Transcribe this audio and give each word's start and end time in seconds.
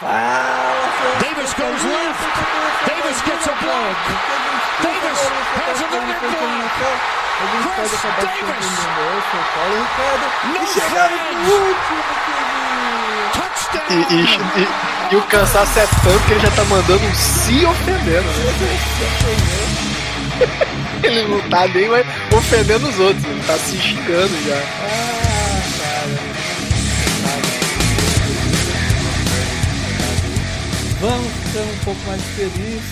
Fala, 0.00 0.74
Davis 1.20 1.52
goes 1.54 1.82
left. 1.84 2.20
Davis 2.86 3.18
gets 3.24 3.46
a 3.46 3.54
block. 3.62 3.96
Davis 4.82 5.20
has 5.56 5.80
another 5.80 6.30
block. 6.36 6.70
Chris 7.76 7.92
Davis. 8.20 8.70
No 10.44 10.56
E 10.56 10.66
chegaram 10.66 11.16
flags. 11.16 11.48
no 11.48 11.54
último, 11.54 12.02
Kevin. 12.26 13.32
Touchdown. 13.32 13.86
E, 13.90 13.92
e- 14.14 14.62
e- 14.62 14.68
e 15.12 15.16
o 15.16 15.22
cansaço 15.22 15.78
é 15.78 15.86
tanto 15.86 16.24
que 16.26 16.32
ele 16.32 16.40
já 16.40 16.50
tá 16.50 16.64
mandando 16.64 17.04
um 17.06 17.14
se 17.14 17.64
ofendendo, 17.64 18.28
né? 18.28 18.52
Ele 21.02 21.22
não 21.28 21.40
tá 21.48 21.66
nem 21.68 21.88
mais 21.88 22.06
ofendendo 22.32 22.88
os 22.88 22.98
outros, 22.98 23.24
ele 23.24 23.42
tá 23.46 23.54
se 23.58 23.76
xingando 23.78 24.34
já. 24.46 24.56
Vamos 31.06 31.32
ficando 31.34 31.72
um 31.72 31.84
pouco 31.84 32.00
mais 32.08 32.20
felizes. 32.20 32.82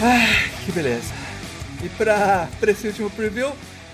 Ah, 0.00 0.64
que 0.64 0.72
beleza. 0.72 1.12
E 1.82 1.90
pra, 1.90 2.48
pra 2.58 2.70
esse 2.70 2.86
último 2.86 3.10
preview, 3.10 3.52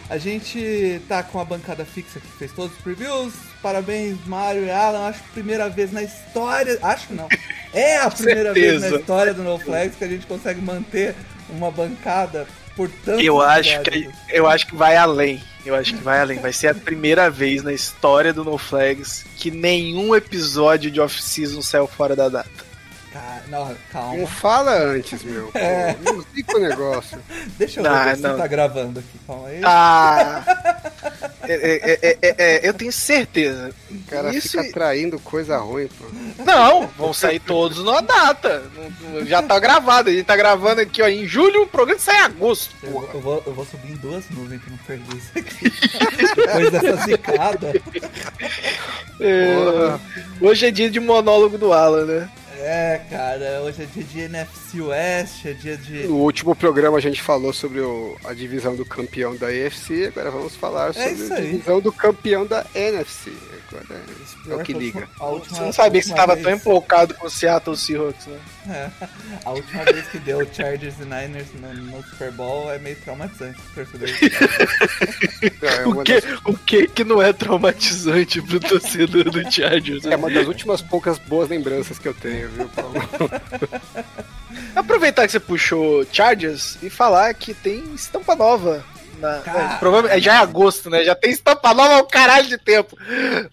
a 0.08 0.16
gente 0.18 1.02
tá 1.08 1.20
com 1.20 1.40
a 1.40 1.44
bancada 1.44 1.84
fixa 1.84 2.20
que 2.20 2.28
fez 2.38 2.52
todos 2.52 2.70
os 2.76 2.80
previews. 2.80 3.34
Parabéns, 3.60 4.24
Mario 4.24 4.66
e 4.66 4.70
Alan. 4.70 5.08
Acho 5.08 5.20
que 5.20 5.30
primeira 5.30 5.68
vez 5.68 5.90
na 5.90 6.04
história. 6.04 6.78
Acho 6.80 7.12
não. 7.12 7.26
É 7.74 7.96
a 7.96 8.08
primeira 8.08 8.54
vez 8.54 8.80
na 8.82 8.90
história 8.90 9.34
do 9.34 9.42
No 9.42 9.58
Flags 9.58 9.96
que 9.96 10.04
a 10.04 10.08
gente 10.08 10.24
consegue 10.26 10.60
manter 10.60 11.16
uma 11.48 11.72
bancada 11.72 12.46
por 12.76 12.88
tanto 13.04 13.20
Eu 13.20 13.40
acho 13.40 13.80
que 13.82 14.08
eu 14.28 14.46
acho 14.46 14.68
que 14.68 14.76
vai 14.76 14.96
além. 14.96 15.42
Eu 15.66 15.74
acho 15.74 15.92
que 15.92 16.02
vai 16.04 16.20
além. 16.20 16.38
Vai 16.38 16.52
ser 16.52 16.68
a 16.68 16.74
primeira 16.74 17.28
vez 17.28 17.64
na 17.64 17.72
história 17.72 18.32
do 18.32 18.44
No 18.44 18.56
Flags 18.56 19.26
que 19.36 19.50
nenhum 19.50 20.14
episódio 20.14 20.88
de 20.88 21.00
off-season 21.00 21.62
saiu 21.62 21.88
fora 21.88 22.14
da 22.14 22.28
data. 22.28 22.69
Cara, 23.12 23.42
não, 23.48 23.76
calma. 23.90 24.16
Não 24.18 24.26
fala 24.26 24.72
antes, 24.72 25.22
meu. 25.24 25.48
Pô. 25.48 25.58
É. 25.58 25.96
Não 26.04 26.22
fica 26.22 26.56
o 26.56 26.60
negócio. 26.60 27.18
Deixa 27.58 27.80
eu 27.80 27.84
Não, 27.84 28.04
ver 28.04 28.16
se 28.16 28.22
não. 28.22 28.30
você 28.30 28.36
tá 28.36 28.46
gravando 28.46 29.00
aqui. 29.00 29.18
Calma 29.26 29.48
aí. 29.48 29.60
Ah! 29.64 30.44
É, 31.42 31.54
é, 31.54 31.98
é, 32.02 32.18
é, 32.22 32.34
é, 32.38 32.68
eu 32.68 32.72
tenho 32.72 32.92
certeza. 32.92 33.72
O 33.90 33.98
cara 34.08 34.32
Isso 34.32 34.50
fica 34.52 34.64
e- 34.66 34.72
traindo 34.72 35.18
coisa 35.18 35.58
ruim, 35.58 35.88
pô. 35.88 36.04
Não, 36.44 36.86
vão 36.96 37.12
sair 37.12 37.40
todos 37.40 37.78
numa 37.78 38.00
data. 38.00 38.62
Já 39.26 39.42
tá 39.42 39.58
gravado. 39.58 40.10
A 40.10 40.12
gente 40.12 40.24
tá 40.26 40.36
gravando 40.36 40.80
aqui, 40.80 41.02
ó. 41.02 41.08
Em 41.08 41.26
julho, 41.26 41.62
o 41.62 41.66
programa 41.66 41.98
sai 42.00 42.16
em 42.16 42.20
agosto. 42.26 42.72
Eu, 42.84 43.10
eu 43.12 43.20
vou, 43.20 43.42
eu 43.44 43.52
vou 43.54 43.64
subir 43.66 43.90
em 43.92 43.96
duas 43.96 44.22
nuvens 44.30 44.60
pra 44.62 44.70
não 44.70 44.78
perder 44.78 45.16
isso 45.16 45.30
aqui. 45.36 46.36
Depois 46.36 46.70
dessa 46.70 46.96
zicada. 47.04 47.72
É, 49.20 49.98
hoje 50.40 50.66
é 50.66 50.70
dia 50.70 50.90
de 50.90 51.00
monólogo 51.00 51.58
do 51.58 51.72
Alan, 51.72 52.04
né? 52.04 52.28
É, 52.62 53.00
cara, 53.08 53.62
hoje 53.62 53.82
é 53.82 53.86
dia 53.86 54.04
de 54.04 54.20
NFC 54.20 54.80
West, 54.82 55.46
é 55.46 55.52
dia 55.54 55.76
de. 55.78 56.06
No 56.06 56.16
último 56.16 56.54
programa 56.54 56.98
a 56.98 57.00
gente 57.00 57.22
falou 57.22 57.54
sobre 57.54 57.80
o- 57.80 58.16
a 58.22 58.34
divisão 58.34 58.76
do 58.76 58.84
campeão 58.84 59.34
da 59.34 59.46
AFC, 59.46 60.06
agora 60.08 60.30
vamos 60.30 60.54
falar 60.56 60.92
sobre 60.92 61.08
É 61.08 61.32
a 61.32 61.36
aí. 61.38 61.50
divisão 61.52 61.80
do 61.80 61.90
campeão 61.90 62.44
da 62.46 62.66
NFC. 62.74 63.32
Agora 63.72 63.86
é, 64.48 64.52
é 64.52 64.56
o 64.56 64.62
que 64.62 64.72
liga. 64.74 65.08
A 65.18 65.26
última, 65.26 65.56
Você 65.56 65.62
não 65.62 65.72
sabia 65.72 66.00
que 66.00 66.06
você 66.08 66.12
última 66.12 66.26
tava 66.26 66.34
vez- 66.34 66.46
tão 66.46 66.54
empolgado 66.56 67.14
com 67.14 67.26
o 67.26 67.30
Seattle 67.30 67.76
Seahawks, 67.76 68.26
né? 68.26 68.38
É, 68.70 68.90
a 69.44 69.50
última 69.52 69.82
vez 69.84 70.06
que 70.08 70.18
deu 70.18 70.46
Chargers 70.52 70.94
e 71.00 71.04
Niners 71.04 71.46
no, 71.58 71.72
no 71.72 72.04
Super 72.04 72.30
Bowl 72.30 72.70
é 72.70 72.78
meio 72.78 72.94
traumatizante 72.96 73.58
pro 73.72 73.86
torcedor. 73.86 74.08
É 75.62 75.86
O 75.88 76.02
que, 76.04 76.20
das, 76.20 76.40
o 76.44 76.54
que 76.58 76.86
que 76.86 77.02
não 77.04 77.22
é 77.22 77.32
traumatizante 77.32 78.42
pro 78.42 78.60
torcedor 78.60 79.24
do 79.30 79.40
Chargers? 79.50 80.04
é 80.04 80.14
uma 80.14 80.30
das 80.30 80.46
últimas 80.46 80.82
poucas 80.82 81.18
boas 81.18 81.48
lembranças 81.48 81.98
que 81.98 82.06
eu 82.06 82.12
tenho, 82.14 82.49
viu, 82.50 82.68
Paulo? 82.68 82.94
Aproveitar 84.74 85.26
que 85.26 85.32
você 85.32 85.40
puxou 85.40 86.04
Chargers 86.12 86.78
e 86.82 86.90
falar 86.90 87.32
que 87.34 87.54
tem 87.54 87.94
estampa 87.94 88.34
nova. 88.36 88.84
Na, 89.18 89.40
Cara. 89.40 89.74
é, 89.74 89.78
provavelmente, 89.78 90.24
já 90.24 90.34
é 90.34 90.38
agosto, 90.38 90.88
né? 90.88 91.04
Já 91.04 91.14
tem 91.14 91.30
estampa 91.30 91.74
nova 91.74 91.94
há 91.94 92.02
um 92.02 92.06
caralho 92.08 92.48
de 92.48 92.56
tempo. 92.56 92.96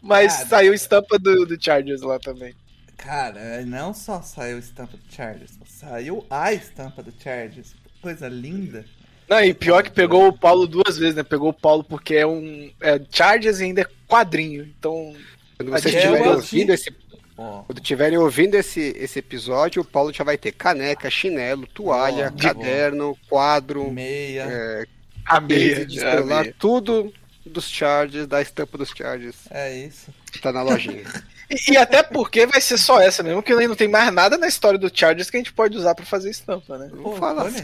Mas 0.02 0.34
Cara. 0.34 0.47
saiu 0.47 0.74
estampa 0.74 1.19
do, 1.19 1.46
do 1.46 1.62
Chargers 1.62 2.02
lá 2.02 2.18
também. 2.19 2.56
Cara, 2.96 3.62
não 3.66 3.94
só 3.94 4.22
saiu 4.22 4.57
estampa 4.57 4.97
do 4.97 5.03
Chargers, 5.13 5.52
saiu 5.68 6.25
a 6.30 6.52
estampa 6.53 7.03
do 7.03 7.13
Chargers. 7.22 7.75
Coisa 8.02 8.28
linda. 8.28 8.86
Não, 9.30 9.41
e 9.41 9.53
pior 9.53 9.84
que 9.84 9.91
pegou 9.91 10.28
o 10.28 10.34
Paulo 10.38 10.66
duas 10.66 10.97
vezes, 10.97 11.16
né? 11.16 11.24
Pegou 11.24 11.50
o 11.50 11.53
Paulo 11.53 11.84
porque 11.84 12.16
é 12.16 12.25
um. 12.25 12.72
É 12.80 13.00
Chargers 13.12 13.59
e 13.59 13.66
ainda 13.66 13.81
é 13.81 13.88
quadrinho. 14.07 14.63
Então. 14.80 15.13
Quando 15.57 15.72
vocês 15.72 15.94
É, 15.94 15.97
estiverem 15.97 16.25
eu 16.25 16.34
ouvindo 16.34 16.72
esse 16.72 16.91
Quando 17.38 17.78
estiverem 17.78 18.18
ouvindo 18.18 18.56
esse, 18.56 18.94
esse 18.98 19.20
episódio, 19.20 19.81
o 19.81 19.86
Paulo 19.86 20.12
já 20.12 20.24
vai 20.24 20.38
ter 20.38 20.52
caneca, 20.52 21.09
chinelo, 21.09 21.68
toalha, 21.68 22.31
caderno, 22.31 23.16
quadro, 23.30 23.92
meia. 23.92 24.44
é, 24.50 24.86
A 25.25 25.40
meia. 25.40 25.86
de 25.86 26.00
celular, 26.00 26.42
meia. 26.42 26.56
tudo 26.58 27.14
dos 27.46 27.70
Chargers, 27.70 28.28
da 28.28 28.42
estampa 28.42 28.78
dos 28.78 28.90
Chargers, 28.90 29.36
É 29.52 29.74
isso. 29.78 30.08
tá 30.42 30.52
na 30.52 30.62
lojinha. 30.64 31.03
E, 31.50 31.72
e 31.72 31.78
até 31.78 32.03
porque 32.03 32.46
vai 32.46 32.59
ser 32.59 32.78
só 32.78 33.00
essa 33.00 33.24
mesmo, 33.24 33.42
que 33.42 33.56
não 33.56 33.74
tem 33.74 33.88
mais 33.88 34.12
nada 34.12 34.38
na 34.38 34.50
história 34.50 34.78
do 34.78 34.92
Chargers 34.94 35.30
que 35.30 35.38
a 35.38 35.40
gente 35.40 35.54
pode 35.54 35.78
usar 35.78 35.96
pra 35.96 36.04
fazer 36.06 36.30
estampa, 36.30 36.78
né? 36.78 36.90
Não 36.94 37.16
fala 37.16 37.48
assim. 37.48 37.64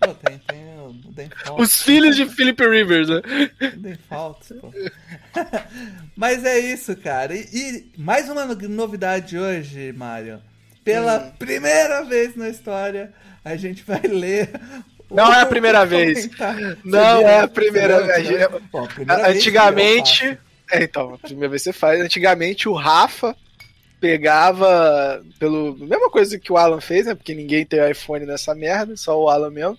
Pô, 0.00 0.14
tem, 0.14 0.38
tem 0.38 0.78
o 0.80 0.92
Default. 1.12 1.62
Os 1.62 1.82
filhos 1.82 2.16
de 2.16 2.26
Philip 2.26 2.62
Rivers, 2.66 3.08
né? 3.08 3.20
Default, 3.76 4.54
pô. 4.54 4.72
Mas 6.16 6.44
é 6.44 6.58
isso, 6.58 6.96
cara. 6.96 7.34
E, 7.34 7.44
e 7.52 7.92
mais 7.98 8.28
uma 8.28 8.44
no- 8.46 8.68
novidade 8.68 9.38
hoje, 9.38 9.92
Mário. 9.92 10.40
Pela 10.84 11.18
Hum. 11.18 11.32
primeira 11.38 12.02
vez 12.04 12.34
na 12.34 12.48
história, 12.48 13.12
a 13.44 13.54
gente 13.56 13.82
vai 13.84 14.00
ler. 14.02 14.50
Não 15.10 15.32
é 15.32 15.40
a 15.40 15.46
primeira 15.46 15.84
vez. 15.84 16.30
Não 16.84 17.28
é 17.28 17.40
a 17.40 17.48
primeira 17.48 18.00
vez. 18.06 18.40
Antigamente. 19.36 20.38
É, 20.70 20.84
então, 20.84 21.14
a 21.14 21.18
primeira 21.18 21.48
vez 21.48 21.62
você 21.62 21.72
faz. 21.72 22.00
Antigamente 22.00 22.68
o 22.68 22.72
Rafa 22.74 23.36
pegava 24.00 25.22
pelo. 25.38 25.76
Mesma 25.78 26.10
coisa 26.10 26.38
que 26.38 26.52
o 26.52 26.56
Alan 26.56 26.80
fez, 26.80 27.06
né? 27.06 27.14
Porque 27.14 27.34
ninguém 27.34 27.64
tem 27.66 27.90
iPhone 27.90 28.24
nessa 28.26 28.54
merda, 28.54 28.96
só 28.96 29.20
o 29.20 29.28
Alan 29.28 29.50
mesmo. 29.50 29.78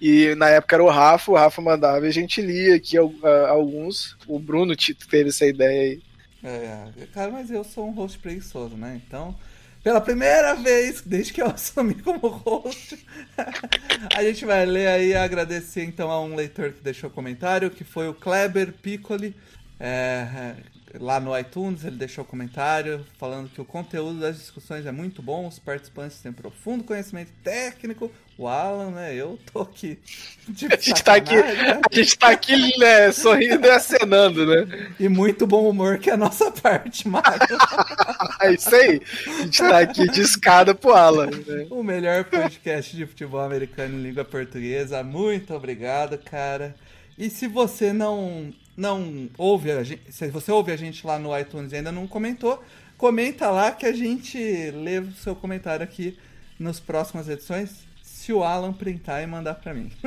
E 0.00 0.34
na 0.34 0.50
época 0.50 0.76
era 0.76 0.84
o 0.84 0.90
Rafa, 0.90 1.30
o 1.32 1.34
Rafa 1.34 1.62
mandava 1.62 2.04
e 2.04 2.08
a 2.08 2.12
gente 2.12 2.40
lia 2.40 2.76
aqui 2.76 2.96
alguns. 2.96 4.16
O 4.26 4.38
Bruno 4.38 4.76
t- 4.76 4.94
teve 4.94 5.30
essa 5.30 5.46
ideia 5.46 5.82
aí. 5.82 6.02
É, 6.44 7.06
cara, 7.12 7.30
mas 7.30 7.50
eu 7.50 7.64
sou 7.64 7.88
um 7.88 7.92
host 7.92 8.18
preguiçoso, 8.18 8.76
né? 8.76 9.00
Então, 9.06 9.34
pela 9.82 10.00
primeira 10.00 10.54
vez, 10.54 11.00
desde 11.00 11.32
que 11.32 11.40
eu 11.40 11.46
assumi 11.50 11.94
como 11.94 12.28
host, 12.28 12.98
a 14.14 14.22
gente 14.22 14.44
vai 14.44 14.66
ler 14.66 14.88
aí 14.88 15.14
agradecer 15.14 15.84
então 15.84 16.10
a 16.10 16.20
um 16.20 16.34
leitor 16.36 16.72
que 16.72 16.82
deixou 16.82 17.08
comentário, 17.08 17.70
que 17.70 17.82
foi 17.84 18.06
o 18.08 18.14
Kleber 18.14 18.72
Piccoli. 18.74 19.34
É, 19.80 20.28
é, 20.36 20.75
lá 20.98 21.20
no 21.20 21.36
iTunes 21.38 21.84
ele 21.84 21.96
deixou 21.96 22.24
comentário 22.24 23.04
falando 23.18 23.48
que 23.48 23.60
o 23.60 23.64
conteúdo 23.64 24.20
das 24.20 24.36
discussões 24.36 24.86
é 24.86 24.92
muito 24.92 25.22
bom, 25.22 25.46
os 25.46 25.58
participantes 25.58 26.20
têm 26.20 26.32
profundo 26.32 26.84
conhecimento 26.84 27.30
técnico. 27.42 28.10
O 28.38 28.46
Alan, 28.46 28.90
né? 28.90 29.14
Eu 29.14 29.38
tô 29.50 29.62
aqui. 29.62 29.98
de 30.46 30.66
A 30.66 30.76
gente 30.76 31.02
tá 31.02 31.14
aqui, 31.14 31.34
né? 31.34 31.80
a 31.90 31.94
gente 31.94 32.18
tá 32.18 32.28
aqui 32.28 32.78
né, 32.78 33.10
sorrindo 33.10 33.66
e 33.66 33.70
acenando, 33.70 34.44
né? 34.44 34.92
E 35.00 35.08
muito 35.08 35.46
bom 35.46 35.66
humor 35.66 35.98
que 35.98 36.10
é 36.10 36.12
a 36.12 36.18
nossa 36.18 36.50
parte, 36.50 37.08
Mário. 37.08 37.46
É 38.38 38.52
isso 38.52 38.74
aí. 38.74 39.00
A 39.26 39.42
gente 39.42 39.58
tá 39.58 39.78
aqui 39.78 40.06
de 40.08 40.20
escada 40.20 40.74
pro 40.74 40.92
Alan. 40.92 41.30
Né? 41.30 41.66
O 41.70 41.82
melhor 41.82 42.24
podcast 42.24 42.94
de 42.94 43.06
futebol 43.06 43.40
americano 43.40 43.98
em 43.98 44.02
língua 44.02 44.26
portuguesa. 44.26 45.02
Muito 45.02 45.54
obrigado, 45.54 46.18
cara. 46.18 46.76
E 47.16 47.30
se 47.30 47.48
você 47.48 47.94
não 47.94 48.52
não 48.76 49.30
ouve 49.38 49.70
a 49.70 49.82
gente, 49.82 50.12
se 50.12 50.28
você 50.28 50.52
ouve 50.52 50.70
a 50.70 50.76
gente 50.76 51.06
lá 51.06 51.18
no 51.18 51.36
iTunes 51.38 51.72
e 51.72 51.76
ainda 51.76 51.90
não 51.90 52.06
comentou, 52.06 52.62
comenta 52.98 53.50
lá 53.50 53.72
que 53.72 53.86
a 53.86 53.92
gente 53.92 54.38
lê 54.70 54.98
o 54.98 55.12
seu 55.12 55.34
comentário 55.34 55.82
aqui 55.82 56.18
nas 56.58 56.80
próximas 56.80 57.28
edições, 57.28 57.86
se 58.02 58.32
o 58.32 58.42
Alan 58.42 58.72
printar 58.72 59.22
e 59.22 59.26
mandar 59.26 59.54
pra 59.54 59.72
mim. 59.72 59.90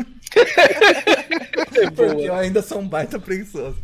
Porque 1.96 2.22
eu 2.28 2.36
ainda 2.36 2.62
sou 2.62 2.80
um 2.80 2.88
baita 2.88 3.20
preguiçoso. 3.20 3.78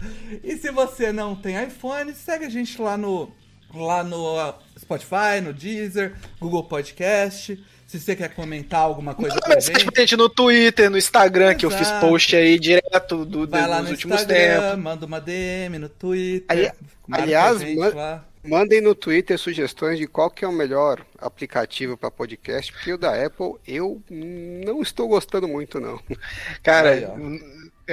E 0.44 0.58
se 0.58 0.72
você 0.72 1.12
não 1.12 1.36
tem 1.36 1.64
iPhone, 1.64 2.14
segue 2.14 2.46
a 2.46 2.50
gente 2.50 2.82
lá 2.82 2.98
no, 2.98 3.32
lá 3.74 4.04
no 4.04 4.54
Spotify, 4.78 5.42
no 5.42 5.54
Deezer, 5.54 6.16
Google 6.40 6.64
Podcast. 6.66 7.64
Se 7.86 8.00
você 8.00 8.16
quer 8.16 8.34
comentar 8.34 8.82
alguma 8.82 9.14
coisa 9.14 9.36
Manda 9.36 9.46
pra 9.46 9.56
mensagem 9.56 9.80
gente, 9.82 9.92
pra 9.92 10.02
gente 10.02 10.18
no 10.18 10.28
Twitter, 10.28 10.90
no 10.90 10.98
Instagram, 10.98 11.54
que 11.56 11.66
eu 11.66 11.70
fiz 11.72 11.82
Exato. 11.82 12.08
post 12.08 12.36
aí 12.36 12.58
direto 12.60 13.24
do, 13.26 13.48
vai 13.48 13.68
lá 13.68 13.78
dos 13.78 13.86
no 13.86 13.92
últimos 13.92 14.22
Instagram, 14.22 14.62
tempos. 14.70 14.84
manda 14.84 15.06
uma 15.06 15.22
DM 15.22 15.78
no 15.78 15.90
Twitter. 15.90 16.46
Ali- 16.50 16.72
aliás, 17.12 17.62
man-. 17.76 18.24
Mandem 18.44 18.80
no 18.82 18.94
Twitter 18.94 19.38
sugestões 19.40 19.98
de 19.98 20.06
qual 20.08 20.30
que 20.30 20.46
é 20.46 20.48
o 20.48 20.52
melhor 20.52 21.04
aplicativo 21.20 21.98
para 21.98 22.12
podcast, 22.12 22.72
porque 22.72 22.94
o 22.94 22.98
da 22.98 23.26
Apple 23.26 23.54
eu 23.68 24.00
não 24.10 24.82
estou 24.84 25.08
gostando 25.08 25.48
muito, 25.48 25.80
não. 25.80 26.00
Cara, 26.62 26.92
Aí, 26.92 27.04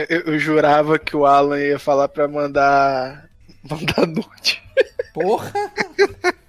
eu, 0.09 0.21
eu 0.23 0.39
jurava 0.39 0.99
que 0.99 1.15
o 1.17 1.25
Alan 1.27 1.59
ia 1.61 1.79
falar 1.79 2.09
pra 2.09 2.27
mandar. 2.29 3.29
Mandar 3.71 4.07
nude. 4.09 4.61
Porra! 5.15 5.53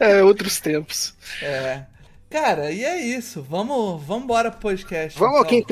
É, 0.02 0.22
outros 0.22 0.58
tempos. 0.58 1.14
É. 1.42 1.82
Cara, 2.30 2.70
e 2.70 2.82
é 2.82 2.98
isso. 2.98 3.42
Vamos, 3.42 4.02
vamos 4.02 4.24
embora 4.24 4.50
pro 4.50 4.60
podcast. 4.60 5.18
Vamos 5.18 5.40
então. 5.40 5.58
aqui. 5.58 5.66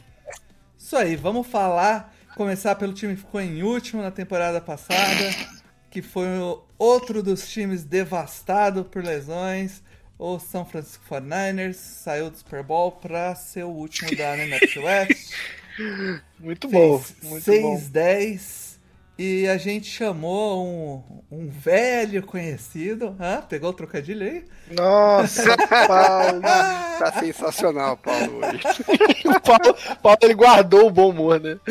Isso 0.77 0.97
aí, 0.97 1.17
vamos 1.17 1.47
falar. 1.47 2.15
Começar 2.37 2.75
pelo 2.75 2.93
time 2.93 3.15
que 3.15 3.23
ficou 3.23 3.41
em 3.41 3.63
último 3.63 4.03
na 4.03 4.11
temporada 4.11 4.61
passada, 4.61 5.35
que 5.91 6.03
foi 6.03 6.27
outro 6.79 7.23
dos 7.23 7.49
times 7.49 7.85
devastado 7.85 8.85
por 8.85 9.03
lesões. 9.03 9.83
O 10.19 10.39
São 10.39 10.65
Francisco 10.65 11.03
49ers 11.09 11.75
saiu 11.75 12.31
do 12.31 12.37
Super 12.37 12.63
Bowl 12.63 12.93
pra 12.93 13.35
ser 13.35 13.65
o 13.65 13.71
último 13.71 14.15
da 14.15 14.37
NFC 14.37 14.79
West. 14.79 15.33
Muito 16.39 16.69
bom. 16.69 16.99
Fez 16.99 17.31
Muito 17.31 17.63
bom. 17.63 17.77
6-10. 17.79 18.68
E 19.19 19.49
a 19.49 19.59
gente 19.59 19.91
chamou 19.91 20.65
um, 20.65 21.03
um 21.29 21.49
velho 21.49 22.23
conhecido. 22.23 23.17
Hã? 23.19 23.43
Pegou 23.43 23.71
o 23.71 23.73
trocadilho 23.73 24.25
aí? 24.25 24.45
Nossa, 24.71 25.57
Paulo. 25.89 26.41
Tá 26.41 27.13
sensacional, 27.19 27.97
Paulo, 27.97 28.39
hoje. 28.39 28.63
O 29.29 29.41
Paulo, 29.41 29.77
Paulo 30.01 30.19
ele 30.23 30.35
guardou 30.35 30.87
o 30.87 30.91
bom 30.91 31.11
humor, 31.11 31.41
né? 31.41 31.59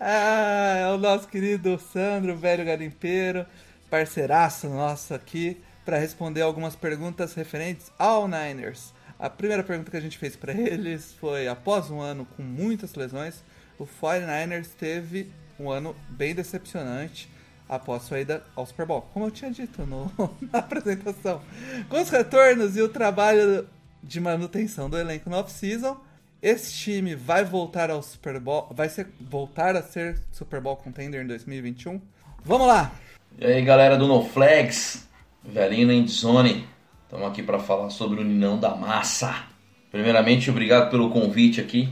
Ah, 0.00 0.76
é 0.78 0.86
o 0.88 0.98
nosso 0.98 1.28
querido 1.28 1.78
Sandro, 1.92 2.36
velho 2.36 2.64
garimpeiro, 2.64 3.46
parceiraço 3.88 4.68
nosso 4.68 5.14
aqui, 5.14 5.60
para 5.84 5.98
responder 5.98 6.42
algumas 6.42 6.74
perguntas 6.74 7.34
referentes 7.34 7.92
ao 7.96 8.26
Niners. 8.26 8.92
A 9.18 9.30
primeira 9.30 9.62
pergunta 9.62 9.90
que 9.90 9.96
a 9.96 10.00
gente 10.00 10.18
fez 10.18 10.34
para 10.34 10.52
eles 10.52 11.14
foi: 11.20 11.46
após 11.46 11.90
um 11.90 12.00
ano 12.00 12.26
com 12.36 12.42
muitas 12.42 12.94
lesões, 12.94 13.42
o 13.78 13.86
49ers 13.86 14.68
teve 14.76 15.30
um 15.58 15.70
ano 15.70 15.94
bem 16.08 16.34
decepcionante 16.34 17.28
após 17.68 18.02
sua 18.04 18.20
ida 18.20 18.44
ao 18.56 18.64
Super 18.64 18.86
Bowl. 18.86 19.02
Como 19.12 19.26
eu 19.26 19.30
tinha 19.30 19.50
dito 19.50 19.84
no- 19.84 20.10
na 20.52 20.60
apresentação. 20.60 21.42
Com 21.88 22.00
os 22.00 22.08
retornos 22.08 22.76
e 22.76 22.82
o 22.82 22.88
trabalho 22.88 23.66
de 24.02 24.20
manutenção 24.20 24.88
do 24.88 24.96
elenco 24.98 25.28
no 25.28 25.36
off-season, 25.36 25.96
esse 26.40 26.72
time 26.72 27.14
vai 27.14 27.44
voltar 27.44 27.90
ao 27.90 28.02
Super 28.02 28.38
Bowl, 28.38 28.68
vai 28.70 28.88
ser, 28.88 29.08
voltar 29.20 29.76
a 29.76 29.82
ser 29.82 30.18
Super 30.30 30.60
Bowl 30.60 30.76
contender 30.76 31.22
em 31.22 31.26
2021. 31.26 32.00
Vamos 32.44 32.66
lá! 32.68 32.92
E 33.38 33.44
aí 33.44 33.62
galera 33.64 33.96
do 33.96 34.06
NoFlex, 34.06 35.06
velhinho 35.44 35.88
na 35.88 35.94
Endzone, 35.94 36.66
estamos 37.04 37.26
aqui 37.28 37.42
para 37.42 37.58
falar 37.58 37.90
sobre 37.90 38.20
o 38.20 38.24
Ninão 38.24 38.58
da 38.58 38.74
Massa. 38.74 39.44
Primeiramente, 39.90 40.50
obrigado 40.50 40.90
pelo 40.90 41.10
convite 41.10 41.60
aqui, 41.60 41.88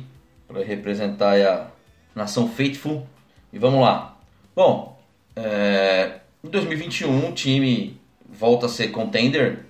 para 0.46 0.64
representar 0.64 1.40
a 1.40 1.70
nação 2.14 2.48
Faithful. 2.48 3.06
E 3.52 3.58
vamos 3.58 3.80
lá. 3.80 4.16
Bom, 4.54 4.98
é, 5.34 6.20
em 6.42 6.48
2021 6.48 7.28
o 7.28 7.32
time 7.32 7.98
volta 8.28 8.66
a 8.66 8.68
ser 8.68 8.88
contender, 8.88 9.64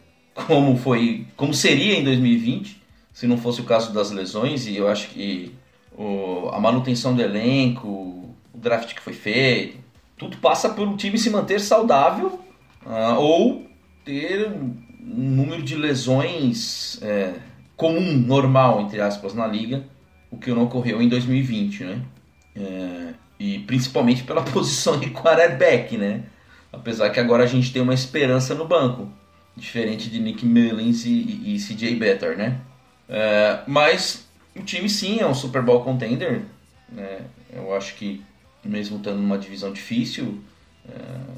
como 0.47 0.77
foi, 0.77 1.27
como 1.37 1.55
seria 1.55 1.95
em 1.99 2.05
2020, 2.05 2.81
se 3.13 3.27
não 3.27 3.39
fosse 3.39 3.61
o 3.61 3.65
caso 3.65 3.93
das 3.93 4.11
lesões. 4.11 4.67
E 4.67 4.77
eu 4.77 4.89
acho 4.89 5.09
que 5.09 5.55
o- 5.97 6.49
a 6.53 6.61
manutenção 6.61 7.15
do 7.15 7.23
elenco, 7.23 7.89
o 7.89 8.35
draft 8.55 8.95
que 8.95 9.01
foi 9.01 9.13
feito, 9.13 9.79
tudo 10.17 10.37
passa 10.39 10.69
por 10.71 10.87
um 10.87 10.97
time 10.97 11.19
se 11.19 11.31
manter 11.31 11.61
saudável 11.61 12.41
ah, 12.85 13.19
ou 13.19 13.67
ter 14.05 14.49
um 14.51 14.75
número 15.01 15.63
de 15.63 15.75
lesões 15.75 16.99
é, 17.03 17.35
comum, 17.77 18.13
normal, 18.15 18.81
entre 18.81 19.01
aspas, 19.01 19.35
na 19.35 19.47
liga, 19.47 19.85
o 20.31 20.37
que 20.39 20.51
não 20.51 20.65
ocorreu 20.65 21.01
em 21.03 21.09
2020, 21.09 21.85
né? 21.85 22.03
É, 22.55 23.15
e 23.39 23.61
principalmente 23.61 24.23
pela 24.23 24.43
posição 24.53 24.99
de 24.99 25.11
quarterback, 25.11 25.97
né? 25.97 26.25
Apesar 26.73 27.11
que 27.11 27.21
agora 27.21 27.45
a 27.45 27.47
gente 27.47 27.73
tem 27.73 27.81
uma 27.81 27.95
esperança 27.95 28.55
no 28.55 28.67
banco, 28.67 29.09
diferente 29.57 30.11
de 30.11 30.19
Nick 30.19 30.45
Mullins 30.45 31.05
e, 31.05 31.11
e, 31.11 31.55
e 31.55 31.59
CJ 31.59 31.97
Better, 31.97 32.37
né? 32.37 32.61
É, 33.09 33.61
mas 33.67 34.27
o 34.55 34.63
time 34.63 34.89
sim 34.89 35.21
é 35.21 35.27
um 35.27 35.35
Super 35.35 35.63
Bowl 35.63 35.83
contender, 35.83 36.43
né? 36.91 37.21
Eu 37.53 37.75
acho 37.75 37.95
que 37.95 38.23
mesmo 38.65 38.97
estando 38.97 39.19
numa 39.19 39.39
divisão 39.39 39.73
difícil, 39.73 40.43
é, 40.89 40.93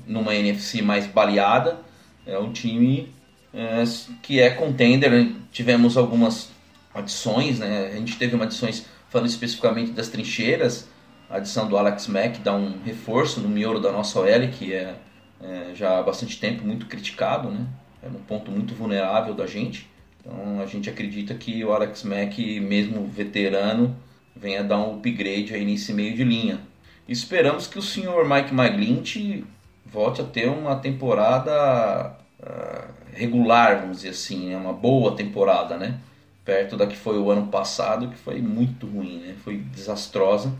numa 0.07 0.35
NFC 0.35 0.83
mais 0.83 1.07
baleada, 1.07 1.79
é 2.27 2.39
um 2.39 2.53
time 2.53 3.13
é, 3.53 3.85
que 4.23 4.41
é 4.41 4.51
contender. 4.51 5.33
Tivemos 5.53 5.97
algumas 5.97 6.51
adições, 6.95 7.59
né? 7.59 7.91
A 7.93 7.97
gente 7.97 8.17
teve 8.17 8.35
uma 8.35 8.45
adições 8.45 8.87
falando 9.09 9.29
especificamente 9.29 9.93
das 9.93 10.09
trincheiras, 10.09 10.89
a 11.31 11.37
adição 11.37 11.69
do 11.69 11.77
Alex 11.77 12.07
Mack 12.07 12.41
dá 12.41 12.55
um 12.55 12.81
reforço 12.85 13.41
no 13.41 13.49
miolo 13.49 13.81
da 13.81 13.93
nossa 13.93 14.19
OL, 14.21 14.49
que 14.53 14.73
é, 14.73 14.95
é 15.41 15.73
já 15.75 15.99
há 15.99 16.03
bastante 16.03 16.41
tempo 16.41 16.65
muito 16.65 16.87
criticado, 16.87 17.51
né? 17.51 17.67
É 18.03 18.09
um 18.09 18.15
ponto 18.15 18.51
muito 18.51 18.75
vulnerável 18.75 19.35
da 19.35 19.47
gente. 19.47 19.89
Então 20.21 20.61
a 20.61 20.67
gente 20.67 20.89
acredita 20.89 21.35
que 21.35 21.65
o 21.65 21.73
Alex 21.73 22.03
Mack, 22.03 22.61
mesmo 22.61 23.07
veterano, 23.07 23.97
venha 24.35 24.63
dar 24.63 24.79
um 24.79 24.97
upgrade 24.97 25.55
aí 25.55 25.65
nesse 25.65 25.93
meio 25.93 26.15
de 26.15 26.25
linha. 26.25 26.61
Esperamos 27.09 27.67
que 27.67 27.79
o 27.79 27.83
senhor 27.83 28.29
Mike 28.29 28.55
McGlinch 28.55 29.45
volte 29.85 30.21
a 30.21 30.25
ter 30.25 30.49
uma 30.49 30.77
temporada 30.77 32.15
ah, 32.43 32.89
regular, 33.13 33.81
vamos 33.81 33.99
dizer 33.99 34.11
assim, 34.11 34.51
né? 34.51 34.57
uma 34.57 34.73
boa 34.73 35.17
temporada, 35.17 35.77
né? 35.77 35.99
Perto 36.45 36.77
da 36.77 36.87
que 36.87 36.97
foi 36.97 37.19
o 37.19 37.31
ano 37.31 37.49
passado, 37.49 38.09
que 38.09 38.17
foi 38.17 38.41
muito 38.41 38.87
ruim, 38.87 39.19
né? 39.19 39.35
Foi 39.43 39.59
desastrosa, 39.59 40.53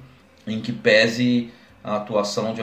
em 0.53 0.61
que 0.61 0.73
pese 0.73 1.51
a 1.83 1.97
atuação 1.97 2.55
de, 2.55 2.63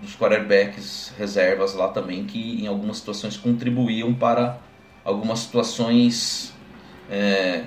dos 0.00 0.16
quarterbacks 0.16 1.12
reservas 1.18 1.74
lá 1.74 1.88
também, 1.88 2.24
que 2.24 2.62
em 2.62 2.66
algumas 2.66 2.98
situações 2.98 3.36
contribuíam 3.36 4.14
para 4.14 4.58
algumas 5.04 5.40
situações 5.40 6.52
é, 7.10 7.64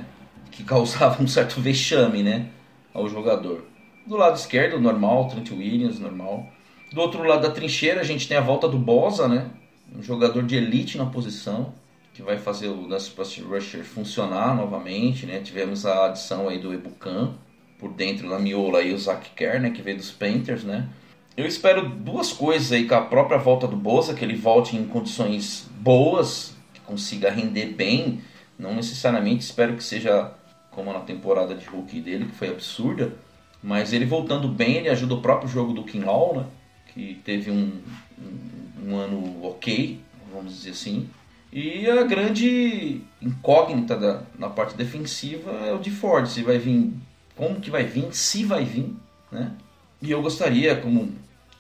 que 0.52 0.64
causavam 0.66 1.26
um 1.26 1.28
certo 1.28 1.62
vexame, 1.62 2.24
né? 2.24 2.50
Ao 2.94 3.08
jogador. 3.08 3.66
Do 4.06 4.18
lado 4.18 4.36
esquerdo, 4.36 4.80
normal, 4.80 5.28
Trent 5.28 5.52
Williams, 5.52 6.00
normal. 6.00 6.48
Do 6.92 7.02
outro 7.02 7.24
lado 7.24 7.44
da 7.44 7.52
trincheira, 7.52 8.02
a 8.02 8.04
gente 8.04 8.28
tem 8.28 8.36
a 8.36 8.42
volta 8.42 8.68
do 8.68 8.78
Bosa, 8.78 9.28
né? 9.28 9.52
Um 9.96 10.02
jogador 10.02 10.44
de 10.44 10.56
elite 10.56 10.98
na 10.98 11.06
posição, 11.06 11.74
que 12.14 12.22
vai 12.22 12.38
fazer 12.38 12.68
o 12.68 12.88
Lance 12.88 13.12
Rusher 13.42 13.84
funcionar 13.84 14.56
novamente, 14.56 15.26
né? 15.26 15.40
Tivemos 15.40 15.86
a 15.86 16.08
adição 16.08 16.50
aí 16.50 16.58
do 16.58 16.74
Ebucan, 16.74 17.36
por 17.80 17.94
dentro 17.94 18.30
da 18.30 18.38
miola 18.38 18.80
aí 18.80 18.94
o 18.94 18.98
Zach 18.98 19.30
Kerr, 19.36 19.60
né? 19.60 19.72
Que 19.72 19.82
veio 19.82 19.98
dos 19.98 20.12
Panthers, 20.12 20.64
né? 20.64 20.88
Eu 21.36 21.46
espero 21.46 21.88
duas 21.88 22.34
coisas 22.34 22.72
aí 22.72 22.86
com 22.86 22.96
a 22.96 23.02
própria 23.02 23.38
volta 23.38 23.66
do 23.66 23.78
Bosa, 23.78 24.14
que 24.14 24.26
ele 24.26 24.36
volte 24.36 24.76
em 24.76 24.86
condições 24.86 25.70
boas, 25.80 26.54
que 26.74 26.82
consiga 26.82 27.32
render 27.32 27.68
bem. 27.68 28.22
Não 28.58 28.76
necessariamente 28.76 29.46
espero 29.46 29.76
que 29.76 29.84
seja 29.84 30.34
como 30.70 30.92
na 30.92 31.00
temporada 31.00 31.56
de 31.56 31.66
rookie 31.66 32.02
dele, 32.02 32.26
que 32.26 32.36
foi 32.36 32.50
absurda. 32.50 33.14
Mas 33.64 33.94
ele 33.94 34.06
voltando 34.06 34.50
bem, 34.50 34.78
ele 34.78 34.90
ajuda 34.90 35.16
o 35.16 35.22
próprio 35.22 35.50
jogo 35.50 35.74
do 35.74 35.84
King 35.84 36.06
Hall, 36.06 36.36
né? 36.36 36.46
Que 36.94 37.22
teve 37.24 37.50
um, 37.50 37.82
um, 38.18 38.90
um 38.90 38.96
ano 38.98 39.46
ok, 39.46 40.00
vamos 40.34 40.58
dizer 40.58 40.72
assim. 40.72 41.10
E 41.52 41.90
a 41.90 42.04
grande 42.04 43.02
incógnita 43.22 43.96
da, 43.96 44.24
na 44.38 44.50
parte 44.50 44.76
defensiva 44.76 45.52
é 45.66 45.74
o 45.74 45.80
de 45.80 45.90
Ford. 45.90 46.28
Se 46.28 46.44
vai 46.44 46.58
vir, 46.58 46.94
como 47.40 47.62
que 47.62 47.72
vai 47.72 47.86
vir, 47.86 48.14
se 48.14 48.44
vai 48.44 48.66
vir, 48.66 48.94
né? 49.32 49.54
E 50.02 50.12
eu 50.12 50.22
gostaria, 50.22 50.76
como 50.76 51.10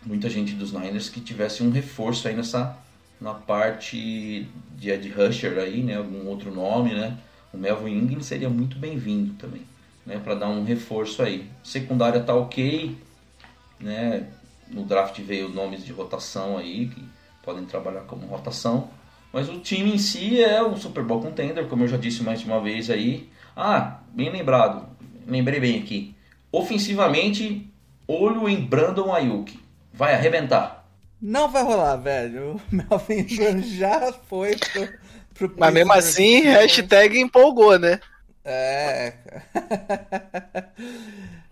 muita 0.05 0.29
gente 0.29 0.53
dos 0.53 0.73
Niners, 0.73 1.07
que 1.07 1.21
tivesse 1.21 1.63
um 1.63 1.71
reforço 1.71 2.27
aí 2.27 2.35
nessa 2.35 2.77
na 3.19 3.33
parte 3.33 4.45
de 4.77 4.89
Ed 4.89 5.09
Rusher 5.09 5.57
aí, 5.57 5.81
né? 5.81 5.95
Algum 5.95 6.27
outro 6.27 6.53
nome, 6.53 6.93
né? 6.93 7.17
O 7.53 7.57
Melvin 7.57 7.97
Ingram 7.97 8.21
seria 8.21 8.49
muito 8.49 8.77
bem-vindo 8.77 9.35
também, 9.35 9.61
né? 10.05 10.19
Para 10.21 10.35
dar 10.35 10.49
um 10.49 10.65
reforço 10.65 11.23
aí. 11.23 11.49
Secundária 11.63 12.19
tá 12.19 12.35
ok, 12.35 12.97
né? 13.79 14.27
No 14.69 14.83
draft 14.83 15.17
veio 15.21 15.47
nomes 15.47 15.85
de 15.85 15.93
rotação 15.93 16.57
aí 16.57 16.87
que 16.87 17.01
podem 17.41 17.63
trabalhar 17.63 18.01
como 18.01 18.27
rotação. 18.27 18.89
Mas 19.31 19.47
o 19.47 19.59
time 19.59 19.93
em 19.93 19.97
si 19.97 20.43
é 20.43 20.61
um 20.61 20.75
Super 20.75 21.05
Bowl 21.05 21.21
contender, 21.21 21.67
como 21.67 21.85
eu 21.85 21.87
já 21.87 21.95
disse 21.95 22.21
mais 22.21 22.41
de 22.41 22.47
uma 22.47 22.59
vez 22.59 22.89
aí. 22.89 23.29
Ah, 23.55 23.99
bem 24.13 24.29
lembrado, 24.29 24.88
lembrei 25.29 25.59
bem 25.59 25.79
aqui. 25.79 26.15
Ofensivamente, 26.51 27.71
olho 28.07 28.47
em 28.49 28.61
Brandon 28.65 29.13
Ayuk. 29.13 29.59
Vai 29.93 30.13
arrebentar. 30.13 30.87
Não 31.21 31.49
vai 31.49 31.63
rolar, 31.63 31.97
velho. 31.97 32.55
O 32.55 32.61
Melvin 32.75 33.19
Ingram 33.33 33.61
já 33.61 34.13
foi 34.13 34.55
pro, 34.55 34.89
pro 35.33 35.53
Mas 35.57 35.73
mesmo 35.73 35.93
assim, 35.93 36.41
hashtag 36.41 37.19
empolgou, 37.19 37.77
né? 37.77 37.99
É. 38.45 39.13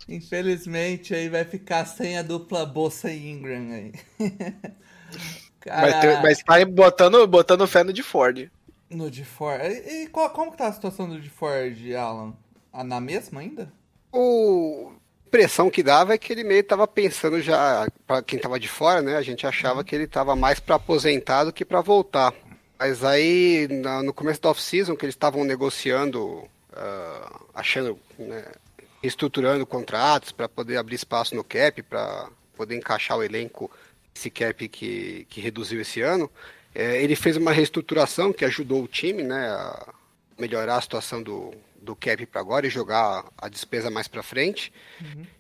Infelizmente 0.07 1.13
aí 1.13 1.29
vai 1.29 1.43
ficar 1.43 1.85
sem 1.85 2.17
a 2.17 2.21
dupla 2.21 2.65
Bolsa 2.65 3.11
e 3.11 3.29
Ingram 3.29 3.71
aí. 3.71 3.93
Mas, 5.65 5.99
tem- 5.99 6.21
mas 6.21 6.43
tá 6.43 6.65
botando, 6.65 7.27
botando 7.27 7.67
fé 7.67 7.83
no 7.83 7.91
de 7.91 8.01
Ford. 8.01 8.49
No 8.89 9.11
de 9.11 9.25
Ford. 9.25 9.61
E, 9.63 10.03
e 10.03 10.07
qual- 10.07 10.29
como 10.29 10.49
que 10.51 10.57
tá 10.57 10.67
a 10.67 10.71
situação 10.71 11.09
do 11.09 11.19
de 11.19 11.29
Ford, 11.29 11.75
Alan? 11.93 12.33
Ah, 12.77 12.83
na 12.83 13.01
mesma 13.01 13.41
ainda? 13.41 13.73
O 14.13 14.91
impressão 15.25 15.67
que 15.67 15.81
dava 15.81 16.13
é 16.13 16.17
que 16.17 16.31
ele 16.31 16.43
meio 16.43 16.63
tava 16.63 16.87
pensando 16.87 17.41
já, 17.41 17.87
para 18.05 18.21
quem 18.21 18.37
tava 18.37 18.59
de 18.59 18.67
fora, 18.67 19.01
né? 19.01 19.15
A 19.17 19.21
gente 19.23 19.47
achava 19.47 19.83
que 19.83 19.95
ele 19.95 20.05
tava 20.05 20.35
mais 20.35 20.59
para 20.59 20.75
aposentar 20.75 21.45
do 21.45 21.51
que 21.51 21.65
para 21.65 21.81
voltar. 21.81 22.35
Mas 22.77 23.03
aí, 23.03 23.67
no 24.05 24.13
começo 24.13 24.39
da 24.39 24.51
off-season, 24.51 24.95
que 24.95 25.05
eles 25.05 25.15
estavam 25.15 25.43
negociando, 25.43 26.47
ah, 26.71 27.41
achando, 27.55 27.97
né, 28.19 28.45
reestruturando 29.01 29.65
contratos 29.65 30.31
para 30.31 30.47
poder 30.47 30.77
abrir 30.77 30.97
espaço 30.97 31.33
no 31.35 31.43
cap, 31.43 31.81
para 31.81 32.29
poder 32.55 32.75
encaixar 32.75 33.17
o 33.17 33.23
elenco, 33.23 33.71
esse 34.15 34.29
cap 34.29 34.69
que, 34.69 35.25
que 35.27 35.41
reduziu 35.41 35.81
esse 35.81 36.01
ano, 36.01 36.29
eh, 36.75 37.01
ele 37.01 37.15
fez 37.15 37.37
uma 37.37 37.51
reestruturação 37.51 38.31
que 38.31 38.45
ajudou 38.45 38.83
o 38.83 38.87
time 38.87 39.23
né, 39.23 39.49
a 39.49 39.93
melhorar 40.37 40.77
a 40.77 40.81
situação 40.81 41.23
do, 41.23 41.53
do 41.87 41.95
cap 41.95 42.25
para 42.25 42.41
agora 42.41 42.67
e 42.67 42.69
jogar 42.69 43.25
a 43.37 43.49
despesa 43.49 43.89
mais 43.89 44.07
para 44.07 44.21
frente. 44.21 44.71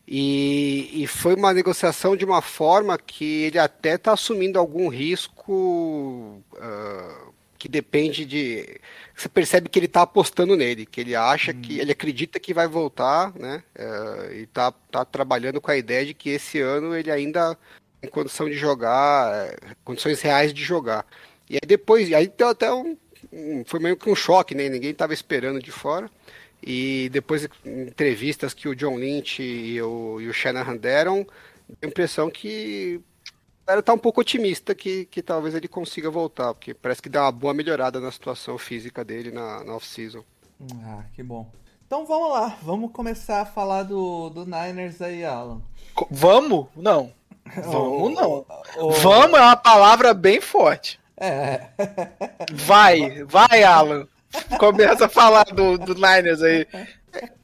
E, 0.07 1.03
e 1.03 1.07
foi 1.07 1.35
uma 1.35 1.53
negociação 1.53 2.15
de 2.15 2.25
uma 2.25 2.41
forma 2.41 2.97
que 2.97 3.43
ele 3.43 3.59
até 3.59 3.95
está 3.95 4.13
assumindo 4.13 4.57
algum 4.57 4.87
risco 4.87 6.41
ah, 6.55 7.27
que 7.57 7.67
depende 7.67 8.25
de. 8.25 8.79
Você 9.15 9.27
percebe 9.27 9.67
que 9.69 9.79
ele 9.79 9.87
está 9.87 10.03
apostando 10.03 10.55
nele, 10.55 10.85
que 10.85 11.01
ele 11.01 11.15
acha 11.15 11.53
que. 11.53 11.79
Ele 11.79 11.91
acredita 11.91 12.39
que 12.39 12.53
vai 12.53 12.67
voltar, 12.67 13.33
né? 13.35 13.63
eh, 13.75 14.31
e 14.35 14.43
está 14.43 14.71
tá 14.71 15.03
trabalhando 15.03 15.59
com 15.59 15.71
a 15.71 15.77
ideia 15.77 16.05
de 16.05 16.13
que 16.13 16.29
esse 16.29 16.61
ano 16.61 16.95
ele 16.95 17.11
ainda 17.11 17.57
tem 17.99 18.09
condição 18.09 18.47
de 18.47 18.55
jogar, 18.55 19.47
eh, 19.47 19.57
condições 19.83 20.21
reais 20.21 20.53
de 20.53 20.63
jogar. 20.63 21.05
E 21.49 21.55
aí 21.55 21.67
depois, 21.67 22.11
aí 22.13 22.27
deu 22.27 22.49
até 22.49 22.71
um, 22.71 22.97
um- 23.31 23.63
foi 23.65 23.79
meio 23.79 23.97
que 23.97 24.09
um 24.09 24.15
choque, 24.15 24.55
né? 24.55 24.69
Ninguém 24.69 24.91
estava 24.91 25.13
esperando 25.13 25.61
de 25.61 25.71
fora. 25.71 26.09
E 26.61 27.09
depois, 27.11 27.47
entrevistas 27.65 28.53
que 28.53 28.67
o 28.67 28.75
John 28.75 28.97
Lynch 28.97 29.41
e 29.43 29.81
o, 29.81 30.19
e 30.19 30.27
o 30.27 30.33
Shanahan 30.33 30.75
deram, 30.75 31.17
deu 31.67 31.77
a 31.83 31.87
impressão 31.87 32.29
que 32.31 32.99
o 33.61 33.65
cara 33.67 33.83
tá 33.83 33.93
um 33.93 33.97
pouco 33.97 34.21
otimista 34.21 34.73
que, 34.73 35.05
que 35.05 35.21
talvez 35.21 35.53
ele 35.53 35.67
consiga 35.67 36.09
voltar, 36.09 36.53
porque 36.53 36.73
parece 36.73 37.01
que 37.01 37.09
dá 37.09 37.23
uma 37.25 37.31
boa 37.31 37.53
melhorada 37.53 37.99
na 37.99 38.11
situação 38.11 38.57
física 38.57 39.03
dele 39.05 39.31
na, 39.31 39.63
na 39.63 39.75
off-season. 39.75 40.23
Ah, 40.83 41.03
que 41.13 41.21
bom. 41.21 41.51
Então 41.85 42.05
vamos 42.05 42.31
lá, 42.31 42.57
vamos 42.63 42.91
começar 42.91 43.41
a 43.41 43.45
falar 43.45 43.83
do, 43.83 44.29
do 44.29 44.43
Niners 44.45 45.01
aí, 45.01 45.23
Alan. 45.23 45.61
Co- 45.93 46.07
Vamos? 46.09 46.67
Não. 46.75 47.13
Vamos 47.63 48.13
não. 48.13 48.45
O- 48.77 48.91
Vamos 48.91 49.39
é 49.39 49.41
uma 49.41 49.55
palavra 49.55 50.13
bem 50.13 50.41
forte. 50.41 50.99
É, 51.19 51.67
Vai, 52.53 53.23
vai, 53.23 53.63
Alan. 53.63 54.07
Começa 54.59 55.05
a 55.05 55.09
falar 55.09 55.45
do, 55.45 55.77
do 55.77 55.95
Niners 55.95 56.41
aí. 56.41 56.67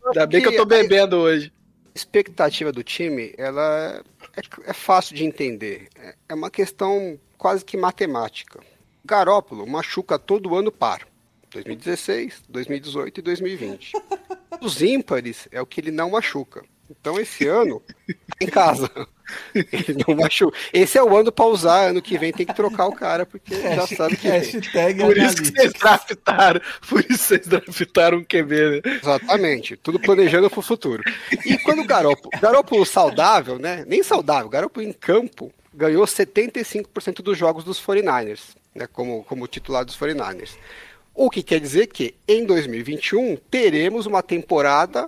Ainda 0.08 0.28
bem 0.28 0.42
que 0.42 0.48
eu 0.50 0.58
tô 0.58 0.66
bebendo 0.66 1.18
hoje. 1.18 1.52
A 1.88 1.90
expectativa 1.98 2.72
do 2.72 2.84
time, 2.84 3.34
ela 3.38 4.04
é, 4.36 4.70
é 4.70 4.74
fácil 4.74 5.16
de 5.16 5.24
entender. 5.26 5.88
É- 5.96 6.16
É 6.30 6.34
uma 6.34 6.50
questão 6.52 7.20
quase 7.38 7.64
que 7.64 7.78
matemática. 7.78 8.60
Garópolo 9.06 9.66
machuca 9.68 10.18
todo 10.20 10.56
ano 10.56 10.72
par. 10.72 11.08
2016, 11.52 12.44
2018 12.50 13.20
e 13.20 13.22
2020. 13.22 13.92
Os 14.62 14.82
ímpares 14.82 15.48
é 15.52 15.62
o 15.62 15.66
que 15.66 15.80
ele 15.82 15.92
não 15.92 16.10
machuca. 16.12 16.64
Então 16.90 17.20
esse 17.20 17.48
ano, 17.48 17.82
em 18.42 18.48
casa. 18.48 18.90
Ele 19.56 20.04
não 20.08 20.16
machuca. 20.16 20.58
Esse 20.74 20.98
é 20.98 21.04
o 21.04 21.16
ano 21.16 21.32
pra 21.32 21.46
usar, 21.46 21.90
ano 21.90 22.02
que 22.02 22.18
vem 22.18 22.32
tem 22.32 22.46
que 22.46 22.54
trocar 22.54 22.88
o 22.88 22.94
cara, 22.94 23.26
porque 23.26 23.56
já 23.56 23.88
sabe 23.88 24.18
que. 24.18 24.28
hashtag 24.28 25.00
Por 25.00 25.18
isso 25.18 25.36
que 25.38 25.52
vocês 25.52 25.74
draftaram. 25.74 26.62
Por 26.88 27.00
isso 27.00 27.08
que 27.10 27.16
vocês 27.16 27.48
draftaram 27.48 28.18
um 28.20 28.24
QB, 28.24 28.82
né? 28.84 28.98
Exatamente, 29.02 29.78
tudo 29.78 30.00
planejando 30.00 30.50
pro 30.50 30.62
futuro. 30.62 31.04
E 31.46 31.58
quando 31.60 31.82
o 31.82 31.86
Garoppolo, 31.86 32.32
Garoppolo 32.42 32.86
saudável, 32.86 33.58
né? 33.58 33.84
Nem 33.88 34.04
saudável, 34.04 34.50
Garoppolo 34.50 34.86
em 34.86 34.94
campo 34.94 35.52
ganhou 35.74 36.06
75% 36.06 37.22
dos 37.22 37.38
jogos 37.38 37.64
dos 37.64 37.84
49ers, 37.84 38.56
né? 38.76 38.88
Como, 38.92 39.24
como 39.24 39.48
titular 39.48 39.84
dos 39.84 39.98
49ers. 39.98 40.52
O 41.16 41.30
que 41.30 41.44
quer 41.44 41.60
dizer 41.60 41.88
que 41.88 42.16
em 42.28 42.44
2021 42.44 43.38
teremos 43.50 44.06
uma 44.08 44.24
temporada 44.24 45.08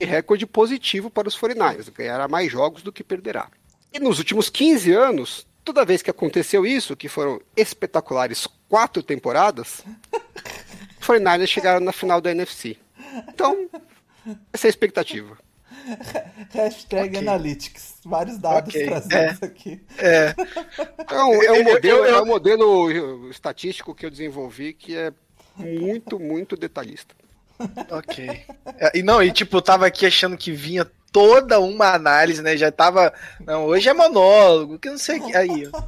recorde 0.00 0.46
positivo 0.46 1.10
para 1.10 1.28
os 1.28 1.38
49ers, 1.38 1.90
ganhará 1.92 2.28
mais 2.28 2.50
jogos 2.50 2.82
do 2.82 2.92
que 2.92 3.04
perderá. 3.04 3.48
E 3.92 3.98
nos 3.98 4.18
últimos 4.18 4.48
15 4.50 4.92
anos, 4.92 5.46
toda 5.64 5.84
vez 5.84 6.02
que 6.02 6.10
aconteceu 6.10 6.66
isso, 6.66 6.96
que 6.96 7.08
foram 7.08 7.40
espetaculares 7.56 8.46
quatro 8.68 9.02
temporadas, 9.02 9.84
os 11.00 11.06
49ers 11.06 11.46
chegaram 11.46 11.80
na 11.80 11.92
final 11.92 12.20
da 12.20 12.30
NFC. 12.30 12.76
Então, 13.28 13.68
essa 14.52 14.66
é 14.66 14.68
a 14.68 14.70
expectativa. 14.70 15.38
Hashtag 16.52 17.16
Ok. 17.16 17.28
Analytics. 17.28 17.94
Vários 18.04 18.38
dados 18.38 18.74
Ok, 18.74 18.86
trazidos 18.86 19.42
aqui. 19.42 19.80
É. 19.98 20.34
É 21.10 21.22
um, 21.22 21.42
é 21.42 21.52
um 21.52 21.64
modelo, 21.64 22.04
é 22.04 22.22
um 22.22 22.26
modelo 22.26 23.30
estatístico 23.30 23.94
que 23.94 24.04
eu 24.06 24.10
desenvolvi 24.10 24.72
que 24.72 24.96
é 24.96 25.12
muito, 25.56 26.18
muito 26.18 26.56
detalhista. 26.56 27.14
Ok. 27.90 28.28
É, 28.78 28.98
E 28.98 29.02
não, 29.02 29.22
e 29.22 29.32
tipo, 29.32 29.56
eu 29.56 29.62
tava 29.62 29.86
aqui 29.86 30.06
achando 30.06 30.36
que 30.36 30.52
vinha 30.52 30.86
toda 31.12 31.58
uma 31.60 31.94
análise, 31.94 32.42
né? 32.42 32.56
Já 32.56 32.70
tava. 32.70 33.12
Não, 33.40 33.64
hoje 33.64 33.88
é 33.88 33.94
monólogo, 33.94 34.78
que 34.78 34.90
não 34.90 34.98
sei 34.98 35.18
o 35.18 35.26
que. 35.26 35.36
Aí. 35.36 35.68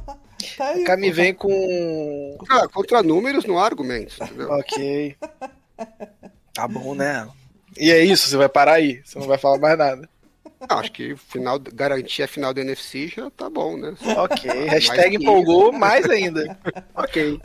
Tá 0.57 0.69
aí. 0.69 0.83
o 0.83 0.85
cara 0.85 0.97
me 0.99 1.11
vem 1.11 1.33
com. 1.33 2.37
Ah, 2.49 2.65
contra 2.69 3.03
números 3.03 3.43
não 3.43 3.59
há 3.59 3.65
argumentos, 3.65 4.17
entendeu? 4.21 4.49
Ok. 4.51 5.15
Tá 6.53 6.65
bom, 6.65 6.95
né? 6.95 7.27
E 7.77 7.91
é 7.91 8.01
isso, 8.03 8.27
você 8.29 8.37
vai 8.37 8.47
parar 8.47 8.73
aí. 8.75 9.01
Você 9.03 9.19
não 9.19 9.27
vai 9.27 9.37
falar 9.37 9.57
mais 9.59 9.77
nada. 9.77 10.09
Não, 10.69 10.79
acho 10.79 10.93
que 10.93 11.13
final, 11.17 11.59
garantir 11.59 12.23
a 12.23 12.27
final 12.27 12.53
da 12.53 12.61
NFC 12.61 13.07
já 13.09 13.29
tá 13.31 13.49
bom, 13.49 13.75
né? 13.75 13.93
Ok. 14.17 14.49
Mais 14.53 14.71
Hashtag 14.71 15.17
que 15.17 15.23
empolgou 15.23 15.73
mais 15.73 16.09
ainda. 16.09 16.57
Ok. 16.95 17.39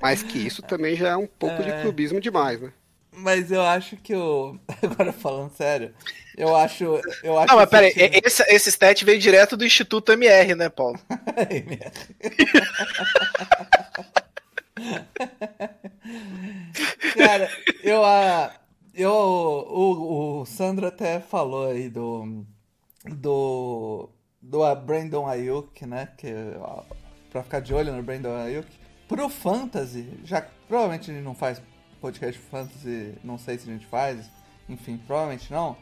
Mas 0.00 0.22
que 0.22 0.38
isso 0.38 0.62
também 0.62 0.96
já 0.96 1.08
é 1.10 1.16
um 1.16 1.26
pouco 1.26 1.62
de 1.62 1.68
É. 1.70 1.82
clubismo 1.82 2.18
demais, 2.18 2.58
né? 2.60 2.72
Mas 3.18 3.50
eu 3.50 3.62
acho 3.62 3.96
que 3.96 4.14
o. 4.14 4.58
Agora 4.82 5.12
falando 5.12 5.50
sério, 5.52 5.92
eu 6.36 6.54
acho. 6.56 6.84
Eu 7.22 7.38
acho 7.38 7.48
Não, 7.52 7.56
mas 7.56 7.68
que 7.68 7.76
esse 7.76 7.84
pera 7.84 7.86
aí, 7.86 7.92
time- 7.92 8.22
esse, 8.24 8.42
esse 8.48 8.68
stat 8.70 9.04
veio 9.04 9.18
direto 9.18 9.56
do 9.56 9.64
Instituto 9.64 10.12
MR, 10.12 10.54
né, 10.54 10.68
Paulo? 10.68 10.98
Cara, 17.16 17.50
eu 17.82 18.04
a. 18.04 18.52
Eu, 18.94 19.12
o, 19.12 20.40
o 20.40 20.46
Sandro 20.46 20.86
até 20.86 21.20
falou 21.20 21.70
aí 21.70 21.88
do. 21.88 22.44
Do. 23.04 24.10
Do 24.40 24.62
a 24.62 24.74
Brandon 24.74 25.26
Ayuk, 25.26 25.84
né? 25.84 26.08
Que, 26.16 26.32
ó, 26.60 26.82
pra 27.30 27.42
ficar 27.42 27.60
de 27.60 27.74
olho 27.74 27.92
no 27.92 28.02
Brandon 28.02 28.34
Ayuk. 28.36 28.68
Pro 29.08 29.28
Fantasy, 29.28 30.06
já 30.24 30.42
provavelmente 30.68 31.06
gente 31.12 31.22
não 31.24 31.34
faz 31.34 31.60
podcast 32.00 32.38
Fantasy, 32.40 33.14
não 33.22 33.38
sei 33.38 33.58
se 33.58 33.68
a 33.68 33.72
gente 33.72 33.86
faz, 33.86 34.30
enfim, 34.68 34.96
provavelmente 34.98 35.50
não. 35.52 35.76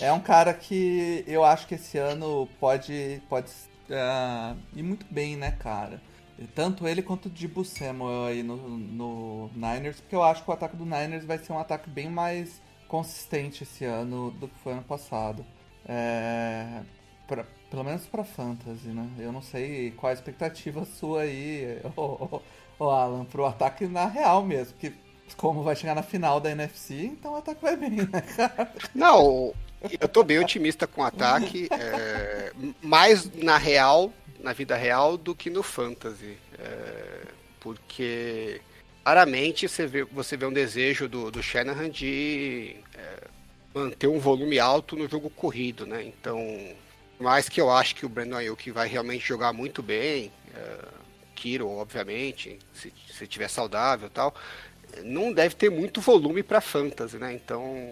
É 0.00 0.12
um 0.12 0.20
cara 0.20 0.52
que 0.54 1.24
eu 1.26 1.44
acho 1.44 1.66
que 1.66 1.74
esse 1.74 1.98
ano 1.98 2.48
pode, 2.58 3.22
pode 3.28 3.50
ah, 3.90 4.54
ir 4.74 4.82
muito 4.82 5.06
bem, 5.10 5.36
né, 5.36 5.52
cara? 5.52 6.00
Tanto 6.54 6.86
ele 6.86 7.02
quanto 7.02 7.26
o 7.26 7.30
Dibu 7.30 7.64
Samuel 7.64 8.26
aí 8.26 8.42
no, 8.42 8.56
no 8.56 9.50
Niners, 9.54 10.00
porque 10.00 10.14
eu 10.14 10.22
acho 10.22 10.44
que 10.44 10.50
o 10.50 10.52
ataque 10.52 10.76
do 10.76 10.84
Niners 10.84 11.24
vai 11.24 11.38
ser 11.38 11.52
um 11.52 11.58
ataque 11.58 11.90
bem 11.90 12.08
mais 12.08 12.62
consistente 12.86 13.64
esse 13.64 13.84
ano 13.84 14.30
do 14.32 14.46
que 14.48 14.54
foi 14.60 14.72
ano 14.72 14.84
passado. 14.84 15.44
É, 15.84 16.82
pra- 17.26 17.44
pelo 17.70 17.84
menos 17.84 18.06
pra 18.06 18.22
Fantasy, 18.24 18.88
né? 18.88 19.08
Eu 19.18 19.32
não 19.32 19.42
sei 19.42 19.90
qual 19.92 20.10
a 20.10 20.14
expectativa 20.14 20.84
sua 20.98 21.22
aí, 21.22 21.80
ô, 21.96 22.02
ô, 22.02 22.42
ô 22.78 22.90
Alan, 22.90 23.24
pro 23.24 23.44
ataque 23.44 23.86
na 23.86 24.06
real 24.06 24.44
mesmo, 24.44 24.74
porque 24.74 24.92
como 25.36 25.62
vai 25.62 25.76
chegar 25.76 25.94
na 25.94 26.02
final 26.02 26.40
da 26.40 26.50
NFC, 26.50 26.94
então 26.94 27.32
o 27.32 27.36
ataque 27.36 27.62
vai 27.62 27.76
bem, 27.76 27.90
né, 27.90 28.20
cara? 28.36 28.72
Não, 28.94 29.54
eu 30.00 30.08
tô 30.08 30.22
bem 30.22 30.38
otimista 30.38 30.86
com 30.86 31.02
o 31.02 31.04
ataque, 31.04 31.68
é, 31.72 32.52
mais 32.82 33.30
na 33.34 33.56
real, 33.56 34.12
na 34.40 34.52
vida 34.52 34.76
real, 34.76 35.16
do 35.16 35.34
que 35.34 35.50
no 35.50 35.62
fantasy. 35.62 36.36
é, 36.58 37.38
porque 37.60 38.60
claramente 39.02 39.68
você 39.68 39.86
vê, 39.86 40.04
você 40.04 40.36
vê 40.36 40.46
um 40.46 40.52
desejo 40.52 41.08
do, 41.08 41.30
do 41.30 41.42
Shanahan 41.42 41.90
de 41.90 42.76
é, 42.94 43.26
manter 43.74 44.06
um 44.06 44.18
volume 44.18 44.58
alto 44.58 44.96
no 44.96 45.08
jogo 45.08 45.30
corrido, 45.30 45.86
né? 45.86 46.04
Então, 46.04 46.38
mais 47.18 47.48
que 47.48 47.60
eu 47.60 47.70
acho 47.70 47.94
que 47.94 48.06
o 48.06 48.08
Brandon 48.08 48.36
Ayuk 48.36 48.70
vai 48.70 48.88
realmente 48.88 49.26
jogar 49.26 49.52
muito 49.52 49.82
bem, 49.82 50.30
é, 50.54 50.78
Kiro, 51.34 51.68
obviamente, 51.68 52.58
se, 52.74 52.92
se 53.12 53.26
tiver 53.26 53.48
saudável 53.48 54.08
e 54.08 54.10
tal, 54.10 54.34
não 55.04 55.32
deve 55.32 55.54
ter 55.54 55.70
muito 55.70 56.00
volume 56.00 56.42
para 56.42 56.60
fantasy, 56.60 57.16
né? 57.18 57.32
Então 57.32 57.90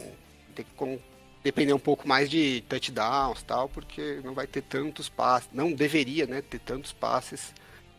tem 0.55 0.65
que 0.65 0.99
depender 1.43 1.73
um 1.73 1.79
pouco 1.79 2.09
mais 2.09 2.29
de 2.29 2.63
touchdowns 2.69 3.43
tal, 3.43 3.69
porque 3.69 4.21
não 4.25 4.35
vai 4.35 4.47
ter 4.47 4.63
tantos 4.63 5.09
passes, 5.09 5.49
não 5.53 5.73
deveria, 5.73 6.27
né, 6.27 6.43
ter 6.43 6.59
tantos 6.59 6.93
passes 6.93 7.55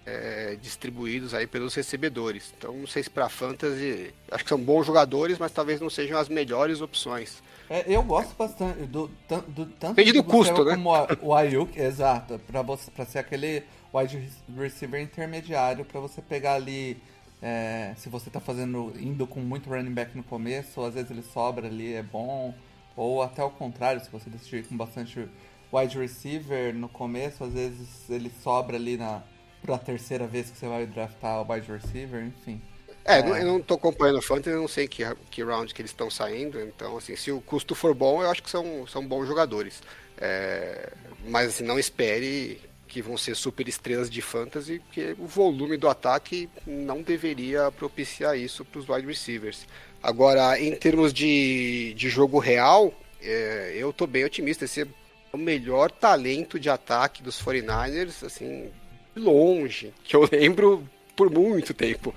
é, 0.06 0.58
distribuídos 0.62 1.34
aí 1.34 1.48
pelos 1.48 1.74
recebedores. 1.76 2.54
Então 2.58 2.74
não 2.74 2.88
sei 2.88 3.04
se 3.04 3.10
para 3.10 3.30
fantasy, 3.30 4.14
acho 4.32 4.44
que 4.44 4.50
são 4.50 4.60
bons 4.60 4.86
jogadores, 4.86 5.38
mas 5.38 5.52
talvez 5.52 5.80
não 5.80 5.90
sejam 5.90 6.18
as 6.18 6.28
melhores 6.30 6.82
opções. 6.82 7.42
É, 7.70 7.84
eu 7.88 8.02
gosto 8.04 8.34
bastante 8.36 8.80
do, 8.86 9.08
do 9.48 9.66
tanto 9.66 9.96
Depende 9.96 10.14
do 10.14 10.24
custo, 10.24 10.64
né? 10.64 10.76
como 10.76 10.94
a- 10.96 11.08
o 11.22 11.34
Ayuk, 11.34 11.78
exato, 11.80 12.40
para 12.48 12.62
você 12.62 12.90
para 12.92 13.06
ser 13.06 13.20
aquele 13.20 13.64
wide 13.94 14.30
receiver 14.58 15.02
intermediário, 15.02 15.84
para 15.86 16.00
você 16.00 16.22
pegar 16.22 16.56
ali 16.56 16.98
É, 17.42 17.94
se 17.98 18.10
você 18.10 18.30
tá 18.30 18.40
fazendo 18.40 18.94
indo 19.00 19.28
com 19.28 19.40
muito 19.40 19.70
running 19.70 19.94
back 19.94 20.16
no 20.18 20.24
começo, 20.24 20.82
às 20.82 20.96
vezes 20.96 21.12
ele 21.12 21.24
sobra 21.24 21.68
ali, 21.68 21.94
é 21.94 22.04
bom. 22.04 22.54
Ou 22.96 23.22
até 23.22 23.44
o 23.44 23.50
contrário, 23.50 24.04
se 24.04 24.10
você 24.10 24.30
decidir 24.30 24.66
com 24.68 24.76
bastante 24.76 25.30
wide 25.72 25.98
receiver 25.98 26.74
no 26.74 26.90
começo, 26.90 27.44
às 27.44 27.54
vezes 27.54 28.10
ele 28.10 28.32
sobra 28.42 28.78
ali 28.78 28.98
na 28.98 29.22
pra 29.62 29.78
terceira 29.78 30.26
vez 30.26 30.50
que 30.50 30.58
você 30.58 30.68
vai 30.68 30.86
draftar 30.86 31.42
o 31.42 31.52
wide 31.52 31.72
receiver, 31.72 32.24
enfim. 32.24 32.62
É, 33.04 33.20
é. 33.20 33.42
eu 33.42 33.46
não 33.46 33.62
tô 33.62 33.76
acompanhando 33.76 34.20
o 34.20 34.22
Fantasy, 34.22 34.50
eu 34.50 34.62
não 34.62 34.68
sei 34.68 34.88
que, 34.88 35.04
que 35.30 35.44
round 35.44 35.74
que 35.74 35.82
eles 35.82 35.92
estão 35.92 36.10
saindo, 36.10 36.60
então 36.62 36.98
assim, 36.98 37.16
se 37.16 37.32
o 37.32 37.42
custo 37.42 37.74
for 37.74 37.94
bom, 37.94 38.22
eu 38.22 38.30
acho 38.30 38.44
que 38.44 38.50
são, 38.50 38.86
são 38.88 39.06
bons 39.06 39.28
jogadores. 39.28 39.82
É, 40.18 40.92
mas 41.28 41.50
assim, 41.50 41.64
não 41.64 41.78
espere 41.78 42.60
que 42.88 43.02
vão 43.02 43.18
ser 43.18 43.36
super 43.36 43.68
estrelas 43.68 44.10
de 44.10 44.22
fantasy, 44.22 44.80
porque 44.80 45.16
o 45.20 45.26
volume 45.26 45.78
do 45.78 45.88
ataque 45.88 46.50
não 46.66 47.02
deveria 47.02 47.72
propiciar 47.72 48.38
isso 48.38 48.64
para 48.64 48.80
os 48.80 48.90
wide 48.90 49.08
receivers. 49.08 49.68
Agora, 50.02 50.60
em 50.60 50.76
termos 50.76 51.14
de, 51.14 51.94
de 51.96 52.10
jogo 52.10 52.40
real, 52.40 52.94
é, 53.22 53.74
eu 53.76 53.90
estou 53.90 54.08
bem 54.08 54.24
otimista. 54.24 54.66
Esse 54.66 54.84
é 54.84 54.88
o 55.34 55.38
melhor 55.38 55.92
talento 55.92 56.60
de 56.60 56.70
ataque 56.70 57.22
dos 57.22 57.42
49ers, 57.42 58.26
assim, 58.26 58.70
longe, 59.16 59.94
que 60.04 60.16
eu 60.16 60.28
lembro 60.32 60.88
por 61.16 61.30
muito 61.30 61.74
tempo. 61.74 62.14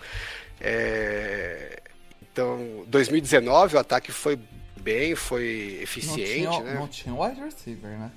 É, 0.61 1.81
então, 2.23 2.85
2019 2.87 3.77
o 3.77 3.79
ataque 3.79 4.13
foi 4.13 4.39
bem, 4.81 5.15
foi 5.15 5.79
eficiente, 5.83 6.45
não 6.45 6.53
tinha, 6.53 6.65
né? 6.65 6.75
Não 6.75 6.89
tinha 6.89 7.15
wide 7.15 7.41
receiver, 7.41 7.91
né? 7.91 8.11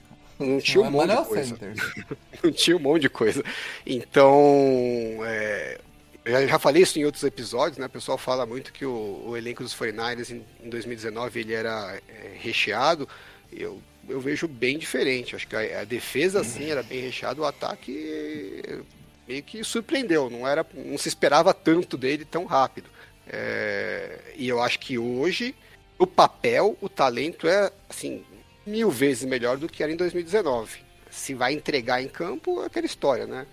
Não 0.46 0.60
tinha 0.60 0.84
um 0.84 0.92
monte 0.92 1.10
de 1.10 1.26
coisa. 1.26 1.58
não 2.44 2.52
tinha 2.52 2.78
um 2.78 2.80
monte 2.80 3.02
de 3.02 3.10
coisa. 3.10 3.44
Então, 3.86 5.20
é, 5.26 5.80
eu 6.26 6.48
já 6.48 6.60
falei 6.60 6.84
isso 6.84 7.00
em 7.00 7.06
outros 7.06 7.24
episódios, 7.24 7.78
né? 7.78 7.86
O 7.86 7.90
pessoal 7.90 8.18
fala 8.18 8.46
muito 8.46 8.72
que 8.72 8.86
o, 8.86 9.24
o 9.28 9.38
elenco 9.38 9.64
dos 9.64 9.76
49ers 9.76 10.32
em, 10.32 10.46
em 10.66 10.70
2019 10.70 11.40
ele 11.40 11.54
era 11.54 12.00
é, 12.08 12.38
recheado. 12.40 13.08
Eu, 13.52 13.82
eu 14.08 14.20
vejo 14.20 14.48
bem 14.48 14.78
diferente. 14.78 15.36
Acho 15.36 15.48
que 15.48 15.56
a, 15.56 15.82
a 15.82 15.84
defesa, 15.84 16.40
uhum. 16.40 16.44
sim, 16.44 16.70
era 16.70 16.84
bem 16.84 17.02
recheada. 17.02 17.42
O 17.42 17.46
ataque 17.46 18.84
meio 19.28 19.44
que 19.44 19.64
surpreendeu. 19.64 20.30
Não, 20.30 20.48
era, 20.48 20.66
não 20.74 20.98
se 20.98 21.08
esperava 21.08 21.54
tanto 21.54 21.98
dele 21.98 22.26
tão 22.26 22.46
rápido. 22.46 22.90
É, 23.28 24.20
e 24.36 24.48
eu 24.48 24.62
acho 24.62 24.80
que 24.80 24.98
hoje, 24.98 25.56
o 25.98 26.06
papel, 26.06 26.78
o 26.82 26.90
talento 26.90 27.48
é, 27.48 27.72
assim, 27.90 28.24
mil 28.66 28.90
vezes 28.90 29.24
melhor 29.24 29.58
do 29.58 29.68
que 29.68 29.84
era 29.84 29.92
em 29.92 29.96
2019. 29.96 30.80
Se 31.10 31.34
vai 31.34 31.54
entregar 31.54 32.02
em 32.02 32.08
campo, 32.08 32.62
é 32.64 32.66
aquela 32.66 32.86
história, 32.86 33.28
né? 33.28 33.46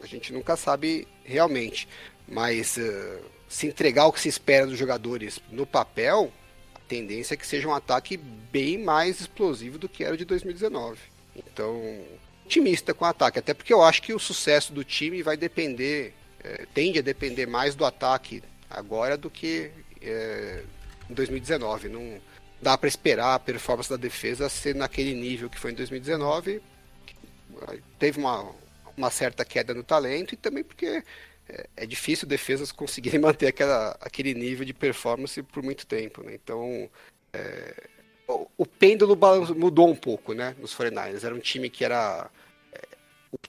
A 0.00 0.06
gente 0.06 0.32
nunca 0.32 0.56
sabe 0.56 1.06
realmente. 1.24 1.86
Mas 2.26 2.76
uh, 2.76 3.20
se 3.48 3.66
entregar 3.66 4.06
o 4.06 4.12
que 4.12 4.20
se 4.20 4.28
espera 4.28 4.66
dos 4.66 4.78
jogadores 4.78 5.40
no 5.50 5.66
papel, 5.66 6.32
a 6.74 6.78
tendência 6.88 7.34
é 7.34 7.36
que 7.36 7.46
seja 7.46 7.68
um 7.68 7.74
ataque 7.74 8.16
bem 8.16 8.78
mais 8.78 9.20
explosivo 9.20 9.78
do 9.78 9.88
que 9.88 10.04
era 10.04 10.16
de 10.16 10.24
2019. 10.24 10.98
Então, 11.36 12.00
otimista 12.46 12.94
com 12.94 13.04
o 13.04 13.08
ataque, 13.08 13.38
até 13.38 13.54
porque 13.54 13.72
eu 13.72 13.82
acho 13.82 14.02
que 14.02 14.14
o 14.14 14.18
sucesso 14.18 14.72
do 14.72 14.84
time 14.84 15.22
vai 15.22 15.36
depender, 15.36 16.14
é, 16.42 16.66
tende 16.74 16.98
a 16.98 17.02
depender 17.02 17.46
mais 17.46 17.74
do 17.74 17.84
ataque 17.84 18.42
agora 18.70 19.16
do 19.16 19.30
que 19.30 19.70
é, 20.00 20.62
em 21.08 21.14
2019. 21.14 21.88
Não, 21.88 22.20
dá 22.62 22.78
para 22.78 22.88
esperar 22.88 23.34
a 23.34 23.38
performance 23.40 23.90
da 23.90 23.96
defesa 23.96 24.48
ser 24.48 24.74
naquele 24.74 25.14
nível 25.14 25.50
que 25.50 25.58
foi 25.58 25.72
em 25.72 25.74
2019. 25.74 26.62
Teve 27.98 28.20
uma, 28.20 28.54
uma 28.96 29.10
certa 29.10 29.44
queda 29.44 29.74
no 29.74 29.82
talento 29.82 30.32
e 30.32 30.36
também 30.36 30.62
porque 30.62 31.02
é, 31.48 31.66
é 31.76 31.86
difícil 31.86 32.26
defesas 32.26 32.70
conseguirem 32.72 33.20
manter 33.20 33.48
aquela, 33.48 33.98
aquele 34.00 34.32
nível 34.32 34.64
de 34.64 34.72
performance 34.72 35.42
por 35.42 35.62
muito 35.62 35.84
tempo. 35.84 36.22
Né? 36.22 36.34
Então, 36.34 36.88
é, 37.32 37.88
o, 38.28 38.46
o 38.56 38.64
pêndulo 38.64 39.18
mudou 39.56 39.90
um 39.90 39.96
pouco 39.96 40.32
né, 40.32 40.54
nos 40.60 40.72
49ers. 40.72 41.24
Era 41.24 41.34
um 41.34 41.40
time 41.40 41.68
que 41.68 41.84
era. 41.84 42.30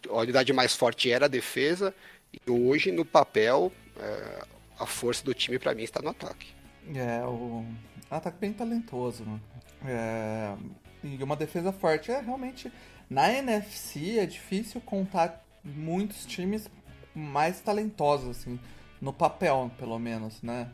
A 0.09 0.13
unidade 0.13 0.53
mais 0.53 0.73
forte 0.73 1.11
era 1.11 1.25
a 1.25 1.27
defesa, 1.27 1.93
e 2.31 2.49
hoje, 2.49 2.89
no 2.89 3.03
papel, 3.03 3.69
é, 3.99 4.45
a 4.79 4.85
força 4.85 5.25
do 5.25 5.33
time, 5.33 5.59
para 5.59 5.75
mim, 5.75 5.83
está 5.83 6.01
no 6.01 6.09
ataque. 6.09 6.47
É, 6.95 7.21
o 7.25 7.65
ataque 8.17 8.37
bem 8.39 8.53
talentoso. 8.53 9.23
Né? 9.23 9.39
É... 9.85 10.55
E 11.03 11.21
uma 11.23 11.35
defesa 11.35 11.71
forte. 11.71 12.11
É 12.11 12.19
realmente. 12.21 12.71
Na 13.09 13.31
NFC 13.31 14.19
é 14.19 14.25
difícil 14.25 14.81
contar 14.81 15.43
muitos 15.63 16.25
times 16.25 16.69
mais 17.13 17.59
talentosos, 17.59 18.37
assim. 18.37 18.59
No 19.01 19.13
papel, 19.13 19.69
pelo 19.77 19.99
menos, 19.99 20.41
né? 20.41 20.69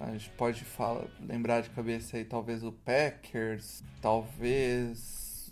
A 0.00 0.10
gente 0.10 0.30
pode 0.30 0.64
falar, 0.64 1.04
lembrar 1.20 1.62
de 1.62 1.70
cabeça 1.70 2.16
aí, 2.16 2.24
talvez 2.24 2.64
o 2.64 2.72
Packers, 2.72 3.84
talvez. 4.00 5.50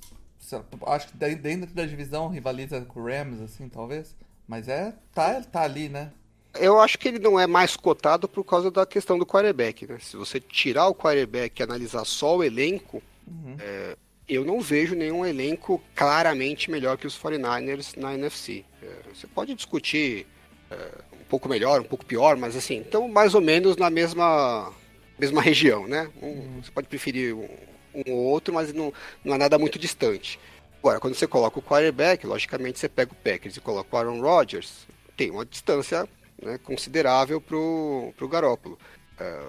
Acho 0.87 1.09
que 1.09 1.17
dentro 1.17 1.73
da 1.73 1.87
divisão 1.87 2.29
rivaliza 2.29 2.81
com 2.81 3.01
o 3.01 3.05
Rams, 3.05 3.41
assim, 3.41 3.69
talvez. 3.69 4.17
Mas 4.49 4.67
é. 4.67 4.93
Tá, 5.15 5.41
tá 5.41 5.63
ali, 5.63 5.89
né? 5.89 6.11
Eu 6.59 6.81
acho 6.81 6.99
que 6.99 7.09
ele 7.09 7.19
não 7.19 7.39
é 7.39 7.47
mais 7.47 7.77
cotado 7.77 8.29
por 8.29 8.45
causa 8.45 8.71
da 8.71 8.85
questão 8.85 9.19
do 9.19 9.27
quarterback, 9.27 9.87
né? 9.87 9.99
Se 10.01 10.17
você 10.17 10.41
tirar 10.41 10.89
o 10.89 10.95
quarterback 10.95 11.61
e 11.61 11.63
analisar 11.63 12.05
só 12.05 12.37
o 12.37 12.45
elenco, 12.45 13.03
uhum. 13.27 13.57
é, 13.61 13.97
eu 14.29 14.45
não 14.45 14.61
vejo 14.61 14.95
nenhum 14.95 15.25
elenco 15.25 15.83
claramente 15.95 16.71
melhor 16.71 16.97
que 16.97 17.07
os 17.07 17.19
49ers 17.19 17.97
na 17.97 18.15
NFC. 18.15 18.65
É, 18.83 19.15
você 19.15 19.27
pode 19.27 19.55
discutir 19.55 20.27
é, 20.71 20.77
um 21.13 21.25
pouco 21.29 21.49
melhor, 21.49 21.81
um 21.81 21.85
pouco 21.85 22.05
pior, 22.05 22.37
mas 22.37 22.57
assim, 22.57 22.77
então 22.77 23.09
mais 23.09 23.35
ou 23.35 23.41
menos 23.41 23.77
na 23.77 23.91
mesma, 23.91 24.73
mesma 25.19 25.41
região, 25.41 25.87
né? 25.87 26.11
Um, 26.21 26.27
uhum. 26.27 26.63
Você 26.63 26.71
pode 26.73 26.89
preferir 26.89 27.35
um, 27.35 27.49
um 27.95 28.13
ou 28.13 28.25
outro, 28.25 28.53
mas 28.53 28.73
não, 28.73 28.93
não 29.25 29.35
é 29.35 29.39
nada 29.39 29.59
muito 29.59 29.79
distante. 29.79 30.39
Agora, 30.81 30.99
quando 30.99 31.15
você 31.15 31.27
coloca 31.27 31.59
o 31.59 31.63
quarterback, 31.63 32.27
logicamente 32.27 32.79
você 32.79 32.89
pega 32.89 33.13
o 33.13 33.17
Packers 33.17 33.57
e 33.57 33.61
coloca 33.61 33.95
o 33.95 33.99
Aaron 33.99 34.21
Rodgers, 34.21 34.87
tem 35.17 35.31
uma 35.31 35.45
distância 35.45 36.09
né, 36.43 36.59
considerável 36.59 37.41
para 37.41 37.57
o 37.57 38.29
Garópolo. 38.29 38.79
É, 39.19 39.41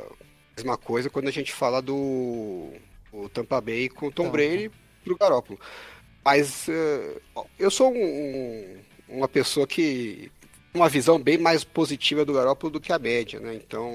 mesma 0.55 0.77
coisa 0.77 1.09
quando 1.09 1.27
a 1.27 1.31
gente 1.31 1.51
fala 1.51 1.81
do 1.81 2.71
o 3.11 3.27
Tampa 3.29 3.59
Bay 3.59 3.89
com 3.89 4.07
o 4.07 4.11
Tom 4.11 4.23
então, 4.23 4.31
Brady 4.31 4.71
para 5.03 5.13
o 5.13 5.17
Garópolo. 5.17 5.59
Mas 6.23 6.67
uh, 6.67 7.45
eu 7.57 7.71
sou 7.71 7.91
um, 7.91 8.77
uma 9.09 9.27
pessoa 9.27 9.65
que 9.65 10.31
uma 10.73 10.87
visão 10.87 11.19
bem 11.19 11.37
mais 11.37 11.63
positiva 11.63 12.23
do 12.23 12.33
Garópolo 12.33 12.73
do 12.73 12.79
que 12.79 12.93
a 12.93 12.99
média, 12.99 13.39
né? 13.39 13.55
Então, 13.55 13.91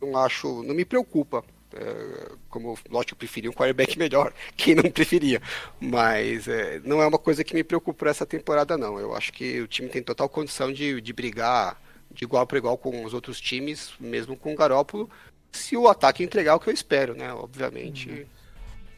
eu 0.00 0.08
não 0.08 0.18
acho, 0.18 0.62
não 0.62 0.74
me 0.74 0.84
preocupa. 0.84 1.44
É, 1.72 2.32
como, 2.50 2.78
lógico, 2.88 3.14
eu 3.14 3.18
preferia 3.18 3.50
um 3.50 3.54
quarterback 3.54 3.96
melhor, 3.98 4.32
quem 4.56 4.74
não 4.74 4.90
preferia. 4.90 5.40
Mas 5.80 6.46
é, 6.46 6.80
não 6.84 7.00
é 7.00 7.06
uma 7.06 7.18
coisa 7.18 7.42
que 7.42 7.54
me 7.54 7.64
preocupa 7.64 8.08
essa 8.08 8.26
temporada, 8.26 8.76
não. 8.76 8.98
Eu 8.98 9.14
acho 9.14 9.32
que 9.32 9.60
o 9.60 9.66
time 9.66 9.88
tem 9.88 10.02
total 10.02 10.28
condição 10.28 10.72
de, 10.72 11.00
de 11.00 11.12
brigar 11.12 11.80
de 12.14 12.24
igual 12.24 12.46
para 12.46 12.58
igual 12.58 12.78
com 12.78 13.04
os 13.04 13.12
outros 13.12 13.40
times, 13.40 13.92
mesmo 13.98 14.36
com 14.36 14.52
o 14.52 14.56
Garópolo, 14.56 15.10
se 15.52 15.76
o 15.76 15.88
ataque 15.88 16.22
entregar 16.22 16.54
o 16.54 16.60
que 16.60 16.68
eu 16.68 16.74
espero, 16.74 17.14
né? 17.14 17.32
Obviamente. 17.32 18.26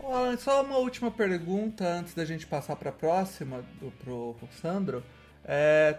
Uhum. 0.00 0.38
só 0.38 0.62
uma 0.62 0.78
última 0.78 1.10
pergunta 1.10 1.84
antes 1.84 2.14
da 2.14 2.24
gente 2.24 2.46
passar 2.46 2.76
para 2.76 2.90
a 2.90 2.92
próxima, 2.92 3.64
do, 3.80 3.90
pro, 3.92 4.34
pro 4.34 4.48
Sandro. 4.60 5.02
É, 5.44 5.98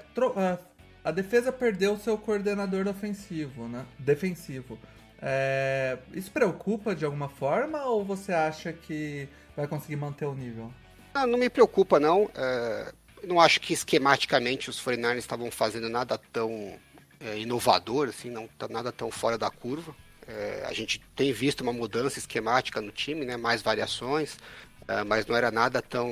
a 1.03 1.11
defesa 1.11 1.51
perdeu 1.51 1.97
seu 1.97 2.17
coordenador 2.17 2.87
ofensivo, 2.87 3.67
né? 3.67 3.85
defensivo. 3.97 4.77
É, 5.21 5.97
isso 6.13 6.31
preocupa 6.31 6.95
de 6.95 7.03
alguma 7.03 7.29
forma 7.29 7.83
ou 7.85 8.03
você 8.03 8.31
acha 8.31 8.71
que 8.71 9.27
vai 9.55 9.67
conseguir 9.67 9.95
manter 9.95 10.25
o 10.25 10.35
nível? 10.35 10.71
Não, 11.13 11.25
não 11.25 11.39
me 11.39 11.49
preocupa 11.49 11.99
não. 11.99 12.29
É, 12.35 12.93
não 13.23 13.39
acho 13.39 13.59
que 13.59 13.73
esquematicamente 13.73 14.69
os 14.69 14.83
49ers 14.83 15.17
estavam 15.17 15.49
fazendo 15.49 15.89
nada 15.89 16.19
tão 16.31 16.77
é, 17.19 17.37
inovador, 17.37 18.09
assim, 18.09 18.29
não 18.29 18.45
está 18.45 18.67
nada 18.67 18.91
tão 18.91 19.11
fora 19.11 19.37
da 19.37 19.49
curva. 19.49 19.95
É, 20.27 20.65
a 20.67 20.73
gente 20.73 21.01
tem 21.15 21.31
visto 21.31 21.61
uma 21.61 21.73
mudança 21.73 22.19
esquemática 22.19 22.81
no 22.81 22.91
time, 22.91 23.25
né, 23.25 23.37
mais 23.37 23.61
variações, 23.61 24.37
é, 24.87 25.03
mas 25.03 25.25
não 25.25 25.35
era 25.35 25.51
nada 25.51 25.81
tão. 25.81 26.11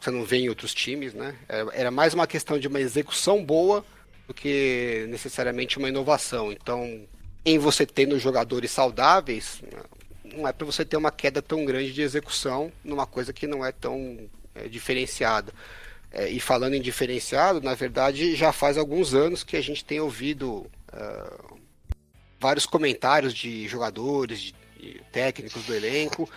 Você 0.00 0.10
não 0.10 0.24
vê 0.24 0.38
em 0.38 0.48
outros 0.48 0.74
times, 0.74 1.14
né? 1.14 1.36
Era, 1.48 1.70
era 1.72 1.90
mais 1.90 2.12
uma 2.14 2.26
questão 2.26 2.58
de 2.58 2.68
uma 2.68 2.80
execução 2.80 3.44
boa 3.44 3.84
do 4.26 4.34
que 4.34 5.06
necessariamente 5.08 5.78
uma 5.78 5.88
inovação. 5.88 6.52
Então, 6.52 7.06
em 7.44 7.58
você 7.58 7.84
tendo 7.86 8.18
jogadores 8.18 8.70
saudáveis, 8.70 9.62
não 10.24 10.46
é 10.46 10.52
para 10.52 10.66
você 10.66 10.84
ter 10.84 10.96
uma 10.96 11.10
queda 11.10 11.42
tão 11.42 11.64
grande 11.64 11.92
de 11.92 12.02
execução 12.02 12.72
numa 12.84 13.06
coisa 13.06 13.32
que 13.32 13.46
não 13.46 13.64
é 13.64 13.72
tão 13.72 14.28
é, 14.54 14.68
diferenciada. 14.68 15.52
É, 16.12 16.28
e 16.28 16.38
falando 16.38 16.74
em 16.74 16.80
diferenciado, 16.80 17.60
na 17.62 17.74
verdade, 17.74 18.34
já 18.34 18.52
faz 18.52 18.76
alguns 18.76 19.14
anos 19.14 19.42
que 19.42 19.56
a 19.56 19.62
gente 19.62 19.82
tem 19.82 19.98
ouvido 19.98 20.70
uh, 20.92 21.58
vários 22.38 22.66
comentários 22.66 23.32
de 23.32 23.66
jogadores, 23.66 24.40
de, 24.40 24.54
de 24.78 25.00
técnicos 25.10 25.64
do 25.64 25.74
elenco, 25.74 26.28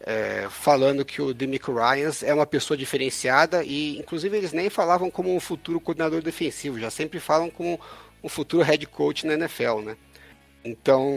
é, 0.00 0.48
falando 0.50 1.04
que 1.04 1.20
o 1.20 1.34
Demico 1.34 1.72
Ryans 1.72 2.22
é 2.22 2.32
uma 2.32 2.46
pessoa 2.46 2.76
diferenciada 2.76 3.62
e, 3.62 3.98
inclusive, 3.98 4.36
eles 4.36 4.52
nem 4.52 4.70
falavam 4.70 5.10
como 5.10 5.34
um 5.34 5.38
futuro 5.38 5.78
coordenador 5.78 6.22
defensivo, 6.22 6.80
já 6.80 6.90
sempre 6.90 7.20
falam 7.20 7.50
como 7.50 7.78
um 8.22 8.28
futuro 8.28 8.64
head 8.64 8.84
coach 8.86 9.26
na 9.26 9.34
NFL, 9.34 9.80
né? 9.84 9.96
Então, 10.64 11.08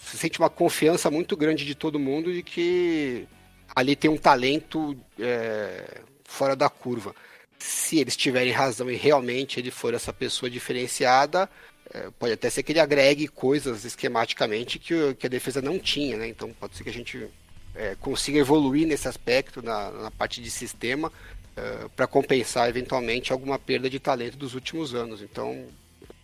se 0.00 0.16
sente 0.16 0.38
uma 0.38 0.48
confiança 0.48 1.10
muito 1.10 1.36
grande 1.36 1.64
de 1.64 1.74
todo 1.74 1.98
mundo 1.98 2.32
de 2.32 2.42
que 2.42 3.26
ali 3.74 3.96
tem 3.96 4.10
um 4.10 4.16
talento 4.16 4.96
é, 5.18 6.00
fora 6.24 6.54
da 6.54 6.68
curva. 6.68 7.14
Se 7.60 7.98
eles 7.98 8.16
tiverem 8.16 8.52
razão 8.52 8.90
e 8.90 8.96
realmente 8.96 9.60
ele 9.60 9.70
for 9.70 9.94
essa 9.94 10.12
pessoa 10.12 10.50
diferenciada, 10.50 11.48
é, 11.92 12.08
pode 12.18 12.32
até 12.32 12.48
ser 12.48 12.62
que 12.62 12.72
ele 12.72 12.80
agregue 12.80 13.28
coisas 13.28 13.84
esquematicamente 13.84 14.78
que, 14.78 15.14
que 15.14 15.26
a 15.26 15.30
defesa 15.30 15.60
não 15.60 15.78
tinha, 15.78 16.16
né? 16.16 16.26
Então 16.26 16.52
pode 16.54 16.76
ser 16.76 16.84
que 16.84 16.90
a 16.90 16.92
gente 16.92 17.28
é, 17.74 17.94
consiga 18.00 18.38
evoluir 18.38 18.86
nesse 18.86 19.06
aspecto, 19.06 19.60
na, 19.60 19.90
na 19.90 20.10
parte 20.10 20.40
de 20.40 20.50
sistema, 20.50 21.12
é, 21.56 21.88
para 21.94 22.06
compensar 22.06 22.68
eventualmente 22.68 23.32
alguma 23.32 23.58
perda 23.58 23.90
de 23.90 24.00
talento 24.00 24.38
dos 24.38 24.54
últimos 24.54 24.94
anos. 24.94 25.20
Então 25.20 25.66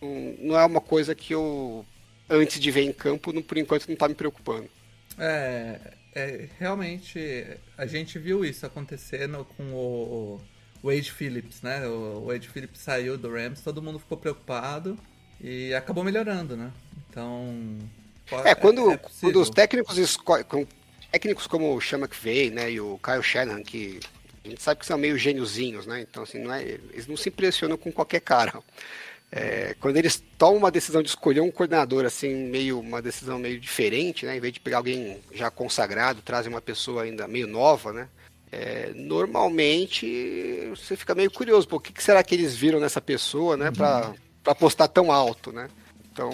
não 0.01 0.57
é 0.57 0.65
uma 0.65 0.81
coisa 0.81 1.13
que 1.13 1.33
eu, 1.33 1.85
antes 2.29 2.59
de 2.59 2.71
ver 2.71 2.81
em 2.81 2.93
campo, 2.93 3.31
não, 3.31 3.41
por 3.41 3.57
enquanto 3.57 3.87
não 3.87 3.93
está 3.93 4.07
me 4.07 4.15
preocupando. 4.15 4.69
É, 5.17 5.79
é, 6.13 6.49
realmente 6.57 7.45
a 7.77 7.85
gente 7.85 8.17
viu 8.17 8.45
isso 8.45 8.65
acontecendo 8.65 9.45
com 9.55 9.63
o 9.73 10.41
Wade 10.87 11.11
Phillips, 11.11 11.61
né? 11.61 11.85
O 11.87 12.25
Wade 12.27 12.47
Phillips 12.49 12.79
saiu 12.81 13.17
do 13.17 13.31
Rams, 13.31 13.61
todo 13.61 13.81
mundo 13.81 13.99
ficou 13.99 14.17
preocupado 14.17 14.97
e 15.41 15.73
acabou 15.73 16.03
melhorando, 16.03 16.55
né? 16.55 16.71
Então. 17.09 17.79
É, 18.43 18.55
quando, 18.55 18.91
é 18.91 18.97
quando 18.97 19.41
os 19.41 19.49
técnicos 19.49 19.97
escolhem. 19.97 20.45
Técnicos 21.11 21.47
como 21.47 21.73
o 21.73 21.81
Sean 21.81 21.99
McVay, 21.99 22.51
né, 22.51 22.69
e 22.69 22.81
o 22.81 22.99
Kyle 23.01 23.23
Shanahan, 23.23 23.63
que 23.63 23.99
a 24.43 24.49
gente 24.49 24.61
sabe 24.61 24.81
que 24.81 24.85
são 24.85 24.97
meio 24.97 25.17
gêniozinhos, 25.17 25.87
né? 25.87 26.01
Então, 26.01 26.23
assim, 26.23 26.39
não 26.39 26.53
é, 26.53 26.63
eles 26.63 27.07
não 27.07 27.15
se 27.15 27.29
impressionam 27.29 27.77
com 27.77 27.91
qualquer 27.91 28.19
cara. 28.19 28.61
É, 29.31 29.75
quando 29.79 29.97
eles 29.97 30.23
tomam 30.37 30.57
uma 30.57 30.71
decisão 30.71 31.01
de 31.01 31.09
escolher 31.09 31.41
um 31.41 31.51
coordenador, 31.51 32.05
assim, 32.05 32.33
meio 32.33 32.79
uma 32.79 33.01
decisão 33.01 33.39
meio 33.39 33.59
diferente, 33.59 34.25
né? 34.25 34.37
Em 34.37 34.39
vez 34.39 34.53
de 34.53 34.59
pegar 34.59 34.77
alguém 34.77 35.19
já 35.33 35.49
consagrado, 35.49 36.21
trazem 36.21 36.51
uma 36.51 36.61
pessoa 36.61 37.03
ainda 37.03 37.27
meio 37.27 37.47
nova, 37.47 37.91
né? 37.91 38.09
É, 38.51 38.93
normalmente 38.95 40.69
você 40.69 40.95
fica 40.95 41.13
meio 41.13 41.29
curioso, 41.29 41.67
por 41.67 41.81
que, 41.81 41.91
que 41.91 42.03
será 42.03 42.23
que 42.23 42.33
eles 42.33 42.55
viram 42.55 42.79
nessa 42.79 43.01
pessoa, 43.01 43.57
né? 43.57 43.71
Para 43.71 44.13
apostar 44.45 44.87
tão 44.87 45.11
alto, 45.11 45.51
né? 45.51 45.67
Então 46.11 46.31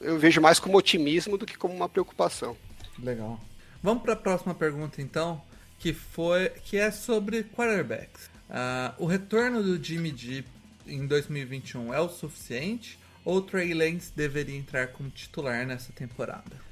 eu 0.00 0.18
vejo 0.18 0.40
mais 0.40 0.58
como 0.58 0.78
otimismo 0.78 1.36
do 1.36 1.46
que 1.46 1.56
como 1.56 1.74
uma 1.74 1.88
preocupação. 1.88 2.56
Legal. 2.98 3.38
Vamos 3.82 4.02
para 4.02 4.14
a 4.14 4.16
próxima 4.16 4.54
pergunta 4.54 5.00
então, 5.00 5.40
que 5.78 5.92
foi 5.92 6.48
que 6.64 6.76
é 6.76 6.90
sobre 6.90 7.44
quarterbacks. 7.44 8.30
Uh, 8.48 9.04
o 9.04 9.06
retorno 9.06 9.62
do 9.62 9.82
Jimmy 9.82 10.14
G 10.16 10.44
em 10.86 11.06
2021 11.06 11.94
é 11.94 12.00
o 12.00 12.08
suficiente 12.08 12.98
ou 13.24 13.36
o 13.36 13.42
Trey 13.42 13.74
Lance 13.74 14.12
deveria 14.14 14.56
entrar 14.56 14.88
como 14.88 15.10
titular 15.10 15.66
nessa 15.66 15.92
temporada? 15.92 16.70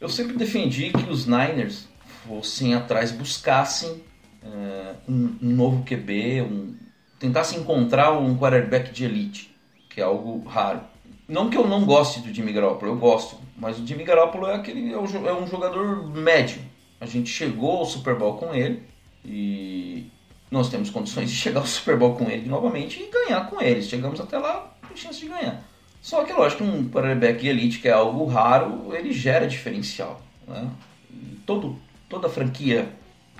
Eu 0.00 0.08
sempre 0.08 0.36
defendi 0.36 0.90
que 0.90 1.08
os 1.08 1.26
Niners 1.26 1.88
fossem 2.26 2.74
atrás, 2.74 3.10
buscassem 3.10 4.02
um, 5.08 5.36
um, 5.42 5.50
novo 5.50 5.84
QB, 5.84 6.42
um, 6.42 6.74
tentassem 7.18 7.60
encontrar 7.60 8.12
um 8.12 8.36
quarterback 8.36 8.92
de 8.92 9.04
elite, 9.04 9.54
que 9.88 10.00
é 10.00 10.04
algo 10.04 10.46
raro. 10.48 10.80
Não 11.28 11.50
que 11.50 11.56
eu 11.56 11.66
não 11.66 11.84
goste 11.84 12.20
do 12.20 12.32
Jimmy 12.32 12.52
Garoppolo, 12.52 12.92
eu 12.92 12.96
gosto, 12.96 13.36
mas 13.56 13.78
o 13.78 13.86
Jimmy 13.86 14.04
Garoppolo 14.04 14.46
é, 14.46 14.54
aquele, 14.54 14.92
é 14.92 14.98
um 14.98 15.46
jogador 15.46 16.06
médio. 16.08 16.60
A 17.00 17.06
gente 17.06 17.30
chegou 17.30 17.78
ao 17.78 17.86
Super 17.86 18.16
Bowl 18.16 18.34
com 18.34 18.54
ele 18.54 18.82
e 19.24 20.06
nós 20.50 20.68
temos 20.68 20.90
condições 20.90 21.30
de 21.30 21.36
chegar 21.36 21.60
ao 21.60 21.66
Super 21.66 21.96
Bowl 21.96 22.14
com 22.14 22.30
ele 22.30 22.48
novamente 22.48 23.02
e 23.02 23.10
ganhar 23.10 23.50
com 23.50 23.60
eles. 23.60 23.88
Chegamos 23.88 24.20
até 24.20 24.38
lá 24.38 24.72
com 24.86 24.96
chance 24.96 25.18
de 25.18 25.28
ganhar. 25.28 25.62
Só 26.00 26.22
que, 26.22 26.32
lógico, 26.32 26.62
um 26.62 26.88
quarterback 26.88 27.40
de 27.40 27.48
elite, 27.48 27.78
que 27.80 27.88
é 27.88 27.92
algo 27.92 28.24
raro, 28.26 28.94
ele 28.94 29.12
gera 29.12 29.48
diferencial. 29.48 30.22
Né? 30.46 30.70
Todo, 31.44 31.76
toda 32.08 32.28
franquia 32.28 32.88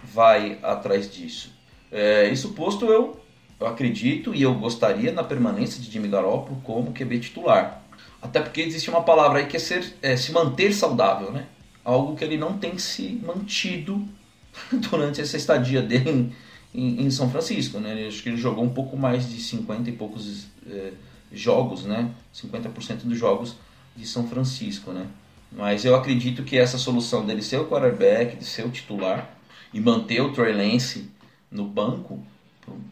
vai 0.05 0.59
atrás 0.63 1.13
disso. 1.13 1.51
É, 1.91 2.29
isso 2.29 2.53
posto, 2.53 2.87
eu, 2.87 3.21
eu 3.59 3.67
acredito 3.67 4.35
e 4.35 4.43
eu 4.43 4.55
gostaria 4.55 5.13
na 5.13 5.25
permanência 5.25 5.81
de 5.81 5.91
Jimmy 5.91 6.09
Garoppolo 6.09 6.61
como 6.63 6.93
QB 6.93 7.21
titular. 7.21 7.83
Até 8.21 8.41
porque 8.41 8.61
existe 8.61 8.91
uma 8.91 9.03
palavra 9.03 9.39
aí 9.39 9.47
que 9.47 9.57
é, 9.57 9.61
ser, 9.61 9.95
é 10.03 10.17
se 10.17 10.33
manter 10.33 10.73
saudável, 10.73 11.31
né? 11.31 11.47
Algo 11.85 12.17
que 12.17 12.25
ele 12.25 12.37
não 12.37 12.59
tem 12.59 12.77
se 12.79 13.21
mantido 13.25 14.05
durante 14.91 15.21
essa 15.21 15.37
estadia 15.37 15.81
dele 15.81 16.11
em, 16.11 16.33
em, 16.75 17.07
em 17.07 17.11
São 17.11 17.31
Francisco, 17.31 17.79
né? 17.79 18.07
Acho 18.07 18.23
que 18.23 18.29
ele 18.29 18.37
jogou 18.37 18.65
um 18.65 18.73
pouco 18.73 18.97
mais 18.97 19.29
de 19.31 19.41
50 19.41 19.91
e 19.91 19.93
poucos 19.93 20.47
é, 20.69 20.93
jogos, 21.33 21.85
né? 21.85 22.11
50% 22.35 23.05
dos 23.05 23.19
jogos 23.19 23.57
de 23.95 24.07
São 24.07 24.27
Francisco, 24.27 24.91
né? 24.93 25.07
Mas 25.53 25.85
eu 25.85 25.95
acredito 25.95 26.43
que 26.43 26.59
essa 26.59 26.77
solução 26.77 27.25
dele 27.25 27.43
ser 27.43 27.59
o 27.59 27.67
quarterback, 27.67 28.37
de 28.37 28.45
ser 28.45 28.67
o 28.67 28.71
titular 28.71 29.36
e 29.73 29.81
manter 29.81 30.21
o 30.21 30.33
Trey 30.33 30.53
Lance 30.53 31.11
no 31.51 31.65
banco 31.65 32.23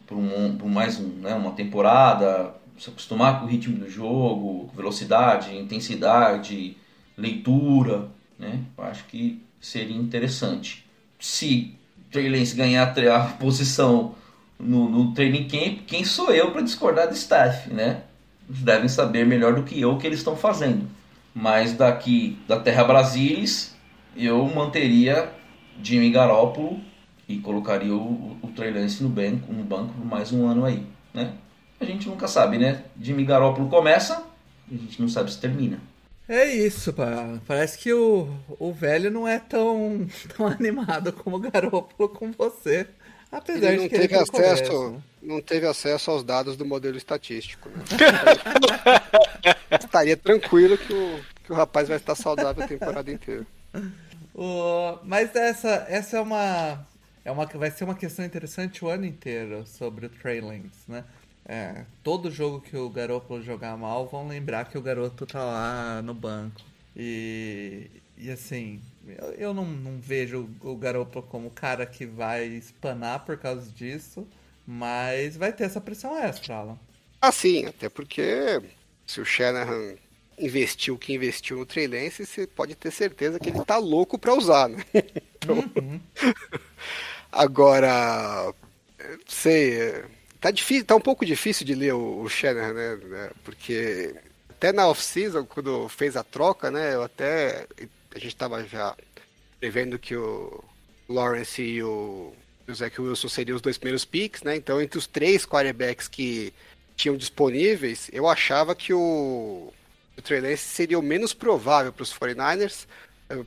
por, 0.05 0.17
um, 0.17 0.55
por 0.57 0.69
mais 0.69 0.99
um, 0.99 1.07
né, 1.07 1.33
uma 1.35 1.51
temporada, 1.51 2.53
se 2.77 2.89
acostumar 2.89 3.39
com 3.39 3.45
o 3.45 3.49
ritmo 3.49 3.77
do 3.77 3.89
jogo, 3.89 4.69
velocidade, 4.75 5.55
intensidade, 5.55 6.77
leitura, 7.17 8.09
né? 8.37 8.61
Eu 8.77 8.83
acho 8.83 9.05
que 9.05 9.41
seria 9.61 9.95
interessante. 9.95 10.85
Se 11.19 11.73
Trey 12.11 12.29
Lance 12.29 12.55
ganhar 12.55 12.83
a 12.83 13.19
posição 13.33 14.15
no, 14.59 14.89
no 14.89 15.13
training 15.13 15.47
camp, 15.47 15.79
quem 15.87 16.03
sou 16.03 16.31
eu 16.31 16.51
para 16.51 16.61
discordar 16.61 17.07
do 17.07 17.13
staff, 17.13 17.69
né? 17.73 18.03
Eles 18.47 18.61
devem 18.61 18.87
saber 18.87 19.25
melhor 19.25 19.55
do 19.55 19.63
que 19.63 19.79
eu 19.79 19.93
o 19.93 19.97
que 19.97 20.05
eles 20.05 20.19
estão 20.19 20.35
fazendo. 20.35 20.87
Mas 21.33 21.73
daqui 21.73 22.37
da 22.47 22.59
Terra 22.59 22.83
Brasilis, 22.83 23.75
eu 24.15 24.45
manteria 24.45 25.29
Jimmy 25.81 26.11
Garoppolo 26.11 26.79
e 27.27 27.37
colocaria 27.39 27.93
o, 27.93 28.37
o 28.41 28.47
Trey 28.55 28.71
Lance 28.71 29.01
no 29.01 29.09
banco, 29.09 29.51
no 29.51 29.63
banco 29.63 29.93
por 29.93 30.05
mais 30.05 30.31
um 30.31 30.47
ano 30.47 30.65
aí, 30.65 30.85
né? 31.13 31.33
A 31.79 31.85
gente 31.85 32.07
nunca 32.07 32.27
sabe, 32.27 32.57
né? 32.57 32.83
Jimmy 32.99 33.25
Garoppolo 33.25 33.69
começa 33.69 34.23
e 34.69 34.75
a 34.75 34.77
gente 34.77 35.01
não 35.01 35.09
sabe 35.09 35.31
se 35.31 35.39
termina. 35.39 35.79
É 36.27 36.45
isso, 36.45 36.91
pá. 36.93 37.39
Parece 37.45 37.77
que 37.77 37.93
o, 37.93 38.27
o 38.59 38.73
velho 38.73 39.11
não 39.11 39.27
é 39.27 39.37
tão, 39.37 40.07
tão 40.35 40.47
animado 40.47 41.13
como 41.13 41.35
o 41.35 41.39
Garoppolo 41.39 42.09
com 42.09 42.31
você. 42.31 42.87
Apesar 43.31 43.67
ele 43.67 43.77
não 43.77 43.83
de 43.83 43.89
que 43.89 43.99
teve 43.99 44.13
ele 44.13 44.23
acesso, 44.23 44.71
começo, 44.71 44.91
né? 44.91 45.01
não 45.21 45.41
teve 45.41 45.67
acesso 45.67 46.09
aos 46.09 46.23
dados 46.23 46.55
do 46.55 46.65
modelo 46.65 46.97
estatístico. 46.97 47.69
Né? 47.69 47.83
Estaria 49.77 50.15
tranquilo 50.15 50.77
que 50.77 50.93
o, 50.93 51.19
que 51.43 51.51
o 51.51 51.55
rapaz 51.55 51.87
vai 51.87 51.97
estar 51.97 52.15
saudável 52.15 52.63
a 52.63 52.67
temporada 52.67 53.11
inteira. 53.11 53.45
O, 54.35 54.99
mas 55.03 55.33
essa, 55.33 55.85
essa 55.87 56.17
é 56.17 56.21
uma, 56.21 56.85
é 57.23 57.31
uma. 57.31 57.45
Vai 57.45 57.71
ser 57.71 57.85
uma 57.85 57.95
questão 57.95 58.25
interessante 58.25 58.83
o 58.83 58.89
ano 58.89 59.05
inteiro 59.05 59.65
sobre 59.65 60.07
o 60.07 60.09
Trey 60.09 60.41
Lance, 60.41 60.89
né? 60.89 61.05
É, 61.47 61.85
todo 62.03 62.29
jogo 62.29 62.59
que 62.59 62.75
o 62.75 62.89
Garoppolo 62.89 63.41
jogar 63.41 63.77
mal, 63.77 64.07
vão 64.07 64.27
lembrar 64.27 64.65
que 64.65 64.77
o 64.77 64.81
garoto 64.81 65.25
tá 65.25 65.43
lá 65.43 66.01
no 66.01 66.13
banco. 66.13 66.59
E, 66.95 67.89
e 68.17 68.29
assim, 68.31 68.81
eu, 69.07 69.31
eu 69.33 69.53
não, 69.53 69.65
não 69.65 69.99
vejo 69.99 70.49
o 70.61 70.75
Garoppolo 70.75 71.25
como 71.27 71.47
o 71.47 71.51
cara 71.51 71.85
que 71.85 72.05
vai 72.05 72.45
espanar 72.45 73.23
por 73.23 73.37
causa 73.37 73.69
disso, 73.71 74.27
mas 74.65 75.37
vai 75.37 75.53
ter 75.53 75.65
essa 75.65 75.79
pressão 75.79 76.17
extra, 76.17 76.55
Alan. 76.55 76.79
Ah, 77.21 77.31
sim, 77.31 77.65
até 77.67 77.89
porque 77.89 78.61
se 79.05 79.21
o 79.21 79.25
Shanahan 79.25 79.95
investiu 80.37 80.95
o 80.95 80.97
que 80.97 81.13
investiu 81.13 81.57
no 81.57 81.65
Trey 81.65 81.87
Lance, 81.87 82.25
você 82.25 82.45
pode 82.45 82.75
ter 82.75 82.91
certeza 82.91 83.39
que 83.39 83.49
ele 83.49 83.63
tá 83.63 83.77
louco 83.77 84.17
para 84.17 84.33
usar, 84.33 84.69
né? 84.69 84.83
Então, 85.45 85.57
Uhum. 85.75 85.99
Agora, 87.31 88.51
não 88.99 89.19
sei, 89.27 90.03
tá 90.39 90.49
difícil, 90.49 90.85
tá 90.85 90.95
um 90.95 91.01
pouco 91.01 91.25
difícil 91.25 91.65
de 91.65 91.75
ler 91.75 91.93
o, 91.93 92.21
o 92.21 92.29
Shanahan, 92.29 92.73
né, 92.73 92.95
né? 92.95 93.29
Porque 93.43 94.15
até 94.49 94.71
na 94.71 94.87
off-season, 94.87 95.45
quando 95.45 95.87
fez 95.89 96.15
a 96.15 96.23
troca, 96.23 96.71
né, 96.71 96.95
eu 96.95 97.03
até 97.03 97.67
a 98.15 98.19
gente 98.19 98.35
tava 98.35 98.63
já 98.65 98.95
prevendo 99.59 99.99
que 99.99 100.15
o 100.15 100.63
Lawrence 101.09 101.61
e 101.61 101.83
o, 101.83 102.33
o 102.67 102.73
Zach 102.73 102.99
Wilson 102.99 103.27
seriam 103.27 103.55
os 103.55 103.61
dois 103.61 103.77
primeiros 103.77 104.05
picks, 104.05 104.41
né? 104.43 104.55
Então, 104.55 104.81
entre 104.81 104.97
os 104.97 105.05
três 105.05 105.45
quarterbacks 105.45 106.07
que 106.07 106.53
tinham 106.95 107.17
disponíveis, 107.17 108.09
eu 108.13 108.27
achava 108.27 108.73
que 108.73 108.93
o, 108.93 109.73
o 110.17 110.21
Trey 110.21 110.39
Lance 110.39 110.63
seria 110.63 110.97
o 110.97 111.01
menos 111.01 111.33
provável 111.33 111.91
para 111.91 112.03
os 112.03 112.13
49ers, 112.13 112.85
eh, 113.29 113.43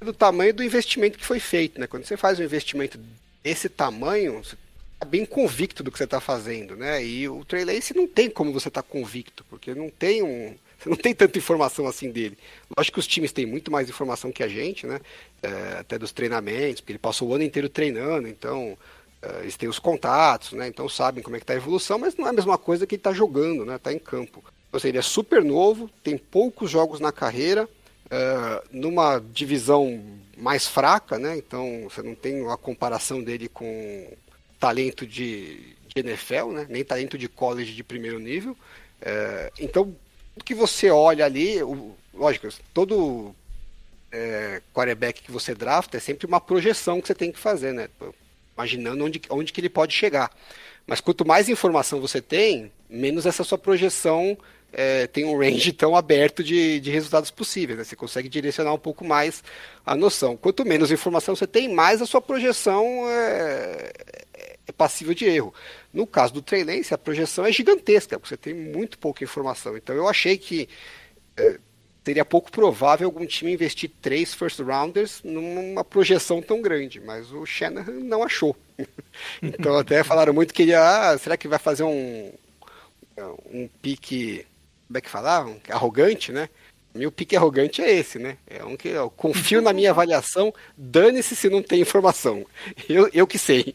do 0.00 0.12
tamanho 0.12 0.54
do 0.54 0.62
investimento 0.62 1.18
que 1.18 1.24
foi 1.24 1.40
feito, 1.40 1.80
né? 1.80 1.86
Quando 1.86 2.04
você 2.04 2.16
faz 2.16 2.38
um 2.38 2.44
investimento 2.44 2.98
desse 3.42 3.68
tamanho, 3.68 4.42
você 4.42 4.56
tá 4.98 5.06
bem 5.06 5.24
convicto 5.24 5.82
do 5.82 5.90
que 5.90 5.98
você 5.98 6.04
está 6.04 6.20
fazendo, 6.20 6.76
né? 6.76 7.04
E 7.04 7.28
o 7.28 7.44
Trey 7.44 7.64
Lance 7.64 7.94
não 7.94 8.06
tem 8.06 8.30
como 8.30 8.52
você 8.52 8.68
estar 8.68 8.82
convicto, 8.82 9.44
porque 9.48 9.74
não 9.74 9.90
tem 9.90 10.22
um, 10.22 10.54
você 10.78 10.88
não 10.88 10.96
tem 10.96 11.14
tanta 11.14 11.38
informação 11.38 11.86
assim 11.86 12.10
dele. 12.10 12.38
Lógico 12.76 12.94
que 12.94 13.00
os 13.00 13.06
times 13.06 13.32
têm 13.32 13.46
muito 13.46 13.70
mais 13.70 13.88
informação 13.88 14.32
que 14.32 14.42
a 14.42 14.48
gente, 14.48 14.86
né? 14.86 15.00
É, 15.42 15.78
até 15.80 15.98
dos 15.98 16.12
treinamentos, 16.12 16.80
porque 16.80 16.92
ele 16.92 16.98
passou 16.98 17.28
o 17.28 17.34
ano 17.34 17.44
inteiro 17.44 17.68
treinando, 17.68 18.28
então 18.28 18.76
é, 19.22 19.40
eles 19.40 19.56
têm 19.56 19.68
os 19.68 19.78
contatos, 19.78 20.52
né? 20.52 20.68
Então 20.68 20.88
sabem 20.88 21.22
como 21.22 21.36
é 21.36 21.40
que 21.40 21.46
tá 21.46 21.52
a 21.52 21.56
evolução, 21.56 21.98
mas 21.98 22.16
não 22.16 22.26
é 22.26 22.30
a 22.30 22.34
mesma 22.34 22.58
coisa 22.58 22.86
que 22.86 22.94
ele 22.94 23.02
tá 23.02 23.12
jogando, 23.12 23.64
né? 23.64 23.78
Tá 23.78 23.92
em 23.92 23.98
campo. 23.98 24.42
Ou 24.72 24.80
seja, 24.80 24.90
ele 24.90 24.98
é 24.98 25.02
super 25.02 25.42
novo, 25.42 25.90
tem 26.02 26.18
poucos 26.18 26.70
jogos 26.70 27.00
na 27.00 27.12
carreira, 27.12 27.64
uh, 27.64 28.68
numa 28.70 29.18
divisão 29.18 30.02
mais 30.36 30.66
fraca, 30.66 31.18
né? 31.18 31.36
Então 31.36 31.86
você 31.88 32.02
não 32.02 32.14
tem 32.14 32.48
a 32.50 32.56
comparação 32.56 33.22
dele 33.22 33.48
com 33.48 34.12
talento 34.58 35.06
de, 35.06 35.76
de 35.94 36.00
NFL, 36.00 36.50
né? 36.52 36.66
Nem 36.68 36.84
talento 36.84 37.16
de 37.16 37.28
college 37.28 37.72
de 37.72 37.84
primeiro 37.84 38.18
nível. 38.18 38.52
Uh, 39.00 39.52
então, 39.58 39.94
o 40.34 40.44
que 40.44 40.54
você 40.54 40.90
olha 40.90 41.24
ali, 41.24 41.62
o, 41.62 41.94
lógico, 42.12 42.48
todo 42.74 43.34
é, 44.12 44.62
quarterback 44.74 45.22
que 45.22 45.30
você 45.30 45.54
drafta 45.54 45.96
é 45.96 46.00
sempre 46.00 46.26
uma 46.26 46.40
projeção 46.40 47.00
que 47.00 47.06
você 47.06 47.14
tem 47.14 47.32
que 47.32 47.38
fazer, 47.38 47.72
né? 47.72 47.88
Imaginando 48.56 49.04
onde, 49.04 49.20
onde 49.30 49.52
que 49.52 49.60
ele 49.60 49.68
pode 49.68 49.94
chegar. 49.94 50.30
Mas 50.86 51.00
quanto 51.00 51.26
mais 51.26 51.48
informação 51.48 52.00
você 52.00 52.20
tem, 52.20 52.70
menos 52.88 53.26
essa 53.26 53.44
sua 53.44 53.58
projeção 53.58 54.38
é, 54.78 55.06
tem 55.06 55.24
um 55.24 55.38
range 55.38 55.72
tão 55.72 55.96
aberto 55.96 56.44
de, 56.44 56.78
de 56.80 56.90
resultados 56.90 57.30
possíveis. 57.30 57.78
Né? 57.78 57.84
Você 57.84 57.96
consegue 57.96 58.28
direcionar 58.28 58.74
um 58.74 58.78
pouco 58.78 59.06
mais 59.06 59.42
a 59.86 59.96
noção. 59.96 60.36
Quanto 60.36 60.66
menos 60.66 60.90
informação 60.90 61.34
você 61.34 61.46
tem, 61.46 61.66
mais 61.66 62.02
a 62.02 62.06
sua 62.06 62.20
projeção 62.20 62.84
é, 63.08 63.90
é 64.66 64.72
passível 64.72 65.14
de 65.14 65.24
erro. 65.24 65.54
No 65.94 66.06
caso 66.06 66.34
do 66.34 66.42
Trey 66.42 66.62
Lance, 66.62 66.92
a 66.92 66.98
projeção 66.98 67.46
é 67.46 67.52
gigantesca, 67.52 68.18
porque 68.18 68.28
você 68.28 68.36
tem 68.36 68.52
muito 68.52 68.98
pouca 68.98 69.24
informação. 69.24 69.78
Então 69.78 69.96
eu 69.96 70.06
achei 70.06 70.36
que 70.36 70.68
é, 71.38 71.58
seria 72.04 72.26
pouco 72.26 72.52
provável 72.52 73.06
algum 73.06 73.24
time 73.24 73.54
investir 73.54 73.90
três 74.02 74.34
first 74.34 74.60
rounders 74.60 75.22
numa 75.24 75.82
projeção 75.82 76.42
tão 76.42 76.60
grande, 76.60 77.00
mas 77.00 77.32
o 77.32 77.46
Shanahan 77.46 78.00
não 78.00 78.22
achou. 78.22 78.54
então 79.42 79.78
até 79.78 80.04
falaram 80.04 80.34
muito 80.34 80.52
que 80.52 80.64
ele, 80.64 80.74
ah, 80.74 81.16
será 81.18 81.34
que 81.34 81.48
vai 81.48 81.58
fazer 81.58 81.82
um 81.82 82.30
um 83.50 83.68
pique 83.80 84.44
como 84.86 84.98
é 84.98 85.00
que 85.00 85.10
falar? 85.10 85.46
Um, 85.46 85.58
arrogante, 85.68 86.32
né? 86.32 86.48
Meu 86.94 87.12
pique 87.12 87.36
arrogante 87.36 87.82
é 87.82 87.90
esse, 87.90 88.18
né? 88.18 88.38
É 88.46 88.64
um 88.64 88.76
que 88.76 88.88
eu 88.88 89.10
confio 89.10 89.60
na 89.60 89.72
minha 89.72 89.90
avaliação, 89.90 90.52
dane-se 90.76 91.36
se 91.36 91.48
não 91.48 91.62
tem 91.62 91.80
informação. 91.80 92.46
Eu, 92.88 93.10
eu 93.12 93.26
que 93.26 93.38
sei. 93.38 93.74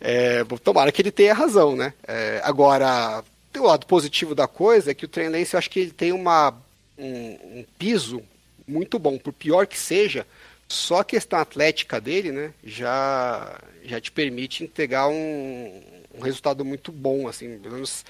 É, 0.00 0.44
tomara 0.62 0.92
que 0.92 1.02
ele 1.02 1.10
tenha 1.10 1.34
razão, 1.34 1.76
né? 1.76 1.92
É, 2.06 2.40
agora, 2.44 3.22
o 3.56 3.62
lado 3.62 3.86
positivo 3.86 4.34
da 4.34 4.46
coisa 4.46 4.90
é 4.90 4.94
que 4.94 5.04
o 5.04 5.08
Trey 5.08 5.28
Lance, 5.28 5.54
eu 5.54 5.58
acho 5.58 5.70
que 5.70 5.80
ele 5.80 5.90
tem 5.90 6.12
uma, 6.12 6.54
um, 6.96 7.58
um, 7.58 7.64
piso 7.78 8.22
muito 8.66 8.98
bom. 8.98 9.18
Por 9.18 9.32
pior 9.32 9.66
que 9.66 9.78
seja, 9.78 10.26
só 10.68 11.00
a 11.00 11.04
questão 11.04 11.38
atlética 11.38 12.00
dele, 12.00 12.32
né? 12.32 12.52
Já, 12.64 13.58
já 13.84 14.00
te 14.00 14.10
permite 14.10 14.64
entregar 14.64 15.08
um, 15.08 15.82
um 16.14 16.20
resultado 16.20 16.64
muito 16.64 16.92
bom, 16.92 17.28
assim, 17.28 17.58
pelo 17.58 17.74
menos 17.74 18.04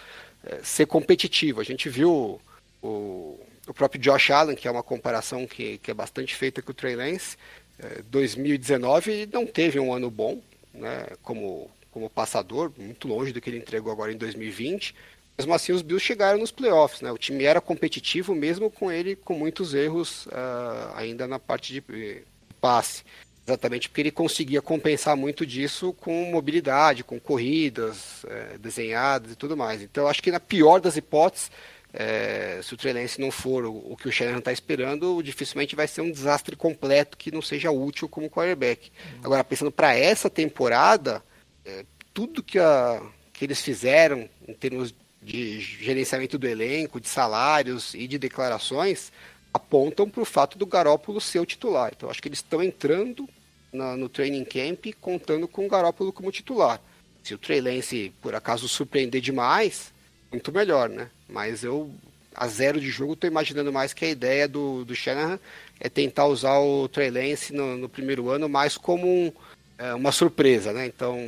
ser 0.62 0.87
competitivo. 0.87 1.61
A 1.61 1.64
gente 1.64 1.88
viu 1.88 2.40
o, 2.83 3.40
o 3.66 3.74
próprio 3.74 4.01
Josh 4.01 4.31
Allen, 4.31 4.57
que 4.57 4.68
é 4.68 4.70
uma 4.70 4.83
comparação 4.83 5.46
que, 5.46 5.79
que 5.79 5.90
é 5.90 5.94
bastante 5.94 6.35
feita 6.35 6.62
com 6.62 6.70
o 6.70 6.74
Trey 6.74 6.96
Lance, 6.96 7.37
é, 7.79 8.03
2019 8.11 9.29
não 9.33 9.46
teve 9.46 9.79
um 9.79 9.92
ano 9.92 10.11
bom, 10.11 10.40
né, 10.74 11.07
como, 11.22 11.70
como 11.92 12.11
passador, 12.11 12.72
muito 12.77 13.07
longe 13.07 13.33
do 13.33 13.40
que 13.40 13.48
ele 13.48 13.59
entregou 13.59 13.92
agora 13.92 14.12
em 14.12 14.16
2020. 14.16 14.94
Mesmo 15.38 15.55
assim, 15.55 15.72
os 15.72 15.83
Bills 15.83 16.05
chegaram 16.05 16.38
nos 16.38 16.51
playoffs. 16.51 17.01
Né? 17.01 17.12
O 17.12 17.18
time 17.18 17.44
era 17.44 17.61
competitivo, 17.61 18.35
mesmo 18.35 18.70
com 18.70 18.90
ele 18.90 19.14
com 19.14 19.35
muitos 19.35 19.72
erros 19.72 20.27
uh, 20.27 20.94
ainda 20.96 21.29
na 21.29 21.38
parte 21.38 21.72
de 21.72 22.22
passe. 22.61 23.05
Exatamente 23.48 23.88
porque 23.88 24.02
ele 24.02 24.11
conseguia 24.11 24.61
compensar 24.61 25.16
muito 25.16 25.46
disso 25.46 25.94
com 25.94 26.30
mobilidade, 26.30 27.02
com 27.02 27.18
corridas 27.18 28.22
é, 28.26 28.58
desenhadas 28.58 29.32
e 29.32 29.37
tudo 29.37 29.56
mais. 29.56 29.80
Então, 29.80 30.06
acho 30.06 30.22
que 30.22 30.30
na 30.30 30.38
pior 30.38 30.82
das 30.82 30.98
hipóteses, 30.98 31.50
é, 31.90 32.61
se 32.62 32.74
o 32.74 32.76
Trelense 32.76 33.18
não 33.18 33.30
for 33.30 33.64
o, 33.64 33.92
o, 33.92 33.96
que 33.96 34.06
o 34.06 34.12
Shanahan 34.12 34.40
está 34.40 34.52
esperando, 34.52 35.22
dificilmente 35.22 35.74
vai 35.74 35.88
ser 35.88 36.02
um 36.02 36.11
desastre 36.11 36.54
completo 36.56 37.16
que 37.16 37.30
não 37.30 37.40
seja 37.40 37.70
útil 37.70 38.06
como 38.06 38.28
quarterback. 38.28 38.90
Uhum. 38.90 39.20
Agora, 39.24 39.42
pensando 39.42 39.72
para 39.72 39.96
essa 39.96 40.28
temporada, 40.28 41.22
é, 41.64 41.87
tudo 42.12 42.42
que, 42.42 42.58
a, 42.58 43.00
que 43.32 43.46
eles 43.46 43.62
fizeram 43.62 44.28
em 44.46 44.52
termos 44.52 44.94
de 45.22 45.58
gerenciamento 45.58 46.37
do 46.37 46.46
elenco, 46.46 47.00
de 47.00 47.08
salários 47.08 47.94
e 47.94 48.06
de 48.06 48.18
declarações, 48.18 49.11
apontam 49.54 50.06
para 50.06 50.20
o 50.20 50.26
fato 50.26 50.58
do 50.58 50.66
Garópolo 50.66 51.18
ser 51.18 51.40
o 51.40 51.46
titular. 51.46 51.92
Então, 51.96 52.11
acho 52.11 52.20
que 52.20 52.28
eles 52.28 52.40
estão 52.40 52.62
entrando 52.62 53.26
na, 53.72 53.96
no 53.96 54.09
training 54.09 54.44
camp 54.44 54.87
contando 55.00 55.46
com 55.46 55.66
o 55.66 55.68
Garópolo 55.68 56.12
como 56.12 56.33
titular. 56.33 56.81
Se 57.22 57.35
o 57.35 57.38
Trey 57.38 57.61
Lance, 57.61 58.12
por 58.22 58.35
acaso, 58.35 58.68
surpreender 58.68 59.20
demais, 59.20 59.92
muito 60.31 60.52
melhor, 60.52 60.88
né? 60.88 61.11
Mas 61.28 61.62
eu, 61.62 61.90
a 62.35 62.46
zero 62.46 62.81
de 62.81 62.88
jogo, 62.88 63.12
estou 63.14 63.28
imaginando 63.28 63.72
mais 63.72 63.92
que 63.92 64.04
a 64.04 64.11
ideia 64.11 64.48
do, 64.48 64.85
do 64.85 64.94
Shanahan 64.94 65.38
é 65.81 65.88
tentar 65.88 66.26
usar 66.26 66.59
o 66.59 66.88
Trey 66.88 67.11
Lance 67.11 67.52
no, 67.52 67.76
no 67.76 67.88
primeiro 67.88 68.31
ano 68.31 68.48
mais 68.48 68.76
como 68.76 69.07
um, 69.07 69.33
é, 69.78 69.94
uma 69.94 70.12
surpresa, 70.12 70.72
né? 70.72 70.87
Então, 70.87 71.18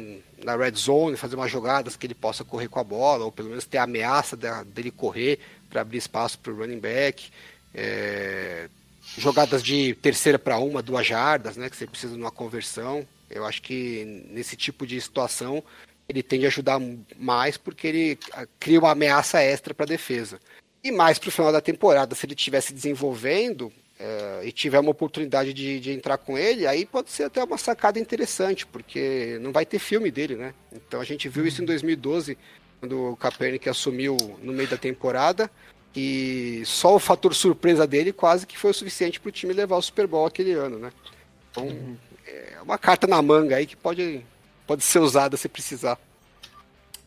na 0.42 0.56
red 0.56 0.72
zone, 0.72 1.16
fazer 1.16 1.36
umas 1.36 1.50
jogadas 1.50 1.96
que 1.96 2.06
ele 2.06 2.14
possa 2.14 2.44
correr 2.44 2.68
com 2.68 2.80
a 2.80 2.84
bola, 2.84 3.24
ou 3.24 3.32
pelo 3.32 3.50
menos 3.50 3.64
ter 3.64 3.78
a 3.78 3.84
ameaça 3.84 4.36
de, 4.36 4.48
dele 4.64 4.90
correr 4.90 5.38
para 5.68 5.82
abrir 5.82 5.98
espaço 5.98 6.38
para 6.38 6.52
o 6.52 6.56
running 6.56 6.80
back. 6.80 7.30
É, 7.74 8.68
jogadas 9.16 9.62
de 9.62 9.94
terceira 9.94 10.38
para 10.38 10.58
uma, 10.58 10.82
duas 10.82 11.06
jardas, 11.06 11.56
né, 11.56 11.68
que 11.68 11.76
você 11.76 11.86
precisa 11.86 12.14
de 12.14 12.20
uma 12.20 12.30
conversão. 12.30 13.06
Eu 13.30 13.46
acho 13.46 13.62
que 13.62 14.26
nesse 14.30 14.56
tipo 14.56 14.86
de 14.86 15.00
situação 15.00 15.62
ele 16.08 16.22
tende 16.22 16.44
a 16.44 16.48
ajudar 16.48 16.80
mais 17.16 17.56
porque 17.56 17.86
ele 17.86 18.18
ah, 18.32 18.46
cria 18.58 18.80
uma 18.80 18.90
ameaça 18.90 19.40
extra 19.40 19.72
para 19.72 19.84
a 19.84 19.88
defesa. 19.88 20.40
E 20.82 20.90
mais 20.90 21.18
para 21.18 21.28
o 21.28 21.32
final 21.32 21.52
da 21.52 21.60
temporada, 21.60 22.14
se 22.14 22.26
ele 22.26 22.34
estiver 22.34 22.60
se 22.60 22.72
desenvolvendo 22.72 23.72
é, 23.98 24.40
e 24.44 24.50
tiver 24.50 24.80
uma 24.80 24.90
oportunidade 24.90 25.52
de, 25.52 25.78
de, 25.78 25.92
entrar 25.92 26.16
com 26.16 26.38
ele, 26.38 26.66
aí 26.66 26.86
pode 26.86 27.10
ser 27.10 27.24
até 27.24 27.44
uma 27.44 27.58
sacada 27.58 27.98
interessante, 27.98 28.66
porque 28.66 29.38
não 29.42 29.52
vai 29.52 29.66
ter 29.66 29.78
filme 29.78 30.10
dele, 30.10 30.36
né? 30.36 30.54
Então 30.72 31.00
a 31.00 31.04
gente 31.04 31.28
viu 31.28 31.46
isso 31.46 31.62
em 31.62 31.66
2012, 31.66 32.36
quando 32.80 33.12
o 33.12 33.16
Kaepernick 33.16 33.68
assumiu 33.68 34.16
no 34.42 34.52
meio 34.52 34.68
da 34.68 34.78
temporada. 34.78 35.50
E 35.94 36.62
só 36.64 36.94
o 36.94 37.00
fator 37.00 37.34
surpresa 37.34 37.86
dele 37.86 38.12
quase 38.12 38.46
que 38.46 38.56
foi 38.56 38.70
o 38.70 38.74
suficiente 38.74 39.18
para 39.18 39.28
o 39.28 39.32
time 39.32 39.52
levar 39.52 39.76
o 39.76 39.82
Super 39.82 40.06
Bowl 40.06 40.26
aquele 40.26 40.52
ano, 40.52 40.78
né? 40.78 40.92
Então, 41.50 41.64
uhum. 41.64 41.96
é 42.26 42.58
uma 42.62 42.78
carta 42.78 43.06
na 43.06 43.20
manga 43.20 43.56
aí 43.56 43.66
que 43.66 43.76
pode, 43.76 44.24
pode 44.66 44.84
ser 44.84 45.00
usada 45.00 45.36
se 45.36 45.48
precisar. 45.48 45.98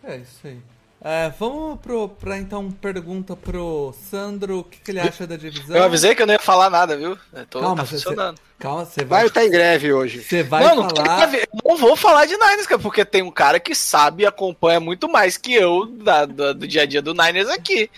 É 0.04 0.18
isso 0.18 0.40
aí. 0.46 0.60
É, 1.06 1.34
vamos 1.38 1.82
pro, 1.82 2.08
pra 2.08 2.38
então 2.38 2.72
pergunta 2.72 3.36
pro 3.36 3.94
Sandro 4.10 4.60
o 4.60 4.64
que, 4.64 4.80
que, 4.80 4.92
ele 4.92 5.02
acha 5.02 5.28
da 5.28 5.36
divisão. 5.36 5.76
Eu 5.76 5.84
avisei 5.84 6.16
que 6.16 6.22
eu 6.22 6.26
não 6.26 6.34
ia 6.34 6.40
falar 6.40 6.70
nada, 6.70 6.96
viu? 6.96 7.18
Eu 7.34 7.46
tô, 7.46 7.60
calma, 7.60 7.76
tá 7.76 7.86
funcionando. 7.86 8.38
Cê, 8.38 8.44
calma, 8.58 8.86
você 8.86 9.04
vai. 9.04 9.20
Vai 9.20 9.28
estar 9.28 9.42
tá 9.42 9.46
em 9.46 9.50
greve 9.50 9.92
hoje. 9.92 10.24
Você 10.24 10.44
vai 10.44 10.64
não, 10.64 10.90
falar. 10.90 11.28
Não, 11.28 11.72
não 11.72 11.78
vou 11.78 11.98
falar 11.98 12.26
de 12.26 12.38
Niners, 12.38 12.66
cara, 12.66 12.82
porque 12.82 13.04
tem 13.04 13.22
um 13.22 13.32
cara 13.32 13.60
que 13.60 13.76
sabe 13.76 14.24
e 14.24 14.26
acompanha 14.26 14.80
muito 14.80 15.10
mais 15.10 15.36
que 15.36 15.54
eu 15.54 15.88
da, 15.88 16.26
do, 16.26 16.54
do 16.54 16.66
dia 16.66 16.84
a 16.84 16.86
dia 16.86 17.02
do 17.02 17.14
Niners 17.14 17.50
aqui. 17.50 17.90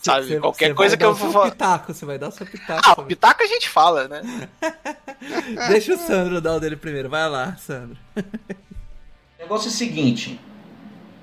Sabe? 0.00 0.28
Cê, 0.28 0.40
Qualquer 0.40 0.68
cê 0.68 0.74
coisa 0.74 0.96
que 0.96 1.04
eu 1.04 1.14
vou 1.14 1.32
falar. 1.32 1.50
Pitaco, 1.50 1.92
você 1.92 2.06
vai 2.06 2.18
dar 2.18 2.28
o 2.28 2.32
seu 2.32 2.46
pitaco. 2.46 2.82
Ah, 2.84 3.00
o 3.00 3.04
pitaco 3.04 3.42
a 3.42 3.46
gente 3.46 3.68
fala, 3.68 4.06
né? 4.06 4.48
Deixa 5.68 5.94
o 5.94 5.98
Sandro 5.98 6.40
dar 6.40 6.54
o 6.54 6.60
dele 6.60 6.76
primeiro. 6.76 7.08
Vai 7.08 7.28
lá, 7.28 7.56
Sandro. 7.56 7.98
O 8.16 8.22
negócio 9.42 9.68
é 9.68 9.70
o 9.70 9.74
seguinte: 9.74 10.40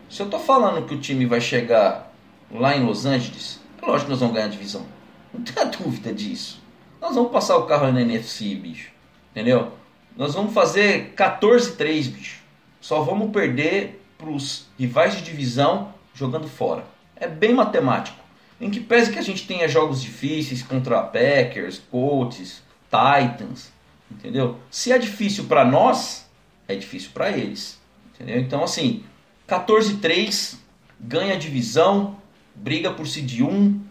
se 0.09 0.21
eu 0.21 0.29
tô 0.29 0.39
falando 0.39 0.85
que 0.85 0.93
o 0.93 0.99
time 0.99 1.25
vai 1.25 1.39
chegar 1.39 2.11
lá 2.51 2.75
em 2.75 2.85
Los 2.85 3.05
Angeles, 3.05 3.61
é 3.81 3.85
lógico 3.85 4.05
que 4.05 4.11
nós 4.11 4.19
vamos 4.19 4.35
ganhar 4.35 4.47
a 4.47 4.49
divisão. 4.49 4.85
Não 5.33 5.41
tenha 5.41 5.65
dúvida 5.71 6.13
disso. 6.13 6.61
Nós 6.99 7.15
vamos 7.15 7.31
passar 7.31 7.57
o 7.57 7.65
carro 7.65 7.91
na 7.91 8.01
NFC, 8.01 8.55
bicho. 8.55 8.89
Entendeu? 9.31 9.71
Nós 10.17 10.33
vamos 10.33 10.53
fazer 10.53 11.13
14-3, 11.15 12.09
bicho. 12.09 12.41
Só 12.81 13.01
vamos 13.01 13.31
perder 13.31 14.01
pros 14.17 14.67
rivais 14.77 15.15
de 15.15 15.21
divisão 15.21 15.93
jogando 16.13 16.47
fora. 16.47 16.85
É 17.15 17.27
bem 17.27 17.53
matemático. 17.53 18.24
Em 18.59 18.69
que 18.69 18.79
pese 18.79 19.11
que 19.11 19.19
a 19.19 19.21
gente 19.21 19.45
tenha 19.45 19.67
jogos 19.67 20.01
difíceis 20.01 20.63
contra 20.63 21.01
Packers, 21.01 21.81
Colts, 21.91 22.61
Titans, 22.85 23.71
entendeu? 24.09 24.57
Se 24.71 24.91
é 24.91 24.97
difícil 24.97 25.45
para 25.45 25.65
nós, 25.65 26.25
é 26.67 26.75
difícil 26.75 27.09
para 27.13 27.29
eles, 27.29 27.79
entendeu? 28.13 28.39
Então 28.39 28.63
assim, 28.63 29.03
14-3, 29.47 30.55
ganha 30.99 31.33
a 31.33 31.37
divisão, 31.37 32.17
briga 32.55 32.91
por 32.91 33.05
seed 33.07 33.41
1 33.41 33.81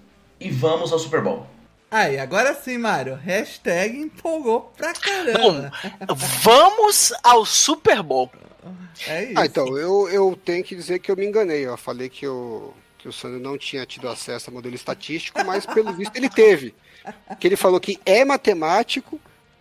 e 0.40 0.50
vamos 0.50 0.92
ao 0.92 0.98
Super 0.98 1.22
Bowl. 1.22 1.46
Aí, 1.90 2.18
agora 2.18 2.54
sim, 2.54 2.76
Mário. 2.76 3.14
Hashtag 3.14 3.96
empolgou 3.96 4.72
pra 4.76 4.92
caramba. 4.94 5.70
Bom, 6.08 6.14
vamos 6.42 7.12
ao 7.22 7.46
Super 7.46 8.02
Bowl. 8.02 8.32
É 9.06 9.24
isso. 9.24 9.34
Ah, 9.38 9.46
então, 9.46 9.78
eu, 9.78 10.08
eu 10.08 10.38
tenho 10.44 10.64
que 10.64 10.74
dizer 10.74 10.98
que 10.98 11.08
eu 11.10 11.16
me 11.16 11.24
enganei. 11.24 11.64
Eu 11.64 11.76
falei 11.76 12.08
que 12.08 12.26
eu 12.26 12.74
que 13.04 13.08
o 13.10 13.12
Sandro 13.12 13.38
não 13.38 13.58
tinha 13.58 13.84
tido 13.84 14.08
acesso 14.08 14.48
a 14.48 14.52
modelo 14.52 14.74
estatístico, 14.74 15.44
mas 15.44 15.66
pelo 15.66 15.92
visto 15.92 16.16
ele 16.16 16.30
teve. 16.30 16.74
Que 17.38 17.46
ele 17.46 17.54
falou 17.54 17.78
que 17.78 18.00
é 18.06 18.24
matemático 18.24 19.20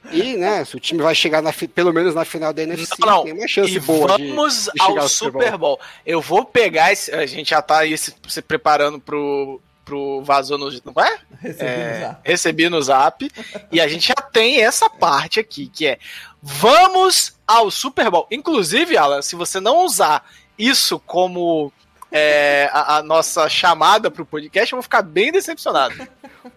e, 0.09 0.37
né, 0.37 0.63
se 0.63 0.77
o 0.77 0.79
time 0.79 1.01
vai 1.01 1.13
chegar 1.13 1.41
na, 1.41 1.51
pelo 1.51 1.91
menos 1.91 2.15
na 2.15 2.23
final 2.23 2.53
da 2.53 2.63
NFC, 2.63 2.93
não, 2.99 3.07
não. 3.07 3.23
tem 3.25 3.33
uma 3.33 3.45
chance 3.45 3.75
e 3.75 3.79
boa 3.81 4.17
vamos 4.17 4.63
de, 4.63 4.71
de 4.71 4.81
ao, 4.81 4.97
ao 4.97 5.09
Super 5.09 5.57
Bowl. 5.57 5.77
Bowl. 5.77 5.79
Eu 6.05 6.21
vou 6.21 6.45
pegar 6.45 6.93
esse, 6.93 7.11
a 7.13 7.25
gente 7.25 7.49
já 7.49 7.61
tá 7.61 7.79
aí 7.79 7.97
se, 7.97 8.13
se 8.29 8.41
preparando 8.41 8.97
pro 8.97 9.59
pro 9.83 10.21
vazou 10.23 10.57
no, 10.57 10.69
não 10.85 11.03
é? 11.03 11.19
Recebi 11.41 11.69
É, 11.69 11.93
no 11.93 11.99
zap. 11.99 12.21
recebi 12.23 12.69
no 12.69 12.81
zap. 12.81 13.31
e 13.73 13.81
a 13.81 13.87
gente 13.89 14.07
já 14.07 14.15
tem 14.15 14.61
essa 14.63 14.89
parte 14.89 15.37
aqui, 15.41 15.67
que 15.67 15.85
é 15.85 15.99
vamos 16.41 17.35
ao 17.45 17.69
Super 17.69 18.09
Bowl. 18.09 18.25
Inclusive, 18.31 18.95
Alan, 18.95 19.21
se 19.21 19.35
você 19.35 19.59
não 19.59 19.83
usar 19.83 20.25
isso 20.57 20.97
como 21.01 21.73
é, 22.15 22.69
a, 22.71 22.97
a 22.97 23.03
nossa 23.03 23.49
chamada 23.49 24.11
pro 24.11 24.23
podcast, 24.25 24.71
eu 24.71 24.77
vou 24.77 24.83
ficar 24.83 25.01
bem 25.01 25.31
decepcionado. 25.31 25.95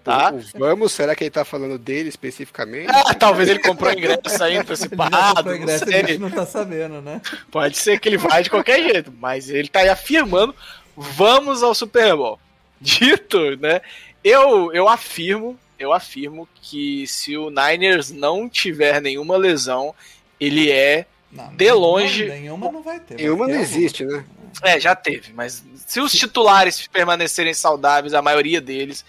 Tá? 0.05 0.33
O- 0.33 0.37
o 0.37 0.43
Vamos, 0.59 0.93
será 0.93 1.15
que 1.17 1.25
ele 1.25 1.31
tá 1.31 1.45
falando 1.45 1.79
dele 1.79 2.09
especificamente? 2.11 2.89
Ah, 2.91 3.15
talvez 3.15 3.49
ele 3.49 3.61
comprou 3.61 3.91
ingresso 3.93 4.21
Ele 4.45 4.55
já 4.57 4.61
antecipado, 4.61 5.49
não 5.49 5.57
ingresso 5.57 5.89
e 5.91 5.95
a 5.95 5.99
gente 5.99 6.07
sei. 6.09 6.19
não 6.19 6.31
tá 6.31 6.45
sabendo, 6.45 7.01
né? 7.01 7.23
Pode 7.51 7.79
ser 7.79 7.99
que 7.99 8.09
ele 8.09 8.19
vá 8.19 8.41
de 8.41 8.51
qualquer 8.51 8.83
jeito, 8.83 9.13
mas 9.19 9.49
ele 9.49 9.69
tá 9.69 9.81
aí 9.81 9.89
afirmando, 9.89 10.55
vamos 10.97 11.63
ao 11.63 11.75
Super 11.75 12.15
Bowl. 12.15 12.39
Dito, 12.81 13.57
né? 13.59 13.81
Eu, 14.23 14.73
eu 14.75 14.89
afirmo, 14.89 15.59
eu 15.79 15.93
afirmo 15.93 16.47
que 16.61 17.07
se 17.07 17.37
o 17.37 17.49
Niners 17.49 18.11
não 18.11 18.49
tiver 18.49 19.01
nenhuma 19.01 19.37
lesão, 19.37 19.95
ele 20.39 20.71
é. 20.71 21.07
Não, 21.33 21.49
De 21.55 21.71
longe- 21.73 22.27
Nenhuma 22.29 22.71
não 22.71 22.83
vai 22.83 23.01
ter. 23.01 23.15
Nenhuma 23.17 23.47
não 23.49 23.55
existe, 23.55 24.05
né? 24.05 24.25
É, 24.63 24.81
já 24.81 24.95
teve, 24.95 25.33
mas 25.33 25.65
se 25.87 26.01
os 26.01 26.13
titulares 26.13 26.87
permanecerem 26.87 27.53
saudáveis, 27.53 28.15
a 28.15 28.23
maioria 28.23 28.61
deles, 28.61 29.05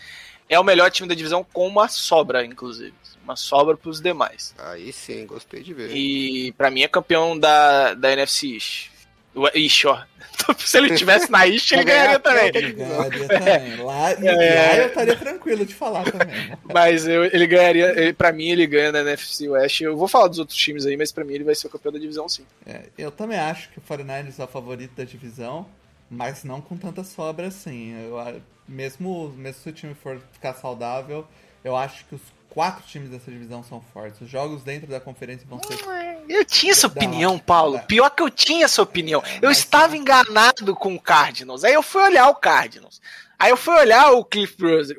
é 0.49 0.59
o 0.59 0.63
melhor 0.63 0.91
time 0.91 1.07
da 1.07 1.15
divisão 1.15 1.45
com 1.53 1.67
uma 1.67 1.87
sobra, 1.87 2.45
inclusive. 2.45 2.93
Uma 3.23 3.35
sobra 3.35 3.75
pros 3.75 3.99
demais. 3.99 4.55
Aí 4.57 4.93
sim, 4.93 5.25
gostei 5.25 5.61
de 5.61 5.73
ver. 5.73 5.93
E 5.93 6.53
pra 6.53 6.71
mim 6.71 6.83
é 6.83 6.87
campeão 6.87 7.37
da, 7.37 7.93
da 7.93 8.11
NFC 8.11 8.53
East. 8.53 8.89
East, 9.53 9.85
ó. 9.85 10.01
Se 10.59 10.77
ele 10.77 10.95
tivesse 10.95 11.31
na 11.31 11.47
East, 11.47 11.71
ele 11.71 11.83
ganharia 11.83 12.19
também. 12.19 12.49
o 12.49 12.75
Ganharia 12.75 13.27
também. 13.27 13.75
Lá, 13.83 14.11
É. 14.23 14.65
lá 14.65 14.75
eu 14.77 14.87
estaria 14.87 15.15
tranquilo 15.15 15.65
de 15.65 15.73
falar 15.73 16.03
também. 16.09 16.27
né? 16.49 16.57
Mas 16.73 17.07
eu- 17.07 17.25
ele 17.25 17.47
ganharia, 17.47 17.89
ele, 17.99 18.13
pra 18.13 18.31
mim 18.31 18.47
ele 18.49 18.65
ganha 18.67 18.91
na 18.91 18.99
NFC 19.01 19.49
West. 19.49 19.81
Eu 19.81 19.97
vou 19.97 20.07
falar 20.07 20.27
dos 20.27 20.39
outros 20.39 20.57
times 20.57 20.85
aí, 20.85 20.95
mas 20.95 21.11
pra 21.11 21.23
mim 21.25 21.33
ele 21.33 21.43
vai 21.43 21.55
ser 21.55 21.67
o 21.67 21.69
campeão 21.69 21.91
da 21.91 21.99
divisão 21.99 22.29
sim. 22.29 22.45
É, 22.65 22.83
eu 22.97 23.11
também 23.11 23.39
acho 23.39 23.69
que 23.69 23.79
o 23.79 23.81
49ers 23.81 24.39
é 24.39 24.43
o 24.43 24.47
favorito 24.47 24.91
da 24.95 25.03
divisão, 25.03 25.67
mas 26.09 26.43
não 26.43 26.61
com 26.61 26.77
tanta 26.77 27.03
sobra 27.03 27.47
assim. 27.47 27.95
Eu, 27.99 28.41
mesmo, 28.67 29.29
mesmo 29.35 29.61
se 29.63 29.69
o 29.69 29.73
time 29.73 29.95
for 29.95 30.21
ficar 30.33 30.53
saudável, 30.53 31.27
eu 31.63 31.75
acho 31.75 32.05
que 32.05 32.15
os 32.15 32.21
quatro 32.49 32.83
times 32.87 33.09
dessa 33.09 33.29
divisão 33.31 33.63
são 33.63 33.81
fortes. 33.93 34.21
Os 34.21 34.29
jogos 34.29 34.63
dentro 34.63 34.87
da 34.87 34.99
conferência 34.99 35.45
vão 35.47 35.59
ser. 35.63 35.77
Eu 36.29 36.43
tinha 36.45 36.71
essa 36.71 36.87
opinião, 36.87 37.37
Paulo. 37.39 37.79
Pior 37.87 38.09
que 38.09 38.21
eu 38.23 38.29
tinha 38.29 38.65
essa 38.65 38.81
opinião. 38.81 39.23
Eu 39.41 39.49
Mas- 39.49 39.59
estava 39.59 39.95
enganado 39.95 40.75
com 40.75 40.95
o 40.95 40.99
Cardinals. 40.99 41.63
Aí 41.63 41.73
eu 41.73 41.83
fui 41.83 42.01
olhar 42.03 42.27
o 42.29 42.35
Cardinals. 42.35 43.01
Aí 43.39 43.51
eu 43.51 43.57
fui 43.57 43.73
olhar 43.75 44.11
o 44.13 44.25
Cliff 44.25 44.55
Bruce. 44.57 44.95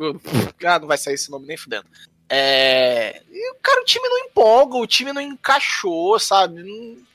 Ah, 0.64 0.78
não 0.78 0.86
vai 0.86 0.96
sair 0.98 1.14
esse 1.14 1.30
nome 1.30 1.46
nem 1.46 1.56
fudendo. 1.56 1.86
É. 2.28 3.22
E, 3.30 3.54
cara, 3.62 3.80
o 3.80 3.84
time 3.84 4.06
não 4.08 4.18
empolga, 4.18 4.76
o 4.76 4.86
time 4.86 5.12
não 5.12 5.20
encaixou, 5.20 6.18
sabe? 6.18 6.62
Não- 6.62 7.08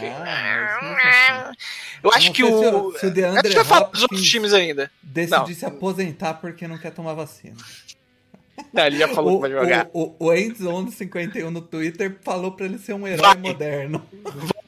Ah, 0.00 0.76
assim. 1.50 1.58
Eu 2.02 2.10
acho 2.12 2.26
não 2.28 2.32
que 2.32 2.44
o. 2.44 2.96
se 2.98 3.06
o 3.06 3.10
DeAndre 3.10 3.48
gente 3.48 3.56
vai 3.56 3.64
falar 3.64 3.88
dos 3.88 4.02
outros 4.02 4.22
times 4.22 4.52
ainda. 4.52 4.90
Decidir 5.02 5.54
se 5.54 5.66
aposentar 5.66 6.34
porque 6.34 6.68
não 6.68 6.78
quer 6.78 6.92
tomar 6.92 7.14
vacina. 7.14 7.56
Não, 8.72 8.86
ele 8.86 8.98
já 8.98 9.08
falou 9.08 9.32
o, 9.32 9.42
que 9.42 9.48
vai 9.48 9.50
jogar. 9.50 9.88
O, 9.92 10.14
o, 10.18 10.26
o 10.28 10.30
Endzone51 10.32 11.48
no 11.50 11.60
Twitter 11.60 12.16
falou 12.22 12.52
pra 12.52 12.66
ele 12.66 12.78
ser 12.78 12.94
um 12.94 13.06
herói 13.06 13.26
Vai. 13.26 13.36
moderno. 13.36 14.06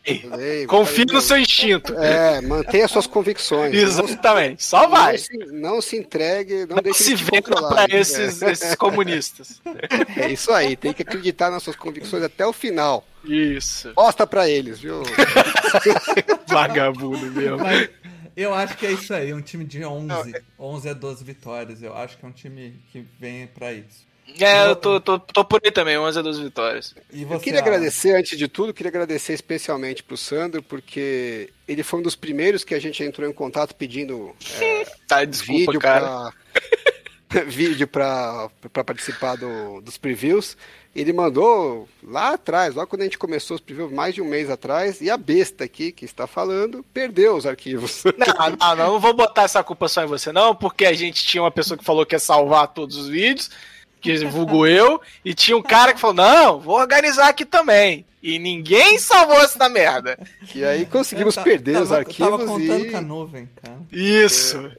Ei, 0.05 0.67
Confie 0.67 1.05
vai- 1.07 1.15
no 1.15 1.21
seu 1.21 1.39
instinto. 1.39 1.95
É, 1.97 2.41
mantenha 2.41 2.89
suas 2.89 3.07
convicções. 3.07 3.73
Não, 3.73 3.81
Exatamente. 3.81 4.65
Só 4.65 4.89
vai. 4.89 5.13
não 5.13 5.19
se, 5.19 5.39
não 5.53 5.81
se 5.81 5.97
entregue, 5.97 6.67
não, 6.67 6.77
Não 6.77 6.83
deixe 6.83 7.05
se 7.05 7.15
venda 7.15 7.43
pra 7.69 7.87
esses, 7.89 8.43
esses 8.43 8.75
comunistas. 8.75 9.61
É, 10.17 10.23
é 10.25 10.33
isso 10.33 10.51
aí, 10.53 10.75
tem 10.77 10.93
que 10.93 11.03
acreditar 11.03 11.51
nas 11.51 11.63
suas 11.63 11.77
convicções 11.77 12.25
até 12.25 12.45
o 12.45 12.53
final. 12.53 13.07
Isso. 13.25 13.93
Mostra 13.97 14.27
pra 14.27 14.49
eles, 14.49 14.81
viu? 14.81 15.03
Vagabundo 16.49 17.27
mesmo. 17.31 17.59
Mas 17.59 17.89
eu 18.37 18.55
acho 18.55 18.77
que 18.77 18.87
é 18.87 18.93
isso 18.93 19.13
aí, 19.13 19.33
um 19.33 19.41
time 19.43 19.65
de 19.65 19.85
11. 19.85 20.35
11 20.59 20.89
a 20.89 20.93
12 20.93 21.25
vitórias. 21.25 21.83
Eu 21.83 21.95
acho 21.97 22.17
que 22.19 22.25
é 22.25 22.29
um 22.29 22.33
time 22.33 22.81
que 22.91 23.05
vem 23.19 23.47
pra 23.47 23.73
isso. 23.73 24.07
É, 24.39 24.67
eu 24.69 24.77
tô, 24.77 25.01
tô, 25.01 25.19
tô 25.19 25.45
por 25.45 25.61
aí 25.65 25.71
também, 25.71 25.99
11 25.99 26.19
a 26.19 26.23
12 26.23 26.43
vitórias. 26.45 26.95
E 27.13 27.25
você, 27.25 27.35
Eu 27.35 27.41
queria 27.41 27.61
Alan? 27.61 27.69
agradecer, 27.69 28.15
antes 28.17 28.39
de 28.39 28.49
tudo, 28.49 28.73
queria 28.73 28.89
agradecer 28.89 29.33
especialmente 29.35 30.03
pro 30.03 30.17
Sandro, 30.17 30.63
porque 30.63 31.51
ele 31.67 31.83
foi 31.83 31.99
um 32.01 32.03
dos 32.03 32.15
primeiros 32.17 32.63
que 32.65 32.75
a 32.75 32.81
gente 32.81 33.03
entrou 33.03 33.29
em 33.29 33.33
contato 33.33 33.75
pedindo 33.75 34.35
é, 34.61 34.85
Tá, 35.07 35.25
desculpa, 35.25 35.73
vídeo 35.73 35.81
cara. 35.81 36.07
pra 36.07 36.33
vídeo 37.47 37.87
pra, 37.87 38.49
pra 38.73 38.85
participar 38.85 39.37
do- 39.37 39.81
dos 39.81 39.97
previews. 39.99 40.57
Ele 40.95 41.13
mandou 41.13 41.89
lá 42.03 42.35
atrás, 42.35 42.75
logo 42.75 42.87
quando 42.87 43.01
a 43.01 43.05
gente 43.05 43.17
começou 43.17 43.55
os 43.55 43.61
previews, 43.63 43.91
mais 43.91 44.15
de 44.15 44.21
um 44.21 44.27
mês 44.27 44.51
atrás, 44.51 45.01
e 45.01 45.09
a 45.11 45.17
besta 45.17 45.65
aqui 45.65 45.91
que 45.91 46.05
está 46.05 46.27
falando 46.27 46.85
perdeu 46.93 47.35
os 47.35 47.47
arquivos. 47.47 48.05
Não, 48.19 48.27
não, 48.51 48.57
não, 48.57 48.77
não 48.93 49.01
vou 49.01 49.15
botar 49.15 49.45
essa 49.45 49.63
culpa 49.65 49.89
só 49.89 50.03
em 50.05 50.07
você, 50.07 50.31
não, 50.33 50.55
porque 50.55 50.85
a 50.85 50.93
gente 50.93 51.25
tinha 51.25 51.43
uma 51.43 51.51
pessoa 51.51 51.79
que 51.79 51.85
falou 51.85 52.05
que 52.05 52.15
ia 52.15 52.19
salvar 52.19 52.69
todos 52.69 52.97
os 52.97 53.09
vídeos, 53.09 53.51
que 54.03 54.15
vulgo 54.27 54.67
eu, 54.69 55.01
e 55.25 55.33
tinha 55.33 55.57
um 55.57 55.63
cara 55.63 55.95
que 55.95 56.01
falou, 56.01 56.17
não, 56.17 56.61
vou 56.61 56.77
organizar 56.79 57.29
aqui 57.29 57.47
também. 57.47 58.05
E 58.23 58.39
ninguém 58.39 58.99
salvou 58.99 59.41
essa 59.41 59.69
merda. 59.69 60.17
E 60.55 60.65
aí 60.65 60.87
conseguimos 60.87 61.37
Eu 61.37 61.43
perder 61.43 61.73
tava, 61.73 61.85
os 61.85 61.93
arquivos 61.93 62.31
Tava 62.31 62.47
contando 62.47 62.85
e... 62.85 62.91
com 62.91 62.97
a 62.99 63.01
nuvem, 63.01 63.49
cara. 63.61 63.79
Isso. 63.91 64.71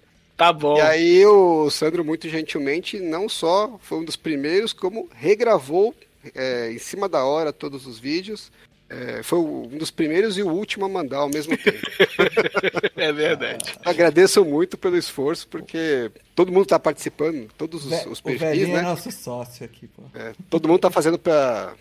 Tá 0.43 0.51
bom. 0.51 0.75
E 0.75 0.81
aí 0.81 1.25
o 1.25 1.69
Sandro, 1.69 2.03
muito 2.03 2.27
gentilmente, 2.27 2.99
não 2.99 3.29
só 3.29 3.79
foi 3.81 3.99
um 3.99 4.03
dos 4.03 4.17
primeiros, 4.17 4.73
como 4.73 5.07
regravou 5.15 5.95
é, 6.35 6.69
em 6.69 6.77
cima 6.77 7.07
da 7.07 7.23
hora 7.23 7.53
todos 7.53 7.87
os 7.87 7.97
vídeos. 7.97 8.51
É, 8.89 9.23
foi 9.23 9.39
um 9.39 9.77
dos 9.77 9.89
primeiros 9.89 10.37
e 10.37 10.43
o 10.43 10.49
último 10.49 10.83
a 10.83 10.89
mandar 10.89 11.19
ao 11.19 11.29
mesmo 11.29 11.57
tempo. 11.57 11.79
É 12.97 13.11
verdade. 13.11 13.73
Agradeço 13.83 14.43
muito 14.45 14.77
pelo 14.77 14.97
esforço, 14.97 15.47
porque 15.47 16.11
todo 16.35 16.51
mundo 16.51 16.63
está 16.63 16.79
participando, 16.79 17.49
todos 17.57 17.85
os, 17.85 18.05
os 18.05 18.19
o 18.19 18.23
perfis, 18.23 18.69
é 18.69 18.73
né? 18.73 18.81
nosso 18.81 19.11
sócio 19.11 19.65
aqui, 19.65 19.87
pô. 19.87 20.03
É, 20.13 20.33
todo 20.49 20.67
mundo 20.67 20.77
está 20.77 20.91
fazendo 20.91 21.17
para 21.17 21.73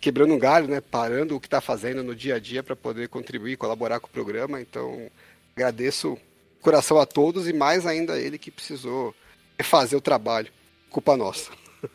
quebrando 0.00 0.34
um 0.34 0.38
galho, 0.38 0.68
né? 0.68 0.80
Parando 0.80 1.36
o 1.36 1.40
que 1.40 1.46
está 1.46 1.60
fazendo 1.60 2.02
no 2.02 2.14
dia 2.14 2.36
a 2.36 2.38
dia 2.38 2.62
para 2.62 2.74
poder 2.74 3.08
contribuir, 3.08 3.56
colaborar 3.56 4.00
com 4.00 4.06
o 4.06 4.10
programa. 4.10 4.60
Então, 4.60 5.08
agradeço 5.54 6.16
de 6.16 6.31
coração 6.62 6.98
a 6.98 7.04
todos 7.04 7.48
e 7.48 7.52
mais 7.52 7.84
ainda 7.84 8.18
ele 8.18 8.38
que 8.38 8.50
precisou 8.50 9.14
fazer 9.62 9.96
o 9.96 10.00
trabalho. 10.00 10.50
Culpa 10.90 11.16
nossa. 11.16 11.50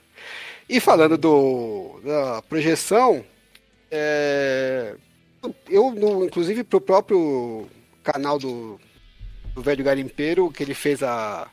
E 0.70 0.82
falando 0.82 1.18
do, 1.18 2.02
da 2.04 2.42
projeção, 2.42 3.24
é, 3.90 4.96
eu, 5.70 5.92
no, 5.92 6.26
inclusive, 6.26 6.62
pro 6.62 6.82
próprio 6.82 7.70
canal 8.04 8.38
do, 8.38 8.78
do 9.56 9.62
Velho 9.62 9.84
Garimpeiro, 9.84 10.52
que 10.52 10.64
ele 10.64 10.74
fez 10.74 11.02
a, 11.02 11.50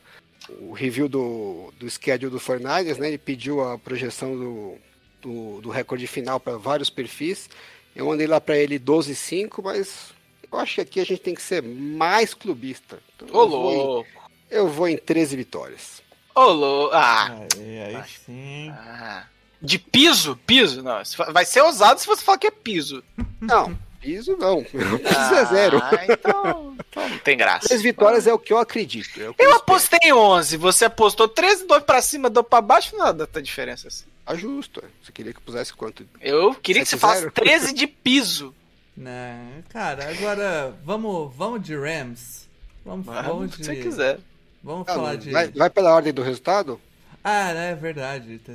o 0.59 0.73
review 0.73 1.07
do, 1.07 1.73
do 1.79 1.89
schedule 1.89 2.31
do 2.31 2.39
Fornalhas, 2.39 2.97
né? 2.97 3.07
Ele 3.07 3.17
pediu 3.17 3.61
a 3.61 3.77
projeção 3.77 4.35
do, 4.35 4.75
do, 5.21 5.61
do 5.61 5.69
recorde 5.69 6.07
final 6.07 6.39
para 6.39 6.57
vários 6.57 6.89
perfis. 6.89 7.49
Eu 7.95 8.07
mandei 8.07 8.27
lá 8.27 8.41
para 8.41 8.57
ele 8.57 8.77
12,5, 8.77 9.63
mas 9.63 10.14
eu 10.51 10.59
acho 10.59 10.75
que 10.75 10.81
aqui 10.81 10.99
a 10.99 11.05
gente 11.05 11.21
tem 11.21 11.33
que 11.35 11.41
ser 11.41 11.61
mais 11.63 12.33
clubista. 12.33 12.99
Então, 13.15 13.27
Ô, 13.35 13.43
eu, 13.43 13.49
vou 13.49 13.71
em, 13.73 13.77
louco. 13.77 14.09
eu 14.51 14.67
vou 14.69 14.87
em 14.87 14.97
13 14.97 15.35
vitórias. 15.35 16.01
Ô, 16.33 16.43
louco. 16.45 16.95
Ah. 16.95 17.39
Aí, 17.57 17.79
aí 17.95 18.03
sim. 18.25 18.69
ah. 18.71 19.25
De 19.61 19.79
piso? 19.79 20.37
Piso? 20.45 20.83
Não. 20.83 21.01
Vai 21.31 21.45
ser 21.45 21.61
ousado 21.61 21.99
se 21.99 22.05
você 22.07 22.21
falar 22.23 22.37
que 22.37 22.47
é 22.47 22.51
piso. 22.51 23.03
Não, 23.41 23.75
piso 24.01 24.35
não. 24.37 24.61
Piso 24.65 25.33
é 25.35 25.45
zero. 25.45 25.79
Ah, 25.81 26.05
então, 26.09 26.75
então 26.77 27.09
não 27.09 27.17
tem 27.19 27.35
graça. 27.37 27.67
13 27.69 27.81
vitórias 27.83 28.27
é 28.27 28.33
o 28.33 28.37
que 28.37 28.53
eu 28.53 28.57
acredito. 28.59 29.09
é 29.11 29.13
que 29.13 29.21
Eu 29.21 29.31
espero. 29.31 29.55
apostei 29.55 29.99
em 30.03 30.13
11, 30.13 30.57
você 30.57 30.85
apostou 30.85 31.27
13, 31.27 31.65
2 31.65 31.83
pra 31.83 32.01
cima, 32.01 32.29
2 32.29 32.45
pra 32.47 32.61
baixo, 32.61 32.95
não 32.95 33.05
dá 33.05 33.13
tanta 33.25 33.41
diferença 33.41 33.87
assim. 33.87 34.05
Tá 34.25 34.35
justo. 34.35 34.83
é. 34.83 34.87
Você 35.03 35.11
queria 35.11 35.31
que 35.33 35.39
eu 35.39 35.43
pusesse 35.43 35.73
quanto? 35.73 36.07
Eu 36.21 36.53
queria 36.55 36.83
que 36.83 36.89
você 36.89 36.95
7-0? 36.97 36.99
falasse 36.99 37.31
13 37.31 37.73
de 37.73 37.87
piso. 37.87 38.53
Né, 38.95 39.61
cara, 39.69 40.09
agora 40.09 40.73
vamos, 40.85 41.33
vamos 41.35 41.61
de 41.61 41.75
Rams. 41.75 42.47
Vamos, 42.85 43.07
Ah, 43.09 43.21
vamos 43.23 43.51
se 43.51 43.57
de. 43.57 43.65
você 43.65 43.75
quiser. 43.75 44.19
Vamos 44.63 44.87
Ah, 44.87 44.93
falar 44.93 45.15
de. 45.17 45.31
vai, 45.31 45.49
vai 45.49 45.69
pela 45.69 45.93
ordem 45.93 46.13
do 46.13 46.21
resultado? 46.23 46.79
Ah, 47.23 47.53
né, 47.53 47.71
é 47.71 47.75
verdade. 47.75 48.39
tá. 48.39 48.53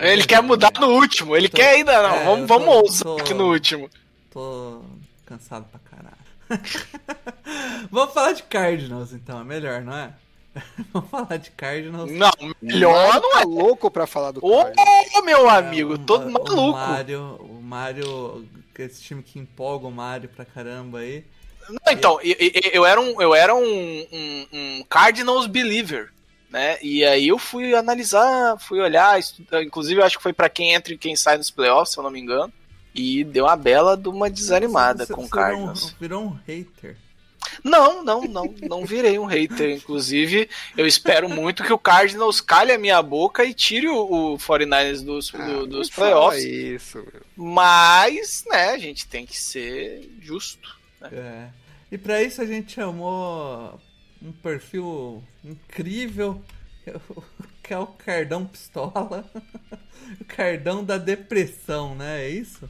Ele 0.00 0.24
quer 0.24 0.42
mudar 0.42 0.72
no 0.80 0.88
último, 0.88 1.36
ele 1.36 1.48
Tô- 1.48 1.56
quer 1.56 1.74
ainda 1.74 2.02
não. 2.02 2.14
é, 2.14 2.24
vamos 2.24 2.48
vamos 2.48 2.64
tô- 2.66 2.72
ousar 2.80 3.04
tô- 3.04 3.16
aqui 3.18 3.34
no 3.34 3.50
último. 3.52 3.90
Tô 4.30 4.80
cansado 5.26 5.66
pra 5.70 5.80
caralho. 5.80 6.24
vamos 7.90 8.12
falar 8.14 8.32
de 8.32 8.42
Cardinals 8.44 9.12
então, 9.12 9.40
é 9.40 9.44
melhor, 9.44 9.82
não 9.82 9.94
é? 9.96 10.12
vamos 10.92 11.10
falar 11.10 11.36
de 11.36 11.50
Cardinals. 11.50 12.10
Não, 12.10 12.30
melhor 12.62 13.14
não 13.20 13.32
tá 13.32 13.40
é. 13.42 13.44
louco 13.44 13.90
pra 13.90 14.06
falar 14.06 14.30
do 14.32 14.44
Ô, 14.44 14.64
Cardinals. 14.64 15.24
meu 15.24 15.48
amigo, 15.48 15.92
O 15.94 15.98
todo 15.98 16.30
Ma- 16.30 16.40
maluco. 16.40 16.58
O 16.60 16.72
Mário, 16.72 17.20
o 17.40 17.62
Mário, 18.78 18.86
esse 18.92 19.02
time 19.02 19.22
que 19.22 19.38
empolga 19.38 19.86
o 19.86 19.90
Mário 19.90 20.28
pra 20.28 20.44
caramba 20.44 20.98
aí. 20.98 21.24
Não, 21.68 21.92
então, 21.92 22.20
eu, 22.22 22.36
eu- 22.72 22.84
era 22.86 23.00
um, 23.00 23.20
eu 23.22 23.34
era 23.34 23.54
um, 23.54 23.62
um- 24.12 24.46
um 24.52 24.84
Cardinals 24.88 25.46
believer. 25.46 26.10
né? 26.50 26.78
E 26.82 27.04
aí 27.04 27.26
eu 27.26 27.36
fui 27.38 27.74
analisar, 27.74 28.56
fui 28.60 28.78
olhar, 28.80 29.18
estudar, 29.18 29.60
inclusive 29.64 30.00
eu 30.00 30.04
acho 30.04 30.18
que 30.18 30.22
foi 30.22 30.32
para 30.32 30.48
quem 30.48 30.72
entra 30.72 30.92
e 30.94 30.98
quem 30.98 31.16
sai 31.16 31.36
nos 31.36 31.50
playoffs, 31.50 31.92
se 31.92 31.98
eu 31.98 32.04
não 32.04 32.12
me 32.12 32.20
engano. 32.20 32.52
E 32.94 33.24
deu 33.24 33.46
uma 33.46 33.56
bela 33.56 33.96
de 33.96 34.08
uma 34.08 34.30
desanimada 34.30 35.04
Você- 35.04 35.12
com 35.12 35.22
o 35.22 35.24
você 35.24 35.30
virou 35.32 35.42
um- 35.46 35.50
Cardinals. 35.66 35.96
Virou 35.98 36.22
um 36.22 36.38
hater. 36.46 36.96
Não, 37.62 38.02
não, 38.02 38.22
não, 38.22 38.54
não 38.62 38.84
virei 38.86 39.18
um 39.18 39.24
hater. 39.26 39.70
Inclusive, 39.76 40.48
eu 40.76 40.86
espero 40.86 41.28
muito 41.28 41.62
que 41.62 41.72
o 41.72 41.78
Cardinals 41.78 42.40
calhe 42.40 42.72
a 42.72 42.78
minha 42.78 43.00
boca 43.02 43.44
e 43.44 43.54
tire 43.54 43.88
o, 43.88 44.34
o 44.34 44.38
49ers 44.38 45.04
dos, 45.04 45.30
do- 45.30 45.38
Ah, 45.38 45.66
dos 45.66 45.88
não 45.88 45.94
fala 45.94 46.10
playoffs. 46.10 46.44
Isso, 46.44 46.98
meu. 46.98 47.22
Mas, 47.36 48.44
né, 48.48 48.70
a 48.70 48.78
gente 48.78 49.06
tem 49.06 49.24
que 49.26 49.38
ser 49.38 50.10
justo. 50.20 50.76
É. 51.02 51.48
E 51.92 51.98
pra 51.98 52.22
isso 52.22 52.40
a 52.42 52.46
gente 52.46 52.72
chamou 52.72 53.80
um 54.22 54.32
perfil 54.32 55.22
incrível, 55.44 56.42
que 57.62 57.72
é 57.74 57.78
o 57.78 57.86
Cardão 57.86 58.44
Pistola. 58.46 59.24
O 60.20 60.24
Cardão 60.26 60.84
da 60.84 60.98
Depressão, 60.98 61.94
né? 61.94 62.24
É 62.26 62.28
isso? 62.28 62.68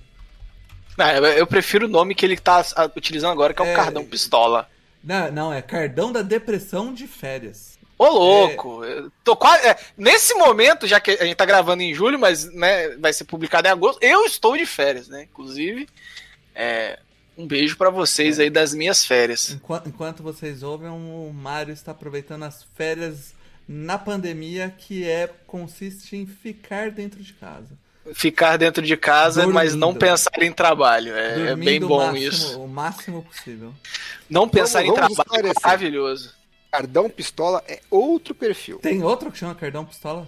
Não, 0.96 1.10
eu, 1.10 1.24
eu 1.24 1.46
prefiro 1.48 1.86
o 1.86 1.88
nome 1.90 2.14
que 2.14 2.24
ele 2.24 2.36
tá 2.36 2.64
ah, 2.76 2.88
utilizando 2.96 3.32
agora, 3.32 3.52
que 3.52 3.60
é 3.60 3.64
o 3.64 3.68
É. 3.68 3.74
Cardão 3.74 4.04
Pistola. 4.04 4.70
Não, 5.04 5.30
não, 5.30 5.52
é 5.52 5.60
Cardão 5.60 6.10
da 6.10 6.22
Depressão 6.22 6.94
de 6.94 7.06
Férias. 7.06 7.78
Ô, 7.98 8.08
louco! 8.08 8.84
eu 8.84 9.12
Tô 9.22 9.36
quase, 9.36 9.66
é, 9.66 9.78
nesse 9.96 10.34
momento, 10.34 10.86
já 10.86 10.98
que 10.98 11.12
a 11.12 11.24
gente 11.24 11.36
tá 11.36 11.44
gravando 11.44 11.82
em 11.82 11.94
julho, 11.94 12.18
mas 12.18 12.52
né, 12.52 12.96
vai 12.96 13.12
ser 13.12 13.24
publicado 13.24 13.68
em 13.68 13.70
agosto, 13.70 14.02
eu 14.02 14.24
estou 14.24 14.56
de 14.56 14.66
férias, 14.66 15.08
né? 15.08 15.24
Inclusive, 15.24 15.88
é, 16.54 16.98
um 17.36 17.46
beijo 17.46 17.76
pra 17.76 17.90
vocês 17.90 18.40
aí 18.40 18.50
das 18.50 18.74
minhas 18.74 19.04
férias. 19.04 19.50
Enquanto, 19.50 19.88
enquanto 19.88 20.22
vocês 20.22 20.62
ouvem, 20.62 20.88
o 20.88 21.32
Mário 21.32 21.72
está 21.72 21.92
aproveitando 21.92 22.44
as 22.44 22.64
férias 22.74 23.34
na 23.66 23.98
pandemia, 23.98 24.74
que 24.76 25.08
é 25.08 25.28
consiste 25.46 26.16
em 26.16 26.26
ficar 26.26 26.90
dentro 26.90 27.22
de 27.22 27.32
casa. 27.32 27.78
Ficar 28.12 28.56
dentro 28.58 28.82
de 28.84 28.96
casa, 28.96 29.40
Dormindo. 29.42 29.54
mas 29.54 29.74
não 29.74 29.94
pensar 29.94 30.42
em 30.42 30.52
trabalho. 30.52 31.14
É, 31.14 31.32
é 31.32 31.46
Dormindo 31.48 31.64
bem 31.64 31.80
bom 31.80 31.98
máximo- 32.06 32.16
isso. 32.28 32.60
O 32.60 32.68
máximo 32.68 33.22
possível. 33.22 33.72
Não 34.28 34.46
pensar 34.48 34.82
Vamos- 34.82 34.98
em 34.98 35.00
vamos 35.00 35.16
trabalho 35.16 35.46
é 35.48 35.52
maravilhoso. 35.62 36.34
Cardão 36.70 37.08
Pistola 37.08 37.62
é 37.68 37.80
outro 37.90 38.34
perfil. 38.34 38.78
Tem 38.78 39.02
outro 39.02 39.30
que 39.32 39.38
chama 39.38 39.54
Cardão 39.54 39.84
Pistola? 39.84 40.26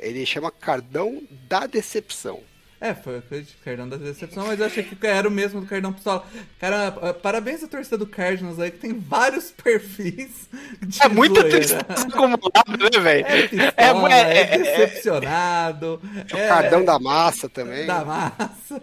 Ele 0.00 0.24
chama 0.24 0.50
Cardão 0.50 1.22
da 1.48 1.66
Decepção. 1.66 2.40
É, 2.84 2.94
foi 2.94 3.18
o 3.18 3.22
Cardão 3.64 3.88
da 3.88 3.96
Decepção, 3.96 4.44
mas 4.48 4.58
eu 4.58 4.66
achei 4.66 4.82
que 4.82 5.06
era 5.06 5.28
o 5.28 5.30
mesmo 5.30 5.60
do 5.60 5.66
Cardão 5.68 5.92
Pistola. 5.92 6.26
Cara, 6.58 6.92
eh, 7.02 7.12
parabéns 7.12 7.62
à 7.62 7.68
torcida 7.68 7.96
do 7.96 8.08
Cardinals 8.08 8.58
aí, 8.58 8.72
que 8.72 8.78
tem 8.78 8.98
vários 8.98 9.52
perfis 9.62 10.48
de 10.80 11.00
É 11.00 11.06
muita 11.08 11.44
tristeza 11.44 11.78
acumulada, 11.88 12.90
né, 12.92 13.00
velho? 13.00 13.26
É 13.26 13.46
pistola, 13.46 14.12
É, 14.12 14.20
é, 14.20 14.36
é- 14.36 14.54
é- 14.54 14.58
decepcionado, 14.58 16.00
é, 16.34 16.48
Cardão 16.48 16.84
da 16.84 16.98
Massa 16.98 17.48
também. 17.48 17.86
da 17.86 18.04
massa. 18.04 18.82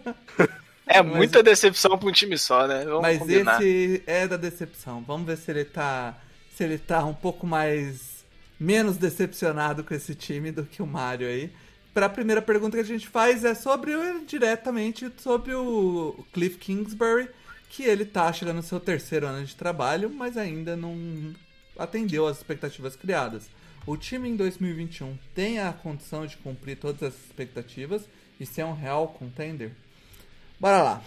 É 0.88 1.04
Mas- 1.04 1.16
muita 1.18 1.43
decepção 1.43 1.97
pra 1.97 2.08
um 2.08 2.12
time 2.14 2.38
só, 2.38 2.66
né? 2.68 2.86
Vamos 2.86 3.02
Mas 3.02 3.20
combinar. 3.20 3.62
esse 3.62 4.02
é 4.08 4.28
da 4.28 4.38
decepção. 4.38 5.04
Vamos 5.06 5.28
ver 5.28 5.38
se 5.38 5.52
ele 5.52 5.66
tá. 5.66 6.18
Se 6.56 6.64
ele 6.64 6.78
tá 6.78 7.04
um 7.06 7.14
pouco 7.14 7.45
mais. 7.45 8.18
menos 8.60 8.97
decepcionado 8.97 9.84
com 9.84 9.93
esse 9.93 10.14
time 10.16 10.52
do 10.52 10.64
que 10.64 10.82
o 10.82 10.88
Mario 10.88 11.28
aí. 11.28 11.50
Pra 11.93 12.07
primeira 12.07 12.41
pergunta 12.41 12.77
que 12.77 12.83
a 12.83 12.85
gente 12.85 13.07
faz 13.07 13.43
é 13.43 13.55
sobre 13.55 13.93
diretamente 14.25 15.11
sobre 15.17 15.53
o 15.53 16.23
Cliff 16.31 16.57
Kingsbury, 16.57 17.29
que 17.69 17.83
ele 17.83 18.05
tá 18.05 18.31
chegando 18.31 18.57
no 18.57 18.63
seu 18.63 18.79
terceiro 18.79 19.27
ano 19.27 19.45
de 19.45 19.55
trabalho, 19.55 20.09
mas 20.09 20.37
ainda 20.37 20.75
não 20.75 21.33
atendeu 21.77 22.27
às 22.27 22.37
expectativas 22.37 22.95
criadas. 22.95 23.43
O 23.85 23.97
time 23.97 24.29
em 24.29 24.35
2021 24.35 25.17
tem 25.33 25.59
a 25.59 25.73
condição 25.73 26.25
de 26.25 26.37
cumprir 26.37 26.77
todas 26.77 27.01
as 27.01 27.13
expectativas 27.13 28.03
e 28.39 28.45
ser 28.45 28.63
um 28.63 28.73
real 28.73 29.07
contender? 29.07 29.71
Bora 30.59 30.83
lá. 30.83 31.01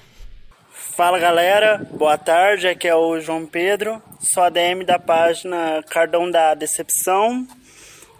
Fala 0.72 1.18
galera, 1.18 1.86
boa 1.92 2.16
tarde, 2.16 2.66
aqui 2.66 2.88
é 2.88 2.94
o 2.94 3.20
João 3.20 3.46
Pedro, 3.46 4.02
sou 4.20 4.42
ADM 4.42 4.84
da 4.86 4.98
página 4.98 5.82
Cardão 5.88 6.30
da 6.30 6.54
Decepção 6.54 7.46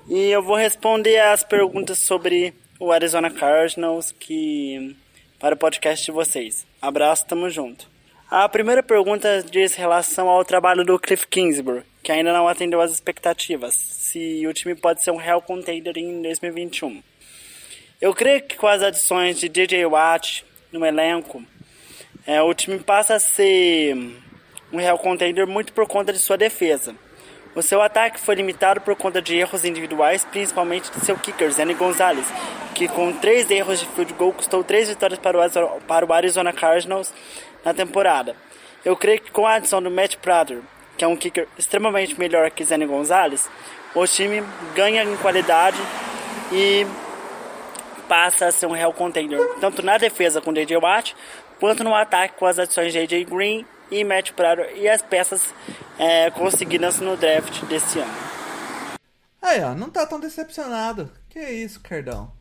e 0.08 0.30
eu 0.30 0.42
vou 0.42 0.56
responder 0.56 1.18
as 1.18 1.44
perguntas 1.44 1.98
sobre 1.98 2.54
o 2.78 2.90
Arizona 2.90 3.30
Cardinals 3.30 4.12
que 4.12 4.96
para 5.38 5.54
o 5.54 5.58
podcast 5.58 6.04
de 6.04 6.12
vocês. 6.12 6.66
Abraço, 6.80 7.26
tamo 7.26 7.48
junto. 7.48 7.88
A 8.30 8.48
primeira 8.48 8.82
pergunta 8.82 9.42
diz 9.42 9.74
relação 9.74 10.28
ao 10.28 10.44
trabalho 10.44 10.84
do 10.84 10.98
Cliff 10.98 11.26
Kingsbury, 11.26 11.82
que 12.02 12.10
ainda 12.10 12.32
não 12.32 12.48
atendeu 12.48 12.80
às 12.80 12.90
expectativas, 12.90 13.74
se 13.74 14.46
o 14.46 14.52
time 14.52 14.74
pode 14.74 15.02
ser 15.02 15.10
um 15.10 15.16
real 15.16 15.42
contender 15.42 15.96
em 15.96 16.22
2021. 16.22 17.02
Eu 18.00 18.14
creio 18.14 18.42
que 18.42 18.56
com 18.56 18.66
as 18.66 18.82
adições 18.82 19.38
de 19.38 19.48
DJ 19.48 19.86
Watt 19.86 20.44
no 20.72 20.84
elenco, 20.84 21.44
é, 22.26 22.40
o 22.40 22.54
time 22.54 22.78
passa 22.78 23.16
a 23.16 23.20
ser 23.20 23.96
um 24.72 24.78
real 24.78 24.98
contender 24.98 25.46
muito 25.46 25.72
por 25.72 25.86
conta 25.86 26.12
de 26.12 26.18
sua 26.18 26.36
defesa. 26.36 26.96
O 27.54 27.60
seu 27.62 27.82
ataque 27.82 28.18
foi 28.18 28.34
limitado 28.34 28.80
por 28.80 28.96
conta 28.96 29.20
de 29.20 29.36
erros 29.36 29.64
individuais, 29.64 30.24
principalmente 30.24 30.90
de 30.90 31.04
seu 31.04 31.16
kicker, 31.18 31.50
Zane 31.52 31.74
Gonzalez, 31.74 32.26
que 32.74 32.88
com 32.88 33.12
três 33.12 33.50
erros 33.50 33.80
de 33.80 33.86
field 33.86 34.12
goal 34.14 34.32
custou 34.32 34.64
três 34.64 34.88
vitórias 34.88 35.18
para 35.18 35.36
o, 35.36 35.40
Arizona- 35.40 35.68
para 35.86 36.06
o 36.06 36.12
Arizona 36.14 36.52
Cardinals 36.52 37.12
na 37.62 37.74
temporada. 37.74 38.34
Eu 38.84 38.96
creio 38.96 39.20
que 39.20 39.30
com 39.30 39.46
a 39.46 39.54
adição 39.54 39.82
do 39.82 39.90
Matt 39.90 40.16
Prater, 40.16 40.60
que 40.96 41.04
é 41.04 41.08
um 41.08 41.14
kicker 41.16 41.46
extremamente 41.58 42.18
melhor 42.18 42.50
que 42.50 42.64
Zane 42.64 42.86
Gonzalez, 42.86 43.50
o 43.94 44.06
time 44.06 44.42
ganha 44.74 45.04
em 45.04 45.16
qualidade 45.18 45.76
e 46.50 46.86
passa 48.08 48.46
a 48.46 48.52
ser 48.52 48.66
um 48.66 48.72
real 48.72 48.92
contender, 48.94 49.38
tanto 49.60 49.82
na 49.82 49.98
defesa 49.98 50.40
com 50.40 50.52
DJ 50.52 50.78
Watt, 50.78 51.14
quanto 51.60 51.84
no 51.84 51.94
ataque 51.94 52.34
com 52.38 52.46
as 52.46 52.58
adições 52.58 52.92
de 52.92 52.98
AJ 52.98 53.24
Green 53.26 53.64
e 53.92 54.04
Matt 54.04 54.32
Prater 54.32 54.76
e 54.76 54.88
as 54.88 55.02
peças 55.02 55.54
é, 55.98 56.30
conseguidas 56.30 56.98
no 56.98 57.16
draft 57.16 57.62
desse 57.64 57.98
ano. 57.98 58.12
Aí, 59.40 59.62
ó, 59.62 59.74
não 59.74 59.90
tá 59.90 60.06
tão 60.06 60.20
decepcionado. 60.20 61.10
Que 61.28 61.40
isso, 61.40 61.80
Cardão? 61.80 62.32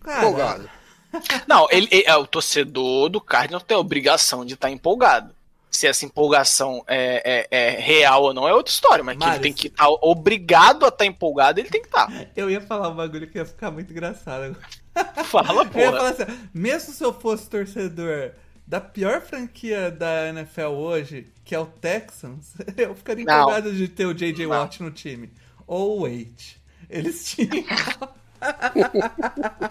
Cara, 0.00 0.20
Empolgado. 0.20 0.70
Não, 1.46 1.68
ele, 1.70 1.86
ele- 1.92 2.04
é, 2.06 2.16
o 2.16 2.26
torcedor 2.26 3.08
do 3.08 3.20
Cardinals 3.20 3.62
tem 3.62 3.76
a 3.76 3.80
obrigação 3.80 4.44
de 4.44 4.54
estar 4.54 4.68
empolgado. 4.70 5.32
Se 5.70 5.86
essa 5.86 6.04
empolgação 6.04 6.84
é, 6.88 7.46
é- 7.50 7.66
é 7.66 7.70
real 7.80 8.22
ou 8.24 8.34
não 8.34 8.48
é 8.48 8.54
outra 8.54 8.72
história, 8.72 9.02
mas 9.02 9.16
que 9.16 9.24
ele 9.24 9.38
tem 9.40 9.52
que 9.52 9.66
estar 9.68 9.88
obrigado 9.88 10.84
a 10.84 10.88
estar 10.88 11.04
empolgado, 11.04 11.58
ele 11.60 11.68
tem 11.68 11.80
que 11.80 11.88
estar. 11.88 12.08
Eu 12.36 12.48
ia 12.50 12.60
falar 12.60 12.88
um 12.90 12.94
bagulho 12.96 13.28
que 13.28 13.38
ia 13.38 13.44
ficar 13.44 13.70
muito 13.72 13.90
engraçado 13.92 14.44
agora. 14.44 15.24
Fala, 15.24 15.62
Eu 15.74 15.80
ia 15.80 15.90
porra. 15.90 15.96
falar 15.96 16.10
assim, 16.10 16.48
mesmo 16.54 16.92
se 16.92 17.02
eu 17.04 17.12
fosse 17.12 17.48
torcedor 17.50 18.30
da 18.66 18.80
pior 18.80 19.20
franquia 19.20 19.90
da 19.90 20.28
NFL 20.28 20.68
hoje, 20.68 21.26
que 21.44 21.54
é 21.54 21.58
o 21.58 21.66
Texans, 21.66 22.54
eu 22.76 22.94
ficaria 22.94 23.22
empolgado 23.22 23.72
de 23.72 23.88
ter 23.88 24.06
o 24.06 24.14
J.J. 24.14 24.46
Watt 24.46 24.82
no 24.82 24.90
time. 24.90 25.30
Ou 25.66 25.98
o 25.98 26.02
Wait. 26.02 26.56
Eles 26.88 27.24
tinham... 27.26 27.64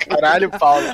Caralho, 0.10 0.50
Paulo. 0.50 0.86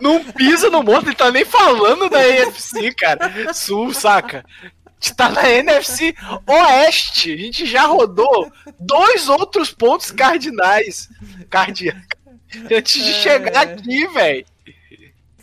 Não 0.00 0.22
pisa 0.32 0.70
no 0.70 0.82
monstro, 0.82 1.08
ele 1.08 1.16
tá 1.16 1.30
nem 1.30 1.44
falando 1.44 2.08
da 2.08 2.26
NFC, 2.26 2.92
cara. 2.94 3.52
Sul, 3.52 3.92
saca? 3.92 4.44
A 4.62 4.68
gente 5.00 5.14
tá 5.16 5.28
na 5.28 5.48
NFC 5.48 6.14
Oeste. 6.46 7.32
A 7.32 7.36
gente 7.36 7.66
já 7.66 7.82
rodou 7.86 8.50
dois 8.78 9.28
outros 9.28 9.72
pontos 9.72 10.10
cardinais. 10.10 11.08
Cardianos. 11.50 12.04
Antes 12.70 13.04
de 13.04 13.10
É. 13.10 13.14
chegar 13.14 13.60
aqui, 13.62 14.06
velho. 14.08 14.46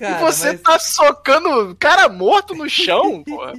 E 0.04 0.10
Cara, 0.10 0.20
você 0.32 0.52
mas... 0.52 0.62
tá 0.62 0.80
socando 0.80 1.76
cara 1.76 2.10
morto 2.10 2.54
no 2.54 2.70
chão, 2.70 3.24
porra. 3.26 3.54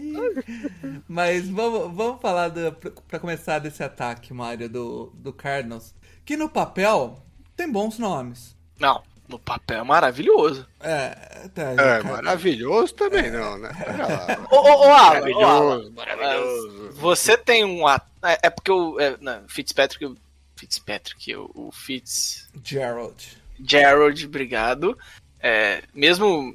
Mas 1.09 1.49
vamos, 1.49 1.95
vamos 1.95 2.21
falar, 2.21 2.49
do, 2.49 2.73
pra, 3.09 3.19
começar 3.19 3.59
desse 3.59 3.83
ataque, 3.83 4.33
Mário, 4.35 4.69
do, 4.69 5.11
do 5.15 5.33
Cardinals. 5.33 5.95
Que 6.25 6.37
no 6.37 6.49
papel 6.49 7.23
tem 7.57 7.71
bons 7.71 7.99
nomes. 7.99 8.55
Não, 8.79 9.03
no 9.29 9.39
papel 9.39 9.81
é 9.81 9.85
maravilhoso. 9.85 10.67
É, 10.81 11.49
tá, 11.55 11.73
É, 11.73 11.77
cara, 11.77 12.05
maravilhoso 12.05 12.95
também 12.95 13.31
não, 13.31 13.59
né? 13.59 13.71
Lá. 13.99 14.47
Ô, 14.51 14.57
ô, 14.57 14.89
ô, 14.89 14.93
Alan, 14.93 15.31
ô, 15.31 15.45
Alan, 15.45 15.91
Maravilhoso, 15.91 15.93
maravilhoso. 15.93 16.93
Você 16.93 17.37
tem 17.37 17.65
um. 17.65 17.87
at- 17.87 18.05
É 18.23 18.39
é 18.43 18.51
porque 18.51 18.71
o. 18.71 19.01
É, 19.01 19.17
não, 19.21 19.43
Fitzpatrick. 19.49 20.15
Fitzpatrick, 20.57 21.35
o, 21.37 21.51
o 21.55 21.73
Fitz. 21.73 22.49
Gerald. 22.63 23.37
Gerald, 23.67 24.27
obrigado. 24.27 24.99
É, 25.47 25.83
mesmo 25.93 26.55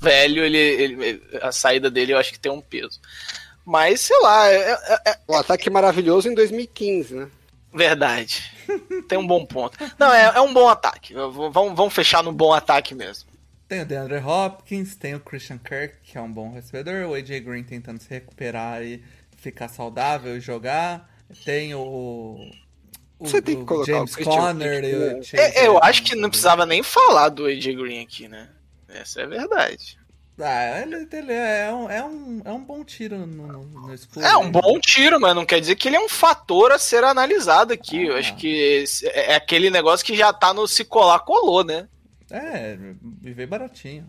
velho, 0.00 0.42
ele, 0.42 0.56
ele- 0.56 1.22
a 1.42 1.52
saída 1.52 1.90
dele 1.90 2.14
eu 2.14 2.18
acho 2.18 2.32
que 2.32 2.38
tem 2.40 2.50
um 2.50 2.60
peso. 2.62 2.98
Mas, 3.66 4.00
sei 4.00 4.18
lá, 4.20 4.48
é, 4.50 4.70
é- 4.72 5.10
é 5.10 5.18
O 5.28 5.34
ataque 5.36 5.68
maravilhoso 5.68 6.26
em 6.26 6.34
2015, 6.34 7.14
né? 7.14 7.28
verdade. 7.72 8.50
tem 9.08 9.18
um 9.18 9.26
bom 9.26 9.44
ponto. 9.44 9.76
Não, 9.98 10.10
é, 10.12 10.32
é 10.36 10.40
um 10.40 10.52
bom 10.54 10.68
ataque. 10.68 11.12
Vamos, 11.12 11.52
vamos 11.76 11.92
fechar 11.92 12.22
no 12.22 12.32
bom 12.32 12.52
ataque 12.54 12.94
mesmo. 12.94 13.28
Tem 13.68 13.82
o 13.82 13.86
DeAndre 13.86 14.18
Hopkins, 14.18 14.96
tem 14.96 15.14
o 15.14 15.20
Christian 15.20 15.58
Kirk, 15.58 15.96
que 16.02 16.16
é 16.18 16.20
um 16.20 16.32
bom 16.32 16.50
recebedor, 16.52 17.08
o 17.08 17.14
AJ 17.14 17.40
Green 17.40 17.62
tentando 17.62 18.00
se 18.00 18.08
recuperar 18.10 18.82
e 18.82 19.04
ficar 19.36 19.68
saudável 19.68 20.36
e 20.36 20.40
jogar. 20.40 21.08
Tem 21.44 21.72
o, 21.74 21.80
o, 21.80 22.50
Você 23.20 23.42
tem 23.42 23.58
que 23.58 23.64
colocar 23.64 23.92
James 23.92 24.12
o 24.12 24.14
Christian 24.14 24.34
Conner 24.40 24.84
e 24.84 24.94
o 24.94 25.22
Chase 25.22 25.36
É, 25.36 25.66
eu 25.66 25.78
acho 25.82 26.02
que 26.02 26.14
não 26.14 26.28
precisava 26.30 26.64
nem 26.64 26.82
falar 26.82 27.28
do 27.28 27.46
AJ 27.46 27.74
Green 27.76 28.02
aqui, 28.02 28.28
né? 28.28 28.48
Essa 28.88 29.20
é 29.20 29.24
a 29.24 29.28
verdade. 29.28 29.98
Ah, 30.42 30.80
ele, 30.80 31.06
ele 31.12 31.32
é, 31.34 31.70
um, 31.70 31.90
é, 31.90 32.02
um, 32.02 32.42
é 32.46 32.50
um 32.50 32.64
bom 32.64 32.82
tiro 32.82 33.18
no, 33.26 33.62
no 33.62 33.92
escuro. 33.94 34.24
É 34.24 34.34
um 34.38 34.50
bom 34.50 34.80
tiro, 34.80 35.20
mas 35.20 35.34
não 35.36 35.44
quer 35.44 35.60
dizer 35.60 35.76
que 35.76 35.86
ele 35.86 35.96
é 35.96 36.00
um 36.00 36.08
fator 36.08 36.72
a 36.72 36.78
ser 36.78 37.04
analisado 37.04 37.74
aqui. 37.74 38.06
Eu 38.06 38.16
Ah. 38.16 38.18
acho 38.20 38.34
que 38.36 38.48
esse- 38.48 39.06
é 39.08 39.34
aquele 39.34 39.68
negócio 39.68 40.04
que 40.06 40.16
já 40.16 40.32
tá 40.32 40.54
no 40.54 40.66
se 40.66 40.82
colar, 40.82 41.18
colou, 41.20 41.62
né? 41.62 41.86
É, 42.30 42.78
viver 43.20 43.46
baratinho. 43.48 44.06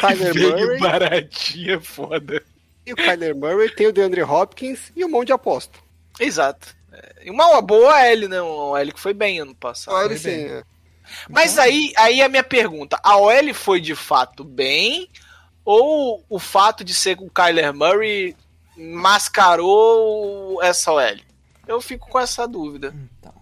Kyler 0.00 0.34
Murray 0.34 0.80
baratinha, 0.80 1.80
foda. 1.80 2.42
e 2.84 2.92
o 2.92 2.96
Kyler 2.96 3.36
Murray 3.36 3.70
tem 3.70 3.86
o 3.86 3.92
DeAndre 3.92 4.22
Hopkins 4.22 4.90
e 4.96 5.04
um 5.04 5.08
monte 5.08 5.28
de 5.28 5.32
aposta. 5.34 5.78
Exato. 6.18 6.76
Uma, 7.26 7.46
uma 7.48 7.62
boa 7.62 8.00
L, 8.06 8.28
né? 8.28 8.40
Uma 8.40 8.78
OL 8.78 8.92
que 8.92 9.00
foi 9.00 9.14
bem 9.14 9.40
ano 9.40 9.54
passado. 9.54 10.12
Assim, 10.12 10.28
bem. 10.28 10.46
é. 10.46 10.62
Mas 11.28 11.58
aí, 11.58 11.92
aí 11.96 12.22
a 12.22 12.28
minha 12.28 12.44
pergunta: 12.44 12.98
a 13.02 13.16
OL 13.16 13.54
foi 13.54 13.80
de 13.80 13.94
fato 13.94 14.44
bem? 14.44 15.08
Ou 15.64 16.24
o 16.28 16.38
fato 16.38 16.82
de 16.82 16.94
ser 16.94 17.16
com 17.16 17.26
o 17.26 17.30
Kyler 17.30 17.74
Murray 17.74 18.34
mascarou 18.76 20.62
essa 20.62 20.92
OL? 20.92 21.18
Eu 21.66 21.80
fico 21.80 22.08
com 22.08 22.18
essa 22.18 22.48
dúvida. 22.48 22.94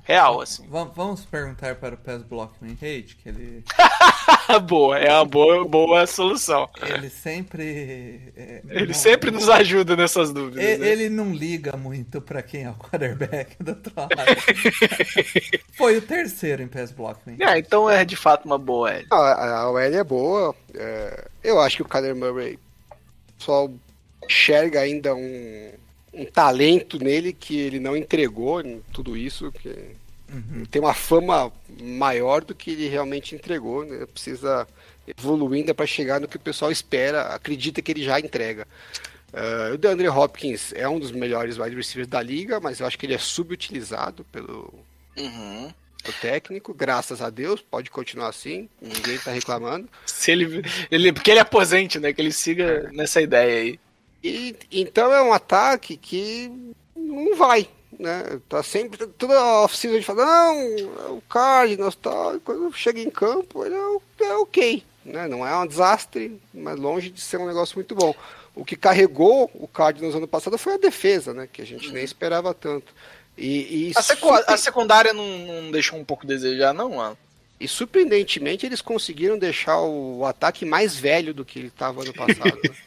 Real, 0.06 0.40
assim. 0.40 0.64
va- 0.68 0.84
vamos 0.84 1.24
perguntar 1.24 1.74
para 1.74 1.96
o 1.96 1.98
PES 1.98 2.22
Blockman 2.22 2.74
Hate, 2.74 3.16
que 3.20 3.28
ele, 3.28 3.64
boa, 4.68 4.96
é 4.98 5.12
uma 5.12 5.24
boa, 5.24 5.66
boa 5.66 6.06
solução. 6.06 6.68
ele 6.80 7.10
sempre. 7.10 8.32
é, 8.36 8.62
Ele 8.68 8.86
não- 8.86 8.94
sempre 8.94 9.30
nos 9.32 9.48
ajuda 9.48 9.96
nessas 9.96 10.32
dúvidas. 10.32 10.62
E- 10.64 10.78
né? 10.78 10.86
Ele 10.88 11.08
não 11.08 11.32
liga 11.32 11.76
muito 11.76 12.20
pra 12.20 12.40
quem 12.40 12.62
é 12.64 12.70
o 12.70 12.74
quarterback 12.74 13.56
do 13.60 13.70
outro 13.70 13.92
lado. 13.96 14.10
Foi 15.76 15.96
o 15.96 16.02
terceiro 16.02 16.62
em 16.62 16.68
PES 16.68 16.92
Blockman. 16.92 17.36
É, 17.40 17.58
então 17.58 17.90
é 17.90 18.04
de 18.04 18.14
fato 18.16 18.44
uma 18.46 18.58
boa 18.58 18.92
L. 18.92 19.06
A, 19.10 19.60
a 19.62 19.70
OL 19.70 19.78
é 19.78 20.04
boa. 20.04 20.54
é, 20.74 21.28
eu 21.42 21.60
acho 21.60 21.76
que 21.78 21.82
o 21.82 21.88
Kyler 21.88 22.14
Murray 22.14 22.58
só 23.38 23.68
enxerga 24.24 24.80
ainda 24.80 25.14
um, 25.14 25.72
um 26.16 26.24
talento 26.24 26.98
nele 26.98 27.32
que 27.32 27.58
ele 27.58 27.78
não 27.78 27.96
entregou 27.96 28.60
em 28.60 28.82
tudo 28.92 29.16
isso. 29.16 29.52
Que 29.52 29.94
Uhum. 30.32 30.64
tem 30.68 30.82
uma 30.82 30.92
fama 30.94 31.52
maior 31.80 32.42
do 32.42 32.52
que 32.52 32.72
ele 32.72 32.88
realmente 32.88 33.34
entregou. 33.34 33.84
Né? 33.84 34.04
Precisa 34.06 34.66
evoluir 35.06 35.60
ainda 35.60 35.72
para 35.72 35.86
chegar 35.86 36.20
no 36.20 36.26
que 36.26 36.36
o 36.36 36.40
pessoal 36.40 36.72
espera, 36.72 37.22
acredita 37.28 37.80
que 37.80 37.92
ele 37.92 38.02
já 38.02 38.18
entrega. 38.18 38.66
Eh, 39.32 39.70
o 39.74 39.78
DeAndre 39.78 40.08
Hopkins 40.08 40.72
é 40.72 40.88
um 40.88 40.98
dos 40.98 41.12
melhores 41.12 41.58
wide 41.58 41.76
receivers 41.76 42.08
da 42.08 42.20
liga, 42.20 42.58
mas 42.58 42.80
eu 42.80 42.86
acho 42.86 42.98
que 42.98 43.06
ele 43.06 43.14
é 43.14 43.18
subutilizado 43.18 44.24
pelo, 44.32 44.74
Uhum. 45.16 45.72
o 46.08 46.12
técnico, 46.20 46.74
graças 46.74 47.22
a 47.22 47.30
Deus, 47.30 47.60
pode 47.60 47.88
continuar 47.90 48.28
assim, 48.28 48.68
ninguém 48.80 49.18
tá 49.18 49.30
reclamando. 49.30 49.88
Se 50.06 50.32
ele, 50.32 50.62
ele. 50.90 51.12
Porque 51.12 51.30
ele 51.30 51.38
é 51.38 51.42
aposente, 51.42 52.00
né? 52.00 52.12
Que 52.12 52.20
ele 52.20 52.32
siga 52.32 52.90
nessa 52.92 53.20
ideia 53.20 53.60
aí. 53.62 53.80
E 54.28 54.56
então 54.72 55.12
é 55.12 55.22
um 55.22 55.32
ataque 55.32 55.96
que 55.96 56.50
não 56.94 57.36
vai, 57.36 57.68
né? 57.98 58.40
Tá 58.48 58.62
sempre 58.62 59.06
toda 59.06 59.38
a 59.38 59.64
oficina 59.64 59.92
a 59.94 59.96
gente 59.96 60.06
fala, 60.06 60.24
não, 60.24 60.60
é 60.60 61.10
o 61.10 61.22
Cardinals 61.28 61.96
tal, 61.96 62.36
e 62.36 62.40
quando 62.40 62.72
chega 62.72 63.00
em 63.00 63.10
campo, 63.10 63.64
ele 63.64 63.74
é, 63.74 63.78
o- 63.86 64.02
é 64.20 64.36
ok, 64.36 64.82
né? 65.04 65.28
Não 65.28 65.46
é 65.46 65.56
um 65.56 65.66
desastre, 65.66 66.40
mas 66.52 66.78
longe 66.78 67.10
de 67.10 67.20
ser 67.20 67.38
um 67.38 67.46
negócio 67.46 67.76
muito 67.76 67.94
bom. 67.94 68.14
O 68.54 68.64
que 68.64 68.74
carregou 68.74 69.50
o 69.54 69.68
Cardinals 69.68 70.14
ano 70.14 70.26
passado 70.26 70.56
foi 70.56 70.74
a 70.74 70.78
defesa, 70.78 71.34
né? 71.34 71.46
Que 71.52 71.60
a 71.62 71.66
gente 71.66 71.90
nem 71.92 72.02
esperava 72.02 72.54
tanto. 72.54 72.92
E, 73.36 73.88
e 73.88 73.92
A, 73.94 74.00
secu- 74.02 74.32
a 74.32 74.56
secundária 74.56 75.12
não, 75.12 75.26
não 75.62 75.70
deixou 75.70 75.98
um 75.98 76.04
pouco 76.04 76.24
a 76.24 76.26
desejar, 76.26 76.72
não, 76.72 76.88
mano. 76.96 77.18
E 77.60 77.68
surpreendentemente 77.68 78.64
eles 78.64 78.80
conseguiram 78.80 79.38
deixar 79.38 79.78
o 79.80 80.24
ataque 80.24 80.64
mais 80.64 80.96
velho 80.96 81.34
do 81.34 81.44
que 81.44 81.58
ele 81.58 81.68
estava 81.68 82.00
ano 82.02 82.14
passado. 82.14 82.58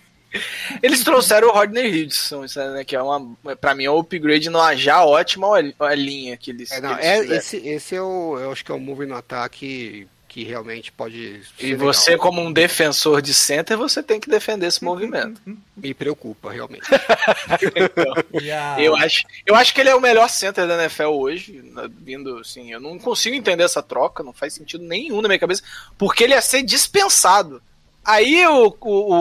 Eles 0.83 1.03
trouxeram 1.03 1.47
o 1.49 1.51
Rodney 1.51 2.03
Hudson, 2.03 2.45
isso, 2.45 2.59
né, 2.59 2.83
que 2.83 2.95
é 2.95 3.01
uma, 3.01 3.35
pra 3.59 3.73
mim 3.73 3.85
é 3.85 3.91
um 3.91 3.97
upgrade 3.99 4.49
numa 4.49 4.75
já 4.75 5.03
ótima 5.03 5.47
ol- 5.47 5.93
linha 5.95 6.37
que 6.37 6.51
eles, 6.51 6.71
É, 6.71 6.79
não, 6.81 6.95
que 6.95 7.05
eles 7.05 7.31
é, 7.31 7.35
esse, 7.37 7.57
esse 7.57 7.95
é 7.95 8.01
o, 8.01 8.37
eu 8.39 8.51
acho 8.51 8.63
que 8.63 8.71
é 8.71 8.75
o 8.75 8.79
move 8.79 9.05
no 9.05 9.15
ataque 9.15 10.07
que 10.27 10.43
realmente 10.43 10.91
pode 10.91 11.41
ser 11.57 11.65
E 11.65 11.71
legal. 11.71 11.87
você, 11.87 12.15
como 12.15 12.39
um 12.39 12.53
defensor 12.53 13.19
de 13.19 13.33
center, 13.33 13.75
você 13.75 14.03
tem 14.03 14.19
que 14.19 14.29
defender 14.29 14.67
esse 14.67 14.83
movimento. 14.83 15.41
me 15.75 15.91
preocupa 15.95 16.51
realmente. 16.51 16.83
E 18.39 18.51
a- 18.51 18.75
Eu 18.79 18.95
acho, 18.95 19.23
eu 19.45 19.55
acho 19.55 19.73
que 19.73 19.81
ele 19.81 19.89
é 19.89 19.95
o 19.95 19.99
melhor 20.01 20.29
center 20.29 20.67
da 20.67 20.75
NFL 20.83 21.05
hoje, 21.07 21.61
né, 21.73 21.89
vindo 21.99 22.37
assim. 22.37 22.71
Eu 22.71 22.79
não 22.79 22.97
consigo 22.99 23.35
entender 23.35 23.63
essa 23.63 23.81
troca, 23.81 24.23
não 24.23 24.31
faz 24.33 24.53
sentido 24.53 24.83
nenhum 24.83 25.21
na 25.21 25.27
minha 25.27 25.39
cabeça, 25.39 25.63
porque 25.97 26.23
ele 26.23 26.33
ia 26.33 26.41
ser 26.41 26.61
dispensado. 26.61 27.61
Aí 28.05 28.45
o, 28.47 28.67
o, 28.81 29.13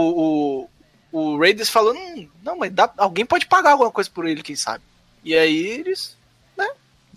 o, 0.62 0.70
o, 1.12 1.38
Raiders 1.38 1.68
falou: 1.70 1.94
"Hum, 1.94 2.28
não, 2.42 2.56
mas 2.58 2.72
dá- 2.72 2.92
alguém 2.96 3.24
pode 3.26 3.46
pagar 3.46 3.72
alguma 3.72 3.90
coisa 3.90 4.10
por 4.10 4.26
ele, 4.26 4.42
quem 4.42 4.56
sabe. 4.56 4.82
E 5.24 5.34
aí 5.36 5.56
eles, 5.56 6.16
né, 6.56 6.68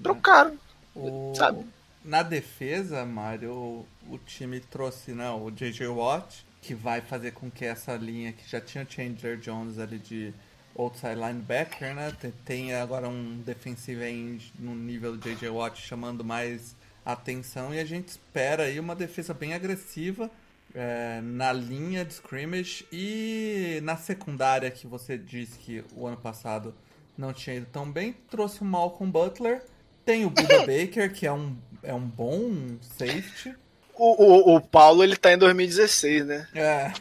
trocaram. 0.01 0.57
o- 0.95 1.33
sabe? 1.35 1.65
Na 2.03 2.23
defesa, 2.23 3.05
Mário, 3.05 3.85
o, 4.09 4.17
time 4.25 4.59
trouxe 4.59 5.11
né, 5.11 5.29
o 5.29 5.51
J.J. 5.51 5.87
Watt, 5.87 6.43
que 6.61 6.73
vai 6.73 6.99
fazer 6.99 7.31
com 7.31 7.49
que 7.49 7.63
essa 7.63 7.95
linha 7.95 8.33
que 8.33 8.49
já 8.49 8.59
tinha 8.59 8.83
o 8.83 8.91
Chandler 8.91 9.37
Jones 9.37 9.77
ali 9.77 9.99
de 9.99 10.33
outside 10.75 11.15
linebacker, 11.15 11.93
né? 11.93 12.11
Tem, 12.43 12.73
agora 12.73 13.07
um 13.07 13.41
defensive 13.45 14.03
end 14.03 14.51
no 14.57 14.73
nível 14.75 15.15
do 15.15 15.23
J.J. 15.23 15.49
Watt 15.49 15.79
chamando 15.81 16.23
mais 16.25 16.75
atenção 17.05 17.73
e 17.73 17.79
a 17.79 17.85
gente 17.85 18.09
espera 18.09 18.63
aí 18.63 18.79
uma 18.79 18.95
defesa 18.95 19.33
bem 19.33 19.53
agressiva 19.53 20.29
é, 20.73 21.21
na 21.21 21.51
linha 21.51 22.05
de 22.05 22.13
scrimmage 22.13 22.85
e 22.91 23.79
na 23.83 23.97
secundária 23.97 24.69
que 24.71 24.87
você 24.87 25.17
disse 25.17 25.57
que 25.59 25.83
o 25.95 26.07
ano 26.07 26.17
passado 26.17 26.73
não 27.17 27.33
tinha 27.33 27.57
ido 27.57 27.67
tão 27.67 27.89
bem, 27.91 28.13
trouxe 28.29 28.61
o 28.61 28.65
Malcolm 28.65 29.11
Butler, 29.11 29.63
tem 30.05 30.25
o 30.25 30.29
Buda 30.29 30.59
Baker, 30.65 31.13
que 31.13 31.25
é 31.27 31.31
um, 31.31 31.55
é 31.83 31.93
um 31.93 32.07
bom 32.07 32.77
safety. 32.81 33.55
O, 33.95 34.51
o, 34.53 34.55
o 34.55 34.61
Paulo, 34.61 35.03
ele 35.03 35.15
tá 35.15 35.31
em 35.33 35.37
2016, 35.37 36.25
né? 36.25 36.47
É. 36.55 36.91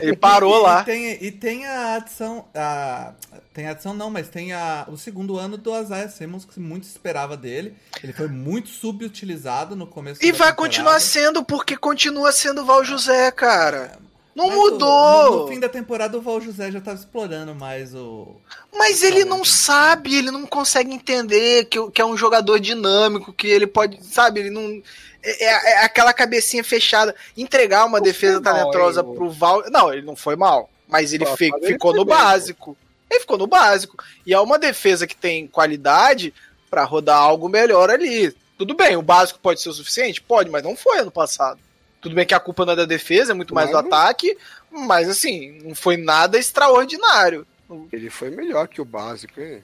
Ele 0.00 0.14
parou 0.16 0.58
E- 0.58 0.62
lá. 0.62 0.82
E 0.82 0.84
tem, 0.84 1.24
e 1.24 1.30
tem 1.32 1.66
a 1.66 1.96
adição. 1.96 2.44
A, 2.54 3.12
tem 3.52 3.66
a 3.66 3.70
adição, 3.72 3.92
não, 3.94 4.10
mas 4.10 4.28
tem 4.28 4.52
a, 4.52 4.84
o 4.88 4.96
segundo 4.96 5.36
ano 5.38 5.56
do 5.56 5.74
Isaiah 5.80 6.08
Simmons, 6.08 6.44
que 6.44 6.60
muito 6.60 6.86
se 6.86 6.92
esperava 6.92 7.36
dele. 7.36 7.74
Ele 8.02 8.12
foi 8.12 8.28
muito 8.28 8.68
subutilizado 8.68 9.74
no 9.76 9.86
começo 9.86 10.20
E 10.22 10.26
vai 10.26 10.32
temporada. 10.32 10.56
continuar 10.56 11.00
sendo, 11.00 11.44
porque 11.44 11.76
continua 11.76 12.30
sendo 12.32 12.62
o 12.62 12.64
Val 12.64 12.84
José, 12.84 13.30
cara. 13.30 13.98
Não 14.34 14.48
Mas 14.48 14.56
o- 14.56 14.58
mudou. 14.58 15.30
No, 15.30 15.42
no 15.42 15.48
fim 15.48 15.60
da 15.60 15.68
temporada, 15.68 16.18
o 16.18 16.20
Val 16.20 16.40
José 16.40 16.70
já 16.70 16.80
tava 16.80 16.98
explorando 16.98 17.54
mais 17.54 17.94
o. 17.94 18.34
Mas 18.76 19.02
ele 19.04 19.24
não 19.24 19.44
sabe, 19.44 20.16
ele 20.16 20.30
não 20.32 20.44
consegue 20.44 20.92
entender 20.92 21.66
que, 21.66 21.90
que 21.92 22.00
é 22.02 22.04
um 22.04 22.16
jogador 22.16 22.58
dinâmico, 22.58 23.32
que 23.32 23.46
ele 23.46 23.66
pode, 23.66 24.04
sabe, 24.04 24.40
ele 24.40 24.50
não. 24.50 24.82
É, 25.24 25.44
é- 25.44 25.70
é 25.72 25.84
aquela 25.84 26.12
cabecinha 26.12 26.62
fechada. 26.62 27.14
Entregar 27.36 27.84
uma 27.86 27.98
Não 27.98 28.04
defesa 28.04 28.40
mal, 28.40 28.42
talentosa 28.42 29.00
o- 29.02 29.14
pro 29.14 29.30
Val. 29.30 29.62
Não, 29.70 29.92
ele 29.92 30.02
não 30.02 30.14
foi 30.14 30.36
mal. 30.36 30.68
Mas 30.86 31.12
ele 31.12 31.24
Pô, 31.24 31.36
fe- 31.36 31.48
mas 31.50 31.62
ele 31.62 31.72
ficou 31.72 31.90
foi 31.92 31.98
no 32.00 32.04
bem, 32.04 32.14
básico. 32.16 32.76
Ele 33.10 33.20
ficou 33.20 33.38
no 33.38 33.46
básico. 33.46 33.96
E 34.26 34.34
é 34.34 34.40
uma 34.40 34.58
defesa 34.58 35.06
que 35.06 35.16
tem 35.16 35.46
qualidade 35.46 36.32
pra 36.70 36.84
rodar 36.84 37.16
algo 37.18 37.48
melhor 37.48 37.90
ali. 37.90 38.34
Tudo 38.58 38.74
bem, 38.74 38.96
o 38.96 39.02
básico 39.02 39.38
pode 39.40 39.60
ser 39.60 39.68
o 39.70 39.72
suficiente? 39.72 40.20
Pode, 40.20 40.50
mas 40.50 40.62
não 40.62 40.76
foi 40.76 40.98
ano 40.98 41.10
passado. 41.10 41.58
Tudo 42.00 42.14
bem 42.14 42.26
que 42.26 42.34
a 42.34 42.40
culpa 42.40 42.64
não 42.66 42.74
é 42.74 42.76
da 42.76 42.84
defesa, 42.84 43.32
é 43.32 43.34
muito 43.34 43.54
mais 43.54 43.70
do 43.70 43.78
ataque, 43.78 44.36
mas 44.70 45.08
assim, 45.08 45.58
não 45.64 45.74
foi 45.74 45.96
nada 45.96 46.38
extraordinário. 46.38 47.46
Ele 47.92 48.10
foi 48.10 48.30
melhor 48.30 48.68
que 48.68 48.80
o 48.80 48.84
básico, 48.84 49.40
hein? 49.40 49.62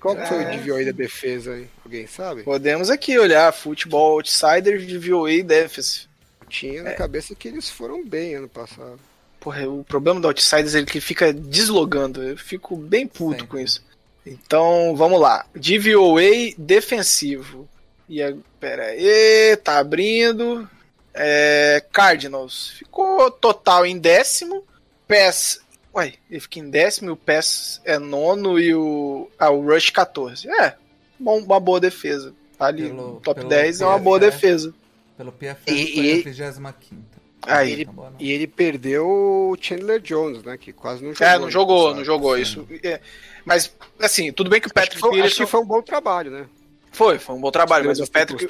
Qual 0.00 0.16
que 0.16 0.26
foi 0.26 0.44
o 0.44 0.50
DVOA 0.58 0.84
da 0.86 0.92
defesa 0.92 1.52
aí? 1.52 1.68
Alguém 1.84 2.06
sabe? 2.06 2.42
Podemos 2.42 2.88
aqui 2.90 3.18
olhar 3.18 3.52
futebol 3.52 4.12
outsiders 4.12 4.86
de 4.86 4.96
VOA 4.98 5.32
e 5.32 5.42
Defense. 5.42 6.08
Tinha 6.48 6.80
É. 6.80 6.82
na 6.82 6.92
cabeça 6.94 7.34
que 7.34 7.46
eles 7.48 7.68
foram 7.68 8.04
bem 8.04 8.34
ano 8.34 8.48
passado. 8.48 8.98
Porra, 9.38 9.68
o 9.68 9.84
problema 9.84 10.18
do 10.20 10.26
outsiders 10.26 10.74
é 10.74 10.82
que 10.84 10.98
ele 10.98 11.04
fica 11.04 11.32
deslogando. 11.32 12.22
Eu 12.22 12.36
fico 12.36 12.76
bem 12.76 13.06
puto 13.06 13.40
Sempre. 13.40 13.46
com 13.46 13.58
isso. 13.58 13.84
Então, 14.26 14.94
vamos 14.96 15.20
lá. 15.20 15.46
DVOA 15.54 16.52
defensivo. 16.58 17.68
E 18.08 18.22
a, 18.22 18.34
pera 18.58 18.86
aí, 18.86 19.56
tá 19.62 19.78
abrindo. 19.78 20.68
É, 21.14 21.82
Cardinals. 21.92 22.70
Ficou 22.78 23.30
total 23.30 23.86
em 23.86 23.98
décimo. 23.98 24.64
PES. 25.06 25.60
Ué, 25.94 26.14
ele 26.30 26.40
fica 26.40 26.58
em 26.60 26.70
décimo 26.70 27.10
e 27.10 27.12
o 27.12 27.16
PES 27.16 27.80
é 27.84 27.98
nono 27.98 28.58
e 28.60 28.74
o. 28.74 29.28
Ah, 29.38 29.50
o 29.50 29.60
Rush 29.66 29.90
14. 29.90 30.48
É, 30.48 30.74
bom, 31.18 31.38
uma 31.40 31.58
boa 31.58 31.80
defesa. 31.80 32.32
Tá 32.56 32.66
ali 32.66 32.84
Pelo- 32.88 33.14
no 33.14 33.20
top 33.20 33.40
pelo 33.40 33.48
10 33.48 33.80
é 33.80 33.86
uma 33.86 33.98
boa 33.98 34.18
PFF. 34.20 34.30
defesa. 34.36 34.74
Pelo 35.16 35.32
PFF 35.32 35.62
E- 35.72 35.94
foi 35.94 36.04
e- 36.04 36.10
a 36.12 36.14
25 36.22 37.20
Aí. 37.42 37.72
Ele- 37.72 37.84
Tá 37.86 37.92
bom. 37.92 38.12
E 38.18 38.30
ele 38.32 38.46
perdeu 38.46 39.06
o 39.08 39.56
Chandler 39.60 39.98
Jones, 40.00 40.42
né? 40.42 40.58
Que 40.58 40.72
quase 40.72 41.02
não 41.02 41.12
jogou. 41.14 41.26
É, 41.26 41.38
não 41.38 41.50
jogou, 41.50 41.94
não 41.94 42.04
jogou 42.04 42.38
isso. 42.38 42.68
é, 42.84 43.00
mas, 43.44 43.74
assim, 43.98 44.30
tudo 44.30 44.50
bem 44.50 44.60
que 44.60 44.66
o 44.66 44.68
Acho 44.68 44.74
que, 44.74 44.80
Patrick 44.80 45.00
foi, 45.00 45.20
acho 45.22 45.36
que 45.36 45.46
foi 45.46 45.60
um 45.60 45.64
bom 45.66 45.80
trabalho, 45.82 46.30
né? 46.30 46.46
Foi, 46.92 47.18
foi 47.18 47.34
um 47.34 47.40
bom 47.40 47.50
trabalho, 47.50 47.86
mas 47.86 47.98
o 47.98 48.10
Patrick, 48.10 48.46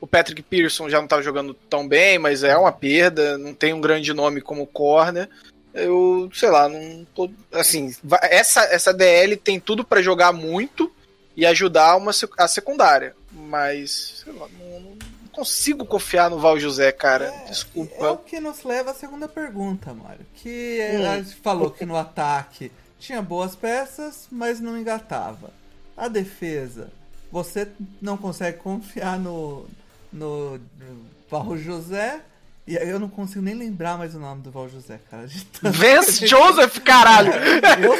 o 0.00 0.06
Patrick 0.06 0.40
Pearson 0.42 0.88
já 0.88 0.98
não 1.00 1.06
tava 1.08 1.22
jogando 1.22 1.52
tão 1.52 1.86
bem, 1.86 2.18
mas 2.18 2.42
é 2.42 2.56
uma 2.56 2.72
perda, 2.72 3.36
não 3.36 3.52
tem 3.52 3.74
um 3.74 3.80
grande 3.80 4.12
nome 4.14 4.40
como 4.40 4.66
corner. 4.66 5.28
Eu, 5.76 6.30
sei 6.32 6.50
lá, 6.50 6.68
não 6.68 7.06
tô, 7.14 7.30
assim, 7.52 7.94
essa 8.22 8.62
essa 8.64 8.94
DL 8.94 9.36
tem 9.36 9.60
tudo 9.60 9.84
pra 9.84 10.00
jogar 10.02 10.32
muito 10.32 10.90
e 11.36 11.44
ajudar 11.44 11.96
uma 11.96 12.12
a 12.38 12.48
secundária, 12.48 13.14
mas 13.30 14.22
sei 14.24 14.32
lá, 14.32 14.48
não, 14.58 14.80
não 14.80 14.96
consigo 15.30 15.84
confiar 15.84 16.30
no 16.30 16.38
Val 16.38 16.58
José, 16.58 16.90
cara. 16.92 17.30
Desculpa. 17.46 17.94
É 18.06 18.08
o 18.08 18.16
que 18.16 18.40
nos 18.40 18.64
leva 18.64 18.92
à 18.92 18.94
segunda 18.94 19.28
pergunta, 19.28 19.92
Mário. 19.92 20.24
Que 20.36 20.80
Hum. 20.94 21.10
a 21.10 21.16
gente 21.18 21.34
falou 21.36 21.70
que 21.70 21.84
no 21.84 21.94
ataque 21.94 22.72
tinha 22.98 23.20
boas 23.20 23.54
peças, 23.54 24.26
mas 24.30 24.60
não 24.60 24.78
engatava. 24.78 25.50
A 25.94 26.08
defesa, 26.08 26.90
você 27.30 27.68
não 28.00 28.16
consegue 28.16 28.56
confiar 28.58 29.18
no, 29.18 29.66
no, 30.10 30.56
no 30.56 31.06
Val 31.30 31.56
José. 31.58 32.20
E 32.66 32.76
aí 32.76 32.88
eu 32.88 32.98
não 32.98 33.08
consigo 33.08 33.40
nem 33.42 33.54
lembrar 33.54 33.96
mais 33.96 34.14
o 34.16 34.18
nome 34.18 34.42
do 34.42 34.50
Val 34.50 34.68
José, 34.68 34.98
cara. 35.08 35.28
Vance 35.62 36.26
Joseph, 36.26 36.78
caralho! 36.80 37.30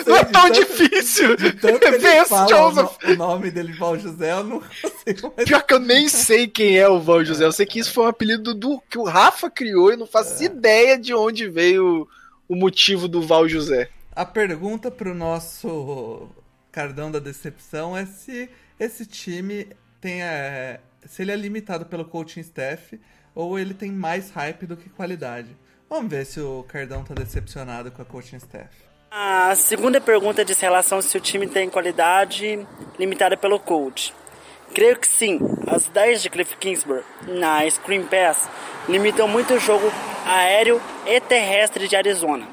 Não 0.04 0.16
é 0.16 0.24
tão 0.24 0.42
tanto- 0.50 0.54
difícil! 0.54 1.36
Vance 1.36 2.34
o, 2.34 2.48
Joseph! 2.48 2.96
no- 3.04 3.12
o 3.12 3.16
nome 3.16 3.50
dele, 3.52 3.72
Val 3.74 3.96
José, 3.96 4.32
eu 4.32 4.42
não 4.42 4.60
consigo 4.82 5.32
mais. 5.36 5.48
Pior 5.48 5.62
que 5.62 5.72
eu 5.72 5.78
nem 5.78 6.08
sei 6.08 6.48
quem 6.48 6.76
é 6.78 6.88
o 6.88 7.00
Val 7.00 7.24
José. 7.24 7.44
Eu 7.44 7.52
sei 7.52 7.64
que 7.64 7.78
isso 7.78 7.92
foi 7.92 8.04
um 8.04 8.08
apelido 8.08 8.52
do 8.54 8.80
que 8.90 8.98
o 8.98 9.04
Rafa 9.04 9.48
criou 9.48 9.92
e 9.92 9.96
não 9.96 10.06
faço 10.06 10.42
ideia 10.42 10.98
de 10.98 11.14
onde 11.14 11.48
veio 11.48 12.08
o 12.48 12.56
motivo 12.56 13.06
do 13.06 13.22
Val 13.22 13.48
José. 13.48 13.88
A 14.16 14.24
pergunta 14.24 14.90
pro 14.90 15.14
nosso 15.14 16.28
cardão 16.72 17.10
da 17.10 17.18
decepção 17.20 17.96
é 17.96 18.04
se 18.04 18.50
esse 18.80 19.06
time 19.06 19.68
tem 20.00 20.22
é, 20.22 20.80
se 21.06 21.22
ele 21.22 21.30
é 21.30 21.36
limitado 21.36 21.86
pelo 21.86 22.04
coaching 22.04 22.40
staff 22.40 22.98
ou 23.36 23.58
ele 23.58 23.74
tem 23.74 23.92
mais 23.92 24.30
hype 24.30 24.66
do 24.66 24.76
que 24.76 24.88
qualidade. 24.88 25.54
Vamos 25.88 26.10
ver 26.10 26.24
se 26.24 26.40
o 26.40 26.64
cardão 26.66 27.04
tá 27.04 27.14
decepcionado 27.14 27.92
com 27.92 28.00
a 28.00 28.04
coaching 28.04 28.36
staff. 28.36 28.74
A 29.10 29.54
segunda 29.54 30.00
pergunta 30.00 30.44
diz 30.44 30.58
relação 30.58 31.00
se 31.00 31.16
o 31.16 31.20
time 31.20 31.46
tem 31.46 31.70
qualidade 31.70 32.66
limitada 32.98 33.36
pelo 33.36 33.60
coach. 33.60 34.12
Creio 34.74 34.98
que 34.98 35.06
sim. 35.06 35.38
As 35.66 35.86
ideias 35.86 36.22
de 36.22 36.30
Cliff 36.30 36.56
Kingsbury 36.56 37.04
na 37.28 37.70
Screen 37.70 38.04
Pass 38.04 38.48
limitam 38.88 39.28
muito 39.28 39.54
o 39.54 39.60
jogo 39.60 39.92
aéreo 40.26 40.80
e 41.06 41.20
terrestre 41.20 41.86
de 41.86 41.94
Arizona. 41.94 42.48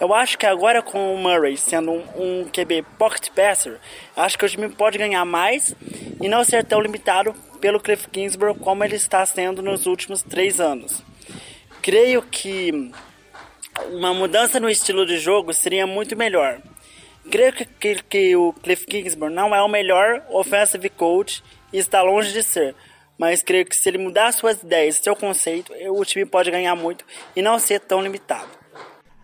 Eu 0.00 0.12
acho 0.12 0.36
que 0.36 0.44
agora 0.44 0.82
com 0.82 1.14
o 1.14 1.18
Murray 1.18 1.56
sendo 1.56 1.92
um, 1.92 2.02
um 2.16 2.44
QB 2.44 2.84
pocket 2.98 3.30
passer, 3.30 3.78
acho 4.16 4.36
que 4.36 4.44
o 4.44 4.48
time 4.48 4.68
pode 4.68 4.98
ganhar 4.98 5.24
mais 5.24 5.74
e 6.20 6.28
não 6.28 6.44
ser 6.44 6.64
tão 6.64 6.80
limitado 6.80 7.34
pelo 7.64 7.80
Cliff 7.80 8.06
Kingsbury 8.10 8.58
como 8.58 8.84
ele 8.84 8.96
está 8.96 9.24
sendo 9.24 9.62
nos 9.62 9.86
últimos 9.86 10.20
três 10.20 10.60
anos. 10.60 11.02
Creio 11.80 12.20
que 12.20 12.92
uma 13.90 14.12
mudança 14.12 14.60
no 14.60 14.68
estilo 14.68 15.06
de 15.06 15.16
jogo 15.16 15.50
seria 15.54 15.86
muito 15.86 16.14
melhor. 16.14 16.60
Creio 17.30 17.54
que, 17.54 17.64
que, 17.64 18.02
que 18.02 18.36
o 18.36 18.52
Cliff 18.52 18.84
Kingsbury 18.84 19.32
não 19.32 19.54
é 19.54 19.62
o 19.62 19.68
melhor 19.68 20.26
offensive 20.28 20.90
coach 20.90 21.42
e 21.72 21.78
está 21.78 22.02
longe 22.02 22.34
de 22.34 22.42
ser. 22.42 22.74
Mas 23.16 23.42
creio 23.42 23.64
que 23.64 23.74
se 23.74 23.88
ele 23.88 23.96
mudar 23.96 24.30
suas 24.32 24.62
ideias, 24.62 24.96
seu 24.96 25.16
conceito, 25.16 25.72
o 25.88 26.04
time 26.04 26.26
pode 26.26 26.50
ganhar 26.50 26.74
muito 26.74 27.02
e 27.34 27.40
não 27.40 27.58
ser 27.58 27.80
tão 27.80 28.02
limitado. 28.02 28.50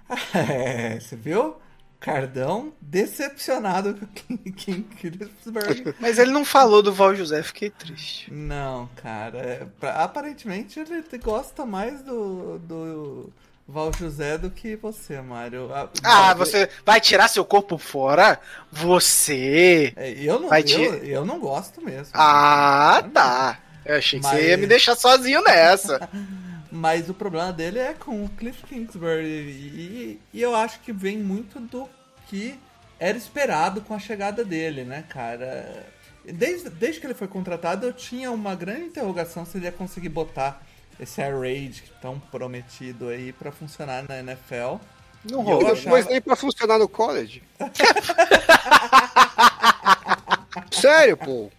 É, 0.34 0.98
você 0.98 1.14
viu? 1.14 1.56
Cardão 2.00 2.72
decepcionado 2.80 3.94
com 4.26 4.34
o 4.34 4.38
King, 4.38 4.82
Kingsbury. 4.96 5.94
Mas 6.00 6.18
ele 6.18 6.30
não 6.32 6.44
falou 6.46 6.82
do 6.82 6.92
Val 6.92 7.14
José, 7.14 7.42
fiquei 7.42 7.68
triste. 7.70 8.32
Não, 8.32 8.88
cara. 8.96 9.38
é, 9.38 9.66
pra- 9.78 10.02
aparentemente 10.02 10.80
ele 10.80 11.04
gosta 11.22 11.66
mais 11.66 12.00
do, 12.02 12.58
do 12.60 13.30
Val 13.68 13.92
José 13.92 14.38
do 14.38 14.50
que 14.50 14.76
você, 14.76 15.20
Mário. 15.20 15.72
A- 15.74 15.90
Ah, 16.02 16.32
você 16.34 16.70
vai 16.86 17.00
tirar 17.02 17.28
seu 17.28 17.44
corpo 17.44 17.76
fora? 17.76 18.40
Você? 18.72 19.92
É, 19.96 20.10
eu, 20.12 20.40
não, 20.40 20.48
Vai 20.48 20.62
eu, 20.62 20.64
te- 20.64 21.06
eu 21.08 21.24
não 21.24 21.38
gosto 21.38 21.82
mesmo. 21.84 22.10
Ah, 22.14 23.04
tá. 23.12 23.58
Eu 23.84 23.96
achei 23.96 24.18
que 24.20 24.26
Mas- 24.26 24.36
você 24.38 24.48
ia 24.48 24.56
me 24.56 24.66
deixar 24.66 24.96
sozinho 24.96 25.42
nessa. 25.42 26.08
Mas 26.72 27.08
o 27.08 27.14
problema 27.14 27.52
dele 27.52 27.78
é 27.78 27.94
com 27.94 28.24
o 28.24 28.28
Cliff 28.28 28.64
Kingsbury. 28.64 29.24
E, 29.26 30.20
e 30.32 30.40
eu 30.42 30.54
acho 30.54 30.80
que 30.80 30.92
vem 30.92 31.18
muito 31.18 31.58
do 31.58 31.88
que 32.28 32.58
era 32.98 33.16
esperado 33.18 33.80
com 33.80 33.92
a 33.94 33.98
chegada 33.98 34.44
dele, 34.44 34.84
né, 34.84 35.04
cara? 35.08 35.86
Desde, 36.24 36.70
desde 36.70 37.00
que 37.00 37.06
ele 37.06 37.14
foi 37.14 37.26
contratado, 37.26 37.86
eu 37.86 37.92
tinha 37.92 38.30
uma 38.30 38.54
grande 38.54 38.82
interrogação 38.82 39.44
se 39.44 39.56
ele 39.58 39.64
ia 39.66 39.72
conseguir 39.72 40.10
botar 40.10 40.62
esse 41.00 41.20
air 41.20 41.36
raid 41.40 41.82
tão 42.00 42.20
prometido 42.20 43.08
aí 43.08 43.32
pra 43.32 43.50
funcionar 43.50 44.04
na 44.08 44.20
NFL. 44.20 44.76
Não 45.24 45.42
rolou. 45.42 45.72
achava- 45.72 45.90
Mas 45.96 46.06
nem 46.06 46.20
pra 46.20 46.36
funcionar 46.36 46.78
no 46.78 46.88
college. 46.88 47.42
Sério, 50.70 51.16
pô. 51.16 51.50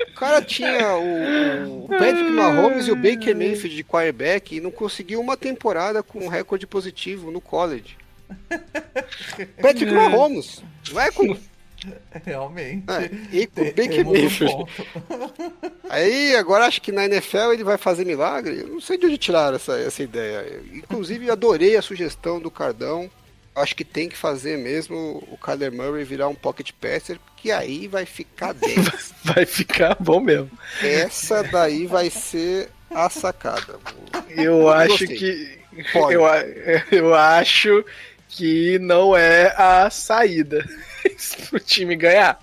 O 0.00 0.14
cara 0.14 0.42
tinha 0.42 0.96
o, 0.96 1.84
o 1.84 1.88
Patrick 1.88 2.30
Mahomes 2.30 2.86
e 2.86 2.92
o 2.92 2.96
Baker 2.96 3.36
Mayfield 3.36 3.76
de 3.76 3.84
quarterback 3.84 4.56
e 4.56 4.60
não 4.60 4.70
conseguiu 4.70 5.20
uma 5.20 5.36
temporada 5.36 6.02
com 6.02 6.20
um 6.20 6.28
recorde 6.28 6.66
positivo 6.66 7.30
no 7.30 7.40
college. 7.40 7.96
Patrick 9.60 9.92
Mahomes. 9.92 10.62
Não 10.90 11.00
é 11.00 11.10
com... 11.10 11.36
Realmente. 12.24 12.84
É, 12.90 13.36
e 13.36 13.46
com 13.46 13.60
o 13.60 13.64
Baker 13.64 14.04
Mayfield. 14.04 14.64
Aí 15.88 16.34
agora 16.34 16.66
acho 16.66 16.82
que 16.82 16.90
na 16.90 17.04
NFL 17.04 17.52
ele 17.52 17.62
vai 17.62 17.78
fazer 17.78 18.04
milagre. 18.04 18.60
Eu 18.60 18.68
não 18.68 18.80
sei 18.80 18.98
de 18.98 19.06
onde 19.06 19.18
tiraram 19.18 19.56
essa, 19.56 19.78
essa 19.78 20.02
ideia. 20.02 20.60
Inclusive 20.72 21.30
adorei 21.30 21.76
a 21.76 21.82
sugestão 21.82 22.40
do 22.40 22.50
Cardão. 22.50 23.10
Acho 23.56 23.74
que 23.74 23.84
tem 23.84 24.08
que 24.08 24.16
fazer 24.16 24.58
mesmo 24.58 25.26
o 25.30 25.38
Kyler 25.38 25.72
Murray 25.72 26.04
virar 26.04 26.28
um 26.28 26.34
pocket 26.34 26.72
passer, 26.80 27.18
que 27.36 27.50
aí 27.50 27.88
vai 27.88 28.04
ficar 28.04 28.52
bem. 28.52 28.76
Vai 29.24 29.44
ficar 29.44 29.96
bom 29.98 30.20
mesmo. 30.20 30.50
Essa 30.80 31.42
daí 31.42 31.84
vai 31.86 32.08
ser 32.10 32.70
a 32.88 33.10
sacada. 33.10 33.76
Eu 34.28 34.68
acho 34.70 34.90
Gostei. 35.06 35.16
que. 35.16 35.58
Pode. 35.92 36.14
Eu, 36.14 36.22
eu 36.92 37.14
acho 37.14 37.84
que 38.28 38.78
não 38.78 39.16
é 39.16 39.52
a 39.56 39.90
saída 39.90 40.64
pro 41.50 41.58
time 41.58 41.96
ganhar. 41.96 42.38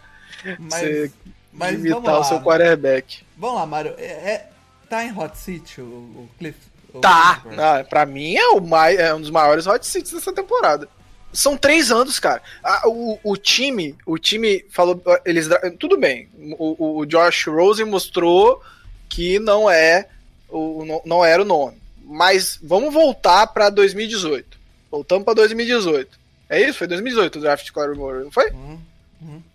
Mas, 0.60 0.74
Você 0.82 1.12
mas 1.54 1.72
vamos 1.72 1.84
limitar 1.86 2.14
lá. 2.16 2.20
o 2.20 2.24
seu 2.26 2.42
quarterback. 2.42 3.24
Vamos 3.38 3.56
lá, 3.58 3.66
Mário. 3.66 3.94
É, 3.98 4.04
é- 4.06 4.50
tá 4.90 5.06
em 5.06 5.18
hot 5.18 5.38
seat 5.38 5.80
o, 5.80 5.84
o 5.86 6.30
Cliff? 6.38 6.58
o 6.94 7.00
Tá, 7.00 7.42
ah, 7.58 7.84
pra 7.90 8.06
mim 8.06 8.36
é, 8.36 8.48
o 8.50 8.60
mai, 8.60 8.98
é 8.98 9.14
um 9.14 9.22
dos 9.22 9.30
maiores 9.32 9.66
hot 9.68 9.86
seats 9.88 10.12
dessa 10.12 10.34
temporada. 10.34 10.90
São 11.34 11.58
três 11.58 11.92
anos, 11.92 12.20
cara. 12.20 12.42
Ah, 12.64 12.84
o, 12.88 13.20
o 13.24 13.36
time, 13.36 13.96
o 14.06 14.18
time 14.20 14.64
falou, 14.70 15.02
eles 15.26 15.48
tudo 15.80 15.98
bem. 15.98 16.30
O, 16.60 17.00
o 17.00 17.06
Josh 17.06 17.46
Rosen 17.48 17.86
mostrou 17.86 18.62
que 19.10 19.40
não 19.40 19.70
é 19.70 20.08
o 20.50 20.86
não- 20.86 21.02
não 21.06 21.26
era 21.26 21.42
o 21.42 21.46
nome. 21.46 21.78
Mas 22.06 22.60
vamos 22.62 22.94
voltar 22.94 23.48
pra 23.48 23.70
2018. 23.70 24.58
Voltamos 24.92 25.24
pra 25.26 25.34
2018. 25.34 26.20
É 26.50 26.62
isso? 26.62 26.78
Foi 26.78 26.88
2018 26.88 27.38
o 27.38 27.42
draft 27.42 27.66
de 27.66 27.74
Kyler 27.74 27.96
Murray, 27.96 28.24
não 28.26 28.32
foi? 28.32 28.52
Hum. 28.52 28.80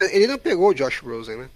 Ele 0.01 0.27
não 0.27 0.39
pegou 0.39 0.71
o 0.71 0.75
Josh 0.75 0.99
Rosen, 1.01 1.37
né? 1.37 1.49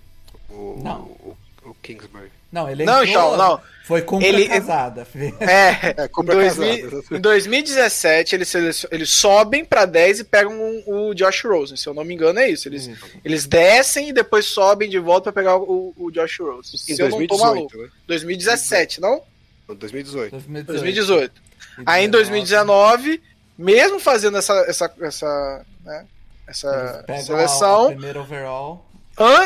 O, 0.51 0.81
Não. 0.85 1.01
O, 1.03 1.37
o 1.65 1.75
Kingsbury. 1.83 2.31
Não, 2.53 2.69
ele 2.71 2.85
Não, 2.85 3.03
entrou- 3.03 3.35
então, 3.35 3.37
não. 3.37 3.61
Foi 3.85 4.01
compra 4.03 4.29
Ele- 4.29 4.47
casada. 4.49 5.07
É, 5.41 5.97
É, 6.03 6.05
em, 6.05 6.09
compra 6.09 6.35
2000 6.37 6.91
casada. 6.91 7.17
em 7.17 7.21
2017 7.21 8.35
eles, 8.37 8.55
eles 8.93 9.11
sobem 9.11 9.65
pra 9.65 9.85
10 9.87 10.21
e 10.21 10.25
pegam 10.25 10.57
o, 10.87 11.09
o 11.09 11.15
Josh 11.15 11.43
Rosen, 11.45 11.77
se 11.77 11.89
eu 11.89 11.95
não 11.95 12.05
me 12.05 12.15
engano 12.15 12.39
é 12.39 12.49
isso. 12.49 12.69
Eles, 12.69 12.89
eles 13.25 13.45
descem 13.47 14.11
e 14.11 14.13
depois 14.13 14.45
sobem 14.47 14.89
de 14.89 14.99
volta 15.01 15.33
pra 15.33 15.43
pegar 15.43 15.57
o, 15.57 15.93
o 15.97 16.11
Josh 16.13 16.39
Rosen. 16.39 16.75
Em 16.75 16.95
Se 16.95 17.03
eu 17.03 17.09
não 17.09 17.27
tô 17.27 17.37
2018, 17.37 17.43
maluco. 17.57 17.77
né? 17.79 17.89
2017, 18.07 19.01
não? 19.01 19.21
2018. 19.67 20.31
2018. 20.31 20.67
2018. 20.73 21.33
E 21.79 21.83
Aí 21.87 22.05
em 22.05 22.09
2019, 22.11 23.21
mesmo 23.59 23.99
fazendo 23.99 24.37
essa 24.37 24.53
essa 24.69 24.93
essa, 25.01 25.67
né, 25.85 26.07
essa 26.47 27.05
seleção, 27.25 27.83
A, 27.85 27.87
a 27.87 27.91
primeira 27.93 28.21
overall. 28.21 28.87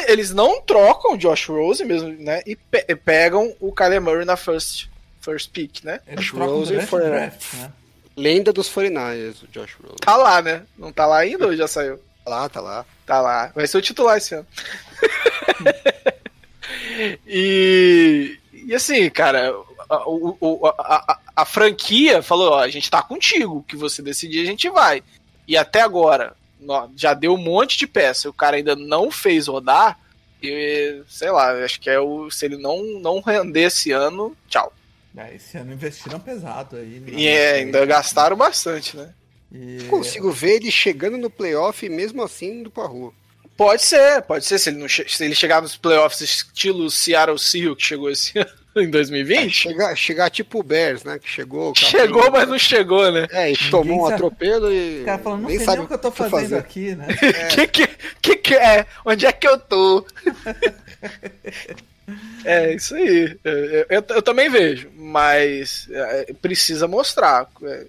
Eles 0.09 0.33
não 0.33 0.61
trocam 0.63 1.15
o 1.15 1.19
Josh 1.19 1.47
Rosen 1.47 1.87
mesmo, 1.87 2.09
né? 2.09 2.43
E 2.47 2.55
pe- 2.57 2.85
e 2.89 2.95
pegam 2.95 3.55
o 3.61 3.73
Kyler 3.73 4.01
Murray 4.01 4.25
na 4.25 4.37
first 4.37 4.89
first 5.21 5.51
pick, 5.51 5.83
né? 5.85 6.01
Eles 6.07 6.25
Josh 6.27 6.89
foi- 6.89 7.01
o 7.01 7.05
draft, 7.11 7.55
né? 7.55 7.73
Lenda 8.17 8.53
dos 8.53 8.69
49ers, 8.71 9.43
o 9.43 9.47
Josh 9.49 9.75
Rosen. 9.81 9.97
Tá 10.01 10.17
lá, 10.17 10.41
né? 10.41 10.63
Não 10.79 10.93
tá 10.93 11.05
lá 11.07 11.19
ainda 11.19 11.47
ou 11.47 11.57
já 11.57 11.67
saiu? 11.69 11.99
Tá 12.25 12.31
lá, 12.31 12.49
tá 12.49 12.61
lá. 12.61 12.87
Tá 13.05 13.21
lá. 13.21 13.53
Vai 13.55 13.67
ser 13.67 13.77
o 13.79 13.83
titular 13.83 14.17
esse 14.17 14.35
ano. 14.35 14.47
e, 17.27 18.39
e 18.53 18.75
assim, 18.75 19.09
cara, 19.11 19.53
a, 19.89 20.09
o- 20.09 20.67
a- 20.67 21.13
a- 21.13 21.19
a 21.37 21.45
franquia 21.45 22.23
falou: 22.23 22.53
ó, 22.53 22.61
a 22.61 22.69
gente 22.69 22.91
tá 22.91 23.03
contigo. 23.03 23.59
O 23.59 23.63
que 23.63 23.77
você 23.77 24.03
decidir, 24.03 24.43
a 24.43 24.47
gente 24.47 24.69
vai. 24.71 25.03
E 25.47 25.57
até 25.57 25.81
agora, 25.83 26.35
já 26.97 27.15
deu 27.15 27.35
um 27.35 27.39
monte 27.39 27.79
de 27.79 27.87
peça. 27.87 28.27
e 28.27 28.31
O 28.31 28.35
cara 28.35 28.57
ainda 28.57 28.75
não 28.77 29.11
fez 29.11 29.47
rodar. 29.47 29.99
E, 30.43 31.03
sei 31.09 31.31
lá, 31.31 31.53
acho 31.65 31.81
que 31.81 31.89
é 31.91 31.99
o. 31.99 32.31
Se 32.31 32.45
ele 32.45 32.57
não, 32.59 32.83
não 33.01 33.21
render 33.21 33.63
esse 33.63 33.91
ano, 33.93 34.37
tchau. 34.49 34.73
É, 35.17 35.35
esse 35.35 35.57
ano 35.57 35.73
investiram 35.73 36.21
pesado 36.21 36.77
aí. 36.77 37.01
né? 37.01 37.09
E 37.13 37.27
é, 37.27 37.53
ainda 37.55 37.85
gastaram 37.87 38.37
bastante, 38.37 38.97
né? 38.97 39.15
E- 39.51 39.85
Consigo 39.89 40.31
ver 40.31 40.57
ele 40.57 40.71
chegando 40.71 41.17
no 41.17 41.31
playoff 41.31 41.85
e 41.85 41.89
mesmo 41.89 42.23
assim 42.23 42.61
indo 42.61 42.71
pra 42.71 42.85
rua. 42.85 43.13
Pode 43.57 43.83
ser, 43.83 44.21
pode 44.23 44.45
ser. 44.45 44.59
Se 44.59 44.69
ele, 44.69 44.77
não 44.79 44.87
che- 44.89 45.07
se 45.09 45.25
ele 45.25 45.35
chegar 45.35 45.63
nos 45.63 45.75
playoffs 45.77 46.21
estilo 46.21 46.91
Seattle 46.91 47.39
Seahawks 47.39 47.83
que 47.83 47.89
chegou 47.89 48.11
esse 48.11 48.37
ano, 48.39 48.51
em 48.83 48.91
2020, 48.91 49.51
Chegar, 49.53 49.97
chegar 49.97 50.31
tipo 50.31 50.61
o 50.61 50.63
Bears, 50.63 51.05
né? 51.05 51.19
Que 51.19 51.29
chegou. 51.29 51.75
chegou, 51.75 52.31
mas 52.31 52.49
não 52.49 52.59
chegou, 52.59 53.11
né? 53.11 53.27
É, 53.31 53.53
e 53.53 53.57
tomou 53.71 53.99
um 54.01 54.03
sabe. 54.05 54.15
atropelo 54.15 54.73
e. 54.73 55.03
O 55.03 55.05
cara 55.05 55.19
falando, 55.23 55.41
não 55.43 55.49
nem 55.49 55.57
sei 55.59 55.67
sabe 55.67 55.77
nem 55.79 55.85
o 55.85 55.89
que 55.89 55.95
eu 55.95 55.99
tô 55.99 56.11
fazendo 56.11 56.41
fazer. 56.41 56.57
aqui, 56.57 56.95
né? 56.95 57.07
Que, 57.55 57.67
que, 57.67 57.87
que 58.23 58.37
que 58.37 58.55
é? 58.55 58.87
Onde 59.05 59.27
é 59.27 59.33
que 59.33 59.47
eu 59.49 59.59
tô? 59.59 60.07
é, 62.45 62.75
isso 62.75 62.95
aí. 62.95 63.37
Eu, 63.45 63.55
eu- 63.91 64.05
eu 64.09 64.23
também 64.23 64.49
vejo, 64.49 64.89
mas 64.97 65.89
é, 65.91 66.33
precisa 66.41 66.87
mostrar. 66.87 67.49
É, 67.63 67.87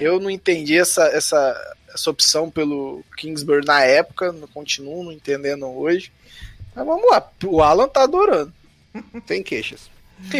Eu 0.00 0.18
não 0.20 0.30
entendi 0.30 0.78
essa, 0.78 1.04
essa, 1.08 1.74
essa 1.92 2.10
opção 2.10 2.50
pelo 2.50 3.04
Kingsbury 3.16 3.64
na 3.66 3.82
época, 3.84 4.32
não 4.32 4.46
continuo 4.48 5.04
não 5.04 5.12
entendendo 5.12 5.66
hoje. 5.66 6.10
Mas 6.74 6.86
vamos 6.86 7.10
lá, 7.10 7.30
o 7.44 7.62
Alan 7.62 7.86
tá 7.88 8.02
adorando. 8.02 8.52
Sem 9.26 9.42
queixas. 9.42 9.90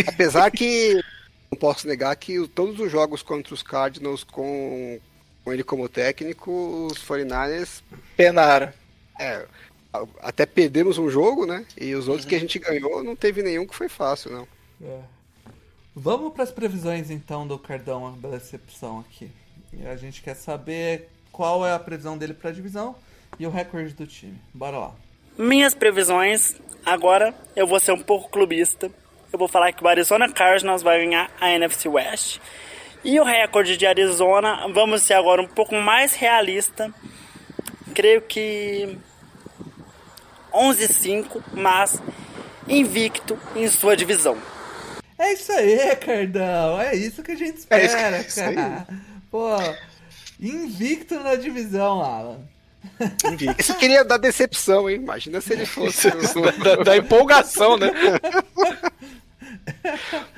Apesar 0.07 0.51
que 0.51 1.03
não 1.51 1.59
posso 1.59 1.87
negar 1.87 2.15
que 2.17 2.47
todos 2.49 2.79
os 2.81 2.91
jogos 2.91 3.23
contra 3.23 3.53
os 3.53 3.63
Cardinals 3.63 4.25
com, 4.25 5.01
com 5.45 5.53
ele 5.53 5.63
como 5.63 5.89
técnico, 5.89 6.89
os 6.91 6.99
49ers, 6.99 7.83
Penara. 8.17 8.75
é, 9.19 9.47
até 10.21 10.47
perdemos 10.47 10.99
um 10.99 11.11
jogo, 11.11 11.47
né? 11.47 11.67
E 11.79 11.95
os 11.95 12.09
outros 12.09 12.27
que 12.27 12.35
a 12.35 12.41
gente 12.41 12.59
ganhou, 12.59 13.03
não 13.03 13.15
teve 13.15 13.43
nenhum 13.43 13.67
que 13.67 13.75
foi 13.75 13.89
fácil, 13.89 14.31
não. 14.31 14.49
É. 14.83 15.01
Vamos 15.95 16.33
para 16.33 16.45
as 16.45 16.51
previsões 16.51 17.11
então 17.11 17.47
do 17.47 17.59
Cardão 17.59 18.19
da 18.19 18.31
decepção 18.31 19.01
aqui. 19.01 19.31
E 19.73 19.87
a 19.87 19.97
gente 19.97 20.23
quer 20.23 20.35
saber 20.35 21.11
qual 21.31 21.67
é 21.67 21.73
a 21.73 21.79
previsão 21.79 22.17
dele 22.17 22.33
para 22.33 22.51
a 22.51 22.53
divisão 22.53 22.97
e 23.39 23.47
o 23.47 23.51
recorde 23.51 23.93
do 23.93 24.07
time. 24.07 24.39
Bora 24.55 24.79
lá. 24.79 24.95
Minhas 25.37 25.75
previsões, 25.75 26.57
agora 26.85 27.35
eu 27.57 27.67
vou 27.67 27.81
ser 27.81 27.93
um 27.93 27.99
pouco 28.03 28.29
clubista. 28.31 28.91
Eu 29.33 29.39
vou 29.39 29.49
falar 29.49 29.73
que 29.73 29.83
o 29.83 29.89
Arizona 29.89 30.31
Cardinals 30.31 30.83
vai 30.83 30.99
ganhar 31.05 31.31
a 31.41 31.51
NFC 31.51 31.89
West. 31.89 32.39
E 33.03 33.19
o 33.19 33.25
recorde 33.25 33.77
de 33.77 33.87
Arizona, 33.87 34.69
vamos 34.73 35.03
ser 35.03 35.15
agora 35.15 35.41
um 35.43 35.49
pouco 35.49 35.75
mais 35.75 36.15
realista. 36.15 36.93
Creio 37.95 38.23
que 38.23 38.97
11-5, 40.53 41.43
mas 41.53 42.01
invicto 42.69 43.39
em 43.57 43.67
sua 43.69 43.97
divisão. 43.97 44.37
É 45.19 45.33
isso 45.33 45.51
aí, 45.53 45.97
Cardão. 45.97 46.81
É 46.81 46.95
isso 46.95 47.23
que 47.23 47.33
a 47.33 47.37
gente 47.37 47.67
É 47.71 47.85
isso- 47.85 47.97
espera, 47.97 48.17
é 48.19 48.21
isso 48.21 48.41
aí. 48.41 48.55
cara. 48.55 48.87
Pô, 49.31 49.49
invicto 50.39 51.19
na 51.21 51.35
divisão, 51.37 52.03
Alan. 52.03 52.39
Isso 53.59 53.75
queria 53.77 54.05
dar 54.05 54.17
decepção, 54.17 54.89
hein? 54.89 54.97
Imagina 54.97 55.41
se 55.41 55.53
ele 55.53 55.67
fosse. 55.67 56.09
da, 56.63 56.77
da 56.77 56.97
empolgação, 56.97 57.77
né? 57.77 57.91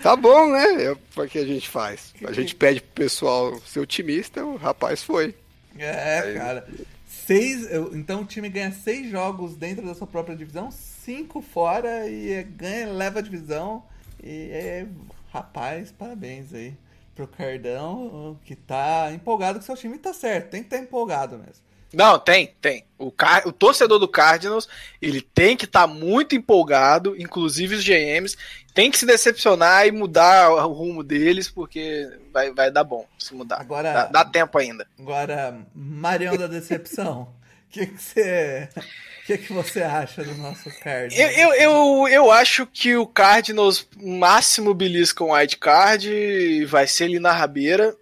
tá 0.02 0.16
bom, 0.16 0.50
né? 0.50 0.84
É 0.84 0.92
o 0.92 1.28
que 1.28 1.38
a 1.38 1.46
gente 1.46 1.68
faz. 1.68 2.12
A 2.26 2.32
gente 2.32 2.54
pede 2.54 2.80
pro 2.80 3.02
pessoal 3.04 3.58
ser 3.60 3.80
otimista, 3.80 4.44
o 4.44 4.56
rapaz 4.56 5.02
foi. 5.02 5.34
É, 5.78 6.34
cara. 6.36 6.66
Seis, 7.06 7.66
então 7.94 8.20
o 8.20 8.24
time 8.26 8.48
ganha 8.50 8.70
seis 8.70 9.10
jogos 9.10 9.56
dentro 9.56 9.86
da 9.86 9.94
sua 9.94 10.06
própria 10.06 10.36
divisão, 10.36 10.70
cinco 10.70 11.40
fora 11.40 12.06
e 12.06 12.32
é- 12.32 12.42
ganha, 12.42 12.92
leva 12.92 13.20
a 13.20 13.22
divisão. 13.22 13.82
E 14.22 14.50
é, 14.52 14.86
rapaz, 15.32 15.90
parabéns 15.90 16.52
aí 16.52 16.74
pro 17.14 17.26
Cardão, 17.26 18.38
que 18.44 18.54
tá 18.54 19.10
empolgado 19.14 19.58
com 19.58 19.64
seu 19.64 19.76
time. 19.76 19.94
E 19.96 19.98
tá 19.98 20.12
certo, 20.12 20.50
tem 20.50 20.60
que 20.62 20.66
estar 20.66 20.78
empolgado 20.78 21.38
mesmo. 21.38 21.63
Não, 21.94 22.18
tem, 22.18 22.54
tem. 22.60 22.84
O, 22.98 23.10
Car- 23.10 23.46
o 23.46 23.52
torcedor 23.52 23.98
do 23.98 24.08
Cardinals, 24.08 24.68
ele 25.00 25.20
tem 25.20 25.56
que 25.56 25.64
estar 25.64 25.86
muito 25.86 26.34
empolgado, 26.34 27.14
inclusive 27.20 27.76
os 27.76 27.84
GMs, 27.84 28.36
tem 28.72 28.90
que 28.90 28.98
se 28.98 29.06
decepcionar 29.06 29.86
e 29.86 29.92
mudar 29.92 30.50
o 30.50 30.72
rumo 30.72 31.02
deles, 31.02 31.48
porque 31.48 32.08
vai, 32.32 32.52
vai 32.52 32.70
dar 32.70 32.84
bom 32.84 33.06
se 33.18 33.34
mudar. 33.34 33.60
Agora- 33.60 33.92
Dá, 33.92 34.06
dá 34.06 34.24
tempo 34.24 34.56
ainda. 34.58 34.86
Agora, 34.98 35.58
Marião 35.74 36.36
da 36.36 36.46
Decepção, 36.46 37.22
o 37.22 37.70
que, 37.70 37.86
que 37.86 38.02
você. 38.02 38.68
O 38.76 39.26
que, 39.26 39.38
que 39.38 39.52
você 39.54 39.82
acha 39.82 40.22
do 40.22 40.34
nosso 40.34 40.68
Cardinals? 40.80 41.14
Eu, 41.38 41.48
eu, 41.48 41.54
eu, 41.54 42.08
eu 42.08 42.30
acho 42.30 42.66
que 42.66 42.94
o 42.94 43.06
Cardinals 43.06 43.86
máximo 43.98 44.74
belisca 44.74 45.24
um 45.24 45.32
wild 45.32 45.56
card, 45.56 46.66
vai 46.66 46.86
ser 46.86 47.04
ali 47.04 47.18
na 47.18 47.32
rabeira. 47.32 47.96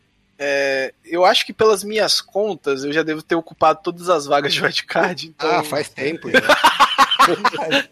É, 0.44 0.92
eu 1.04 1.24
acho 1.24 1.46
que 1.46 1.52
pelas 1.52 1.84
minhas 1.84 2.20
contas, 2.20 2.82
eu 2.82 2.92
já 2.92 3.02
devo 3.04 3.22
ter 3.22 3.36
ocupado 3.36 3.78
todas 3.82 4.08
as 4.08 4.26
vagas 4.26 4.52
de 4.52 4.60
wild 4.60 4.84
card. 4.86 5.28
Então 5.28 5.48
Ah, 5.50 5.62
faz 5.62 5.88
tempo 5.88 6.28
já. 6.30 6.40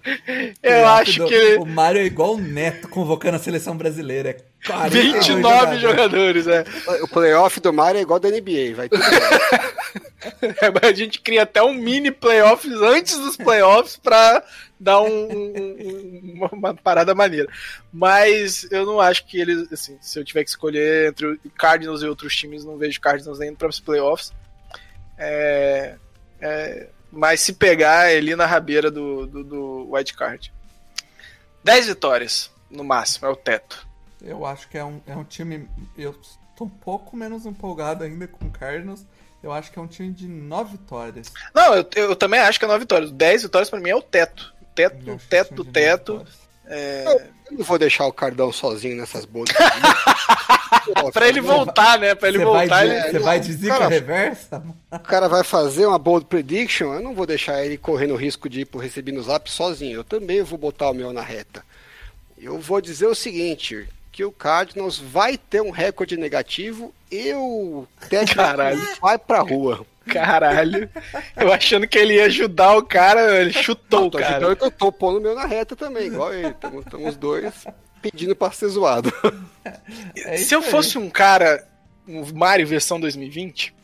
eu 0.63 0.87
acho 0.89 1.21
do- 1.21 1.27
que 1.29 1.55
O 1.57 1.65
Mário 1.65 2.01
é 2.01 2.05
igual 2.05 2.35
o 2.35 2.41
Neto 2.41 2.89
convocando 2.89 3.37
a 3.37 3.41
seleção 3.41 3.77
brasileira. 3.77 4.31
É 4.31 4.37
49 4.67 4.91
29 5.01 5.79
jogadores. 5.79 6.47
é. 6.47 6.65
O 7.03 7.09
playoff 7.09 7.61
do 7.61 7.73
Mario 7.73 7.99
é 7.99 8.03
igual 8.03 8.19
da 8.19 8.29
NBA, 8.31 8.75
vai 8.75 8.89
tudo. 8.89 9.03
É, 10.61 10.71
mas 10.71 10.91
a 10.91 10.93
gente 10.93 11.19
cria 11.21 11.45
até 11.45 11.63
um 11.63 11.73
mini 11.73 12.11
playoffs 12.11 12.73
antes 12.83 13.17
dos 13.19 13.37
playoffs 13.39 13.97
pra 13.97 14.43
dar 14.81 15.01
um- 15.03 15.07
um- 15.29 15.77
um- 15.79 16.33
uma, 16.37 16.49
uma 16.53 16.75
parada 16.75 17.15
maneira. 17.15 17.47
Mas 17.93 18.67
eu 18.71 18.87
não 18.87 18.99
acho 18.99 19.27
que 19.27 19.39
eles, 19.39 19.71
assim, 19.71 19.99
se 20.01 20.19
eu 20.19 20.25
tiver 20.25 20.43
que 20.43 20.49
escolher 20.51 21.11
entre 21.11 21.27
o 21.27 21.39
Cardinals 21.57 22.03
e 22.03 22.07
outros 22.07 22.35
times, 22.35 22.65
não 22.65 22.79
vejo 22.79 23.01
Cardinals 23.01 23.39
nem 23.39 23.51
indo 23.51 23.59
para 23.59 23.69
os 23.69 23.79
playoffs. 23.79 24.33
É, 25.19 25.97
é, 26.41 26.89
mas 27.13 27.41
se 27.43 27.53
pegar 27.53 28.11
é 28.11 28.17
ali 28.17 28.35
na 28.35 28.47
rabeira 28.47 28.91
do, 28.91 29.27
do, 29.27 29.45
do 29.45 29.95
White 29.95 30.15
Card. 30.15 30.53
10 31.63 31.89
vitórias, 31.89 32.51
no 32.71 32.83
máximo, 32.83 33.27
é 33.29 33.31
o 33.31 33.37
teto. 33.37 33.87
Eu 34.23 34.47
acho 34.47 34.67
que 34.69 34.79
é 34.79 34.85
um, 34.85 35.01
é 35.07 35.15
um 35.15 35.25
time. 35.25 35.69
Eu 35.97 36.15
tô 36.57 36.65
um 36.65 36.69
pouco 36.71 37.17
menos 37.17 37.45
empolgado 37.45 38.03
ainda 38.05 38.27
com 38.27 38.47
o 38.47 38.51
Cardinals. 38.51 39.05
Eu 39.43 39.53
acho 39.53 39.71
que 39.73 39.79
é 39.79 39.83
um 39.83 39.87
time 39.87 40.13
de 40.13 40.27
9 40.29 40.73
vitórias. 40.73 41.33
Não, 41.55 41.75
eu, 41.75 41.87
eu 41.97 42.17
também 42.17 42.41
acho 42.41 42.59
que 42.59 42.65
é 42.65 42.69
9 42.69 42.81
vitórias. 42.81 43.11
10 43.11 43.43
vitórias 43.45 43.71
pra 43.71 43.81
mim 43.81 43.89
é 43.91 43.97
o 43.97 44.03
teto. 44.03 44.55
Teto, 44.75 44.97
acho 44.97 45.29
que 45.29 45.35
é 45.37 45.45
teto, 45.45 45.65
teto. 45.65 46.13
vitórias. 46.19 46.41
Eu 47.51 47.59
não 47.59 47.65
vou 47.65 47.79
deixar 47.79 48.07
o 48.07 48.13
Cardão 48.13 48.53
sozinho 48.53 48.97
nessas 48.97 49.25
bodas. 49.25 49.55
Pra 51.13 51.29
ele 51.29 51.41
voltar, 51.41 51.99
né? 51.99 52.15
Pra 52.15 52.29
ele 52.29 52.39
vai, 52.39 52.47
voltar. 52.67 52.85
de, 52.87 52.91
ele- 52.93 53.03
você 53.11 53.19
vai 53.19 53.41
de 53.41 53.53
zica 53.53 53.79
Cara, 53.79 53.89
reversa? 53.89 54.63
O 54.91 54.99
cara 54.99 55.29
vai 55.29 55.45
fazer 55.45 55.87
uma 55.87 55.99
bold 55.99 56.27
prediction, 56.27 56.93
eu 56.95 57.01
não 57.03 57.15
vou 57.15 57.27
deixar 57.27 57.65
ele 57.65 57.77
correndo 57.77 58.15
o 58.15 58.17
risco 58.17 58.49
de 58.49 58.61
ir 58.63 58.65
pro 58.65 58.81
receber 58.81 59.13
no 59.13 59.23
zap 59.23 59.51
sozinho. 59.51 59.97
Eu 59.99 60.05
também 60.05 60.43
vou 60.43 60.59
botar 60.59 60.91
o 60.91 60.95
meu 60.95 61.13
na 61.13 61.23
reta. 61.23 61.63
Eu 62.39 62.59
vou 62.59 62.81
dizer 62.81 63.07
o 63.07 63.15
seguinte, 63.15 63.87
que 64.11 64.25
o 64.25 64.33
Cardinals 64.33 64.99
vai 64.99 65.37
ter 65.37 65.61
um 65.61 65.71
recorde 65.71 66.17
negativo 66.17 66.93
e 67.11 67.33
o 67.35 67.87
técnico 68.09 68.37
Caralho. 68.37 68.81
vai 69.01 69.19
pra 69.19 69.41
rua. 69.41 69.85
Caralho. 70.11 70.91
Eu 71.37 71.53
achando 71.53 71.87
que 71.87 71.99
ele 71.99 72.15
ia 72.15 72.25
ajudar 72.27 72.77
o 72.77 72.83
cara, 72.85 73.41
ele 73.41 73.53
chutou 73.53 74.07
o 74.07 74.11
cara. 74.11 74.37
ajudando 74.37 74.57
que 74.57 74.65
eu 74.65 74.71
tô 74.71 74.91
pondo 74.93 75.19
o 75.19 75.21
meu 75.21 75.35
na 75.35 75.47
reta 75.47 75.75
também, 75.77 76.07
igual 76.09 76.33
ele. 76.35 76.49
Estamos 76.49 76.85
os 77.09 77.17
dois 77.17 77.53
pedindo 78.03 78.35
pra 78.37 78.51
ser 78.51 78.69
zoado. 78.69 79.13
É 80.17 80.37
Se 80.39 80.55
eu 80.55 80.61
aí. 80.61 80.71
fosse 80.71 80.97
um 80.99 81.11
cara, 81.11 81.63
um 82.09 82.25
Mario 82.35 82.67
versão 82.67 82.99
2020, 82.99 83.75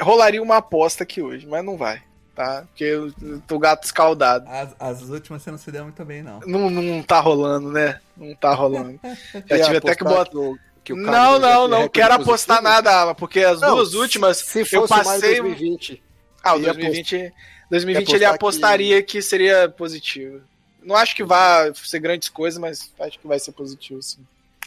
rolaria 0.00 0.42
uma 0.42 0.56
aposta 0.56 1.02
aqui 1.04 1.20
hoje, 1.20 1.46
mas 1.46 1.62
não 1.64 1.76
vai, 1.76 2.00
tá? 2.34 2.62
Porque 2.68 2.84
eu 2.84 3.12
tô 3.46 3.58
gato 3.58 3.84
escaldado. 3.84 4.48
As, 4.48 4.74
as 4.80 5.02
últimas 5.10 5.42
você 5.42 5.50
não 5.50 5.58
se 5.58 5.70
deu 5.70 5.84
muito 5.84 6.02
bem, 6.04 6.22
não. 6.22 6.40
Não, 6.46 6.70
não 6.70 7.02
tá 7.02 7.20
rolando, 7.20 7.70
né? 7.70 8.00
Não 8.16 8.34
tá 8.34 8.54
rolando. 8.54 8.98
Já 9.46 9.64
tive 9.64 9.76
até 9.76 9.94
que 9.94 10.02
botar. 10.04 10.36
o- 10.36 10.58
que 10.84 10.92
o 10.92 10.96
Não, 10.96 11.38
não, 11.38 11.68
não 11.68 11.88
quero 11.88 12.08
positivo? 12.08 12.30
apostar 12.30 12.62
nada, 12.62 12.90
Alan, 12.92 13.14
porque 13.14 13.40
as 13.40 13.60
Não, 13.60 13.76
duas 13.76 13.94
últimas 13.94 14.38
Se 14.38 14.60
eu 14.60 14.66
fosse 14.66 14.92
mais 14.92 15.06
passei. 15.06 15.40
2020. 15.40 16.02
Ah, 16.42 16.54
o 16.54 16.60
ia 16.60 16.72
2020, 16.72 17.32
2020 17.70 18.08
ia 18.08 18.16
ele 18.16 18.24
apostar 18.24 18.34
apostaria 18.34 19.02
que... 19.02 19.20
seria 19.20 19.68
positivo. 19.68 20.40
Não 20.82 20.96
acho 20.96 21.14
que 21.14 21.22
vá 21.22 21.72
ser 21.74 21.98
grandes 22.00 22.28
coisas, 22.28 22.58
mas 22.58 22.90
acho 23.00 23.18
que 23.18 23.26
vai 23.26 23.38
ser 23.38 23.52
positivo, 23.52 24.02
sim. 24.02 24.24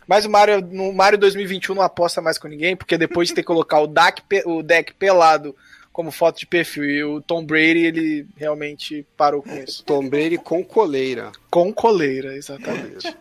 Mas 0.07 0.26
o 0.26 0.30
Mario, 0.30 0.61
no 0.61 0.93
Mario 0.93 1.18
2021 1.18 1.76
não 1.76 1.82
aposta 1.82 2.22
mais 2.22 2.38
com 2.38 2.47
ninguém, 2.47 2.76
porque 2.76 2.97
depois 2.97 3.30
de 3.30 3.34
ter 3.36 3.41
que 3.43 3.47
colocar 3.47 3.80
o 3.80 3.88
deck, 3.88 4.22
o 4.45 4.61
deck 4.61 4.93
pelado 4.93 5.55
como 5.91 6.11
foto 6.11 6.39
de 6.39 6.47
perfil 6.47 6.86
e 6.86 7.03
o 7.03 7.22
Tom 7.22 7.45
Brady, 7.45 7.86
ele 7.86 8.28
realmente 8.36 9.05
parou 9.16 9.41
com 9.43 9.55
isso. 9.55 9.84
Tom 9.84 10.09
Brady 10.09 10.38
com 10.38 10.64
coleira. 10.64 11.32
Com 11.49 11.72
coleira, 11.72 12.36
exatamente. 12.36 13.16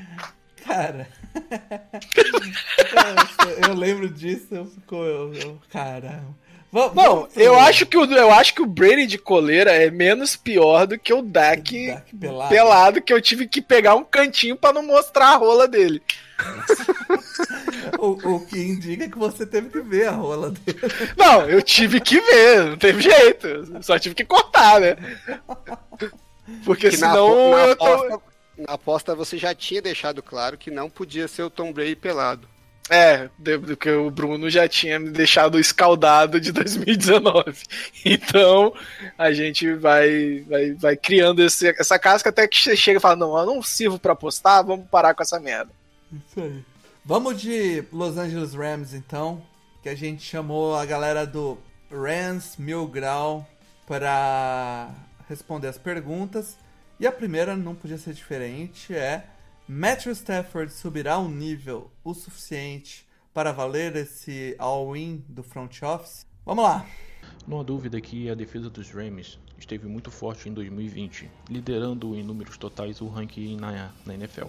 Cara. 0.66 1.08
eu, 3.68 3.74
lembro 3.74 4.08
disso, 4.08 4.46
eu 4.50 4.66
fico. 4.66 4.96
Eu, 4.96 5.34
eu- 5.34 5.60
cara. 5.70 6.22
Va- 6.72 6.88
Não, 6.88 6.94
vamos 6.94 7.32
pro- 7.32 7.42
eu 7.42 7.58
acho, 7.58 7.86
que 7.86 7.96
o, 7.96 8.04
eu 8.12 8.30
acho 8.32 8.52
que 8.54 8.60
o 8.60 8.66
Brady 8.66 9.06
de 9.06 9.18
coleira 9.18 9.70
é 9.72 9.90
menos 9.90 10.36
pior 10.36 10.86
do 10.86 10.98
que 10.98 11.12
o 11.14 11.22
Dak 11.22 11.86
Dak 11.88 12.16
pelado. 12.16 12.48
pelado, 12.50 13.02
que 13.02 13.12
eu 13.12 13.20
tive 13.20 13.46
que 13.46 13.62
pegar 13.62 13.94
um 13.94 14.04
cantinho 14.04 14.56
pra 14.56 14.72
não 14.72 14.82
mostrar 14.82 15.28
a 15.28 15.36
rola 15.36 15.68
dele. 15.68 16.02
O, 17.98 18.08
o 18.34 18.44
que 18.46 18.58
indica 18.58 19.08
que 19.08 19.16
você 19.16 19.46
teve 19.46 19.70
que 19.70 19.80
ver 19.80 20.08
a 20.08 20.10
rola 20.10 20.50
dele. 20.50 20.78
Não, 21.16 21.48
eu 21.48 21.62
tive 21.62 21.98
que 22.00 22.20
ver, 22.20 22.64
não 22.66 22.76
teve 22.76 23.00
jeito. 23.00 23.82
Só 23.82 23.98
tive 23.98 24.14
que 24.14 24.24
cortar, 24.24 24.80
né? 24.80 24.96
Porque 26.64 26.90
Que 26.90 26.96
na, 26.98 27.08
senão 27.12 27.28
apo- 27.32 27.56
na 27.56 27.66
eu 27.68 27.76
tô... 27.76 27.86
aposta, 27.86 28.35
na 28.56 28.74
aposta 28.74 29.14
você 29.14 29.36
já 29.38 29.54
tinha 29.54 29.82
deixado 29.82 30.22
claro 30.22 30.56
que 30.58 30.70
não 30.70 30.88
podia 30.90 31.26
ser 31.28 31.42
o 31.42 31.50
Tom 31.50 31.72
Brady 31.72 31.96
pelado. 31.96 32.48
É, 32.88 33.28
de- 33.36 33.58
do 33.58 33.76
que 33.76 33.90
o 33.90 34.08
Bruno 34.12 34.48
já 34.48 34.68
tinha 34.68 34.96
me 35.00 35.10
deixado 35.10 35.58
escaldado 35.58 36.40
de 36.40 36.52
2019. 36.52 37.56
Então, 38.04 38.72
a 39.18 39.32
gente 39.32 39.74
vai, 39.74 40.44
vai, 40.48 40.72
vai 40.74 40.96
criando 40.96 41.42
esse- 41.42 41.74
essa 41.78 41.98
casca 41.98 42.30
até 42.30 42.46
que 42.46 42.56
você 42.56 42.76
chega 42.76 42.98
e 42.98 43.02
fala: 43.02 43.16
Não, 43.16 43.36
eu 43.36 43.44
não 43.46 43.60
sirvo 43.62 43.98
pra 43.98 44.12
apostar, 44.12 44.64
vamos 44.64 44.86
parar 44.88 45.14
com 45.14 45.22
essa 45.22 45.40
merda. 45.40 45.70
Isso 46.12 46.40
aí. 46.40 46.64
Vamos 47.04 47.40
de 47.40 47.82
Los 47.92 48.16
Angeles 48.16 48.54
Rams, 48.54 48.94
então. 48.94 49.42
Que 49.82 49.88
a 49.88 49.94
gente 49.96 50.22
chamou 50.24 50.76
a 50.76 50.84
galera 50.84 51.26
do 51.26 51.58
Rams 51.90 52.56
Mil 52.56 52.86
Grau 52.86 53.44
para 53.86 54.90
responder 55.28 55.68
as 55.68 55.78
perguntas. 55.78 56.56
E 56.98 57.06
a 57.06 57.12
primeira 57.12 57.54
não 57.54 57.74
podia 57.74 57.98
ser 57.98 58.14
diferente, 58.14 58.94
é 58.94 59.26
Matthew 59.68 60.12
Stafford 60.12 60.72
subirá 60.72 61.18
um 61.18 61.28
nível 61.28 61.90
o 62.02 62.14
suficiente 62.14 63.06
para 63.34 63.52
valer 63.52 63.94
esse 63.96 64.56
all-in 64.58 65.22
do 65.28 65.42
front 65.42 65.82
office? 65.82 66.26
Vamos 66.46 66.64
lá. 66.64 66.86
Não 67.46 67.60
há 67.60 67.62
dúvida 67.62 68.00
que 68.00 68.30
a 68.30 68.34
defesa 68.34 68.70
dos 68.70 68.90
Rams 68.90 69.38
esteve 69.58 69.86
muito 69.86 70.10
forte 70.10 70.48
em 70.48 70.54
2020, 70.54 71.30
liderando 71.50 72.14
em 72.14 72.22
números 72.22 72.56
totais 72.56 73.02
o 73.02 73.08
ranking 73.08 73.58
na, 73.58 73.92
NFL. 74.06 74.46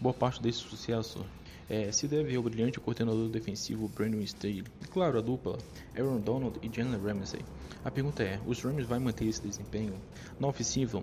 Boa 0.00 0.12
parte 0.12 0.42
desse 0.42 0.58
sucesso 0.58 1.24
eh, 1.70 1.92
se 1.92 2.08
deve 2.08 2.34
ao 2.34 2.42
brilhante 2.42 2.80
coordenador 2.80 3.28
defensivo 3.28 3.86
Brandon 3.86 4.20
Staley 4.22 4.64
e, 4.82 4.86
claro, 4.88 5.16
a 5.16 5.20
dupla 5.20 5.58
Aaron 5.96 6.18
Donald 6.18 6.58
e 6.60 6.68
Jalen 6.74 7.00
Ramsey. 7.00 7.40
A 7.84 7.90
pergunta 7.90 8.22
é, 8.22 8.38
os 8.46 8.62
Rams 8.62 8.86
vão 8.86 9.00
manter 9.00 9.26
esse 9.26 9.42
desempenho? 9.42 9.94
Na 10.38 10.46
ofensiva, 10.46 11.02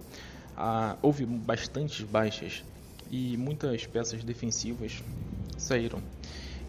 ah, 0.60 0.98
houve 1.02 1.26
bastantes 1.26 2.02
baixas 2.06 2.66
e 3.10 3.38
muitas 3.38 3.88
peças 3.88 4.24
defensivas 4.26 5.02
saíram. 5.58 6.02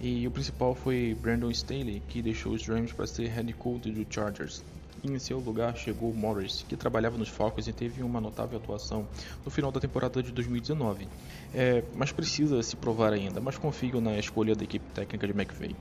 E 0.01 0.26
o 0.26 0.30
principal 0.30 0.76
foi 0.76 1.16
Brandon 1.20 1.51
Staley, 1.51 2.01
que 2.09 2.22
deixou 2.22 2.53
os 2.53 2.66
Rams 2.66 2.93
para 2.93 3.07
ser 3.07 3.26
head 3.26 3.53
coach 3.55 3.91
do 3.91 4.07
Chargers. 4.09 4.62
E 5.03 5.11
em 5.11 5.18
seu 5.18 5.38
lugar 5.41 5.76
chegou 5.76 6.14
Morris, 6.14 6.64
que 6.68 6.76
trabalhava 6.76 7.18
nos 7.18 7.28
Falcons 7.28 7.66
e 7.66 7.72
teve 7.72 8.03
uma 8.03 8.20
notável 8.20 8.59
atuação 8.59 9.09
no 9.45 9.51
final 9.51 9.72
da 9.72 9.80
temporada 9.80 10.22
de 10.22 10.30
2019. 10.30 11.09
É, 11.53 11.82
mas 11.97 12.12
precisa 12.12 12.62
se 12.62 12.76
provar 12.76 13.12
ainda, 13.12 13.41
mas 13.41 13.59
confio 13.59 14.01
na 14.01 14.16
escolha 14.18 14.55
da 14.55 14.62
equipe 14.62 14.84
técnica 14.95 15.26
de 15.26 15.32
McVay. 15.32 15.74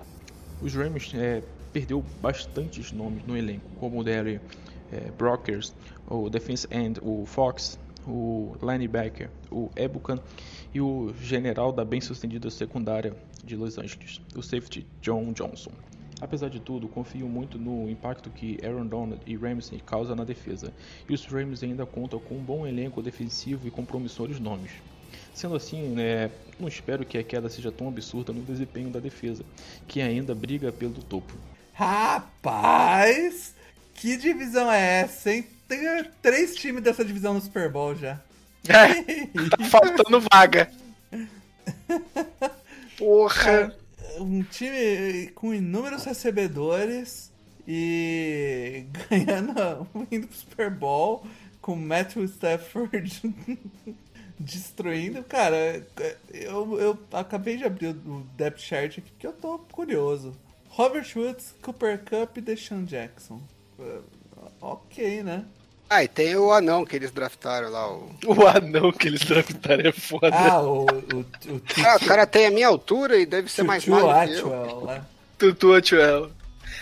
Os 0.61 0.73
Rams 0.73 1.13
é, 1.13 1.43
perdeu 1.71 2.03
bastantes 2.21 2.91
nomes 2.91 3.23
no 3.25 3.37
elenco, 3.37 3.69
como 3.79 3.99
o 3.99 4.03
Derry 4.03 4.41
é, 4.91 5.11
Brockers, 5.11 5.75
o 6.07 6.29
defense 6.29 6.67
end, 6.71 6.99
o 7.01 7.25
Fox, 7.25 7.77
o 8.09 8.55
linebacker, 8.61 9.29
o 9.51 9.69
Ebukan 9.75 10.19
e 10.73 10.81
o 10.81 11.13
general 11.21 11.71
da 11.71 11.85
bem-sucedida 11.85 12.49
secundária 12.49 13.15
de 13.43 13.55
Los 13.55 13.77
Angeles, 13.77 14.19
o 14.35 14.41
safety 14.41 14.85
John 15.01 15.31
Johnson. 15.33 15.71
Apesar 16.21 16.49
de 16.49 16.59
tudo, 16.59 16.87
confio 16.87 17.27
muito 17.29 17.57
no 17.57 17.89
impacto 17.89 18.29
que 18.29 18.57
Aaron 18.63 18.87
Donald 18.87 19.21
e 19.25 19.37
Ramsey 19.37 19.81
causam 19.85 20.15
na 20.15 20.25
defesa, 20.25 20.73
e 21.07 21.13
os 21.13 21.25
Rams 21.25 21.63
ainda 21.63 21.85
contam 21.85 22.19
com 22.19 22.35
um 22.35 22.43
bom 22.43 22.67
elenco 22.67 23.01
defensivo 23.01 23.67
e 23.67 23.71
com 23.71 23.85
promissores 23.85 24.39
nomes. 24.39 24.71
Sendo 25.33 25.55
assim, 25.55 25.89
né, 25.89 26.29
não 26.59 26.67
espero 26.67 27.05
que 27.05 27.17
a 27.17 27.23
queda 27.23 27.47
seja 27.47 27.71
tão 27.71 27.87
absurda 27.87 28.33
no 28.33 28.41
desempenho 28.41 28.89
da 28.89 28.99
defesa, 28.99 29.45
que 29.87 30.01
ainda 30.01 30.35
briga 30.35 30.71
pelo 30.71 31.01
topo. 31.01 31.33
Rapaz, 31.73 33.55
que 33.99 34.15
divisão 34.15 34.71
é 34.71 35.01
essa, 35.01 35.31
hein? 35.31 35.45
Tem 35.67 35.79
três 36.21 36.55
times 36.55 36.81
dessa 36.81 37.03
divisão 37.03 37.33
no 37.33 37.41
Super 37.41 37.69
Bowl 37.69 37.93
já. 37.95 38.19
É, 38.67 39.27
tá 39.49 39.63
faltando 39.69 40.25
vaga. 40.31 40.71
Porra. 42.97 43.75
um 44.17 44.41
time 44.43 45.27
com 45.35 45.53
inúmeros 45.53 46.05
recebedores 46.05 47.29
e 47.67 48.85
ganhando, 49.09 49.87
indo 50.09 50.27
pro 50.27 50.37
Super 50.37 50.69
Bowl 50.69 51.25
com 51.61 51.75
Matthew 51.75 52.23
Stafford 52.23 53.21
destruindo. 54.39 55.23
Cara, 55.23 55.85
eu, 56.33 56.79
eu 56.79 56.99
acabei 57.11 57.57
de 57.57 57.65
abrir 57.65 57.89
o 57.89 58.25
depth 58.37 58.61
chart 58.61 58.97
aqui 58.97 59.11
porque 59.11 59.27
eu 59.27 59.33
tô 59.33 59.59
curioso. 59.59 60.33
Robert 60.69 61.11
Woods, 61.15 61.53
Cooper 61.61 61.99
Cup 61.99 62.37
e 62.37 62.41
Deshaun 62.41 62.85
Jackson. 62.85 63.41
Uh, 63.79 64.01
Ok, 64.61 65.23
né? 65.23 65.43
Ah, 65.89 66.03
e 66.03 66.07
tem 66.07 66.35
o 66.35 66.51
anão 66.51 66.85
que 66.85 66.95
eles 66.95 67.11
draftaram 67.11 67.69
lá. 67.71 67.89
O, 67.91 68.11
O 68.27 68.47
anão 68.47 68.91
que 68.91 69.07
eles 69.07 69.21
draftaram 69.21 69.87
é 69.87 69.91
foda. 69.91 70.29
Ah, 70.31 70.61
o, 70.61 70.81
o, 70.83 71.19
o 71.51 71.61
ah, 71.85 71.95
o 71.99 72.05
cara 72.05 72.27
tem 72.27 72.45
a 72.45 72.51
minha 72.51 72.67
altura 72.67 73.17
e 73.17 73.25
deve 73.25 73.49
ser 73.51 73.63
mais 73.63 73.83
Tutu 73.83 74.05
magro 74.05 74.33
que 74.33 74.39
eu. 74.39 74.53
Atwell, 74.63 74.85
né? 74.85 75.01
Tutu 75.37 75.73
Atwell. 75.73 76.29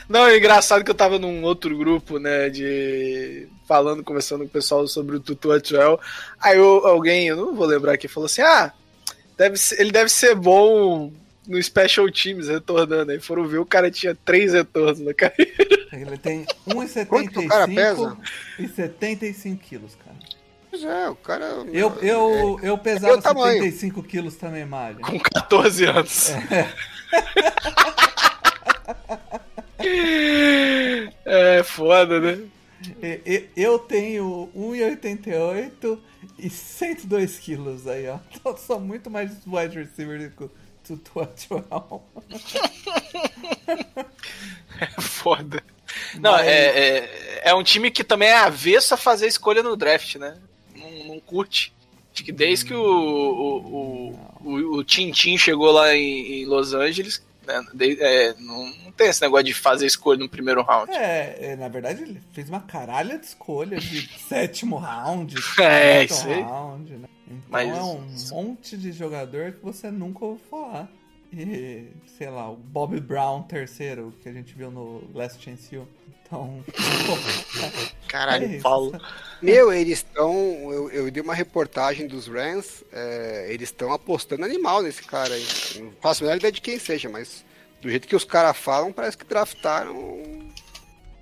Não, 0.10 0.26
é 0.28 0.38
engraçado 0.38 0.84
que 0.84 0.92
eu 0.92 0.96
tava 0.96 1.18
num 1.20 1.44
outro 1.44 1.78
grupo, 1.78 2.18
né, 2.18 2.50
de... 2.50 3.48
Falando, 3.68 4.04
conversando 4.04 4.40
com 4.40 4.46
o 4.46 4.50
pessoal 4.50 4.88
sobre 4.88 5.18
o 5.18 5.20
Tutu 5.20 5.52
Atwell. 5.52 6.00
Aí 6.40 6.58
eu- 6.58 6.86
alguém, 6.88 7.28
eu 7.28 7.36
não 7.38 7.56
vou 7.56 7.66
lembrar 7.68 7.94
aqui, 7.94 8.08
falou 8.08 8.26
assim, 8.26 8.42
ah, 8.42 8.72
deve 9.38 9.58
ser- 9.58 9.80
ele 9.80 9.92
deve 9.92 10.10
ser 10.10 10.34
bom 10.36 11.12
no 11.48 11.62
Special 11.64 12.12
Teams, 12.12 12.48
retornando. 12.50 13.12
Aí 13.12 13.20
foram 13.20 13.48
ver, 13.48 13.58
o 13.60 13.66
cara 13.66 13.90
tinha 13.90 14.14
três 14.14 14.54
retornos 14.54 15.00
na 15.00 15.14
carreira. 15.14 15.54
Ele 15.94 16.18
tem 16.18 16.46
Quanto 17.08 17.32
que 17.32 17.40
o 17.40 17.48
cara 17.48 17.68
1,75 17.68 17.76
pesa? 17.76 18.18
e 18.60 18.68
75 18.68 19.64
quilos, 19.64 19.96
cara. 20.04 20.18
Pois 20.70 20.84
é, 20.84 21.10
o 21.10 21.16
cara. 21.16 21.46
Eu, 21.72 21.96
eu, 22.02 22.60
eu 22.62 22.78
pesava 22.78 23.14
meu 23.14 23.22
tamanho. 23.22 23.64
75 23.64 24.04
quilos 24.04 24.36
também, 24.36 24.66
Mário. 24.66 25.00
Com 25.00 25.18
14 25.20 25.86
anos. 25.86 26.32
É 31.26 31.64
foda, 31.64 32.20
né? 32.20 32.40
E- 33.02 33.46
Eu 33.56 33.80
tenho 33.80 34.50
1,88 34.56 36.00
e 36.38 36.50
102 36.50 37.40
quilos 37.40 37.88
aí, 37.88 38.08
ó. 38.08 38.20
Então 38.34 38.52
eu 38.54 38.58
sou 38.58 38.80
muito 38.80 39.10
mais 39.10 39.32
wide 39.46 39.78
receiver 39.80 40.30
do 40.30 40.36
que 40.36 40.54
o 40.94 40.98
Tutu 40.98 41.20
Atwell. 41.22 42.04
É 44.80 45.02
foda. 45.02 45.64
Não, 46.20 46.32
Mas- 46.34 46.48
é, 46.48 46.80
é, 46.90 47.42
é 47.50 47.54
um 47.54 47.64
time 47.64 47.90
que 47.90 48.04
também 48.04 48.30
é 48.30 48.38
avesso 48.38 48.94
a 48.94 48.98
fazer 48.98 49.28
escolha 49.28 49.64
no 49.64 49.76
draft, 49.76 50.16
né? 50.16 50.38
Não, 50.76 51.06
não 51.06 51.20
curte. 51.20 51.74
Acho 52.14 52.24
que 52.24 52.32
desde 52.32 52.66
que 52.66 52.74
o, 52.74 52.82
o, 52.82 53.58
o, 54.44 54.50
o, 54.50 54.78
o 54.78 54.84
Tintin 54.84 55.38
chegou 55.38 55.72
lá 55.72 55.94
em, 55.96 56.42
em 56.42 56.46
Los 56.46 56.74
Angeles, 56.74 57.24
né, 57.46 57.64
de- 57.74 58.02
é, 58.02 58.34
não, 58.40 58.66
não 58.84 58.92
tem 58.92 59.08
esse 59.08 59.22
negócio 59.22 59.46
de 59.46 59.54
fazer 59.54 59.86
escolha 59.86 60.20
no 60.20 60.28
primeiro 60.30 60.62
round. 60.64 60.92
É, 60.92 61.38
é, 61.40 61.56
na 61.56 61.68
verdade 61.68 62.02
ele 62.04 62.22
fez 62.34 62.50
uma 62.50 62.60
caralha 62.62 63.18
de 63.20 63.26
escolhas 63.26 63.84
de 63.84 64.08
sétimo 64.28 64.78
round, 64.78 65.36
É, 65.60 66.04
isso 66.06 66.28
aí. 66.28 66.42
round, 66.42 66.92
né? 66.94 67.08
Então 67.30 67.42
Mas- 67.50 68.32
é 68.32 68.34
um 68.36 68.44
monte 68.44 68.78
de 68.78 68.92
jogador 68.92 69.52
que 69.54 69.60
você 69.64 69.92
nunca 69.92 70.26
ouviu 70.26 70.44
falar. 70.50 70.90
E, 71.34 71.88
sei 72.18 72.30
lá, 72.30 72.50
o 72.50 72.56
Bob 72.56 72.98
Brown 73.02 73.44
terceiro, 73.44 74.14
que 74.24 74.30
a 74.30 74.34
gente 74.34 74.54
viu 74.56 74.72
no 74.72 75.04
Last 75.14 75.44
Chance 75.44 75.76
U. 75.76 75.86
Então, 76.24 76.64
Caralho, 78.08 78.46
é. 78.56 78.60
Paulo. 78.60 79.00
Meu, 79.42 79.72
eles 79.74 80.00
estão. 80.00 80.34
Eu, 80.72 80.90
eu 80.90 81.12
dei 81.12 81.22
uma 81.22 81.34
reportagem 81.34 82.08
dos 82.08 82.28
Rams, 82.28 82.84
é, 82.92 83.48
eles 83.50 83.70
estão 83.70 83.92
apostando 83.92 84.46
animal 84.46 84.82
nesse 84.82 85.04
cara 85.04 85.34
aí. 85.34 85.46
Não 85.80 85.92
faço 86.02 86.24
a 86.24 86.28
menor 86.28 86.38
ideia 86.38 86.52
de 86.52 86.62
quem 86.62 86.80
seja, 86.80 87.10
mas 87.10 87.44
do 87.82 87.90
jeito 87.90 88.08
que 88.08 88.16
os 88.16 88.24
caras 88.24 88.56
falam, 88.58 88.92
parece 88.94 89.18
que 89.18 89.26
draftaram 89.26 89.96
um 89.98 90.50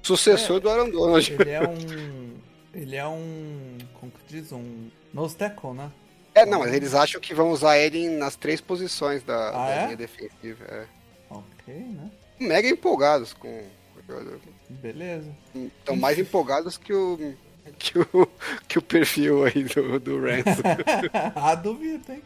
sucessor 0.03 0.59
do 0.59 0.69
Aaron 0.69 0.89
Donald. 0.89 1.31
Ele 1.33 1.49
é 1.49 1.61
um. 1.67 2.35
Ele 2.73 2.95
é 2.95 3.07
um. 3.07 3.77
Como 3.99 4.11
que 4.11 4.19
diz? 4.39 4.51
Um. 4.51 4.89
Nose 5.15 5.35
tackle, 5.37 5.73
né? 5.73 5.89
É, 6.35 6.45
não, 6.45 6.59
mas 6.59 6.73
eles 6.73 6.93
acham 6.93 7.21
que 7.21 7.33
vão 7.33 7.49
usar 7.49 7.77
ele 7.77 8.09
nas 8.09 8.35
três 8.35 8.59
posições 8.59 9.23
da, 9.23 9.47
Ah, 9.49 9.51
da 9.67 9.71
é? 9.71 9.83
linha 9.85 9.97
defensiva. 9.97 10.65
É. 10.65 10.85
Ok, 11.29 11.73
né? 11.73 12.11
Mega 12.37 12.67
empolgados 12.67 13.31
com 13.31 13.47
o 13.47 14.01
jogador. 14.05 14.41
Beleza. 14.69 15.31
Estão 15.55 15.95
mais 15.95 16.19
empolgados 16.19 16.77
que 16.77 16.93
o. 16.93 17.33
Que 17.79 17.97
o, 17.97 18.27
que 18.67 18.77
o 18.77 18.81
perfil 18.81 19.45
aí 19.45 19.63
do, 19.63 19.97
do 20.01 20.19
Rams. 20.19 20.43
ah, 21.33 21.55
duvido, 21.55 22.11
hein? 22.11 22.21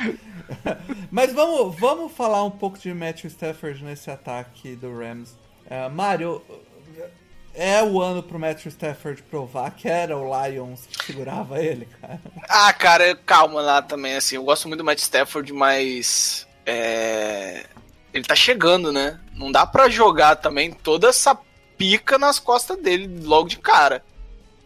Mas 1.12 1.32
vamos, 1.32 1.80
vamos 1.80 2.12
falar 2.12 2.44
um 2.44 2.52
pouco 2.52 2.80
de 2.80 2.92
Matthew 2.92 3.30
Stafford 3.30 3.84
nesse 3.84 4.10
ataque 4.10 4.76
do 4.76 4.98
Rams. 4.98 5.30
Uh, 5.68 5.90
Mário, 5.94 6.42
é 7.60 7.84
o 7.84 8.02
ano 8.02 8.24
pro 8.24 8.40
Matthew 8.40 8.72
Stafford 8.72 9.22
provar 9.24 9.72
que 9.72 9.90
era 9.90 10.18
o 10.18 10.24
Lions 10.24 10.86
que 10.86 11.06
segurava 11.08 11.62
ele, 11.62 11.86
cara. 12.00 12.22
Ah, 12.48 12.72
cara, 12.72 13.14
calma 13.14 13.62
lá 13.62 13.82
também, 13.82 14.16
assim, 14.16 14.38
eu 14.38 14.44
gosto 14.44 14.70
muito 14.70 14.78
do 14.78 14.86
Matt 14.86 15.00
Stafford, 15.00 15.52
mas. 15.52 16.48
É... 16.66 17.66
Ele 18.14 18.24
tá 18.24 18.36
chegando, 18.36 18.94
né? 18.94 19.20
Não 19.36 19.52
dá 19.52 19.66
pra 19.66 19.90
jogar 19.90 20.38
também 20.38 20.72
toda 20.72 21.10
essa 21.10 21.38
pica 21.78 22.18
nas 22.18 22.40
costas 22.40 22.78
dele 22.82 23.22
logo 23.24 23.50
de 23.50 23.58
cara. 23.58 24.04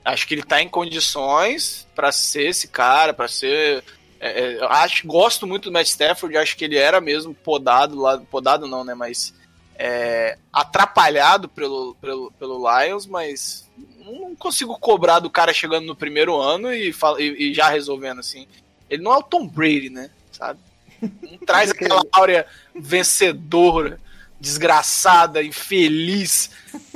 Acho 0.06 0.28
que 0.28 0.36
ele 0.36 0.44
tá 0.44 0.62
em 0.62 0.70
condições 0.70 1.88
pra 1.96 2.12
ser 2.12 2.50
esse 2.50 2.68
cara, 2.68 3.14
pra 3.14 3.28
ser. 3.28 3.84
é, 4.20 4.56
é, 4.56 4.66
acho, 4.66 5.08
gosto 5.08 5.48
muito 5.48 5.66
do 5.66 5.72
Matt 5.72 5.88
Stafford, 5.88 6.38
acho 6.38 6.56
que 6.56 6.66
ele 6.66 6.78
era 6.78 7.02
mesmo 7.02 7.34
podado 7.34 8.00
lá. 8.00 8.20
Podado 8.20 8.68
não, 8.68 8.84
né? 8.84 8.94
Mas. 8.94 9.34
É, 9.76 10.38
atrapalhado 10.52 11.48
pelo, 11.50 11.96
pelo, 11.96 12.32
pelo 12.34 12.80
Lions, 12.80 13.06
mas 13.06 13.70
não 14.06 14.36
consigo 14.36 14.78
cobrar 14.80 15.20
do 15.20 15.30
cara 15.30 15.54
chegando 15.54 15.86
no 15.86 15.96
primeiro 15.96 16.36
ano 16.40 16.74
e, 16.74 16.94
e- 17.20 17.50
e 17.50 17.54
já 17.54 17.70
resolvendo 17.70 18.20
assim. 18.20 18.48
Ele 18.90 19.02
não 19.02 19.14
é 19.14 19.18
o 19.18 19.24
Tom 19.24 19.48
Brady, 19.48 19.90
né? 19.90 20.10
Sabe? 20.32 20.60
Não 21.02 21.38
traz 21.46 21.72
aquela 21.72 22.02
áurea 22.12 22.46
vencedora, 22.76 24.00
desgraçada, 24.40 25.42
infeliz, 25.44 26.52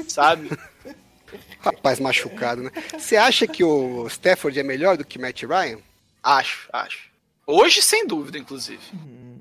sabe? 0.08 0.50
Rapaz 1.60 2.00
machucado, 2.00 2.64
né? 2.64 2.72
Você 2.98 3.18
acha 3.18 3.48
que 3.48 3.64
o 3.64 4.06
Stafford 4.08 4.60
é 4.60 4.64
melhor 4.64 4.96
do 4.98 5.04
que 5.06 5.20
Matt 5.20 5.44
Ryan? 5.44 5.80
Acho, 6.24 6.70
acho. 6.72 7.08
Hoje, 7.46 7.82
sem 7.82 8.06
dúvida, 8.06 8.38
inclusive. 8.38 8.82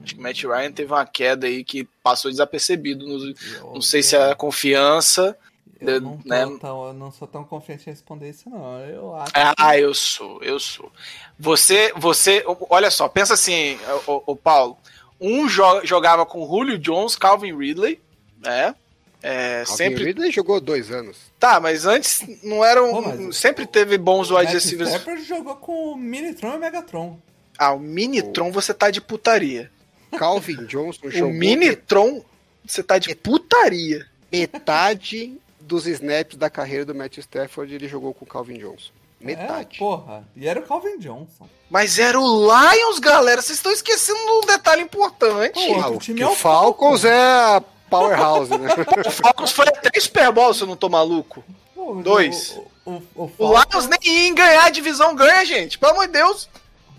Acho 0.06 0.14
que 0.14 0.20
o 0.20 0.22
Matt 0.22 0.42
Ryan 0.44 0.72
teve 0.72 0.92
uma 0.92 1.04
queda 1.04 1.46
aí 1.46 1.64
que 1.64 1.84
passou 2.02 2.30
desapercebido. 2.30 3.06
nos- 3.06 3.34
não 3.60 3.82
sei 3.82 4.02
se 4.02 4.14
é 4.16 4.30
a 4.30 4.34
confiança. 4.34 5.36
Eu 5.80 6.00
não, 6.00 6.16
tô 6.16 6.28
né? 6.28 6.46
tão- 6.60 6.86
eu 6.86 6.92
não 6.94 7.12
sou 7.12 7.28
tão 7.28 7.44
confiante 7.44 7.86
em 7.86 7.92
responder 7.92 8.30
isso, 8.30 8.48
não. 8.48 8.78
Eu 8.80 9.14
acho. 9.16 9.32
Ah, 9.34 9.76
eu 9.78 9.92
sou, 9.92 10.42
eu 10.42 10.58
sou. 10.58 10.90
Você, 11.38 11.92
você, 11.96 12.42
olha 12.70 12.90
só, 12.90 13.08
pensa 13.08 13.34
assim, 13.34 13.78
o, 14.06 14.34
Paulo. 14.36 14.78
Um 15.20 15.46
jo- 15.48 15.84
jogava 15.84 16.24
com 16.24 16.46
Julio 16.46 16.78
Jones, 16.78 17.16
Calvin 17.16 17.56
Ridley, 17.56 18.00
né? 18.42 18.74
É, 19.22 19.64
Calvin 19.66 19.76
sempre. 19.76 20.04
Ridley 20.04 20.30
jogou 20.30 20.60
dois 20.60 20.90
anos. 20.90 21.16
Tá, 21.38 21.58
mas 21.60 21.84
antes 21.84 22.22
não 22.42 22.64
eram. 22.64 22.90
Pô, 22.92 23.02
mas- 23.02 23.36
sempre 23.36 23.66
teve 23.66 23.98
bons 23.98 24.30
wide 24.30 24.52
receivers. 24.52 24.90
Stafford 24.90 25.22
jogou 25.24 25.56
com 25.56 25.92
o 25.92 25.96
Minitron 25.96 26.52
e 26.54 26.56
o 26.56 26.60
Megatron. 26.60 27.18
Ah, 27.58 27.72
o 27.72 27.78
Minitron 27.80 28.50
você 28.52 28.72
tá 28.72 28.90
de 28.90 29.00
putaria. 29.00 29.70
Calvin 30.18 30.64
Johnson 30.66 31.06
O 31.06 31.10
jogou 31.10 31.32
Minitron 31.34 32.22
você 32.66 32.82
tá 32.82 32.98
de 32.98 33.14
putaria. 33.14 34.06
metade 34.32 35.36
dos 35.60 35.86
snaps 35.86 36.36
da 36.36 36.48
carreira 36.50 36.84
do 36.84 36.94
Matt 36.94 37.18
Stafford 37.18 37.74
ele 37.74 37.88
jogou 37.88 38.12
com 38.14 38.24
o 38.24 38.28
Calvin 38.28 38.58
Johnson. 38.58 38.90
É, 39.20 39.24
Metade. 39.24 39.78
porra. 39.78 40.26
E 40.36 40.46
era 40.46 40.60
o 40.60 40.62
Calvin 40.62 40.98
Johnson. 40.98 41.48
Mas 41.70 41.98
era 41.98 42.20
o 42.20 42.46
Lions, 42.46 42.98
galera. 42.98 43.40
Vocês 43.42 43.58
estão 43.58 43.72
esquecendo 43.72 44.18
um 44.18 44.40
detalhe 44.46 44.82
importante. 44.82 45.58
Outro 45.70 45.94
o, 45.94 45.98
time 45.98 46.18
que 46.18 46.22
é 46.22 46.26
o 46.28 46.32
o 46.32 46.34
Falcons 46.36 47.04
é 47.04 47.12
a 47.14 47.62
powerhouse, 47.90 48.50
né? 48.50 48.68
O 49.06 49.10
Falcons 49.10 49.50
foi 49.52 49.66
até 49.68 49.98
Super 49.98 50.30
Bowl, 50.32 50.52
se 50.54 50.62
eu 50.62 50.66
não 50.66 50.76
tô 50.76 50.88
maluco. 50.88 51.42
Pô, 51.74 51.94
Dois. 52.02 52.50
O, 52.84 52.90
o, 52.90 53.02
o, 53.14 53.24
O 53.24 53.28
Falcons- 53.54 53.86
Lions 53.86 53.98
nem 54.04 54.28
em 54.28 54.34
ganhar 54.34 54.64
a 54.66 54.70
divisão 54.70 55.14
ganha, 55.14 55.44
gente. 55.44 55.78
Pelo 55.78 55.92
amor 55.92 56.06
de 56.06 56.12
Deus. 56.12 56.48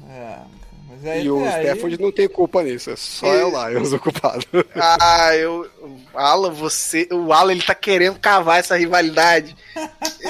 É, 0.10 0.40
aí, 1.06 1.26
E 1.26 1.30
o 1.32 1.44
aí- 1.44 1.64
Stafford 1.66 2.00
não 2.02 2.12
tem 2.12 2.28
culpa 2.28 2.64
nisso, 2.64 2.90
é 2.92 2.96
só 2.96 3.28
é 3.28 3.44
o 3.46 3.50
Lions 3.70 3.92
o 3.94 4.00
culpado. 4.00 4.46
Ah, 4.76 5.36
eu. 5.36 5.70
Alan, 6.14 6.52
você. 6.52 7.08
O 7.12 7.32
Alan, 7.34 7.52
ele 7.52 7.62
tá 7.62 7.76
querendo 7.76 8.20
cavar 8.20 8.60
essa 8.60 8.76
rivalidade. 8.78 9.56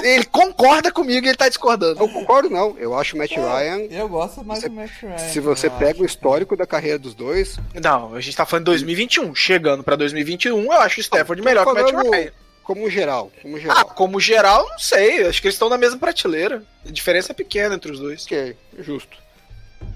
Ele 0.04 0.26
concorda 0.26 0.92
comigo 0.92 1.26
e 1.26 1.30
ele 1.30 1.38
tá 1.38 1.48
discordando. 1.48 2.02
Eu 2.02 2.10
concordo, 2.10 2.50
não. 2.50 2.76
Eu 2.78 2.98
acho 2.98 3.16
o 3.16 3.20
Matt 3.20 3.32
Ryan. 3.32 3.88
Eu 3.90 4.08
gosto 4.10 4.44
mais 4.44 4.62
Você- 4.62 4.70
do 4.70 4.76
Matt 4.76 4.92
Ryan. 5.02 5.18
Se 5.18 5.40
você 5.40 5.70
pega 5.70 5.92
acho. 5.92 6.04
o 6.04 6.06
histórico 6.06 6.56
da 6.58 6.66
carreira 6.66 7.00
dos 7.00 7.14
dois, 7.16 7.58
Não, 7.82 8.14
a 8.16 8.22
gente 8.22 8.36
tá 8.36 8.46
falando 8.46 8.64
de 8.66 8.72
2021. 8.72 9.34
Chegando 9.36 9.84
pra 9.84 9.96
2021, 9.96 10.64
eu 10.66 10.72
acho 10.74 10.98
o 11.00 11.02
Stafford 11.02 11.42
melhor 11.42 11.66
que 11.66 11.72
o 11.72 11.74
Matt 11.76 11.92
Ryan. 11.92 12.32
como 12.64 12.90
geral, 12.90 13.32
como 13.42 13.56
Ah, 13.56 13.60
geral. 13.60 13.86
como 13.96 14.20
geral, 14.20 14.68
não 14.70 14.80
sei. 14.80 15.26
Acho 15.28 15.42
que 15.42 15.48
eles 15.48 15.56
estão 15.56 15.70
na 15.70 15.78
mesma 15.78 15.98
prateleira. 15.98 16.64
A 16.88 16.92
diferença 16.92 17.32
é 17.32 17.36
pequena 17.36 17.76
entre 17.76 17.92
os 17.92 18.00
dois. 18.00 18.26
Ok, 18.26 18.56
justo. 18.80 19.18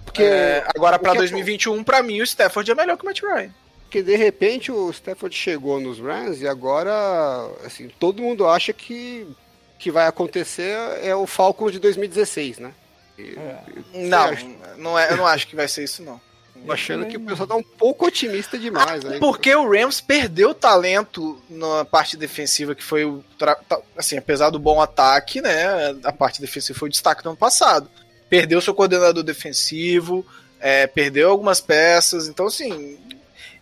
Porque, 0.05 0.23
É, 0.23 0.65
agora, 0.75 0.99
o 1.01 1.07
é- 1.07 1.15
2021, 1.15 1.83
pra 1.83 2.03
mim, 2.03 2.19
o 2.19 2.23
Stafford 2.23 2.69
é 2.69 2.75
melhor 2.75 2.97
que 2.97 3.03
o 3.03 3.05
Matt 3.05 3.21
Ryan. 3.21 3.49
porque 3.83 4.01
de 4.01 4.15
repente 4.15 4.71
o 4.71 4.89
Stafford 4.89 5.35
chegou 5.35 5.79
nos 5.79 5.99
Rams 5.99 6.41
e 6.41 6.47
agora, 6.47 6.91
assim, 7.65 7.89
todo 7.99 8.21
mundo 8.21 8.47
acha 8.47 8.71
que 8.73 9.27
que 9.77 9.89
vai 9.91 10.05
acontecer 10.05 10.77
é 11.01 11.15
o 11.15 11.25
Falcons 11.25 11.71
de 11.71 11.79
2016, 11.79 12.59
né? 12.59 12.71
E- 13.17 13.35
É. 13.35 13.57
Não, 14.07 14.23
acha? 14.29 14.45
não 14.77 14.99
é, 14.99 15.11
eu 15.11 15.17
não 15.17 15.25
acho 15.25 15.47
que 15.47 15.55
vai 15.55 15.67
ser 15.67 15.83
isso, 15.83 16.03
não. 16.03 16.21
Tô 16.63 16.71
achando 16.71 17.07
que 17.07 17.17
o 17.17 17.21
pessoal 17.21 17.47
tá 17.47 17.55
um 17.55 17.63
pouco 17.63 18.05
otimista 18.05 18.55
demais, 18.59 19.03
né? 19.03 19.17
Porque 19.17 19.53
o 19.55 19.67
Rams 19.67 19.99
perdeu 19.99 20.53
talento 20.53 21.41
na 21.49 21.83
parte 21.83 22.15
defensiva, 22.15 22.75
que 22.75 22.83
foi 22.83 23.03
o. 23.03 23.23
Assim, 23.97 24.17
apesar 24.17 24.51
do 24.51 24.59
bom 24.59 24.79
ataque, 24.79 25.41
né? 25.41 25.65
A 26.03 26.13
parte 26.13 26.39
defensiva 26.39 26.77
foi 26.77 26.87
o 26.87 26.91
destaque 26.91 27.23
do 27.23 27.29
ano 27.29 27.37
passado. 27.37 27.89
Perdeu 28.31 28.61
seu 28.61 28.73
coordenador 28.73 29.21
defensivo, 29.23 30.25
é, 30.59 30.87
perdeu 30.87 31.29
algumas 31.29 31.59
peças. 31.61 32.27
Então, 32.27 32.47
assim. 32.47 32.97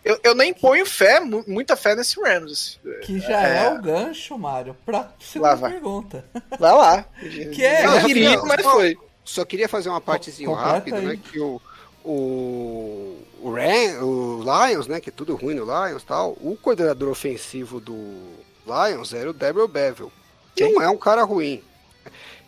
Eu, 0.06 0.18
eu 0.24 0.34
nem 0.34 0.54
ponho 0.54 0.86
fé, 0.86 1.20
mu- 1.20 1.44
muita 1.46 1.76
fé 1.76 1.94
nesse 1.94 2.18
Rams. 2.22 2.80
Que 3.02 3.20
já 3.20 3.46
é, 3.46 3.66
É. 3.66 3.70
o 3.74 3.82
gancho, 3.82 4.38
Mário, 4.38 4.76
pra 4.86 5.00
Lá 5.00 5.14
segunda 5.20 5.56
vai. 5.56 5.72
pergunta. 5.72 6.26
Vai 6.58 6.72
lá. 6.72 7.06
Que 7.20 7.66
é- 7.66 7.84
Não 7.86 8.06
queria, 8.06 8.38
Não, 8.38 8.46
mas 8.46 8.62
foi. 8.62 8.98
Só 9.26 9.44
queria 9.44 9.68
fazer 9.68 9.90
uma 9.90 10.00
partezinha 10.00 10.56
rápida, 10.56 11.02
né? 11.02 11.20
Que 11.22 11.38
o, 11.40 11.60
o, 12.06 13.18
o, 13.42 13.52
Ram, 13.54 14.04
o 14.06 14.42
Lions, 14.44 14.88
né? 14.88 15.00
Que 15.02 15.10
é 15.10 15.14
tudo 15.14 15.36
ruim 15.36 15.56
no 15.56 15.66
Lions 15.66 16.02
e 16.02 16.06
tal. 16.06 16.32
O 16.42 16.58
coordenador 16.62 17.10
ofensivo 17.10 17.80
do 17.82 17.96
Lions 18.66 19.14
era 19.14 19.30
o 19.30 19.34
Deborah 19.34 19.68
Bevel. 19.68 20.12
Que 20.56 20.64
Quem? 20.64 20.74
não 20.74 20.82
é 20.82 20.90
um 20.90 20.98
cara 20.98 21.24
ruim. 21.24 21.62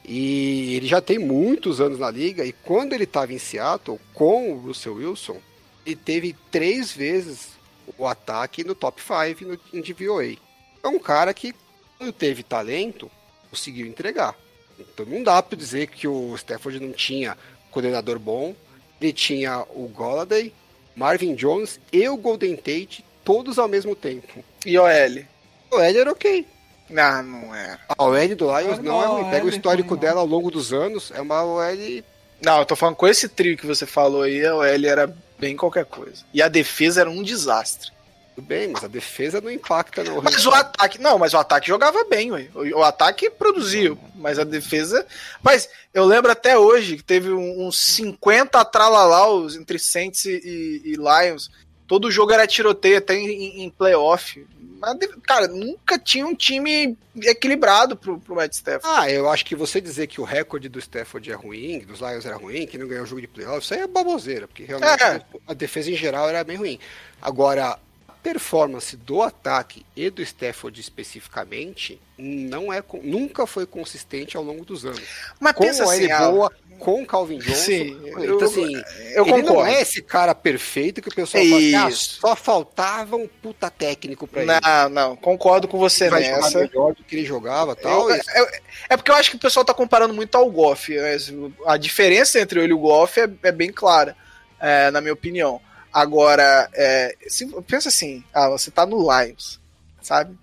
E 0.03 0.75
ele 0.75 0.87
já 0.87 0.99
tem 0.99 1.19
muitos 1.19 1.79
anos 1.79 1.99
na 1.99 2.09
liga. 2.09 2.43
E 2.43 2.51
quando 2.51 2.93
ele 2.93 3.03
estava 3.03 3.33
em 3.33 3.37
Seattle 3.37 3.99
com 4.13 4.51
o 4.51 4.57
Russell 4.57 4.95
Wilson, 4.95 5.39
ele 5.85 5.95
teve 5.95 6.35
três 6.51 6.91
vezes 6.91 7.49
o 7.97 8.07
ataque 8.07 8.63
no 8.63 8.75
top 8.75 9.01
5 9.01 9.45
no, 9.45 9.59
em 9.73 9.81
DVOA. 9.81 10.37
É 10.83 10.87
um 10.87 10.99
cara 10.99 11.33
que, 11.33 11.53
quando 11.97 12.11
teve 12.11 12.43
talento, 12.43 13.11
conseguiu 13.49 13.85
entregar. 13.85 14.35
Então 14.79 15.05
não 15.05 15.21
dá 15.21 15.41
para 15.41 15.57
dizer 15.57 15.87
que 15.87 16.07
o 16.07 16.35
Stafford 16.35 16.79
não 16.79 16.91
tinha 16.91 17.37
coordenador 17.69 18.17
bom. 18.17 18.55
Ele 18.99 19.13
tinha 19.13 19.65
o 19.71 19.87
Golladay, 19.87 20.53
Marvin 20.95 21.35
Jones 21.35 21.79
e 21.91 22.07
o 22.07 22.17
Golden 22.17 22.55
Tate, 22.55 23.03
todos 23.23 23.57
ao 23.57 23.67
mesmo 23.67 23.95
tempo. 23.95 24.43
E 24.65 24.77
o 24.77 24.87
L? 24.87 25.27
O 25.71 25.79
L 25.79 25.99
era 25.99 26.11
ok. 26.11 26.45
Não, 26.91 27.23
não 27.23 27.55
é. 27.55 27.77
A 27.87 28.03
OL 28.03 28.35
do 28.35 28.45
Lions 28.59 28.79
Ah, 28.79 28.81
não 28.81 29.01
é 29.01 29.05
não, 29.05 29.13
ruim. 29.21 29.31
Pega 29.31 29.45
o 29.45 29.47
OL 29.49 29.53
histórico 29.55 29.93
não. 29.95 30.01
dela 30.01 30.19
ao 30.21 30.25
longo 30.27 30.51
dos 30.51 30.71
anos, 30.73 31.11
é 31.15 31.21
uma 31.21 31.43
OL 31.43 32.03
Não, 32.41 32.59
eu 32.59 32.65
tô 32.65 32.75
falando 32.75 32.95
com 32.95 33.07
esse 33.07 33.27
trio 33.29 33.57
que 33.57 33.65
você 33.65 33.85
falou 33.85 34.23
aí, 34.23 34.45
a 34.45 34.65
L 34.67 34.87
era 34.87 35.13
bem 35.39 35.55
qualquer 35.55 35.85
coisa. 35.85 36.23
E 36.33 36.41
a 36.41 36.47
defesa 36.47 37.01
era 37.01 37.09
um 37.09 37.23
desastre. 37.23 37.91
tudo 38.35 38.45
bem, 38.45 38.67
mas 38.69 38.83
a 38.83 38.87
defesa 38.87 39.41
não 39.41 39.49
impacta 39.51 40.03
no 40.03 40.21
Mas 40.21 40.45
o 40.45 40.51
ataque. 40.51 40.99
Não, 41.01 41.17
mas 41.19 41.33
o 41.33 41.37
ataque 41.37 41.67
jogava 41.67 42.03
bem, 42.05 42.31
ué. 42.31 42.47
O, 42.55 42.79
o 42.79 42.83
ataque 42.83 43.29
produziu, 43.29 43.97
mas 44.15 44.37
a 44.39 44.43
defesa. 44.43 45.05
Mas 45.43 45.67
eu 45.93 46.05
lembro 46.05 46.31
até 46.31 46.57
hoje 46.57 46.97
que 46.97 47.03
teve 47.03 47.31
um- 47.31 47.67
uns 47.67 47.77
50 47.79 48.63
tralalaus 48.65 49.55
entre 49.55 49.77
Saints 49.79 50.25
e, 50.25 50.81
e 50.85 50.95
Lions. 50.95 51.49
Todo 51.91 52.09
jogo 52.09 52.31
era 52.31 52.47
tiroteio, 52.47 52.99
até 52.99 53.15
em, 53.15 53.63
em- 53.65 53.69
playoff. 53.69 54.47
Mas, 54.79 54.97
cara, 55.27 55.45
nunca 55.49 55.99
tinha 55.99 56.25
um 56.25 56.33
time 56.33 56.97
equilibrado 57.21 57.97
pro, 57.97 58.17
pro 58.17 58.33
Matt 58.33 58.53
Stafford. 58.53 58.97
Ah, 58.97 59.11
eu 59.11 59.29
acho 59.29 59.43
que 59.45 59.57
você 59.57 59.81
dizer 59.81 60.07
que 60.07 60.21
o 60.21 60.23
recorde 60.23 60.69
do 60.69 60.79
Stafford 60.79 61.29
é 61.29 61.35
ruim, 61.35 61.79
dos 61.79 61.99
Lions 61.99 62.25
era 62.25 62.37
ruim, 62.37 62.65
que 62.65 62.77
não 62.77 62.87
ganhou 62.87 63.03
o 63.03 63.05
jogo 63.05 63.19
de 63.19 63.27
playoff, 63.27 63.61
isso 63.65 63.73
aí 63.73 63.81
é 63.81 63.87
baboseira, 63.87 64.47
porque 64.47 64.63
realmente 64.63 65.03
É. 65.03 65.21
a 65.45 65.53
defesa 65.53 65.91
em 65.91 65.95
geral 65.97 66.29
era 66.29 66.41
bem 66.45 66.55
ruim. 66.55 66.79
Agora, 67.21 67.71
a 68.07 68.13
performance 68.23 68.95
do 68.95 69.21
ataque 69.21 69.85
e 69.93 70.09
do 70.09 70.21
Stafford 70.21 70.79
especificamente 70.79 71.99
não 72.17 72.71
é, 72.71 72.81
nunca 73.03 73.45
foi 73.45 73.65
consistente 73.65 74.37
ao 74.37 74.43
longo 74.43 74.63
dos 74.63 74.85
anos. 74.85 75.01
Mas 75.41 75.53
Com 75.53 75.65
pensa 75.65 75.83
assim, 75.83 76.09
Alan, 76.09 76.31
boa, 76.31 76.51
com 76.79 77.03
o 77.03 77.05
Calvin 77.05 77.37
Johnson. 77.37 77.55
Sim, 77.61 77.99
então, 78.07 78.23
eu- 78.23 78.43
assim, 78.43 78.75
eu 79.13 79.25
ele 79.27 79.41
não 79.43 79.49
concordo. 79.49 79.69
é 79.71 79.81
esse 79.81 80.01
cara 80.01 80.33
perfeito 80.33 81.01
que 81.01 81.09
o 81.09 81.13
pessoal 81.15 81.43
É 81.43 81.47
fala 81.47 81.57
assim, 81.59 81.75
ah, 81.75 81.91
só 81.91 82.35
faltava 82.35 83.15
um 83.15 83.27
puta 83.27 83.69
técnico 83.69 84.27
pra 84.27 84.41
ele. 84.43 84.51
Não, 84.61 84.89
não, 84.89 85.15
concordo 85.15 85.67
com 85.67 85.77
você 85.77 86.05
jogar 86.05 86.19
nessa. 86.19 86.59
melhor 86.59 86.93
do 86.95 87.03
que 87.03 87.15
ele 87.15 87.25
jogava 87.25 87.75
tal. 87.75 88.09
Eu- 88.09 88.15
eu- 88.35 88.47
é 88.89 88.97
porque 88.97 89.11
eu 89.11 89.15
acho 89.15 89.29
que 89.29 89.35
o 89.35 89.39
pessoal 89.39 89.63
tá 89.63 89.73
comparando 89.73 90.13
muito 90.13 90.35
ao 90.35 90.49
Goff. 90.49 90.91
né? 90.95 91.17
A 91.65 91.77
diferença 91.77 92.39
entre 92.39 92.59
ele 92.61 92.71
e 92.71 92.75
o 92.75 92.79
Goff 92.79 93.19
é, 93.19 93.29
é 93.43 93.51
bem 93.51 93.71
clara, 93.71 94.15
é, 94.59 94.89
na 94.91 95.01
minha 95.01 95.13
opinião. 95.13 95.61
Agora, 95.93 96.69
é, 96.73 97.15
se, 97.27 97.45
pensa 97.67 97.89
assim, 97.89 98.23
ah, 98.33 98.49
você 98.49 98.71
tá 98.71 98.85
no 98.85 98.97
Lions, 99.01 99.59
sabe? 100.01 100.35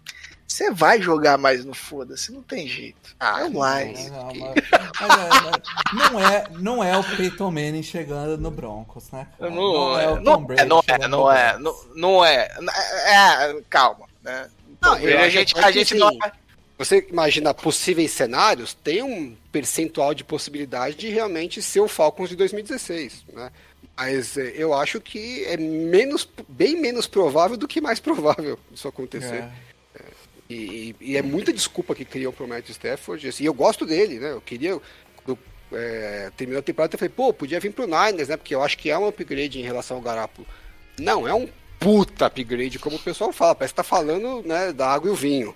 Você 0.58 0.72
vai 0.72 1.00
jogar 1.00 1.38
mais 1.38 1.64
no 1.64 1.72
foda-se, 1.72 2.32
não 2.32 2.42
tem 2.42 2.66
jeito. 2.66 3.14
Ah, 3.20 3.46
é 3.46 3.48
mais. 3.48 4.10
Não, 4.10 4.34
mas- 4.34 4.54
mas 5.00 5.18
é- 5.20 5.94
não, 5.94 6.20
é, 6.20 6.44
não 6.58 6.84
é 6.84 6.98
o 6.98 7.16
Peyton 7.16 7.50
Manning 7.52 7.82
chegando 7.84 8.36
no 8.36 8.50
Broncos, 8.50 9.08
né? 9.12 9.28
cara? 9.38 9.50
Não, 9.52 9.98
é, 9.98 10.08
o 10.08 10.16
não, 10.16 10.34
Tom 10.34 10.44
Brady 10.44 10.62
é, 10.62 10.66
não 10.66 10.82
é, 10.88 11.08
não 11.08 11.32
é, 11.32 11.58
não, 11.58 11.76
não 11.94 12.24
é, 12.24 12.48
é, 13.06 13.62
calma, 13.70 14.06
né? 14.22 14.50
Não, 14.80 14.94
Tom 14.94 14.96
eu 14.96 15.16
Brady, 15.16 15.16
a 15.22 15.28
gente, 15.28 15.58
a 15.58 15.70
gente 15.70 15.94
não 15.94 16.10
Você 16.76 17.06
imagina 17.08 17.54
possíveis 17.54 18.10
cenários, 18.10 18.74
tem 18.74 19.00
um 19.00 19.36
percentual 19.52 20.12
de 20.12 20.24
possibilidade 20.24 20.96
de 20.96 21.08
realmente 21.08 21.62
ser 21.62 21.80
o 21.80 21.88
Falcons 21.88 22.30
de 22.30 22.34
2016, 22.36 23.24
né? 23.32 23.52
Mas 23.96 24.36
é, 24.36 24.52
eu 24.56 24.74
acho 24.74 25.00
que 25.00 25.44
é 25.44 25.56
menos, 25.56 26.28
bem 26.48 26.80
menos 26.80 27.06
provável 27.06 27.56
do 27.56 27.68
que 27.68 27.80
mais 27.80 28.00
provável 28.00 28.58
isso 28.72 28.88
acontecer. 28.88 29.42
É. 29.42 29.67
E, 30.48 30.96
e 31.00 31.16
é 31.16 31.22
muita 31.22 31.52
desculpa 31.52 31.94
que 31.94 32.04
criam 32.04 32.32
pro 32.32 32.48
Matt 32.48 32.68
Stafford. 32.70 33.28
Assim, 33.28 33.44
e 33.44 33.46
eu 33.46 33.54
gosto 33.54 33.84
dele, 33.84 34.18
né? 34.18 34.32
Eu 34.32 34.40
queria. 34.40 34.80
Quando 35.16 35.38
é, 35.72 36.30
terminou 36.36 36.60
a 36.60 36.62
temporada, 36.62 36.94
eu 36.94 36.98
falei, 36.98 37.12
pô, 37.14 37.32
podia 37.32 37.60
vir 37.60 37.72
pro 37.72 37.86
Niners, 37.86 38.28
né? 38.28 38.36
Porque 38.36 38.54
eu 38.54 38.62
acho 38.62 38.78
que 38.78 38.90
é 38.90 38.98
um 38.98 39.06
upgrade 39.06 39.58
em 39.58 39.64
relação 39.64 39.98
ao 39.98 40.02
Garápolo. 40.02 40.46
Não, 40.98 41.28
é 41.28 41.34
um 41.34 41.48
puta 41.78 42.26
upgrade, 42.26 42.78
como 42.78 42.96
o 42.96 43.00
pessoal 43.02 43.32
fala. 43.32 43.54
Parece 43.54 43.72
que 43.72 43.76
tá 43.76 43.82
falando 43.82 44.42
né, 44.46 44.72
da 44.72 44.88
água 44.88 45.08
e 45.08 45.12
o 45.12 45.16
vinho. 45.16 45.54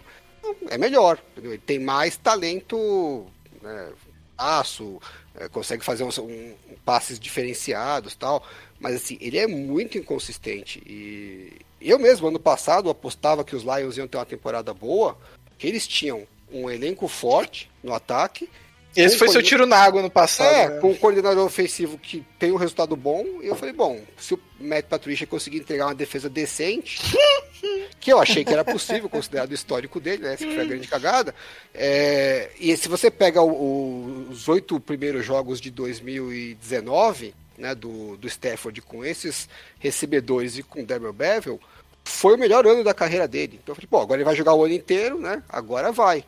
É 0.68 0.76
melhor, 0.76 1.18
entendeu? 1.32 1.52
Ele 1.52 1.62
tem 1.64 1.78
mais 1.78 2.16
talento, 2.16 3.26
né, 3.62 3.92
aço, 4.36 5.00
é, 5.36 5.48
consegue 5.48 5.84
fazer 5.84 6.04
uns, 6.04 6.18
um, 6.18 6.54
passes 6.84 7.18
diferenciados 7.18 8.14
tal. 8.14 8.44
Mas 8.78 8.96
assim, 8.96 9.16
ele 9.20 9.38
é 9.38 9.46
muito 9.46 9.96
inconsistente. 9.96 10.82
E 10.84 11.60
eu 11.90 11.98
mesmo, 11.98 12.28
ano 12.28 12.38
passado, 12.40 12.88
apostava 12.90 13.44
que 13.44 13.56
os 13.56 13.62
Lions 13.62 13.96
iam 13.96 14.06
ter 14.08 14.18
uma 14.18 14.26
temporada 14.26 14.72
boa, 14.74 15.16
que 15.58 15.66
eles 15.66 15.86
tinham 15.86 16.26
um 16.52 16.68
elenco 16.70 17.08
forte 17.08 17.70
no 17.82 17.92
ataque. 17.94 18.48
Esse 18.94 19.16
foi 19.16 19.28
seu 19.30 19.42
tiro 19.42 19.64
na 19.64 19.76
água 19.78 20.02
no 20.02 20.10
passado. 20.10 20.54
É, 20.54 20.68
né? 20.68 20.78
com 20.80 20.90
um 20.90 20.94
coordenador 20.94 21.46
ofensivo 21.46 21.96
que 21.96 22.22
tem 22.38 22.52
um 22.52 22.56
resultado 22.56 22.94
bom, 22.94 23.24
e 23.42 23.46
eu 23.46 23.56
falei, 23.56 23.72
bom, 23.72 23.98
se 24.18 24.34
o 24.34 24.40
Matt 24.60 24.84
Patricia 24.84 25.26
conseguir 25.26 25.58
entregar 25.58 25.86
uma 25.86 25.94
defesa 25.94 26.28
decente, 26.28 27.00
que 27.98 28.12
eu 28.12 28.18
achei 28.20 28.44
que 28.44 28.52
era 28.52 28.62
possível, 28.64 29.08
considerado 29.08 29.50
o 29.50 29.54
histórico 29.54 29.98
dele, 29.98 30.24
né? 30.24 30.34
Essa 30.34 30.44
que 30.46 30.52
foi 30.54 30.62
a 30.62 30.66
grande 30.66 30.88
cagada. 30.88 31.34
é, 31.72 32.50
e 32.60 32.76
se 32.76 32.86
você 32.86 33.10
pega 33.10 33.40
o- 33.40 33.50
o- 33.50 34.26
os 34.30 34.46
oito 34.48 34.78
primeiros 34.78 35.24
jogos 35.24 35.58
de 35.58 35.70
2019, 35.70 37.34
né, 37.62 37.74
do, 37.74 38.16
do 38.16 38.26
Stafford 38.26 38.82
com 38.82 39.04
esses 39.04 39.48
recebedores 39.78 40.58
e 40.58 40.62
com 40.62 40.82
o 40.82 40.86
Darrell 40.86 41.12
Bevel, 41.12 41.60
foi 42.04 42.34
o 42.34 42.38
melhor 42.38 42.66
ano 42.66 42.82
da 42.82 42.92
carreira 42.92 43.28
dele. 43.28 43.60
Então 43.62 43.72
eu 43.72 43.76
falei, 43.76 43.88
pô, 43.88 44.00
agora 44.00 44.18
ele 44.18 44.24
vai 44.24 44.34
jogar 44.34 44.54
o 44.54 44.64
ano 44.64 44.74
inteiro, 44.74 45.20
né? 45.20 45.42
Agora 45.48 45.92
vai. 45.92 46.24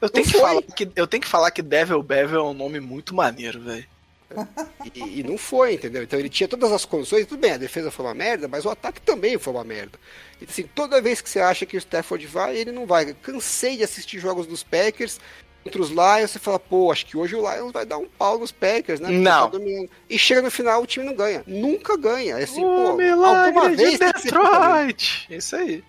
Eu 0.00 0.10
tenho, 0.10 0.26
Não 0.26 0.32
que 0.32 0.38
foi. 0.38 0.40
falar 0.48 0.62
que, 0.62 0.90
eu 0.94 1.06
tenho 1.06 1.22
que 1.22 1.28
falar 1.28 1.50
que 1.50 1.62
Devil 1.62 2.02
Bevel 2.02 2.40
é 2.40 2.44
um 2.50 2.54
nome 2.54 2.78
muito 2.78 3.14
maneiro, 3.14 3.60
velho. 3.60 3.86
E, 4.94 5.20
e 5.20 5.22
não 5.24 5.36
foi, 5.36 5.74
entendeu? 5.74 6.02
Então 6.02 6.18
ele 6.18 6.28
tinha 6.28 6.48
todas 6.48 6.70
as 6.70 6.84
condições, 6.84 7.26
tudo 7.26 7.40
bem, 7.40 7.52
a 7.52 7.56
defesa 7.56 7.90
foi 7.90 8.06
uma 8.06 8.14
merda, 8.14 8.46
mas 8.46 8.64
o 8.64 8.70
ataque 8.70 9.00
também 9.00 9.36
foi 9.36 9.52
uma 9.52 9.64
merda. 9.64 9.98
E, 10.40 10.44
assim, 10.44 10.62
toda 10.62 11.02
vez 11.02 11.20
que 11.20 11.28
você 11.28 11.40
acha 11.40 11.66
que 11.66 11.76
o 11.76 11.78
Stafford 11.78 12.24
vai, 12.26 12.56
ele 12.56 12.70
não 12.70 12.86
vai. 12.86 13.10
Eu 13.10 13.16
cansei 13.16 13.76
de 13.76 13.82
assistir 13.82 14.20
jogos 14.20 14.46
dos 14.46 14.62
Packers 14.62 15.18
contra 15.66 15.82
os 15.82 15.90
Lions, 15.90 16.30
você 16.30 16.38
fala, 16.38 16.58
pô, 16.58 16.90
acho 16.90 17.04
que 17.06 17.16
hoje 17.16 17.34
o 17.34 17.40
Lions 17.40 17.72
vai 17.72 17.84
dar 17.84 17.98
um 17.98 18.06
pau 18.06 18.38
nos 18.38 18.52
Packers, 18.52 19.00
né? 19.00 19.08
Porque 19.08 19.20
Não. 19.22 19.50
tá 19.50 19.58
e 20.08 20.18
chega 20.18 20.42
no 20.42 20.50
final, 20.50 20.82
o 20.82 20.86
time 20.86 21.04
não 21.04 21.14
ganha. 21.14 21.42
Nunca 21.46 21.96
ganha. 21.96 22.38
É 22.38 22.44
assim, 22.44 22.64
o 22.64 22.68
pô, 22.68 22.92
milagre 22.96 23.46
alguma 23.58 23.70
de 23.70 23.76
vez. 23.76 23.98
Detroit. 23.98 25.26
Isso 25.30 25.56
aí. 25.56 25.84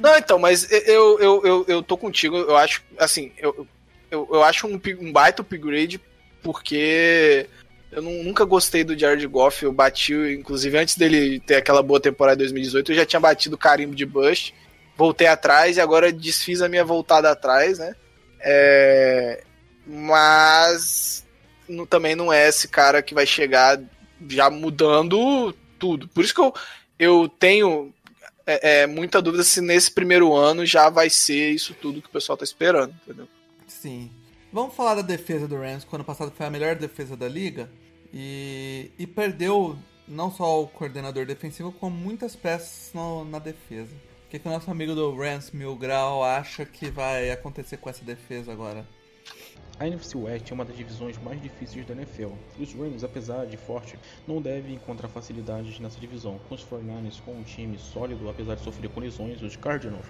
Não, 0.00 0.16
então, 0.16 0.38
mas 0.38 0.70
eu, 0.70 1.18
eu, 1.20 1.42
eu, 1.44 1.64
eu 1.68 1.82
tô 1.82 1.96
contigo, 1.96 2.36
eu 2.36 2.56
acho, 2.56 2.82
assim, 2.98 3.30
eu, 3.38 3.66
eu, 4.10 4.28
eu 4.32 4.42
acho 4.42 4.66
um, 4.66 4.80
um 5.00 5.12
baita 5.12 5.42
upgrade 5.42 6.00
porque 6.42 7.46
eu 7.92 8.02
nu- 8.02 8.24
nunca 8.24 8.44
gostei 8.44 8.82
do 8.82 8.98
Jared 8.98 9.26
Goff, 9.28 9.64
eu 9.64 9.72
bati, 9.72 10.12
inclusive 10.12 10.76
antes 10.76 10.96
dele 10.96 11.38
ter 11.40 11.54
aquela 11.56 11.82
boa 11.82 12.00
temporada 12.00 12.36
de 12.36 12.42
2018, 12.44 12.90
eu 12.92 12.96
já 12.96 13.06
tinha 13.06 13.20
batido 13.20 13.54
o 13.54 13.58
carimbo 13.58 13.94
de 13.94 14.04
Bush, 14.04 14.52
voltei 14.96 15.26
atrás 15.28 15.76
e 15.76 15.80
agora 15.80 16.12
desfiz 16.12 16.60
a 16.60 16.68
minha 16.68 16.84
voltada 16.84 17.30
atrás, 17.30 17.78
né? 17.78 17.94
É, 18.46 19.42
mas 19.86 21.24
não- 21.68 21.86
também 21.86 22.14
não 22.14 22.32
é 22.32 22.48
esse 22.48 22.68
cara 22.68 23.02
que 23.02 23.14
vai 23.14 23.26
chegar 23.26 23.80
já 24.28 24.50
mudando 24.50 25.54
tudo. 25.78 26.06
Por 26.08 26.22
isso 26.24 26.34
que 26.34 26.40
eu, 26.40 26.54
eu 26.98 27.28
tenho 27.28 27.92
é, 28.46 28.82
é, 28.82 28.86
muita 28.86 29.22
dúvida 29.22 29.42
se 29.42 29.60
nesse 29.60 29.90
primeiro 29.90 30.34
ano 30.34 30.66
já 30.66 30.90
vai 30.90 31.08
ser 31.08 31.50
isso 31.50 31.74
tudo 31.74 32.02
que 32.02 32.08
o 32.08 32.12
pessoal 32.12 32.36
tá 32.36 32.44
esperando, 32.44 32.94
entendeu? 33.02 33.26
Sim. 33.66 34.10
Vamos 34.52 34.74
falar 34.74 34.94
da 34.96 35.02
defesa 35.02 35.48
do 35.48 35.56
Rams, 35.56 35.84
que 35.84 35.94
ano 35.94 36.04
passado 36.04 36.30
foi 36.36 36.46
a 36.46 36.50
melhor 36.50 36.76
defesa 36.76 37.16
da 37.16 37.26
liga. 37.28 37.68
E, 38.12 38.90
e 38.98 39.06
perdeu 39.06 39.76
não 40.06 40.30
só 40.30 40.62
o 40.62 40.68
coordenador 40.68 41.26
defensivo, 41.26 41.72
como 41.72 41.96
muitas 41.96 42.36
peças 42.36 42.90
no- 42.94 43.24
na 43.24 43.38
defesa. 43.40 43.90
O 44.34 44.36
que, 44.36 44.42
que 44.42 44.48
o 44.48 44.50
nosso 44.50 44.68
amigo 44.68 44.96
do 44.96 45.14
Rams 45.14 45.52
Mil 45.52 45.76
Grau 45.76 46.24
acha 46.24 46.66
que 46.66 46.90
vai 46.90 47.30
acontecer 47.30 47.76
com 47.76 47.88
essa 47.88 48.04
defesa 48.04 48.50
agora? 48.50 48.84
A 49.78 49.86
NFC 49.86 50.18
West 50.18 50.50
é 50.50 50.54
uma 50.54 50.64
das 50.64 50.76
divisões 50.76 51.16
mais 51.18 51.40
difíceis 51.40 51.86
da 51.86 51.94
NFL, 51.94 52.32
e 52.58 52.64
os 52.64 52.74
Rams, 52.74 53.04
apesar 53.04 53.46
de 53.46 53.56
forte, 53.56 53.96
não 54.26 54.42
devem 54.42 54.74
encontrar 54.74 55.06
facilidades 55.06 55.78
nessa 55.78 56.00
divisão, 56.00 56.40
com 56.48 56.56
os 56.56 56.64
49ers 56.64 57.20
com 57.24 57.30
um 57.30 57.44
time 57.44 57.78
sólido, 57.78 58.28
apesar 58.28 58.56
de 58.56 58.64
sofrer 58.64 58.90
com 58.90 58.98
lesões, 58.98 59.40
os 59.40 59.54
Cardinals, 59.54 60.06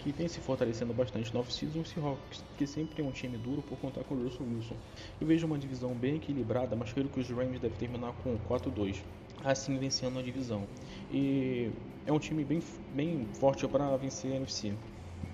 que 0.00 0.12
vem 0.12 0.28
se 0.28 0.38
fortalecendo 0.38 0.92
bastante 0.92 1.32
no 1.32 1.40
off-season, 1.40 1.80
os 1.80 1.88
Seahawks, 1.88 2.44
que 2.58 2.66
sempre 2.66 3.02
é 3.02 3.06
um 3.06 3.10
time 3.10 3.38
duro 3.38 3.62
por 3.62 3.78
contar 3.78 4.04
com 4.04 4.16
o 4.16 4.22
Russell 4.22 4.46
Wilson. 4.46 4.76
Eu 5.18 5.26
vejo 5.26 5.46
uma 5.46 5.56
divisão 5.56 5.94
bem 5.94 6.16
equilibrada, 6.16 6.76
mas 6.76 6.92
creio 6.92 7.08
que 7.08 7.20
os 7.20 7.30
Rams 7.30 7.58
devem 7.58 7.78
terminar 7.78 8.12
com 8.22 8.38
4-2, 8.46 8.96
assim 9.44 9.78
vencendo 9.78 10.18
a 10.18 10.22
divisão. 10.22 10.64
E 11.10 11.70
é 12.06 12.12
um 12.12 12.18
time 12.18 12.44
bem, 12.44 12.62
bem 12.94 13.26
forte 13.34 13.66
para 13.66 13.96
vencer 13.96 14.32
a 14.32 14.36
NFC. 14.36 14.74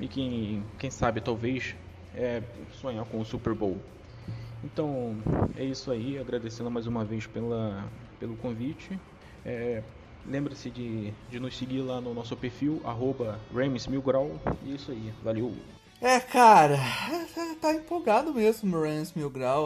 E 0.00 0.08
quem, 0.08 0.64
quem 0.78 0.90
sabe, 0.90 1.20
talvez, 1.20 1.74
é, 2.14 2.42
sonhar 2.72 3.04
com 3.04 3.20
o 3.20 3.24
Super 3.24 3.54
Bowl. 3.54 3.78
Então, 4.64 5.16
é 5.56 5.64
isso 5.64 5.90
aí. 5.90 6.18
Agradecendo 6.18 6.70
mais 6.70 6.86
uma 6.86 7.04
vez 7.04 7.26
pela, 7.26 7.88
pelo 8.18 8.36
convite. 8.36 8.98
É, 9.44 9.82
Lembre-se 10.26 10.70
de, 10.70 11.12
de 11.28 11.40
nos 11.40 11.56
seguir 11.56 11.80
lá 11.80 12.00
no 12.00 12.14
nosso 12.14 12.36
perfil, 12.36 12.80
RamsMilGrau. 13.52 14.40
E 14.62 14.72
é 14.72 14.74
isso 14.74 14.92
aí. 14.92 15.12
Valeu! 15.22 15.52
É, 16.00 16.18
cara, 16.20 16.78
tá 17.60 17.72
empolgado 17.74 18.32
mesmo 18.34 18.76
o 18.76 18.82
Rams 18.82 19.12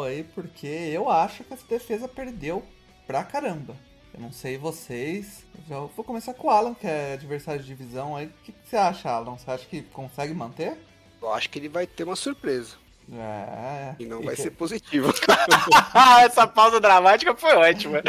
aí, 0.06 0.24
porque 0.34 0.66
eu 0.66 1.08
acho 1.10 1.44
que 1.44 1.52
essa 1.52 1.66
defesa 1.66 2.08
perdeu 2.08 2.62
pra 3.06 3.22
caramba. 3.24 3.74
Eu 4.16 4.22
não 4.22 4.32
sei 4.32 4.56
vocês. 4.56 5.44
Já 5.68 5.78
vou 5.78 6.04
começar 6.04 6.32
com 6.32 6.46
o 6.46 6.50
Alan, 6.50 6.74
que 6.74 6.86
é 6.86 7.12
adversário 7.12 7.60
de 7.60 7.66
divisão 7.66 8.16
aí. 8.16 8.26
O 8.26 8.32
que, 8.44 8.52
que 8.52 8.68
você 8.68 8.76
acha, 8.76 9.10
Alan? 9.10 9.36
Você 9.36 9.50
acha 9.50 9.66
que 9.66 9.82
consegue 9.82 10.32
manter? 10.32 10.74
Eu 11.20 11.32
acho 11.32 11.50
que 11.50 11.58
ele 11.58 11.68
vai 11.68 11.86
ter 11.86 12.04
uma 12.04 12.16
surpresa. 12.16 12.76
É. 13.12 13.94
E 13.98 14.06
não 14.06 14.22
vai 14.22 14.34
ser 14.34 14.50
positivo. 14.52 15.12
Essa 16.24 16.46
pausa 16.46 16.80
dramática 16.80 17.36
foi 17.36 17.54
ótima. 17.54 18.02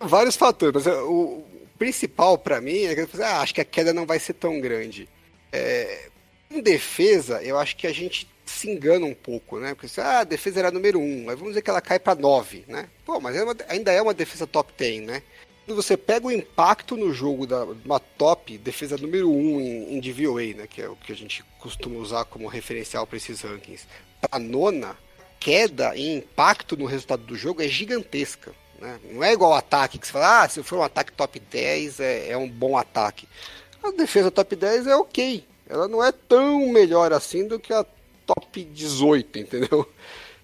Vários 0.00 0.36
fatores, 0.36 0.74
mas 0.74 0.86
é, 0.86 1.00
o, 1.02 1.44
o 1.44 1.68
principal 1.78 2.38
pra 2.38 2.60
mim 2.60 2.84
é 2.84 2.94
que 2.94 3.00
eu 3.02 3.24
ah, 3.24 3.40
acho 3.40 3.54
que 3.54 3.60
a 3.60 3.64
queda 3.64 3.92
não 3.92 4.06
vai 4.06 4.18
ser 4.18 4.32
tão 4.32 4.58
grande. 4.60 5.08
É, 5.52 6.08
em 6.50 6.60
defesa, 6.60 7.42
eu 7.42 7.58
acho 7.58 7.76
que 7.76 7.86
a 7.86 7.92
gente 7.92 8.26
se 8.44 8.70
engana 8.70 9.06
um 9.06 9.14
pouco, 9.14 9.58
né? 9.58 9.74
Porque 9.74 10.00
ah, 10.00 10.20
a 10.20 10.24
defesa 10.24 10.60
era 10.60 10.70
número 10.70 10.98
1, 11.00 11.30
aí 11.30 11.36
vamos 11.36 11.48
dizer 11.50 11.62
que 11.62 11.70
ela 11.70 11.80
cai 11.80 11.98
pra 11.98 12.14
9, 12.14 12.64
né? 12.68 12.88
Pô, 13.04 13.20
mas 13.20 13.36
é 13.36 13.42
uma- 13.42 13.56
ainda 13.68 13.92
é 13.92 14.00
uma 14.02 14.14
defesa 14.14 14.46
top 14.46 14.72
10, 14.76 15.02
né? 15.02 15.22
Quando 15.66 15.80
você 15.80 15.96
pega 15.96 16.26
o 16.26 16.32
impacto 16.32 16.94
no 16.96 17.12
jogo 17.12 17.46
da 17.46 17.64
uma 17.64 17.98
top 17.98 18.58
defesa 18.58 18.98
número 18.98 19.30
1 19.30 19.60
em, 19.60 19.96
em 19.96 20.00
DVOA, 20.00 20.54
né? 20.54 20.66
Que 20.68 20.82
é 20.82 20.88
o 20.88 20.96
que 20.96 21.10
a 21.12 21.16
gente 21.16 21.42
costuma 21.58 21.98
usar 21.98 22.24
como 22.26 22.46
referencial 22.48 23.06
para 23.06 23.16
esses 23.16 23.40
rankings, 23.40 23.86
pra 24.20 24.38
nona, 24.38 24.94
queda 25.40 25.96
em 25.96 26.16
impacto 26.18 26.76
no 26.76 26.84
resultado 26.84 27.22
do 27.22 27.36
jogo 27.36 27.62
é 27.62 27.68
gigantesca. 27.68 28.52
Né? 28.78 28.98
Não 29.10 29.24
é 29.24 29.32
igual 29.32 29.54
ataque, 29.54 29.98
que 29.98 30.06
você 30.06 30.12
fala, 30.12 30.42
ah, 30.42 30.48
se 30.48 30.62
for 30.62 30.78
um 30.78 30.82
ataque 30.82 31.12
top 31.12 31.38
10 31.38 32.00
é, 32.00 32.30
é 32.30 32.36
um 32.36 32.48
bom 32.48 32.76
ataque. 32.76 33.26
A 33.82 33.90
defesa 33.90 34.30
top 34.30 34.56
10 34.56 34.86
é 34.86 34.96
ok. 34.96 35.44
Ela 35.68 35.88
não 35.88 36.04
é 36.04 36.12
tão 36.12 36.68
melhor 36.68 37.12
assim 37.12 37.46
do 37.46 37.58
que 37.58 37.72
a 37.72 37.86
top 38.26 38.64
18, 38.64 39.38
entendeu? 39.38 39.88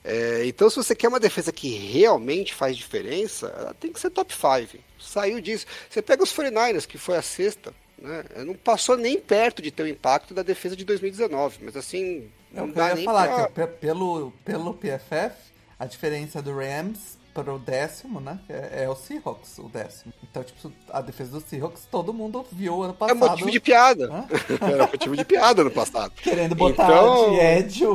É, 0.02 0.44
então, 0.46 0.70
se 0.70 0.76
você 0.76 0.94
quer 0.94 1.08
uma 1.08 1.20
defesa 1.20 1.52
que 1.52 1.68
realmente 1.76 2.54
faz 2.54 2.76
diferença, 2.76 3.54
ela 3.58 3.74
tem 3.74 3.92
que 3.92 4.00
ser 4.00 4.10
top 4.10 4.32
5. 4.34 4.82
Saiu 4.98 5.40
disso. 5.40 5.66
Você 5.88 6.00
pega 6.00 6.22
os 6.22 6.32
49ers, 6.34 6.86
que 6.86 6.96
foi 6.96 7.16
a 7.16 7.22
sexta, 7.22 7.74
né? 7.98 8.24
Não 8.46 8.54
passou 8.54 8.96
nem 8.96 9.18
perto 9.20 9.60
de 9.60 9.70
ter 9.70 9.82
o 9.82 9.88
impacto 9.88 10.32
da 10.32 10.42
defesa 10.42 10.74
de 10.74 10.84
2019. 10.86 11.58
Mas 11.62 11.76
assim, 11.76 12.30
É 12.54 12.56
não 12.60 12.64
o 12.64 12.72
que 12.72 12.78
eu 12.78 12.82
dá 12.82 12.88
ia 12.88 12.94
nem 12.94 13.04
falar, 13.04 13.28
pra... 13.28 13.46
que 13.46 13.52
pe- 13.52 13.66
pelo, 13.78 14.32
pelo 14.44 14.72
PFF, 14.74 15.34
a 15.78 15.84
diferença 15.84 16.40
do 16.40 16.54
Rams 16.56 17.18
para 17.32 17.52
o 17.54 17.58
décimo, 17.58 18.20
né? 18.20 18.38
É, 18.48 18.84
é, 18.84 18.88
o 18.88 18.94
Seahawks, 18.96 19.58
o 19.58 19.68
décimo. 19.68 20.12
Então, 20.22 20.42
tipo, 20.42 20.72
a 20.90 21.00
defesa 21.00 21.32
do 21.32 21.40
Seahawks 21.40 21.86
todo 21.90 22.12
mundo 22.12 22.44
viu 22.52 22.82
ano 22.82 22.92
É 22.92 22.96
passado. 22.96 23.18
motivo 23.18 23.50
de 23.50 23.60
piada. 23.60 24.06
Hã? 24.12 24.26
Era 24.72 24.86
motivo 24.86 25.16
de 25.16 25.24
piada 25.24 25.62
no 25.64 25.70
passado. 25.70 26.12
Querendo 26.22 26.54
botar 26.54 26.84
Então- 26.86 27.30
de 27.30 27.36
Ed 27.40 27.86
o, 27.86 27.92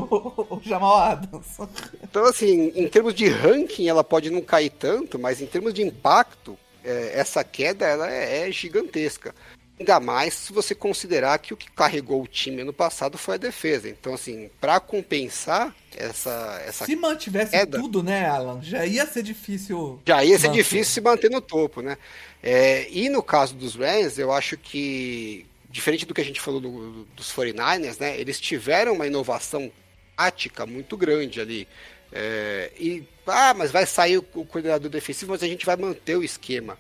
o 0.50 0.62
Jamal 0.64 0.96
Adams. 0.98 1.58
Então, 2.04 2.26
assim, 2.26 2.72
em 2.76 2.88
termos 2.88 3.14
de 3.14 3.28
ranking, 3.28 3.88
ela 3.88 4.04
pode 4.04 4.30
não 4.30 4.42
cair 4.42 4.70
tanto, 4.70 5.20
mas 5.20 5.42
em 5.42 5.46
termos 5.46 5.74
de 5.74 5.82
impacto, 5.84 6.58
é, 6.84 7.12
essa 7.20 7.44
queda 7.44 7.86
ela 7.86 8.10
é, 8.12 8.48
é 8.48 8.52
gigantesca. 8.52 9.34
Ainda 9.78 10.00
mais 10.00 10.34
se 10.34 10.54
você 10.54 10.74
considerar 10.74 11.38
que 11.40 11.54
o 11.54 11.58
que 11.58 11.70
carregou 11.70 12.24
o 12.24 12.28
time 12.28 12.62
ano 12.62 12.72
passado 12.72 13.18
foi 13.18 13.36
a 13.36 13.38
defesa. 13.38 13.90
Então, 13.90 14.14
assim, 14.14 14.50
para 14.62 14.80
compensar 14.80 15.76
essa, 15.96 16.62
essa 16.66 16.86
Se 16.86 16.96
mantivesse 16.96 17.52
queda. 17.52 17.78
tudo, 17.78 18.02
né, 18.02 18.26
Alan? 18.26 18.62
Já 18.62 18.86
ia 18.86 19.06
ser 19.06 19.22
difícil. 19.22 20.02
Já 20.06 20.24
ia 20.24 20.40
ser 20.40 20.48
manter. 20.48 20.60
difícil 20.64 20.94
se 20.94 21.02
manter 21.02 21.30
no 21.30 21.42
topo, 21.42 21.82
né? 21.82 21.98
É, 22.42 22.88
e 22.90 23.10
no 23.10 23.22
caso 23.22 23.54
dos 23.56 23.76
Rams, 23.76 24.18
eu 24.18 24.32
acho 24.32 24.56
que, 24.58 25.46
diferente 25.70 26.06
do 26.06 26.14
que 26.14 26.22
a 26.22 26.26
gente 26.26 26.40
falou 26.40 26.62
do- 26.62 27.04
dos 27.16 27.30
49ers, 27.34 28.00
né? 28.00 28.18
Eles 28.18 28.40
tiveram 28.40 28.94
uma 28.94 29.08
inovação 29.08 29.70
tática 30.16 30.66
muito 30.66 30.96
grande 30.96 31.42
ali. 31.42 31.68
É, 32.14 32.72
e, 32.80 33.04
ah, 33.28 33.54
mas 33.54 33.72
vai 33.72 33.86
sair 33.86 34.20
o, 34.20 34.26
o 34.36 34.46
coordenador 34.46 34.90
defensivo, 34.90 35.34
mas 35.34 35.44
a 35.44 35.48
gente 35.48 35.66
vai 35.66 35.76
manter 35.76 36.16
o 36.16 36.24
esquema. 36.24 36.78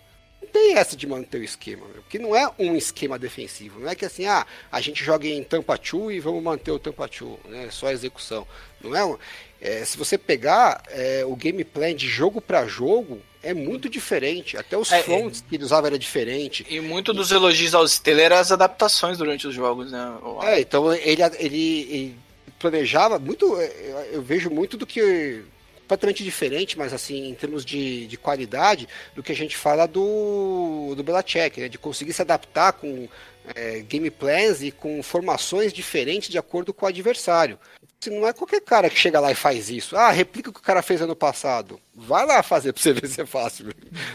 Tem 0.55 0.77
essa 0.77 0.95
de 0.95 1.05
manter 1.05 1.39
o 1.41 1.43
esquema, 1.43 1.85
meu, 1.85 2.01
porque 2.01 2.17
não 2.17 2.33
é 2.33 2.49
um 2.57 2.77
esquema 2.77 3.19
defensivo. 3.19 3.81
Não 3.81 3.89
é 3.89 3.93
que 3.95 4.05
assim, 4.05 4.25
ah, 4.25 4.47
a 4.71 4.79
gente 4.79 5.03
joga 5.03 5.27
em 5.27 5.43
Tampa 5.43 5.77
2 5.77 6.15
e 6.15 6.19
vamos 6.21 6.41
manter 6.41 6.71
o 6.71 6.79
Tampa 6.79 7.07
2, 7.09 7.39
né? 7.49 7.67
Só 7.69 7.87
a 7.87 7.91
execução. 7.93 8.47
Não 8.81 8.95
é, 8.95 9.03
um- 9.03 9.17
é, 9.61 9.83
se 9.83 9.97
você 9.97 10.17
pegar 10.17 10.81
é, 10.87 11.25
o 11.25 11.35
game 11.35 11.61
plan 11.65 11.93
de 11.93 12.07
jogo 12.07 12.39
para 12.39 12.65
jogo, 12.67 13.19
é 13.43 13.53
muito 13.53 13.89
diferente. 13.89 14.55
Até 14.55 14.77
os 14.77 14.89
É, 14.93 15.03
fronts 15.03 15.43
que 15.47 15.55
ele 15.55 15.65
usava 15.65 15.87
era 15.87 15.99
diferente. 15.99 16.65
E 16.69 16.79
muito 16.79 17.13
dos 17.13 17.31
elogios 17.31 17.75
ao 17.75 17.85
Steeler 17.85 18.27
eram 18.27 18.37
as 18.37 18.51
adaptações 18.53 19.17
durante 19.17 19.45
os 19.47 19.53
jogos, 19.53 19.91
né? 19.91 20.17
É, 20.43 20.61
então 20.61 20.93
ele, 20.93 21.21
ele, 21.37 21.87
ele 21.91 22.15
planejava 22.57 23.19
muito. 23.19 23.59
é, 23.59 24.09
Eu 24.13 24.21
vejo 24.21 24.49
muito 24.49 24.77
do 24.77 24.85
que. 24.85 25.43
Completamente 25.85 26.23
diferente, 26.23 26.77
mas 26.77 26.91
assim, 26.91 27.29
em 27.29 27.35
termos 27.35 27.63
de, 27.63 28.07
de 28.07 28.17
qualidade, 28.17 28.87
do 29.15 29.23
que 29.23 29.31
a 29.31 29.35
gente 29.35 29.55
fala 29.55 29.87
do, 29.87 30.93
do 30.95 31.03
Belichick, 31.03 31.61
né? 31.61 31.69
De 31.69 31.77
conseguir 31.77 32.11
se 32.11 32.21
adaptar 32.21 32.73
com 32.73 33.07
é, 33.53 33.79
game 33.81 34.09
plans 34.09 34.61
e 34.61 34.71
com 34.71 35.01
formações 35.03 35.71
diferentes 35.71 36.29
de 36.29 36.37
acordo 36.37 36.73
com 36.73 36.85
o 36.85 36.89
adversário. 36.89 37.59
Assim, 38.01 38.19
não 38.19 38.27
é 38.27 38.33
qualquer 38.33 38.61
cara 38.61 38.89
que 38.89 38.99
chega 38.99 39.19
lá 39.19 39.31
e 39.31 39.35
faz 39.35 39.69
isso. 39.69 39.95
Ah, 39.95 40.11
replica 40.11 40.49
o 40.49 40.53
que 40.53 40.59
o 40.59 40.63
cara 40.63 40.81
fez 40.81 41.01
ano 41.01 41.15
passado. 41.15 41.79
Vai 41.93 42.25
lá 42.25 42.41
fazer 42.41 42.73
pra 42.73 42.81
você 42.81 42.93
ver 42.93 43.07
se 43.07 43.21
é 43.21 43.25
fácil. 43.25 43.67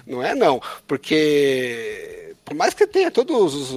Não 0.06 0.22
é 0.22 0.34
não, 0.34 0.60
porque 0.86 2.34
por 2.44 2.54
mais 2.54 2.74
que 2.74 2.86
tenha 2.86 3.10
todos 3.10 3.54
os, 3.54 3.70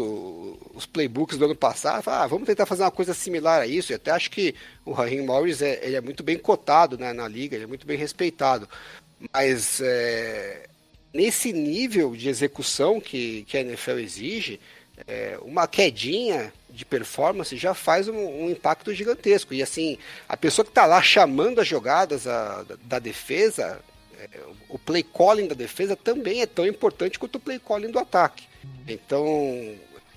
os 0.74 0.86
playbooks 0.86 1.38
do 1.38 1.46
ano 1.46 1.56
passado, 1.56 2.08
ah, 2.10 2.26
vamos 2.28 2.48
tentar 2.48 2.66
fazer 2.66 2.84
uma 2.84 2.92
coisa 2.92 3.14
similar 3.14 3.62
a 3.62 3.68
isso. 3.68 3.92
E 3.92 3.96
até 3.96 4.12
acho 4.12 4.32
que 4.32 4.56
o 4.84 4.92
Raheem 4.92 5.26
Morris 5.26 5.62
é, 5.62 5.80
ele 5.86 5.96
é 5.96 6.02
muito 6.02 6.24
bem 6.24 6.38
cotado 6.38 6.98
né, 6.98 7.14
na 7.14 7.28
liga, 7.28 7.56
ele 7.56 7.66
é 7.66 7.68
muito 7.68 7.86
bem 7.86 7.98
respeitado. 7.98 8.68
Mas 9.32 9.80
é, 9.82 10.68
nesse 11.14 11.54
nível 11.54 12.16
de 12.16 12.28
execução 12.28 13.00
que, 13.00 13.44
que 13.44 13.58
a 13.58 13.62
NFL 13.62 14.00
exige, 14.00 14.60
é, 15.08 15.38
uma 15.44 15.68
quedinha 15.68 16.52
de 16.70 16.84
performance 16.84 17.56
já 17.56 17.74
faz 17.74 18.08
um, 18.08 18.16
um 18.18 18.50
impacto 18.50 18.94
gigantesco. 18.94 19.54
E 19.54 19.62
assim, 19.62 19.98
a 20.28 20.36
pessoa 20.36 20.66
que 20.66 20.72
está 20.72 20.86
lá 20.86 21.02
chamando 21.02 21.60
as 21.62 21.68
jogadas 21.68 22.26
a- 22.28 22.64
da, 22.64 22.76
da 22.84 23.00
defesa, 23.00 23.80
é, 24.20 24.28
o 24.70 24.80
play 24.80 25.04
calling 25.04 25.48
da 25.48 25.56
defesa 25.56 25.96
também 25.96 26.42
é 26.42 26.46
tão 26.48 26.66
importante 26.66 27.20
quanto 27.20 27.36
o 27.36 27.40
play 27.40 27.60
calling 27.60 27.92
do 27.92 28.00
ataque. 28.00 28.46
Então, 28.88 29.76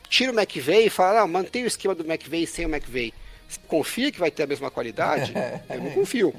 tira 0.08 0.32
o 0.32 0.34
McVeigh 0.38 0.86
e 0.86 0.90
fala, 0.90 1.20
ah, 1.20 1.26
mantém 1.26 1.64
o 1.64 1.66
esquema 1.66 1.94
do 1.94 2.04
McVeigh 2.04 2.46
sem 2.46 2.66
o 2.66 2.68
McVeigh. 2.68 3.12
Você 3.48 3.60
confia 3.68 4.10
que 4.10 4.18
vai 4.18 4.30
ter 4.30 4.42
a 4.42 4.46
mesma 4.46 4.70
qualidade? 4.70 5.32
Eu 5.70 5.80
não 5.80 5.90
confio. 5.90 6.34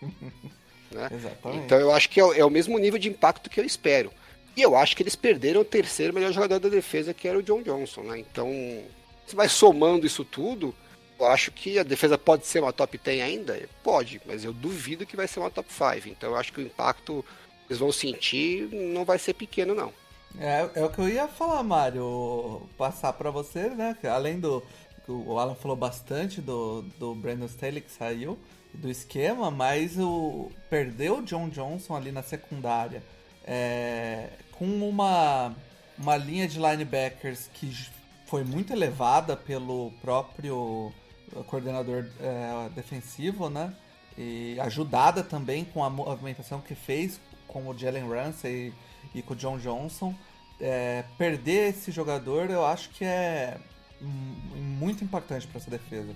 Né? 0.92 1.08
Então 1.64 1.78
eu 1.78 1.92
acho 1.92 2.08
que 2.08 2.18
é, 2.18 2.24
o- 2.24 2.32
é 2.32 2.44
o 2.44 2.50
mesmo 2.50 2.76
nível 2.76 2.98
de 2.98 3.08
impacto 3.08 3.48
que 3.48 3.60
eu 3.60 3.64
espero. 3.64 4.10
E 4.56 4.60
eu 4.62 4.74
acho 4.76 4.96
que 4.96 5.04
eles 5.04 5.14
perderam 5.14 5.60
o 5.60 5.64
terceiro 5.64 6.12
melhor 6.12 6.32
jogador 6.32 6.58
da 6.58 6.68
defesa, 6.68 7.14
que 7.14 7.28
era 7.28 7.38
o 7.38 7.42
John 7.44 7.62
Johnson, 7.62 8.02
né? 8.02 8.18
Então, 8.18 8.50
você 9.24 9.36
vai 9.36 9.48
somando 9.48 10.04
isso 10.04 10.24
tudo, 10.24 10.74
eu 11.18 11.26
acho 11.26 11.52
que 11.52 11.78
a 11.78 11.84
defesa 11.84 12.18
pode 12.18 12.44
ser 12.44 12.60
uma 12.60 12.72
top 12.72 12.98
10 12.98 13.22
ainda? 13.22 13.68
Pode, 13.84 14.20
mas 14.26 14.44
eu 14.44 14.52
duvido 14.52 15.06
que 15.06 15.14
vai 15.16 15.28
ser 15.28 15.38
uma 15.38 15.48
top 15.50 15.72
5. 15.72 16.08
Então 16.08 16.30
eu 16.30 16.36
acho 16.36 16.52
que 16.52 16.60
o 16.60 16.64
impacto 16.64 17.24
que 17.68 17.72
eles 17.72 17.78
vão 17.78 17.92
sentir 17.92 18.68
não 18.72 19.04
vai 19.04 19.18
ser 19.20 19.34
pequeno, 19.34 19.76
não. 19.76 19.92
É, 20.38 20.70
é 20.74 20.84
o 20.84 20.90
que 20.90 20.98
eu 20.98 21.08
ia 21.08 21.28
falar, 21.28 21.62
Mário. 21.62 22.62
Passar 22.78 23.12
pra 23.12 23.30
você, 23.30 23.70
né? 23.70 23.96
Além 24.04 24.38
do. 24.38 24.62
O 25.08 25.38
Alan 25.38 25.56
falou 25.56 25.76
bastante 25.76 26.40
do, 26.40 26.82
do 26.98 27.14
Brandon 27.14 27.46
Staley 27.46 27.80
que 27.80 27.90
saiu, 27.90 28.38
do 28.72 28.88
esquema, 28.88 29.50
mas 29.50 29.98
o 29.98 30.52
perdeu 30.68 31.18
o 31.18 31.22
John 31.22 31.48
Johnson 31.48 31.96
ali 31.96 32.12
na 32.12 32.22
secundária 32.22 33.02
é, 33.44 34.28
com 34.52 34.66
uma, 34.88 35.52
uma 35.98 36.16
linha 36.16 36.46
de 36.46 36.58
linebackers 36.58 37.50
que 37.54 37.72
foi 38.26 38.44
muito 38.44 38.72
elevada 38.72 39.36
pelo 39.36 39.92
próprio 40.00 40.92
coordenador 41.46 42.06
é, 42.20 42.68
defensivo, 42.74 43.48
né? 43.50 43.74
E 44.16 44.58
ajudada 44.60 45.22
também 45.22 45.64
com 45.64 45.82
a 45.82 45.90
movimentação 45.90 46.60
que 46.60 46.74
fez 46.74 47.20
com 47.48 47.66
o 47.68 47.76
Jalen 47.76 48.08
Ramsey 48.08 48.72
e, 49.14 49.22
com 49.22 49.34
o 49.34 49.36
John 49.36 49.58
Johnson. 49.58 50.14
É, 50.60 51.04
perder 51.16 51.70
esse 51.70 51.90
jogador 51.90 52.50
eu 52.50 52.66
acho 52.66 52.90
que 52.90 53.02
é 53.02 53.56
hum, 54.00 54.34
muito 54.78 55.02
impactante 55.02 55.46
para 55.46 55.58
essa 55.58 55.70
defesa. 55.70 56.14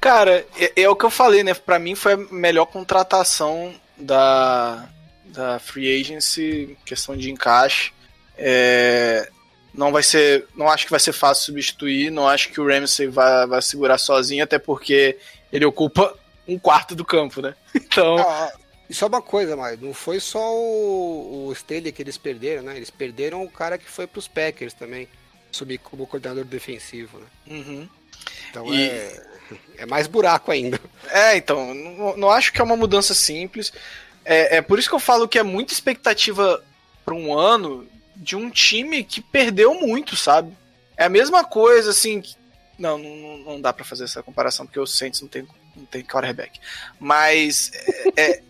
Cara, 0.00 0.46
é, 0.56 0.82
é 0.82 0.88
o 0.88 0.96
que 0.96 1.04
eu 1.04 1.10
falei, 1.10 1.42
né? 1.42 1.54
Pra 1.54 1.78
mim 1.78 1.94
foi 1.94 2.14
a 2.14 2.16
melhor 2.16 2.66
contratação 2.66 3.74
da, 3.96 4.88
da 5.26 5.58
Free 5.58 6.00
Agency, 6.00 6.76
questão 6.84 7.16
de 7.16 7.30
encaixe. 7.30 7.92
É, 8.36 9.28
não 9.74 9.92
vai 9.92 10.02
ser. 10.02 10.46
Não 10.54 10.68
acho 10.68 10.84
que 10.84 10.90
vai 10.90 11.00
ser 11.00 11.12
fácil 11.12 11.46
substituir. 11.46 12.10
Não 12.10 12.28
acho 12.28 12.50
que 12.50 12.60
o 12.60 12.66
Ramsey 12.66 13.08
vai, 13.08 13.46
vai 13.46 13.62
segurar 13.62 13.98
sozinho, 13.98 14.44
até 14.44 14.58
porque 14.58 15.18
ele 15.52 15.64
ocupa 15.64 16.14
um 16.46 16.58
quarto 16.58 16.94
do 16.94 17.04
campo, 17.04 17.42
né? 17.42 17.54
Então. 17.74 18.18
Ah, 18.18 18.52
e 18.88 18.94
só 18.94 19.06
uma 19.06 19.20
coisa, 19.22 19.56
mas 19.56 19.80
não 19.80 19.92
foi 19.92 20.18
só 20.20 20.54
o, 20.56 21.46
o 21.48 21.52
Staley 21.52 21.92
que 21.92 22.02
eles 22.02 22.16
perderam, 22.18 22.62
né? 22.62 22.76
Eles 22.76 22.90
perderam 22.90 23.42
o 23.42 23.50
cara 23.50 23.76
que 23.78 23.88
foi 23.90 24.06
pros 24.06 24.26
Packers 24.28 24.72
também, 24.74 25.08
subir 25.52 25.78
como 25.78 26.06
coordenador 26.06 26.44
defensivo, 26.44 27.18
né? 27.18 27.26
uhum. 27.48 27.88
Então 28.50 28.72
E- 28.74 28.88
é, 28.88 29.22
é 29.78 29.86
mais 29.86 30.06
buraco 30.06 30.50
ainda. 30.50 30.80
É, 31.10 31.36
então, 31.36 31.74
não, 31.74 32.16
não 32.16 32.30
acho 32.30 32.52
que 32.52 32.60
é 32.60 32.64
uma 32.64 32.76
mudança 32.76 33.14
simples. 33.14 33.72
É, 34.24 34.56
é 34.56 34.62
por 34.62 34.78
isso 34.78 34.88
que 34.88 34.94
eu 34.94 35.00
falo 35.00 35.28
que 35.28 35.38
é 35.38 35.42
muita 35.42 35.72
expectativa 35.72 36.62
para 37.04 37.14
um 37.14 37.32
ano 37.36 37.86
de 38.16 38.36
um 38.36 38.50
time 38.50 39.02
que 39.04 39.20
perdeu 39.22 39.72
muito, 39.74 40.16
sabe? 40.16 40.52
É 40.96 41.04
a 41.04 41.08
mesma 41.08 41.44
coisa, 41.44 41.90
assim. 41.90 42.20
que- 42.20 42.34
Não, 42.78 42.98
não, 42.98 43.38
não 43.38 43.60
dá 43.60 43.72
para 43.72 43.84
fazer 43.84 44.04
essa 44.04 44.22
comparação, 44.22 44.66
porque 44.66 44.80
o 44.80 44.86
Saints 44.86 45.20
não 45.22 45.28
tem, 45.28 45.46
não 45.78 45.86
tem 45.86 46.02
quarterback. 46.02 46.58
Mas 47.00 47.70
é, 48.16 48.30
é, 48.30 48.42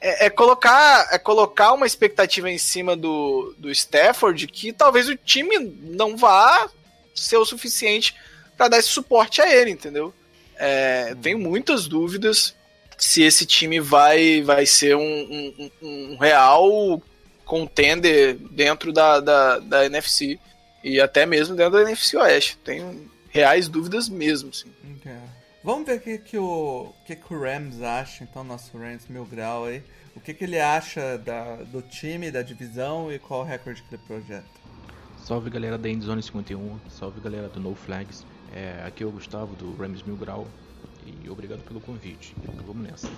é- 0.00 0.26
é 0.26 0.30
colocar, 0.30 1.08
é 1.12 1.18
colocar 1.18 1.72
uma 1.72 1.86
expectativa 1.86 2.50
em 2.50 2.58
cima 2.58 2.96
do, 2.96 3.54
do 3.58 3.70
Stafford 3.70 4.46
que 4.46 4.72
talvez 4.72 5.08
o 5.08 5.16
time 5.16 5.58
não 5.58 6.16
vá 6.16 6.68
ser 7.14 7.36
o 7.36 7.44
suficiente 7.44 8.14
para 8.56 8.68
dar 8.68 8.78
esse 8.78 8.88
suporte 8.88 9.40
a 9.42 9.54
ele, 9.54 9.70
entendeu? 9.70 10.12
É, 10.56 11.14
Tenho 11.22 11.38
muitas 11.38 11.86
dúvidas 11.86 12.54
se 12.98 13.22
esse 13.22 13.46
time 13.46 13.80
vai, 13.80 14.42
vai 14.42 14.66
ser 14.66 14.94
um, 14.94 15.00
um- 15.02 15.70
um- 15.82 16.12
um 16.12 16.16
real 16.18 17.02
contender 17.46 18.36
dentro 18.50 18.92
da, 18.92 19.18
da, 19.20 19.58
da 19.58 19.86
NFC 19.86 20.38
e 20.84 21.00
até 21.00 21.24
mesmo 21.26 21.56
dentro 21.56 21.72
da 21.72 21.82
NFC 21.82 22.16
Oeste. 22.18 22.58
Tenho 22.62 23.10
reais 23.30 23.68
dúvidas 23.68 24.08
mesmo. 24.08 24.50
Assim. 24.50 24.70
É. 25.06 25.16
Vamos 25.62 25.86
ver 25.86 25.98
o 25.98 26.00
que, 26.00 26.18
que, 26.18 26.38
o, 26.38 26.92
que, 27.04 27.14
que 27.14 27.34
o 27.34 27.38
Rams 27.38 27.82
acha, 27.82 28.24
então, 28.24 28.42
nosso 28.42 28.78
Rams 28.78 29.06
mil 29.08 29.26
grau 29.26 29.66
aí. 29.66 29.82
O 30.16 30.20
que, 30.20 30.32
que 30.32 30.44
ele 30.44 30.58
acha 30.58 31.18
da, 31.18 31.56
do 31.56 31.82
time, 31.82 32.30
da 32.30 32.40
divisão 32.40 33.12
e 33.12 33.18
qual 33.18 33.42
o 33.42 33.44
recorde 33.44 33.82
que 33.82 33.94
ele 33.94 34.02
projeta. 34.06 34.48
Salve 35.18 35.50
galera 35.50 35.76
da 35.76 35.88
Endzone 35.88 36.22
51, 36.22 36.80
salve 36.88 37.20
galera 37.20 37.48
do 37.48 37.60
No 37.60 37.74
Flags. 37.74 38.24
É, 38.54 38.82
aqui 38.86 39.04
é 39.04 39.06
o 39.06 39.10
Gustavo 39.10 39.54
do 39.54 39.76
Rams 39.76 40.02
Mil 40.02 40.16
Grau 40.16 40.46
e 41.06 41.28
obrigado 41.28 41.62
pelo 41.62 41.80
convite. 41.80 42.34
Vamos 42.66 42.82
nessa. 42.82 43.08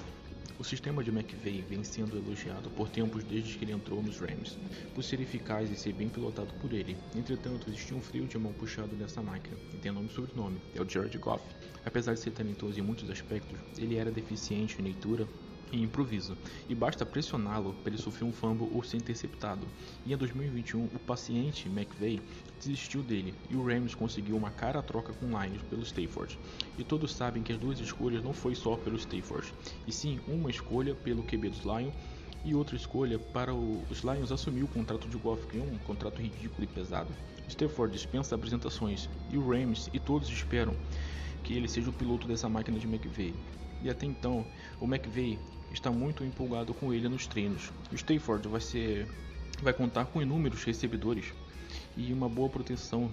O 0.58 0.64
sistema 0.64 1.02
de 1.02 1.10
McVeigh 1.10 1.62
vem 1.62 1.82
sendo 1.82 2.16
elogiado 2.16 2.70
por 2.70 2.88
tempos 2.88 3.24
desde 3.24 3.56
que 3.56 3.64
ele 3.64 3.72
entrou 3.72 4.02
nos 4.02 4.18
Rams, 4.18 4.58
por 4.94 5.02
ser 5.02 5.20
eficaz 5.20 5.70
e 5.70 5.76
ser 5.76 5.92
bem 5.92 6.08
pilotado 6.08 6.54
por 6.54 6.72
ele. 6.72 6.96
Entretanto, 7.16 7.68
existia 7.68 7.96
um 7.96 8.00
frio 8.00 8.26
de 8.26 8.38
mão 8.38 8.52
puxado 8.52 8.94
nessa 8.96 9.22
máquina, 9.22 9.56
e 9.74 9.76
tem 9.78 9.90
nome 9.90 10.06
e 10.06 10.12
sobrenome, 10.12 10.60
é 10.74 10.80
o 10.80 10.88
Jared 10.88 11.18
Goff. 11.18 11.42
Apesar 11.84 12.14
de 12.14 12.20
ser 12.20 12.30
talentoso 12.30 12.78
em 12.78 12.82
muitos 12.82 13.10
aspectos, 13.10 13.58
ele 13.76 13.96
era 13.96 14.10
deficiente 14.10 14.80
em 14.80 14.84
leitura, 14.84 15.26
em 15.72 15.82
improviso, 15.82 16.36
e 16.68 16.74
basta 16.74 17.06
pressioná-lo 17.06 17.74
para 17.82 17.92
ele 17.92 18.02
sofrer 18.02 18.24
um 18.24 18.32
fumble 18.32 18.68
ou 18.72 18.82
ser 18.82 18.98
interceptado. 18.98 19.66
E 20.04 20.12
em 20.12 20.16
2021, 20.16 20.84
o 20.84 20.98
paciente 20.98 21.68
McVeigh 21.68 22.20
desistiu 22.60 23.02
dele 23.02 23.34
e 23.50 23.56
o 23.56 23.64
Rams 23.64 23.94
conseguiu 23.94 24.36
uma 24.36 24.50
cara 24.50 24.82
troca 24.82 25.12
com 25.12 25.26
o 25.26 25.42
Lions 25.42 25.62
pelo 25.62 25.82
Stafford. 25.82 26.38
E 26.78 26.84
todos 26.84 27.12
sabem 27.12 27.42
que 27.42 27.52
as 27.52 27.58
duas 27.58 27.80
escolhas 27.80 28.22
não 28.22 28.32
foi 28.32 28.54
só 28.54 28.76
pelo 28.76 28.96
Stafford, 28.96 29.52
e 29.86 29.92
sim 29.92 30.20
uma 30.28 30.50
escolha 30.50 30.94
pelo 30.94 31.22
QB 31.22 31.48
dos 31.48 31.62
Lions 31.62 31.94
e 32.44 32.54
outra 32.54 32.76
escolha 32.76 33.18
para 33.18 33.54
o, 33.54 33.82
os 33.90 34.00
Lions 34.00 34.32
assumir 34.32 34.64
o 34.64 34.68
contrato 34.68 35.08
de 35.08 35.16
Goff, 35.16 35.46
que 35.46 35.58
é 35.58 35.62
um 35.62 35.78
contrato 35.78 36.20
ridículo 36.20 36.64
e 36.64 36.66
pesado. 36.66 37.10
Stafford 37.48 37.92
dispensa 37.92 38.34
apresentações 38.34 39.08
e 39.30 39.38
o 39.38 39.48
Rams 39.48 39.88
e 39.92 39.98
todos 39.98 40.28
esperam 40.28 40.74
que 41.42 41.54
ele 41.54 41.68
seja 41.68 41.90
o 41.90 41.92
piloto 41.92 42.26
dessa 42.26 42.48
máquina 42.48 42.78
de 42.78 42.86
McVeigh. 42.86 43.34
E 43.82 43.90
até 43.90 44.06
então, 44.06 44.46
o 44.80 44.84
McVeigh 44.86 45.38
está 45.72 45.90
muito 45.90 46.24
empolgado 46.24 46.74
com 46.74 46.92
ele 46.92 47.08
nos 47.08 47.26
treinos. 47.26 47.70
O 47.90 47.94
Stafford 47.94 48.48
vai 48.48 48.60
ser 48.60 49.06
vai 49.62 49.72
contar 49.72 50.06
com 50.06 50.20
inúmeros 50.20 50.64
recebedores 50.64 51.26
e 51.96 52.12
uma 52.12 52.28
boa 52.28 52.48
proteção. 52.48 53.10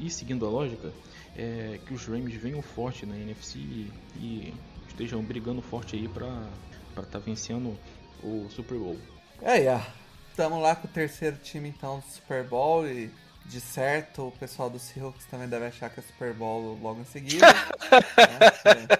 E 0.00 0.10
seguindo 0.10 0.44
a 0.46 0.48
lógica, 0.48 0.92
é 1.36 1.80
que 1.86 1.94
os 1.94 2.06
Rams 2.06 2.34
venham 2.34 2.60
forte 2.60 3.06
na 3.06 3.16
NFC 3.16 3.58
e, 3.58 3.92
e 4.16 4.54
estejam 4.88 5.22
brigando 5.22 5.62
forte 5.62 5.96
aí 5.96 6.06
para 6.06 6.48
estar 6.90 7.02
tá 7.04 7.18
vencendo 7.18 7.76
o 8.22 8.46
Super 8.50 8.78
Bowl. 8.78 8.98
É, 9.40 9.56
yeah. 9.56 9.86
estamos 10.30 10.60
lá 10.62 10.76
com 10.76 10.86
o 10.86 10.90
terceiro 10.90 11.36
time 11.36 11.68
então 11.70 11.98
do 11.98 12.06
Super 12.06 12.44
Bowl 12.44 12.86
e 12.86 13.10
de 13.46 13.60
certo 13.60 14.28
o 14.28 14.32
pessoal 14.32 14.70
do 14.70 14.78
Seahawks 14.78 15.26
também 15.26 15.48
deve 15.48 15.66
achar 15.66 15.90
que 15.90 16.00
é 16.00 16.02
Super 16.02 16.32
Bowl 16.32 16.78
logo 16.80 17.00
em 17.00 17.04
seguida. 17.04 17.46
né? 17.46 18.98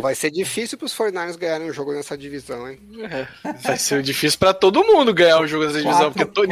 Vai 0.00 0.14
ser 0.14 0.30
difícil 0.30 0.78
para 0.78 0.86
os 0.86 0.94
49ers 0.94 1.36
ganharem 1.36 1.70
um 1.70 1.72
jogo 1.72 1.92
nessa 1.92 2.16
divisão, 2.16 2.68
hein? 2.68 2.78
É, 3.10 3.26
vai 3.54 3.78
ser 3.78 4.02
difícil 4.02 4.38
para 4.38 4.54
todo 4.54 4.84
mundo 4.84 5.12
ganhar 5.12 5.40
um 5.40 5.46
jogo 5.46 5.64
nessa 5.64 5.82
divisão, 5.82 6.12
porque 6.12 6.26
todo 6.26 6.48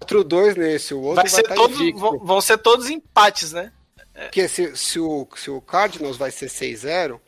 4-2 0.00 0.56
nesse, 0.56 0.94
o 0.94 1.00
outro 1.00 1.16
vai, 1.16 1.28
ser 1.28 1.42
vai 1.42 1.44
tá 1.44 1.54
todos, 1.54 2.00
vão, 2.00 2.18
vão, 2.18 2.40
ser 2.40 2.58
todos 2.58 2.88
empates, 2.88 3.52
né? 3.52 3.72
Porque 4.14 4.48
se, 4.48 4.76
se, 4.76 5.00
o, 5.00 5.26
se 5.34 5.50
o 5.50 5.60
Cardinals 5.60 6.16
vai 6.16 6.30
ser 6.30 6.48
6-0, 6.48 7.18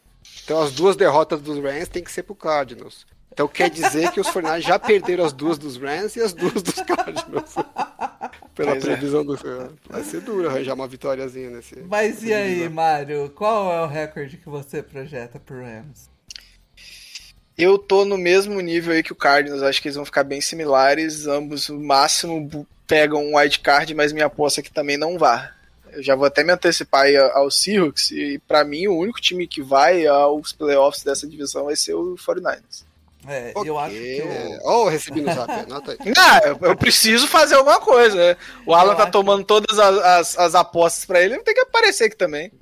então 0.45 0.63
as 0.63 0.73
duas 0.73 0.95
derrotas 0.95 1.41
dos 1.41 1.59
Rams 1.59 1.89
tem 1.89 2.03
que 2.03 2.13
ser 2.13 2.23
pro 2.23 2.35
Cardinals. 2.35 3.05
Então 3.37 3.47
quer 3.47 3.69
dizer 3.69 4.11
que 4.13 4.19
os 4.19 4.29
Fornais 4.29 4.65
já 4.65 4.79
perderam 4.79 5.23
as 5.23 5.31
duas 5.35 5.59
dos 5.59 5.77
Rams 5.77 6.17
e 6.17 6.23
as 6.23 6.33
duas 6.33 6.63
dos 6.63 6.77
Cardinals. 6.77 7.55
Pela 8.57 8.73
pois 8.73 8.85
é. 8.85 8.97
previsão 8.97 9.21
é. 9.21 9.25
do. 9.25 9.79
Vai 9.91 10.03
ser 10.05 10.23
duro 10.23 10.49
arranjar 10.49 10.73
uma 10.73 10.89
vitóriazinha 10.89 11.51
nesse. 11.51 11.77
Mas 11.83 12.23
e 12.23 12.33
aí, 12.33 12.67
Mário? 12.67 13.29
Qual 13.37 13.71
é 13.71 13.83
o 13.83 13.87
recorde 13.87 14.39
que 14.39 14.49
você 14.49 14.83
projeta 14.83 15.39
pro 15.39 15.61
Rams? 15.61 16.09
Eu 17.59 17.77
tô 17.77 18.07
no 18.07 18.17
mesmo 18.17 18.59
nível 18.63 18.95
aí 18.95 19.03
que 19.03 19.13
o 19.13 19.17
Cardinals, 19.17 19.63
acho 19.63 19.83
que 19.83 19.89
eles 19.89 19.97
vão 19.97 20.07
ficar 20.07 20.25
bem 20.25 20.41
similares. 20.41 21.27
Ambos, 21.27 21.69
o 21.69 21.79
máximo, 21.79 22.67
pegam 22.87 23.23
um 23.23 23.37
wild 23.37 23.59
card, 23.59 23.95
mas 23.95 24.15
minha 24.15 24.27
aposta 24.27 24.61
é 24.61 24.65
que 24.65 24.73
também 24.73 24.97
não 24.97 25.19
vá. 25.19 25.53
Eu 25.93 26.03
já 26.03 26.17
vou 26.17 26.25
até 26.25 26.43
me 26.43 26.55
antecipar 26.55 27.03
aí 27.03 27.19
ao 27.19 27.51
Seahawks, 27.51 28.13
e 28.13 28.41
para 28.49 28.65
mim 28.65 28.87
o 28.87 28.97
único 28.97 29.21
time 29.21 29.47
que 29.47 29.61
vai 29.61 30.07
aos 30.07 30.53
playoffs 30.53 31.05
dessa 31.05 31.27
divisão 31.27 31.67
vai 31.67 31.77
ser 31.77 31.93
o 31.93 32.15
49ers. 32.15 32.86
É, 33.29 33.53
okay. 33.55 33.71
eu 33.71 33.79
acho 33.79 33.95
que. 33.95 34.59
Oh, 34.63 34.89
recebi 34.89 35.21
no 35.21 35.33
zap, 35.33 35.51
anota 35.67 35.93
aí. 35.93 36.13
Não, 36.15 36.69
eu 36.69 36.77
preciso 36.77 37.27
fazer 37.27 37.57
alguma 37.57 37.81
coisa. 37.81 38.17
Né? 38.17 38.37
O 38.65 38.75
Alan 38.75 38.93
eu 38.93 38.97
tá 38.97 39.07
tomando 39.07 39.41
que... 39.41 39.49
todas 39.49 39.79
as, 39.79 39.99
as, 39.99 40.39
as 40.39 40.55
apostas 40.55 41.05
para 41.05 41.21
ele, 41.21 41.37
não 41.37 41.45
tem 41.45 41.55
que 41.55 41.61
aparecer 41.61 42.05
aqui 42.05 42.17
também. 42.17 42.53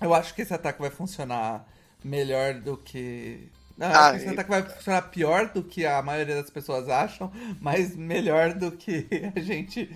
Eu 0.00 0.14
acho 0.14 0.34
que 0.34 0.42
esse 0.42 0.52
ataque 0.52 0.80
vai 0.80 0.90
funcionar 0.90 1.66
melhor 2.02 2.54
do 2.54 2.76
que. 2.76 3.48
Não, 3.76 3.88
ah, 3.88 4.14
esse 4.14 4.28
ataque 4.28 4.50
vai 4.50 4.62
funcionar 4.62 5.02
pior 5.02 5.48
do 5.48 5.62
que 5.62 5.86
a 5.86 6.02
maioria 6.02 6.36
das 6.36 6.50
pessoas 6.50 6.88
acham, 6.88 7.32
mas 7.60 7.96
melhor 7.96 8.52
do 8.52 8.72
que 8.72 9.06
a 9.34 9.40
gente 9.40 9.90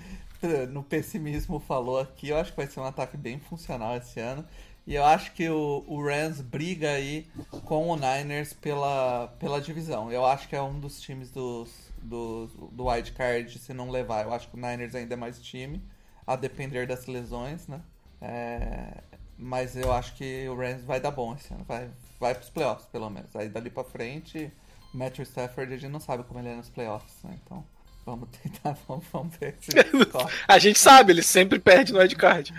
no 0.71 0.83
pessimismo 0.83 1.59
falou 1.61 2.01
aqui. 2.01 2.29
Eu 2.29 2.39
acho 2.39 2.51
que 2.51 2.57
vai 2.57 2.67
ser 2.67 2.81
um 2.81 2.85
ataque 2.85 3.17
bem 3.17 3.39
funcional 3.39 3.97
esse 3.97 4.21
ano. 4.21 4.45
E 4.87 4.95
eu 4.95 5.05
acho 5.05 5.33
que 5.33 5.49
o, 5.49 5.83
o 5.87 6.03
Rams 6.03 6.43
briga 6.43 6.91
aí 6.91 7.27
com 7.65 7.89
o 7.89 7.97
Niners 7.97 8.53
pela, 8.53 9.29
pela 9.39 9.61
divisão. 9.61 10.13
Eu 10.13 10.27
acho 10.27 10.47
que 10.47 10.55
é 10.55 10.61
um 10.61 10.79
dos 10.79 11.01
times 11.01 11.31
dos, 11.31 11.71
do, 12.03 12.47
do 12.71 12.87
wild 12.87 13.13
card 13.13 13.59
se 13.59 13.73
não 13.73 13.91
levar. 13.91 14.25
Eu 14.25 14.35
acho 14.35 14.49
que 14.49 14.57
o 14.57 14.61
Niners 14.61 14.95
ainda 14.95 15.15
é 15.15 15.17
mais 15.17 15.41
time, 15.41 15.83
a 16.27 16.37
depender 16.37 16.87
das 16.87 17.07
lesões, 17.07 17.67
né? 17.67 17.81
É, 18.21 19.03
mas 19.39 19.75
eu 19.75 19.91
acho 19.93 20.15
que 20.17 20.47
o 20.49 20.55
Rams 20.55 20.85
vai 20.85 21.01
dar 21.01 21.11
bom 21.11 21.35
esse 21.35 21.53
ano. 21.53 21.65
Vai, 21.65 21.91
vai 22.21 22.35
pros 22.35 22.51
playoffs, 22.51 22.87
pelo 22.89 23.09
menos. 23.09 23.35
Aí 23.35 23.49
dali 23.49 23.71
pra 23.71 23.85
frente, 23.85 24.53
o 24.93 24.99
Matthew 24.99 25.25
Stafford 25.25 25.73
a 25.73 25.77
gente 25.79 25.91
não 25.91 26.01
sabe 26.01 26.25
como 26.25 26.41
ele 26.41 26.51
é 26.51 26.55
nos 26.55 26.69
playoffs, 26.69 27.23
né? 27.23 27.39
Então. 27.43 27.65
Vamos 28.05 28.29
tentar, 28.43 28.77
vamos, 28.87 29.05
vamos 29.11 29.37
ver 29.37 29.57
se 29.61 29.71
A 30.47 30.59
gente 30.59 30.79
sabe, 30.79 31.13
ele 31.13 31.23
sempre 31.23 31.59
perde 31.59 31.93
no 31.93 31.99
wildcard. 31.99 32.53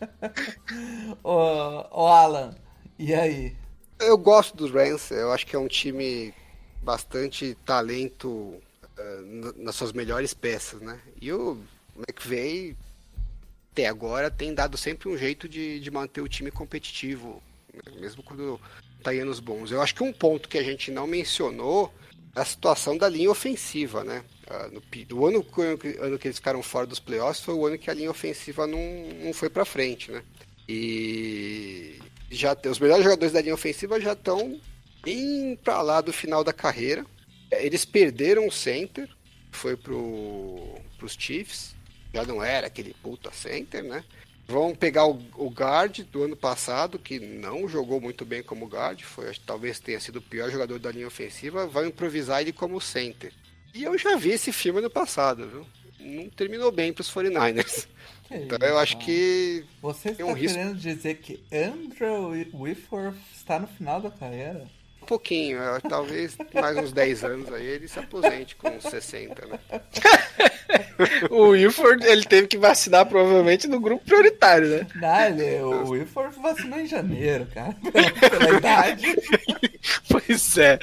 ô, 1.22 1.84
ô 1.90 2.06
Alan, 2.06 2.54
e 2.98 3.14
aí? 3.14 3.54
Eu 4.00 4.16
gosto 4.16 4.56
dos 4.56 4.70
Rams, 4.70 5.10
eu 5.10 5.32
acho 5.32 5.46
que 5.46 5.54
é 5.54 5.58
um 5.58 5.68
time 5.68 6.34
bastante 6.82 7.56
talento 7.64 8.28
uh, 8.28 9.54
nas 9.56 9.76
suas 9.76 9.92
melhores 9.92 10.34
peças, 10.34 10.80
né? 10.80 10.98
E 11.20 11.32
o 11.32 11.58
McVeigh, 11.96 12.76
até 13.70 13.86
agora, 13.86 14.30
tem 14.30 14.54
dado 14.54 14.76
sempre 14.76 15.08
um 15.08 15.16
jeito 15.16 15.48
de, 15.48 15.78
de 15.78 15.90
manter 15.90 16.20
o 16.20 16.28
time 16.28 16.50
competitivo, 16.50 17.40
né? 17.72 18.00
mesmo 18.00 18.22
quando 18.22 18.58
tá 19.02 19.14
indo 19.14 19.26
nos 19.26 19.40
bons. 19.40 19.70
Eu 19.70 19.80
acho 19.80 19.94
que 19.94 20.02
um 20.02 20.12
ponto 20.12 20.48
que 20.48 20.58
a 20.58 20.62
gente 20.62 20.90
não 20.90 21.06
mencionou 21.06 21.92
a 22.34 22.44
situação 22.44 22.96
da 22.96 23.08
linha 23.08 23.30
ofensiva, 23.30 24.02
né? 24.02 24.24
Ah, 24.48 24.68
no, 24.68 24.82
o 25.16 25.26
ano, 25.26 25.46
ano 26.00 26.18
que 26.18 26.28
eles 26.28 26.38
ficaram 26.38 26.62
fora 26.62 26.86
dos 26.86 26.98
playoffs 26.98 27.44
foi 27.44 27.54
o 27.54 27.66
ano 27.66 27.78
que 27.78 27.90
a 27.90 27.94
linha 27.94 28.10
ofensiva 28.10 28.66
não, 28.66 28.80
não 29.22 29.32
foi 29.32 29.50
para 29.50 29.64
frente, 29.64 30.10
né? 30.10 30.22
E 30.68 31.98
já 32.30 32.56
os 32.70 32.78
melhores 32.78 33.04
jogadores 33.04 33.32
da 33.32 33.40
linha 33.40 33.54
ofensiva 33.54 34.00
já 34.00 34.12
estão 34.12 34.58
bem 35.02 35.58
para 35.62 35.82
lá 35.82 36.00
do 36.00 36.12
final 36.12 36.42
da 36.42 36.52
carreira. 36.52 37.04
Eles 37.50 37.84
perderam 37.84 38.46
o 38.46 38.52
center, 38.52 39.08
foi 39.50 39.76
pro, 39.76 40.78
pros 40.96 41.16
Chiefs, 41.18 41.74
já 42.14 42.24
não 42.24 42.42
era 42.42 42.66
aquele 42.66 42.94
puta 43.02 43.30
center, 43.32 43.84
né? 43.84 44.02
Vão 44.46 44.74
pegar 44.74 45.06
o, 45.06 45.22
o 45.36 45.48
guard 45.48 46.00
do 46.10 46.24
ano 46.24 46.36
passado, 46.36 46.98
que 46.98 47.18
não 47.18 47.68
jogou 47.68 48.00
muito 48.00 48.24
bem 48.24 48.42
como 48.42 48.66
guard, 48.66 49.00
foi, 49.02 49.32
talvez 49.46 49.78
tenha 49.78 50.00
sido 50.00 50.16
o 50.16 50.22
pior 50.22 50.50
jogador 50.50 50.78
da 50.78 50.90
linha 50.90 51.06
ofensiva, 51.06 51.66
vai 51.66 51.86
improvisar 51.86 52.40
ele 52.40 52.52
como 52.52 52.80
center. 52.80 53.32
E 53.72 53.84
eu 53.84 53.96
já 53.96 54.16
vi 54.16 54.30
esse 54.30 54.52
filme 54.52 54.80
no 54.80 54.90
passado, 54.90 55.48
viu? 55.48 55.66
Não 56.00 56.28
terminou 56.28 56.70
bem 56.72 56.92
pros 56.92 57.10
49ers. 57.10 57.86
Que 58.32 58.38
então 58.38 58.56
isso, 58.56 58.66
eu 58.66 58.78
acho 58.78 58.98
que. 58.98 59.64
Você 59.82 60.10
está 60.10 60.24
um 60.24 60.34
querendo 60.34 60.72
risco... 60.72 60.74
dizer 60.74 61.16
que 61.16 61.44
Andrew 61.52 62.30
Whitworth 62.54 63.18
está 63.34 63.58
no 63.58 63.66
final 63.66 64.00
da 64.00 64.10
carreira? 64.10 64.66
Pouquinho, 65.12 65.60
talvez 65.90 66.38
mais 66.54 66.74
uns 66.78 66.90
10 66.90 67.24
anos 67.24 67.52
aí 67.52 67.66
ele 67.66 67.86
se 67.86 67.98
aposente 67.98 68.56
com 68.56 68.80
60, 68.80 69.46
né? 69.46 69.58
o 71.28 71.48
Wilford, 71.48 72.02
ele 72.06 72.24
teve 72.24 72.46
que 72.46 72.56
vacinar 72.56 73.04
provavelmente 73.04 73.68
no 73.68 73.78
grupo 73.78 74.02
prioritário, 74.06 74.68
né? 74.68 74.86
Não, 74.94 75.84
o 75.84 75.90
Wilford 75.90 76.34
vacinou 76.40 76.78
em 76.78 76.86
janeiro, 76.86 77.46
cara. 77.52 77.76
Pela, 77.92 78.30
pela 78.30 78.56
idade. 78.56 79.14
Pois 80.08 80.56
é. 80.56 80.78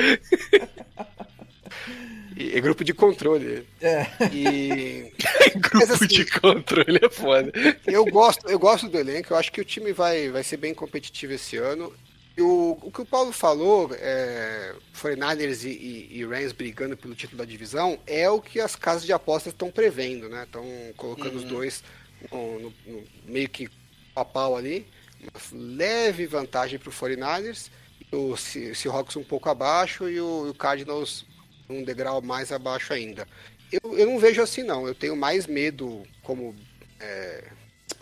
E, 2.38 2.56
é 2.56 2.62
grupo 2.62 2.84
de 2.84 2.94
controle. 2.94 3.68
É. 3.82 4.06
E. 4.32 5.12
grupo 5.56 5.92
assim, 5.92 6.06
de 6.06 6.26
controle 6.40 7.00
é 7.02 7.10
foda. 7.10 7.52
Eu 7.88 8.06
gosto, 8.06 8.48
eu 8.48 8.60
gosto 8.60 8.88
do 8.88 9.00
elenco, 9.00 9.34
eu 9.34 9.38
acho 9.38 9.52
que 9.52 9.62
o 9.62 9.66
time 9.66 9.92
vai, 9.92 10.30
vai 10.30 10.44
ser 10.44 10.58
bem 10.58 10.76
competitivo 10.76 11.34
esse 11.34 11.58
ano. 11.58 11.92
O, 12.40 12.78
o 12.82 12.92
que 12.92 13.02
o 13.02 13.06
Paulo 13.06 13.32
falou, 13.32 13.90
é, 13.94 14.74
49ers 14.96 15.64
e, 15.64 15.70
e, 15.70 16.20
e, 16.20 16.26
Rams 16.26 16.54
brigando 16.54 16.96
pelo 16.96 17.16
título 17.16 17.40
da 17.40 17.46
divisão, 17.46 18.00
é 18.08 18.30
o 18.30 18.42
que 18.42 18.60
as 18.60 18.76
casas 18.76 19.06
de 19.06 19.12
apostas 19.12 19.54
estão 19.54 19.72
prevendo, 19.72 20.30
né? 20.30 20.44
Estão 20.44 20.66
colocando 20.96 21.34
uhum. 21.34 21.38
os 21.38 21.44
dois 21.44 21.84
no, 22.32 22.60
no, 22.60 22.74
no, 22.86 23.04
meio 23.26 23.50
que 23.50 23.70
a 24.16 24.24
pau 24.24 24.56
ali. 24.56 24.88
Uma 25.22 25.76
leve 25.76 26.26
vantagem 26.26 26.80
para 26.80 26.90
o 26.90 26.94
49ers, 26.94 27.70
o 28.12 28.38
Seahawks 28.38 29.16
um 29.16 29.24
pouco 29.24 29.50
abaixo 29.50 30.10
e 30.10 30.20
o, 30.20 30.50
o 30.50 30.54
Cardinals 30.54 31.26
um 31.70 31.84
degrau 31.84 32.22
mais 32.22 32.52
abaixo 32.52 32.94
ainda. 32.94 33.28
Eu, 33.72 33.98
eu 33.98 34.08
não 34.08 34.18
vejo 34.18 34.42
assim, 34.42 34.64
não. 34.64 34.88
Eu 34.88 34.96
tenho 34.96 35.16
mais 35.16 35.46
medo 35.46 36.04
como 36.24 36.56
é, 37.00 37.44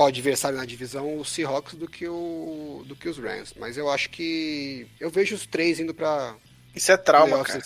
adversário 0.06 0.58
na 0.58 0.66
divisão, 0.66 1.18
o 1.18 1.26
Seahawks, 1.26 1.74
do 1.74 1.88
que, 1.88 2.08
o, 2.08 2.84
do 2.86 2.96
que 2.96 3.10
os 3.10 3.18
Rams. 3.18 3.54
Mas 3.58 3.78
eu 3.78 3.90
acho 3.90 4.10
que. 4.10 4.88
Eu 5.00 5.10
vejo 5.10 5.36
os 5.36 5.46
três 5.46 5.80
indo 5.80 5.94
para. 5.94 6.36
Isso 6.76 6.92
é 6.92 6.98
trauma, 6.98 7.44
cara. 7.44 7.62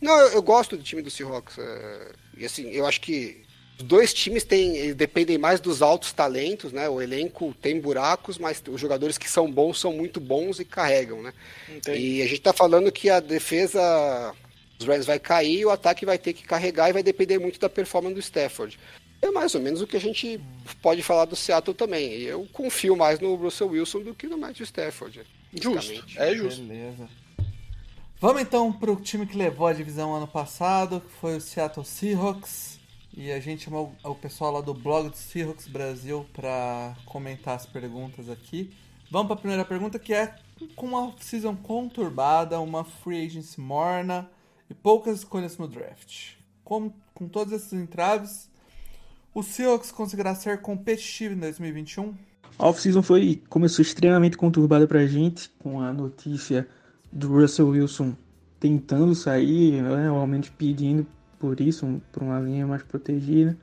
Não, 0.00 0.18
eu, 0.18 0.28
eu, 0.28 0.42
gosto 0.42 0.76
do 0.76 0.82
time 0.82 1.02
do 1.02 1.10
Seahawks. 1.10 1.58
É, 1.58 2.12
e 2.36 2.44
assim, 2.46 2.70
eu 2.70 2.86
acho 2.86 3.00
que 3.00 3.42
Os 3.78 3.84
dois 3.84 4.14
times 4.14 4.44
têm, 4.44 4.94
dependem 4.94 5.36
mais 5.36 5.60
dos 5.60 5.82
altos 5.82 6.12
talentos, 6.12 6.72
né? 6.72 6.88
O 6.88 7.02
elenco 7.02 7.54
tem 7.60 7.80
buracos, 7.80 8.38
mas 8.38 8.62
os 8.66 8.80
jogadores 8.80 9.18
que 9.18 9.28
são 9.28 9.50
bons 9.50 9.78
são 9.78 9.92
muito 9.92 10.20
bons 10.20 10.60
e 10.60 10.64
carregam, 10.64 11.22
né? 11.22 11.32
Entendi. 11.68 11.98
E 11.98 12.22
a 12.22 12.26
gente 12.26 12.40
tá 12.40 12.52
falando 12.52 12.90
que 12.90 13.10
a 13.10 13.20
defesa 13.20 14.34
dos 14.78 14.86
Rams 14.86 15.06
vai 15.06 15.18
cair, 15.18 15.66
o 15.66 15.70
ataque 15.70 16.06
vai 16.06 16.16
ter 16.16 16.32
que 16.32 16.44
carregar 16.44 16.88
e 16.88 16.92
vai 16.92 17.02
depender 17.02 17.38
muito 17.38 17.58
da 17.58 17.68
performance 17.68 18.14
do 18.14 18.20
Stafford. 18.20 18.78
É 19.20 19.30
mais 19.30 19.54
ou 19.54 19.60
menos 19.60 19.80
o 19.80 19.86
que 19.86 19.96
a 19.96 20.00
gente 20.00 20.40
pode 20.80 21.02
falar 21.02 21.24
do 21.24 21.34
Seattle 21.34 21.74
também. 21.74 22.12
Eu 22.20 22.46
confio 22.52 22.96
mais 22.96 23.18
no 23.18 23.34
Russell 23.34 23.68
Wilson 23.68 24.00
do 24.00 24.14
que 24.14 24.26
no 24.26 24.38
Matthew 24.38 24.64
Stafford. 24.64 25.22
Justo, 25.52 26.04
é 26.16 26.34
justo. 26.34 26.62
Beleza. 26.62 27.08
Vamos 28.20 28.42
então 28.42 28.72
pro 28.72 28.96
time 28.96 29.26
que 29.26 29.36
levou 29.36 29.66
a 29.66 29.72
divisão 29.72 30.14
ano 30.14 30.26
passado, 30.26 31.00
que 31.00 31.12
foi 31.20 31.36
o 31.36 31.40
Seattle 31.40 31.86
Seahawks. 31.86 32.78
E 33.16 33.32
a 33.32 33.40
gente 33.40 33.64
chamou 33.64 33.94
o 34.04 34.14
pessoal 34.14 34.52
lá 34.52 34.60
do 34.60 34.74
blog 34.74 35.08
do 35.08 35.16
Seahawks 35.16 35.66
Brasil 35.66 36.26
para 36.32 36.96
comentar 37.06 37.56
as 37.56 37.66
perguntas 37.66 38.28
aqui. 38.28 38.72
Vamos 39.10 39.28
para 39.28 39.36
a 39.36 39.38
primeira 39.38 39.64
pergunta, 39.64 39.98
que 39.98 40.12
é 40.12 40.34
com 40.76 40.86
uma 40.86 41.14
season 41.20 41.56
conturbada, 41.56 42.60
uma 42.60 42.84
free 42.84 43.24
agency 43.24 43.60
morna 43.60 44.30
e 44.68 44.74
poucas 44.74 45.18
escolhas 45.18 45.56
no 45.56 45.66
draft. 45.66 46.34
Com, 46.62 46.92
com 47.14 47.28
todos 47.28 47.52
esses 47.52 47.72
entraves, 47.72 48.47
o 49.34 49.42
Seahawks 49.42 49.90
conseguirá 49.90 50.34
ser 50.34 50.60
competitivo 50.60 51.34
em 51.34 51.38
2021? 51.38 52.14
A 52.58 52.68
off-season 52.68 53.02
foi, 53.02 53.42
começou 53.48 53.82
extremamente 53.82 54.36
conturbada 54.36 54.86
pra 54.86 55.06
gente, 55.06 55.50
com 55.58 55.80
a 55.80 55.92
notícia 55.92 56.66
do 57.12 57.28
Russell 57.28 57.68
Wilson 57.68 58.16
tentando 58.58 59.14
sair, 59.14 59.80
né, 59.82 60.10
ou 60.10 60.18
ao 60.18 60.26
menos 60.26 60.48
pedindo 60.48 61.06
por 61.38 61.60
isso, 61.60 62.00
por 62.10 62.22
uma 62.22 62.40
linha 62.40 62.66
mais 62.66 62.82
protegida. 62.82 63.56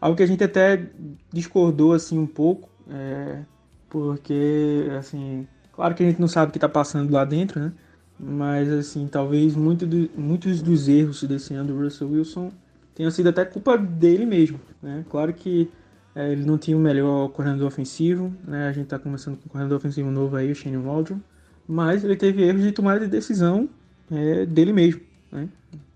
Algo 0.00 0.16
que 0.16 0.22
a 0.22 0.26
gente 0.26 0.42
até 0.42 0.88
discordou 1.32 1.92
assim 1.92 2.18
um 2.18 2.26
pouco, 2.26 2.70
é, 2.88 3.42
porque 3.88 4.88
assim, 4.98 5.46
claro 5.72 5.94
que 5.94 6.02
a 6.02 6.06
gente 6.06 6.20
não 6.20 6.28
sabe 6.28 6.48
o 6.48 6.52
que 6.52 6.58
está 6.58 6.68
passando 6.68 7.12
lá 7.12 7.24
dentro, 7.24 7.60
né? 7.60 7.72
Mas 8.18 8.68
assim, 8.70 9.06
talvez 9.06 9.54
muito 9.54 9.86
do, 9.86 10.08
muitos 10.16 10.62
dos 10.62 10.88
erros 10.88 11.22
desse 11.24 11.54
ano 11.54 11.72
do 11.72 11.78
Russell 11.78 12.10
Wilson 12.10 12.50
tenham 12.94 13.10
sido 13.10 13.28
até 13.28 13.44
culpa 13.44 13.76
dele 13.76 14.26
mesmo, 14.26 14.60
né? 14.82 15.04
Claro 15.08 15.32
que 15.32 15.70
é, 16.14 16.30
ele 16.32 16.44
não 16.44 16.58
tinha 16.58 16.76
o 16.76 16.80
melhor 16.80 17.28
corredor 17.28 17.66
ofensivo, 17.66 18.32
né? 18.46 18.68
A 18.68 18.72
gente 18.72 18.84
está 18.84 18.98
começando 18.98 19.36
com 19.36 19.46
um 19.46 19.52
corredor 19.52 19.78
ofensivo 19.78 20.10
novo 20.10 20.36
aí, 20.36 20.50
o 20.50 20.54
Shane 20.54 20.76
Waldron, 20.76 21.20
mas 21.66 22.04
ele 22.04 22.16
teve 22.16 22.42
erros 22.42 22.62
de 22.62 22.72
tomada 22.72 23.00
de 23.00 23.06
decisão 23.06 23.68
é, 24.10 24.44
dele 24.46 24.72
mesmo, 24.72 25.00
né? 25.30 25.48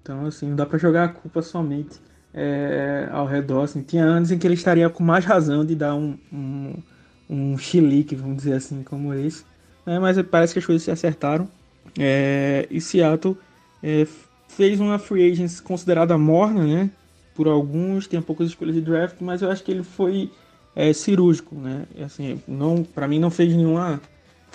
Então, 0.02 0.24
assim, 0.24 0.48
não 0.48 0.56
dá 0.56 0.64
para 0.64 0.78
jogar 0.78 1.05
a 1.05 1.09
culpa 1.09 1.43
somente 1.43 2.01
é, 2.32 3.09
ao 3.10 3.27
redor. 3.27 3.62
Assim. 3.62 3.82
Tinha 3.82 4.05
anos 4.05 4.31
em 4.31 4.39
que 4.39 4.47
ele 4.47 4.55
estaria 4.55 4.89
com 4.89 5.02
mais 5.02 5.24
razão 5.24 5.64
de 5.64 5.74
dar 5.74 5.94
um, 5.94 6.16
um, 6.32 6.74
um 7.28 7.59
chilique, 7.59 8.14
vamos 8.14 8.36
dizer 8.36 8.55
assim, 8.55 8.82
como 8.82 9.12
esse. 9.14 9.44
É, 9.85 9.98
mas 9.98 10.20
parece 10.23 10.52
que 10.52 10.59
as 10.60 10.66
coisas 10.66 10.82
se 10.82 10.90
acertaram. 10.90 11.48
É, 11.98 12.66
e 12.70 12.81
Seattle 12.81 13.36
é, 13.82 14.06
fez 14.48 14.81
uma 14.81 14.98
free 14.98 15.31
agents 15.31 15.60
considerada 15.60 16.16
morna, 16.16 16.64
né? 16.64 16.90
Por 17.35 17.47
alguns, 17.48 18.06
tem 18.06 18.20
poucas 18.23 18.48
escolhas 18.48 18.74
de 18.74 18.81
draft, 18.81 19.16
mas 19.20 19.43
eu 19.43 19.51
acho 19.51 19.62
que 19.62 19.70
ele 19.70 19.82
foi 19.82 20.31
é, 20.74 20.93
cirúrgico, 20.93 21.55
né? 21.55 21.86
Assim, 22.05 22.40
não, 22.47 22.82
para 22.82 23.06
mim 23.09 23.18
não 23.18 23.31
fez 23.31 23.55
nenhuma 23.55 24.01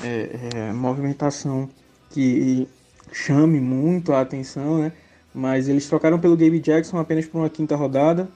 é, 0.04 0.50
é, 0.54 0.74
movimentação 0.74 1.70
que 2.10 2.68
chame 3.12 3.60
muito 3.60 4.14
a 4.14 4.22
atenção, 4.22 4.80
né? 4.80 4.92
Mas 5.34 5.68
eles 5.68 5.88
trocaram 5.88 6.20
pelo 6.20 6.36
Gabe 6.36 6.60
Jackson 6.60 6.98
apenas 6.98 7.26
por 7.26 7.40
uma 7.40 7.50
quinta 7.50 7.76
rodada. 7.76 8.28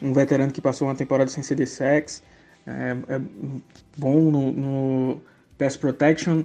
Um 0.00 0.12
veterano 0.12 0.52
que 0.52 0.60
passou 0.60 0.88
uma 0.88 0.94
temporada 0.94 1.30
sem 1.30 1.42
CD 1.42 1.66
sacks. 1.66 2.22
É, 2.66 2.96
é 3.08 3.20
bom 3.96 4.30
no, 4.30 4.52
no 4.52 5.20
pass 5.58 5.76
protection. 5.76 6.44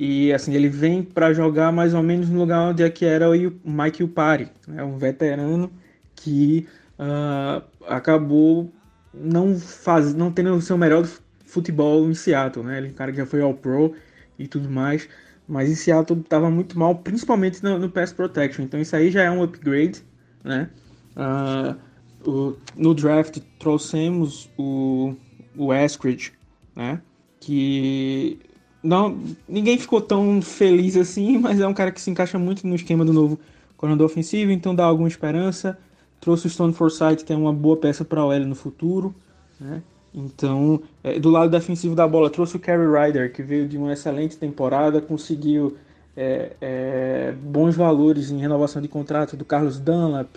E 0.00 0.32
assim, 0.32 0.54
ele 0.54 0.68
vem 0.68 1.02
para 1.02 1.32
jogar 1.32 1.72
mais 1.72 1.92
ou 1.92 2.04
menos 2.04 2.30
no 2.30 2.38
lugar 2.38 2.68
onde 2.68 2.84
é 2.84 2.88
que 2.88 3.04
era 3.04 3.28
o 3.28 3.32
Mike 3.64 4.04
Upari. 4.04 4.48
É 4.76 4.84
um 4.84 4.96
veterano 4.96 5.72
que 6.14 6.68
uh, 7.00 7.64
acabou 7.84 8.72
não, 9.12 9.58
faz, 9.58 10.14
não 10.14 10.30
tendo 10.30 10.54
o 10.54 10.62
seu 10.62 10.78
melhor 10.78 11.04
futebol 11.44 12.08
em 12.08 12.14
Seattle. 12.14 12.64
Né? 12.64 12.78
Ele 12.78 12.86
é 12.86 12.90
um 12.90 12.94
cara 12.94 13.10
que 13.10 13.18
já 13.18 13.26
foi 13.26 13.42
ao 13.42 13.52
Pro 13.52 13.92
e 14.38 14.46
tudo 14.46 14.70
mais. 14.70 15.08
Mas 15.48 15.68
em 15.68 15.74
Seattle 15.74 16.20
estava 16.20 16.48
muito 16.48 16.78
mal, 16.78 16.94
principalmente 16.94 17.60
no, 17.64 17.76
no, 17.76 17.90
Pass 17.90 18.12
Protection. 18.12 18.66
Então 18.66 18.80
isso 18.80 18.94
aí 18.94 19.10
já 19.10 19.24
é 19.24 19.30
um 19.32 19.42
upgrade, 19.42 20.04
né? 20.44 20.70
Uh, 21.16 22.30
o, 22.30 22.56
no 22.76 22.94
draft 22.94 23.38
trouxemos 23.58 24.48
o, 24.56 25.16
o 25.56 25.74
Eskridge, 25.74 26.34
né? 26.76 27.02
Que 27.40 28.38
não, 28.82 29.18
ninguém 29.48 29.78
ficou 29.78 30.00
tão 30.00 30.40
feliz 30.40 30.96
assim, 30.96 31.38
mas 31.38 31.60
é 31.60 31.66
um 31.66 31.74
cara 31.74 31.90
que 31.90 32.00
se 32.00 32.10
encaixa 32.10 32.38
muito 32.38 32.66
no 32.66 32.74
esquema 32.74 33.04
do 33.04 33.12
novo 33.12 33.38
corredor 33.76 34.06
ofensivo, 34.06 34.50
então 34.50 34.74
dá 34.74 34.84
alguma 34.84 35.08
esperança. 35.08 35.78
Trouxe 36.20 36.46
o 36.46 36.50
Stone 36.50 36.72
Forsythe, 36.72 37.24
que 37.24 37.32
é 37.32 37.36
uma 37.36 37.52
boa 37.52 37.76
peça 37.76 38.04
para 38.04 38.24
o 38.24 38.32
L 38.32 38.44
no 38.44 38.54
futuro, 38.54 39.14
né? 39.60 39.82
Então, 40.12 40.82
é, 41.04 41.18
do 41.18 41.30
lado 41.30 41.50
defensivo 41.50 41.94
da 41.94 42.08
bola, 42.08 42.30
trouxe 42.30 42.56
o 42.56 42.58
Kerry 42.58 42.86
Ryder, 42.86 43.32
que 43.32 43.42
veio 43.42 43.68
de 43.68 43.76
uma 43.76 43.92
excelente 43.92 44.36
temporada, 44.36 45.00
conseguiu 45.00 45.76
é, 46.16 46.52
é, 46.60 47.34
bons 47.40 47.76
valores 47.76 48.30
em 48.30 48.38
renovação 48.38 48.82
de 48.82 48.88
contrato 48.88 49.36
do 49.36 49.44
Carlos 49.44 49.78
Dunlap, 49.78 50.28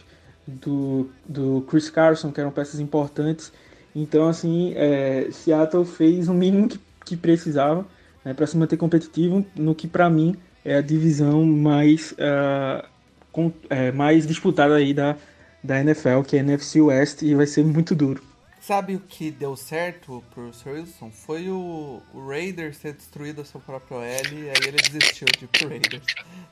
do, 0.46 1.10
do 1.28 1.66
Chris 1.68 1.90
Carson, 1.90 2.32
que 2.32 2.40
eram 2.40 2.52
peças 2.52 2.80
importantes. 2.80 3.52
Então, 3.96 4.28
assim, 4.28 4.74
é, 4.76 5.30
Seattle 5.32 5.86
fez 5.86 6.28
o 6.28 6.34
mínimo 6.34 6.68
que, 6.68 6.80
que 7.06 7.18
precisava 7.18 7.86
né, 8.24 8.34
para 8.34 8.48
se 8.48 8.58
manter 8.58 8.78
competitivo 8.78 9.46
no 9.56 9.74
que, 9.76 9.88
para 9.88 10.10
mim, 10.10 10.36
é 10.64 10.76
a 10.76 10.82
divisão 10.82 11.46
mais, 11.46 12.12
uh, 12.14 12.88
com, 13.32 13.52
é, 13.70 13.92
mais 13.92 14.28
disputada 14.28 14.76
aí 14.76 14.94
da, 14.94 15.18
da 15.64 15.80
NFL, 15.80 16.22
que 16.22 16.36
é 16.36 16.40
a 16.40 16.44
NFC 16.44 16.82
West, 16.82 17.22
e 17.22 17.36
vai 17.36 17.48
ser 17.48 17.64
muito 17.64 17.96
duro. 17.96 18.32
Sabe 18.62 18.96
o 18.96 19.00
que 19.00 19.32
deu 19.32 19.56
certo 19.56 20.24
pro 20.32 20.54
Sir 20.54 20.74
Wilson? 20.74 21.10
Foi 21.10 21.50
o, 21.50 22.00
o 22.14 22.28
Raiders 22.28 22.78
ter 22.78 22.94
destruído 22.94 23.42
a 23.42 23.46
sua 23.46 23.60
própria 23.60 23.98
OL 23.98 24.04
e 24.04 24.50
aí 24.50 24.68
ele 24.68 24.78
desistiu 24.78 25.26
de 25.36 25.46
ir 25.46 25.48
pro 25.48 25.68
Raiders. 25.68 26.04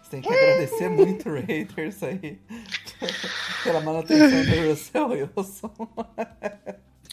Você 0.02 0.10
tem 0.10 0.22
que 0.22 0.34
agradecer 0.34 0.90
muito 0.90 1.30
o 1.30 1.34
Raiders 1.34 2.02
aí 2.02 2.40
pela 3.64 3.80
manutenção 3.82 4.44
do 4.44 4.70
Russell 4.70 5.08
Wilson. 5.08 5.72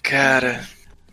Cara, 0.03 0.66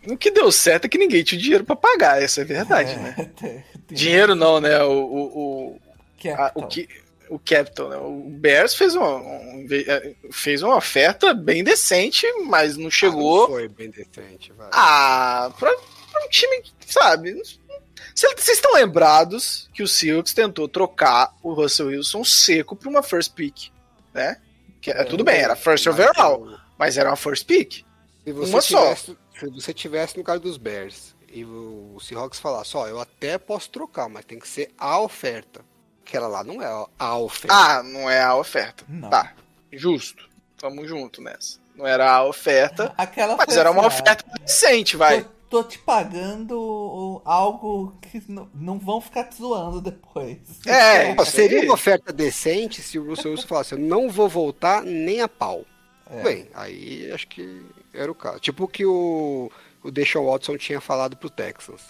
o 0.08 0.16
que 0.16 0.30
deu 0.30 0.50
certo 0.52 0.84
é 0.86 0.88
que 0.88 0.98
ninguém 0.98 1.22
tinha 1.24 1.40
dinheiro 1.40 1.64
pra 1.64 1.76
pagar, 1.76 2.22
essa 2.22 2.40
é 2.40 2.44
verdade, 2.44 2.92
É, 2.94 2.96
né? 2.96 3.14
tem- 3.16 3.28
tem- 3.36 3.64
Dinheiro 3.96 4.34
não, 4.34 4.60
né? 4.60 4.82
O, 4.82 4.90
o, 4.92 5.38
o, 5.74 5.80
a- 6.30 6.36
Capital. 6.50 6.52
o 6.64 6.66
que 6.68 6.88
o 7.28 7.38
Capitol, 7.38 7.88
né? 7.88 7.96
O 7.96 8.28
Bears 8.30 8.74
fez 8.74 8.94
uma, 8.94 9.16
um- 9.16 9.66
fez 10.30 10.62
uma 10.62 10.76
oferta 10.76 11.32
bem 11.32 11.64
decente, 11.64 12.26
mas 12.46 12.76
não 12.76 12.88
Ah, 12.88 12.90
chegou. 12.90 13.40
não 13.42 13.48
foi 13.56 13.68
bem 13.68 13.90
decente, 13.90 14.52
vai. 14.52 14.68
Ah, 14.72 15.50
pra, 15.58 15.70
pra 16.12 16.24
um 16.24 16.28
time, 16.28 16.60
que, 16.62 16.72
sabe? 16.92 17.34
Cê- 18.14 18.28
Vocês 18.36 18.58
estão 18.58 18.74
lembrados 18.74 19.68
que 19.74 19.82
o 19.82 19.88
Seahawks 19.88 20.32
tentou 20.34 20.68
trocar 20.68 21.34
o 21.42 21.52
Russell 21.54 21.86
Wilson 21.88 22.22
seco 22.24 22.76
pra 22.76 22.88
uma 22.90 23.02
first 23.02 23.32
pick, 23.34 23.70
né? 24.12 24.36
Que, 24.80 24.90
é, 24.90 25.02
tudo 25.04 25.24
bem, 25.24 25.36
era 25.40 25.56
first 25.56 25.86
overall, 25.86 26.46
mas 26.78 26.96
era 26.98 27.08
uma 27.10 27.16
first 27.16 27.46
pick. 27.46 27.84
Uma 28.26 28.60
só. 28.60 28.94
Se 29.46 29.50
você 29.60 29.72
tivesse 29.74 30.16
no 30.16 30.24
caso 30.24 30.40
dos 30.40 30.56
Bears 30.56 31.14
e 31.32 31.44
o 31.44 31.98
Seahawks 32.00 32.38
falasse, 32.38 32.76
ó, 32.76 32.86
eu 32.86 33.00
até 33.00 33.38
posso 33.38 33.70
trocar, 33.70 34.08
mas 34.08 34.24
tem 34.24 34.38
que 34.38 34.48
ser 34.48 34.70
a 34.78 35.00
oferta. 35.00 35.64
Aquela 36.06 36.28
lá 36.28 36.44
não 36.44 36.60
é 36.62 36.86
a- 36.98 37.16
oferta. 37.18 37.54
Ah, 37.54 37.82
não 37.82 38.08
é 38.08 38.22
a 38.22 38.36
oferta. 38.36 38.84
Não. 38.88 39.08
Tá, 39.10 39.32
justo. 39.72 40.28
Tamo 40.56 40.86
junto 40.86 41.20
nessa. 41.22 41.58
Não 41.74 41.86
era 41.86 42.10
a 42.12 42.24
oferta, 42.24 42.92
Aquela 42.98 43.36
mas 43.36 43.56
era 43.56 43.70
uma 43.70 43.86
assim, 43.86 43.96
ah, 43.98 44.00
oferta 44.02 44.24
decente, 44.40 44.96
vai. 44.96 45.22
Tô, 45.48 45.62
tô 45.62 45.64
te 45.64 45.78
pagando 45.78 47.20
algo 47.24 47.96
que 48.00 48.22
não, 48.28 48.48
não 48.54 48.78
vão 48.78 49.00
ficar 49.00 49.24
te 49.24 49.36
zoando 49.36 49.80
depois. 49.80 50.38
É, 50.66 51.24
seria 51.24 51.62
uma 51.62 51.74
oferta 51.74 52.12
decente 52.12 52.80
se 52.82 52.98
o 52.98 53.06
Russell 53.08 53.32
Wilson 53.32 53.46
falasse, 53.48 53.72
eu 53.72 53.78
não 53.78 54.08
vou 54.08 54.28
voltar 54.28 54.82
nem 54.82 55.20
a 55.20 55.28
pau. 55.28 55.64
É. 56.10 56.22
Bem, 56.22 56.48
aí 56.54 57.10
acho 57.12 57.26
que 57.26 57.64
era 57.94 58.10
o 58.10 58.14
caso. 58.14 58.38
Tipo 58.40 58.64
o 58.64 58.68
que 58.68 58.84
o, 58.84 59.50
o 59.82 59.90
Deshaun 59.90 60.26
Watson 60.30 60.56
tinha 60.56 60.80
falado 60.80 61.16
pro 61.16 61.30
Texans. 61.30 61.82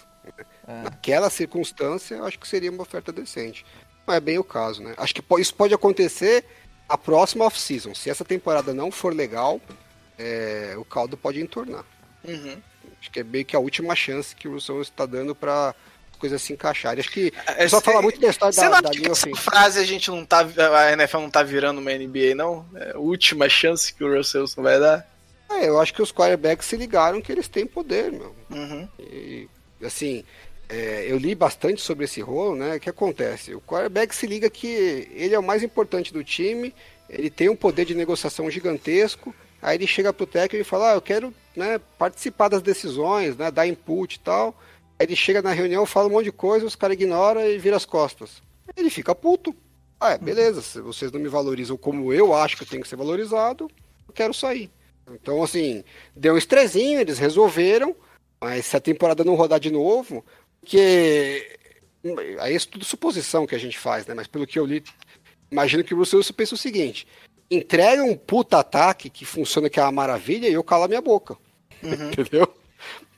É. 0.67 0.83
Naquela 0.85 1.29
circunstância, 1.31 2.23
acho 2.23 2.39
que 2.39 2.49
seria 2.49 2.71
uma 2.71 2.83
oferta 2.83 3.13
decente. 3.13 3.65
Não 4.07 4.15
é 4.15 4.21
bem 4.21 4.39
o 4.39 4.45
caso, 4.45 4.83
né? 4.83 4.95
Acho 4.97 5.15
que 5.15 5.23
isso 5.41 5.55
pode 5.55 5.75
acontecer 5.75 6.45
a 6.89 6.97
próxima 6.97 7.45
off-season. 7.45 7.95
Se 7.95 8.09
essa 8.11 8.25
temporada 8.25 8.73
não 8.75 8.91
for 8.91 9.15
legal, 9.15 9.61
é, 10.19 10.75
o 10.79 10.85
caldo 10.85 11.17
pode 11.17 11.41
entornar. 11.41 11.85
Uhum. 12.23 12.57
Acho 13.01 13.11
que 13.11 13.21
é 13.21 13.25
meio 13.25 13.45
que 13.45 13.55
a 13.57 13.59
última 13.59 13.95
chance 13.95 14.35
que 14.35 14.49
o 14.49 14.53
Russell 14.53 14.81
está 14.81 15.05
dando 15.05 15.35
para 15.35 15.75
coisas 16.19 16.41
se 16.41 16.55
encaixarem. 16.55 17.01
Acho 17.01 17.11
que 17.11 17.33
É, 17.47 17.69
só 17.69 17.79
cê- 17.81 17.85
falar 17.85 18.01
muito 18.01 18.19
da 18.19 18.29
história 18.29 18.55
da, 18.57 18.81
da 18.81 18.91
linha 18.91 19.11
essa 19.13 19.29
frase 19.37 19.79
a 19.79 19.85
gente 19.85 20.11
não 20.11 20.25
tá. 20.25 20.41
A 20.41 20.93
NFL 20.93 21.19
não 21.19 21.31
tá 21.31 21.43
virando 21.43 21.81
uma 21.81 21.91
NBA, 21.93 22.35
não? 22.35 22.67
É 22.75 22.93
a 22.93 22.99
última 22.99 23.47
chance 23.49 23.93
que 23.93 24.03
o 24.03 24.17
Russell 24.17 24.47
vai 24.57 24.79
dar? 24.81 25.07
É, 25.51 25.69
eu 25.69 25.81
acho 25.81 25.93
que 25.95 26.03
os 26.03 26.13
quarterbacks 26.13 26.67
se 26.67 26.77
ligaram 26.77 27.21
que 27.21 27.31
eles 27.31 27.49
têm 27.49 27.67
poder, 27.67 28.11
meu. 28.11 28.35
Uhum. 28.51 28.89
E, 28.99 29.49
assim, 29.83 30.25
é, 30.69 31.07
eu 31.09 31.19
li 31.19 31.35
bastante 31.35 31.81
sobre 31.81 32.05
esse 32.05 32.21
rolo, 32.21 32.57
né? 32.57 32.77
O 32.77 32.81
que 32.81 32.91
acontece? 32.91 33.55
O 33.55 33.61
quarterback 33.61 34.15
se 34.15 34.27
liga 34.27 34.49
que 34.49 35.09
ele 35.13 35.35
é 35.35 35.39
o 35.39 35.43
mais 35.43 35.63
importante 35.63 36.13
do 36.13 36.25
time, 36.25 36.75
ele 37.09 37.31
tem 37.31 37.49
um 37.49 37.57
poder 37.57 37.85
de 37.85 37.95
negociação 37.95 38.51
gigantesco, 38.51 39.35
aí 39.61 39.77
ele 39.77 39.87
chega 39.87 40.13
pro 40.13 40.27
técnico 40.27 40.63
e 40.63 40.69
fala, 40.69 40.93
ah, 40.93 40.95
eu 40.95 41.03
quero 41.03 41.33
né, 41.55 41.81
participar 41.99 42.49
das 42.49 42.63
decisões, 42.63 43.37
né, 43.37 43.51
dar 43.51 43.67
input 43.67 44.17
e 44.17 44.21
tal. 44.21 44.55
Aí 44.99 45.07
ele 45.07 45.17
chega 45.17 45.43
na 45.43 45.53
reunião, 45.53 45.85
fala 45.85 46.09
um 46.09 46.13
monte 46.13 46.27
de 46.27 46.33
coisa, 46.33 46.67
os 46.67 46.77
caras 46.77 46.95
ignoram 46.95 47.45
e 47.47 47.59
vira 47.59 47.77
as 47.77 47.85
costas. 47.85 48.43
Ele 48.77 48.91
fica 48.91 49.15
puto. 49.15 49.55
Ah, 50.01 50.13
é, 50.13 50.19
beleza, 50.19 50.61
se 50.63 50.81
vocês 50.81 51.13
não 51.13 51.21
me 51.21 51.29
valorizam 51.29 51.77
como 51.77 52.13
eu 52.13 52.35
acho 52.35 52.57
que 52.57 52.63
eu 52.63 52.67
tenho 52.67 52.83
que 52.83 52.89
ser 52.89 52.97
valorizado, 52.97 53.71
eu 54.07 54.15
quero 54.15 54.35
sair. 54.35 54.71
Então, 55.11 55.43
assim, 55.43 55.85
deu 56.17 56.35
um 56.35 56.39
estrezinho, 56.39 57.01
eles 57.01 57.19
resolveram, 57.19 57.95
mas 58.41 58.67
se 58.67 58.77
a 58.77 58.81
temporada 58.81 59.25
não 59.25 59.35
rodar 59.35 59.61
de 59.61 59.71
novo, 59.71 60.25
que 60.65 61.47
aí 62.41 62.57
é 62.57 62.59
tudo 62.59 62.85
suposição 62.85 63.47
que 63.47 63.55
a 63.55 63.59
gente 63.59 63.79
faz, 63.79 64.07
né? 64.07 64.15
Mas 64.15 64.27
pelo 64.27 64.47
que 64.47 64.59
eu 64.59 64.67
li, 64.67 64.83
imagino 65.51 65.85
que 65.85 65.95
o 65.95 65.99
Russell 65.99 66.19
Wilson 66.19 66.35
pensa 66.35 66.55
o 66.55 66.59
seguinte: 66.59 67.07
entrega 67.51 68.03
um 68.03 68.17
puta 68.17 68.59
ataque 68.59 69.11
que 69.11 69.25
funciona 69.25 69.71
que 69.71 69.79
é 69.79 69.83
uma 69.83 69.93
maravilha 69.93 70.49
e 70.49 70.55
eu 70.55 70.65
calo 70.65 70.85
a 70.85 70.89
minha 70.89 71.03
boca. 71.03 71.37
Uhum. 71.83 71.93
Entendeu? 72.13 72.55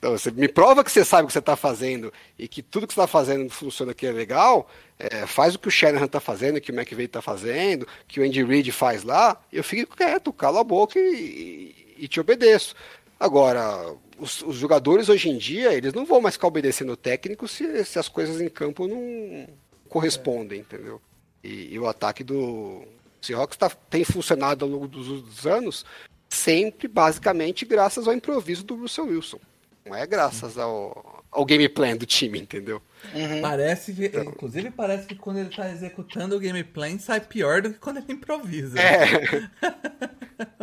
Então, 0.07 0.17
você 0.17 0.31
me 0.31 0.47
prova 0.47 0.85
que 0.85 0.91
você 0.91 1.03
sabe 1.03 1.25
o 1.25 1.27
que 1.27 1.33
você 1.33 1.39
está 1.39 1.57
fazendo 1.57 2.13
e 2.39 2.47
que 2.47 2.61
tudo 2.61 2.87
que 2.87 2.93
você 2.93 3.01
está 3.01 3.07
fazendo 3.07 3.49
funciona 3.49 3.93
que 3.93 4.07
é 4.07 4.11
legal, 4.11 4.69
é, 4.97 5.27
faz 5.27 5.53
o 5.53 5.59
que 5.59 5.67
o 5.67 5.71
Shanahan 5.71 6.05
está 6.05 6.21
fazendo, 6.21 6.61
que 6.61 6.71
o 6.71 6.75
McVeigh 6.75 7.07
está 7.07 7.21
fazendo, 7.21 7.85
que 8.07 8.21
o 8.21 8.23
Andy 8.23 8.41
Reid 8.41 8.71
faz 8.71 9.03
lá, 9.03 9.37
eu 9.51 9.65
fico 9.65 9.97
quieto, 9.97 10.31
calo 10.31 10.59
a 10.59 10.63
boca 10.63 10.97
e, 10.97 11.75
e, 11.97 12.07
te 12.07 12.21
obedeço. 12.21 12.73
Agora, 13.19 13.93
os, 14.17 14.41
os, 14.43 14.55
jogadores 14.55 15.09
hoje 15.09 15.29
em 15.29 15.37
dia, 15.37 15.73
eles 15.73 15.91
não 15.91 16.05
vão 16.05 16.21
mais 16.21 16.35
ficar 16.35 16.47
obedecendo 16.47 16.93
o 16.93 16.97
técnico 16.97 17.45
se, 17.45 17.83
se 17.83 17.99
as 17.99 18.07
coisas 18.07 18.39
em 18.39 18.47
campo 18.47 18.87
não 18.87 19.45
correspondem, 19.89 20.61
entendeu? 20.61 21.01
E, 21.43 21.73
e, 21.73 21.79
o 21.79 21.85
ataque 21.85 22.23
do 22.23 22.81
Seahawks 23.21 23.57
tá, 23.57 23.69
tem 23.89 24.05
funcionado 24.05 24.63
ao 24.63 24.71
longo 24.71 24.87
dos, 24.87 25.21
dos 25.21 25.45
anos 25.45 25.85
sempre, 26.29 26.87
basicamente, 26.87 27.65
graças 27.65 28.07
ao 28.07 28.13
improviso 28.13 28.63
do 28.63 28.75
Russell 28.75 29.07
Wilson. 29.07 29.39
Não 29.87 29.95
é 29.95 30.05
graças 30.05 30.57
ao, 30.57 31.23
ao 31.31 31.45
game 31.45 31.67
plan 31.69 31.95
do 31.95 32.05
time, 32.05 32.39
entendeu? 32.39 32.81
Uhum. 33.13 33.41
Parece 33.41 33.93
que, 33.93 34.05
então... 34.05 34.23
inclusive 34.23 34.71
parece 34.71 35.07
que 35.07 35.15
quando 35.15 35.37
ele 35.37 35.49
tá 35.49 35.69
executando 35.69 36.35
o 36.35 36.39
game 36.39 36.63
plan 36.63 36.97
sai 36.99 37.21
pior 37.21 37.61
do 37.61 37.73
que 37.73 37.79
quando 37.79 37.97
ele 37.97 38.13
improvisa. 38.13 38.79
É. 38.79 39.49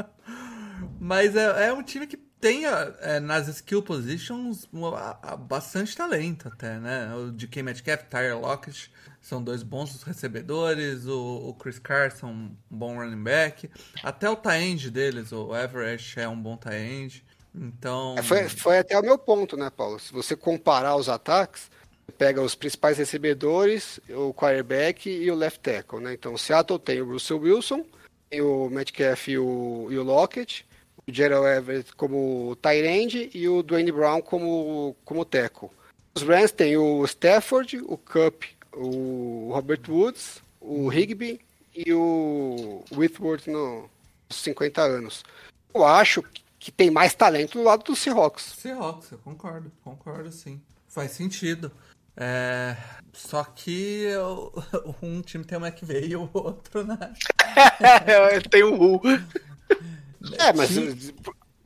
Mas 0.99 1.37
é, 1.37 1.67
é, 1.67 1.73
um 1.73 1.83
time 1.83 2.07
que 2.07 2.17
tem 2.17 2.65
é, 2.67 3.21
nas 3.21 3.49
skill 3.49 3.83
positions 3.83 4.69
bastante 5.49 5.97
talento 5.97 6.49
até, 6.49 6.79
né? 6.79 7.15
O 7.15 7.31
de 7.31 7.47
K. 7.47 7.63
Metcalf, 7.63 8.03
Tyler 8.09 8.39
Lockett 8.39 8.91
são 9.21 9.43
dois 9.43 9.63
bons 9.63 10.03
recebedores, 10.03 11.07
o, 11.07 11.49
o 11.49 11.55
Chris 11.55 11.79
Carson 11.79 12.29
um 12.29 12.57
bom 12.69 12.97
running 12.97 13.23
back, 13.23 13.71
até 14.03 14.29
o 14.29 14.37
tie 14.37 14.91
deles, 14.91 15.33
o 15.33 15.57
Everett 15.57 16.21
é 16.21 16.29
um 16.29 16.39
bom 16.39 16.59
tie 16.59 17.23
então... 17.55 18.15
É, 18.19 18.23
foi, 18.23 18.49
foi 18.49 18.79
até 18.79 18.99
o 18.99 19.03
meu 19.03 19.17
ponto, 19.19 19.57
né, 19.57 19.71
Paulo? 19.71 19.99
Se 19.99 20.13
você 20.13 20.35
comparar 20.35 20.97
os 20.97 21.09
ataques, 21.09 21.71
pega 22.19 22.43
os 22.43 22.55
principais 22.55 22.99
recebedores, 22.99 24.01
o 24.11 24.33
quarterback 24.35 25.09
e 25.09 25.31
o 25.31 25.35
left 25.35 25.61
tackle, 25.61 26.01
né? 26.01 26.15
Então, 26.15 26.35
o 26.35 26.39
Seattle 26.39 26.79
tem 26.79 27.01
o 27.01 27.13
Russell 27.13 27.39
Wilson, 27.39 27.85
tem 28.31 28.41
o 28.41 28.69
Metcalf 28.69 29.29
e 29.29 29.39
o, 29.39 29.89
e 29.91 29.99
o 29.99 30.03
Lockett, 30.03 30.67
o 31.07 31.13
Gerald 31.13 31.47
Everett 31.47 31.95
como 31.95 32.57
tight 32.57 33.31
e 33.35 33.49
o 33.49 33.63
Dwayne 33.63 33.93
Brown 33.93 34.21
como, 34.21 34.97
como 35.05 35.25
tackle. 35.25 35.71
Os 36.15 36.23
Rams 36.23 36.53
têm 36.53 36.77
o 36.77 37.05
Stafford, 37.05 37.79
o 37.87 37.97
Cup, 37.97 38.45
o 38.73 39.51
Robert 39.53 39.83
Woods, 39.89 40.43
o 40.61 40.93
Higby 40.93 41.41
e 41.75 41.93
o 41.93 42.85
Whitworth 42.93 43.47
nos 43.49 43.91
50 44.31 44.81
anos. 44.81 45.25
Eu 45.75 45.85
acho 45.85 46.23
que 46.23 46.44
tem 46.73 46.91
mais 46.91 47.15
talento 47.15 47.59
do 47.59 47.65
lado 47.65 47.85
do 47.85 47.97
Seahawks. 47.97 48.55
Seahawks, 48.59 49.13
eu 49.13 49.19
concordo, 49.19 49.71
concordo 49.83 50.31
sim. 50.33 50.61
Faz 50.87 51.13
sentido. 51.13 51.71
É... 52.17 52.77
Só 53.13 53.45
que 53.45 54.03
eu... 54.05 54.53
um 55.03 55.21
time 55.21 55.45
tem 55.45 55.59
o 55.59 55.65
McVeigh 55.65 56.13
e 56.13 56.17
o 56.17 56.31
outro, 56.33 56.85
né? 56.85 57.13
tem 58.51 58.63
o 58.63 58.77
Ru. 58.77 59.01
É, 60.39 60.53
mas 60.53 60.77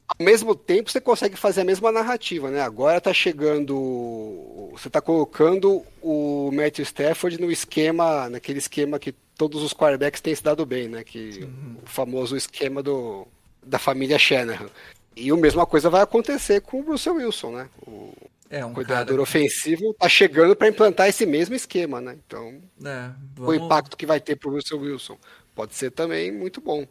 ao 0.08 0.24
mesmo 0.24 0.54
tempo 0.54 0.90
você 0.90 1.00
consegue 1.00 1.36
fazer 1.36 1.60
a 1.60 1.64
mesma 1.64 1.92
narrativa, 1.92 2.50
né? 2.50 2.60
Agora 2.60 3.00
tá 3.00 3.12
chegando. 3.12 4.70
Você 4.72 4.90
tá 4.90 5.00
colocando 5.00 5.84
o 6.02 6.50
Matthew 6.52 6.84
Stafford 6.84 7.40
no 7.40 7.50
esquema, 7.50 8.28
naquele 8.28 8.58
esquema 8.58 8.98
que 8.98 9.12
todos 9.36 9.62
os 9.62 9.72
quarterbacks 9.72 10.20
têm 10.20 10.34
se 10.34 10.42
dado 10.42 10.66
bem, 10.66 10.88
né? 10.88 11.04
Que 11.04 11.44
uhum. 11.44 11.76
o 11.82 11.86
famoso 11.86 12.36
esquema 12.36 12.82
do, 12.82 13.26
da 13.68 13.78
família 13.78 14.18
Shanahan. 14.18 14.68
E 15.16 15.30
a 15.30 15.36
mesma 15.36 15.66
coisa 15.66 15.90
vai 15.90 16.02
acontecer 16.02 16.60
com 16.60 16.80
o 16.80 16.84
Russell 16.84 17.16
Wilson, 17.16 17.52
né? 17.52 17.68
O 17.86 18.12
é, 18.50 18.64
um 18.64 18.72
coordenador 18.72 19.16
cara... 19.16 19.22
ofensivo 19.22 19.92
tá 19.94 20.08
chegando 20.08 20.56
para 20.56 20.68
implantar 20.68 21.08
esse 21.08 21.26
mesmo 21.26 21.54
esquema, 21.54 22.00
né? 22.00 22.16
Então, 22.26 22.60
é, 22.84 23.10
vamos... 23.34 23.50
o 23.50 23.54
impacto 23.54 23.96
que 23.96 24.06
vai 24.06 24.20
ter 24.20 24.36
pro 24.36 24.50
Russell 24.50 24.80
Wilson 24.80 25.18
pode 25.54 25.74
ser 25.74 25.90
também 25.90 26.32
muito 26.32 26.60
bom. 26.60 26.86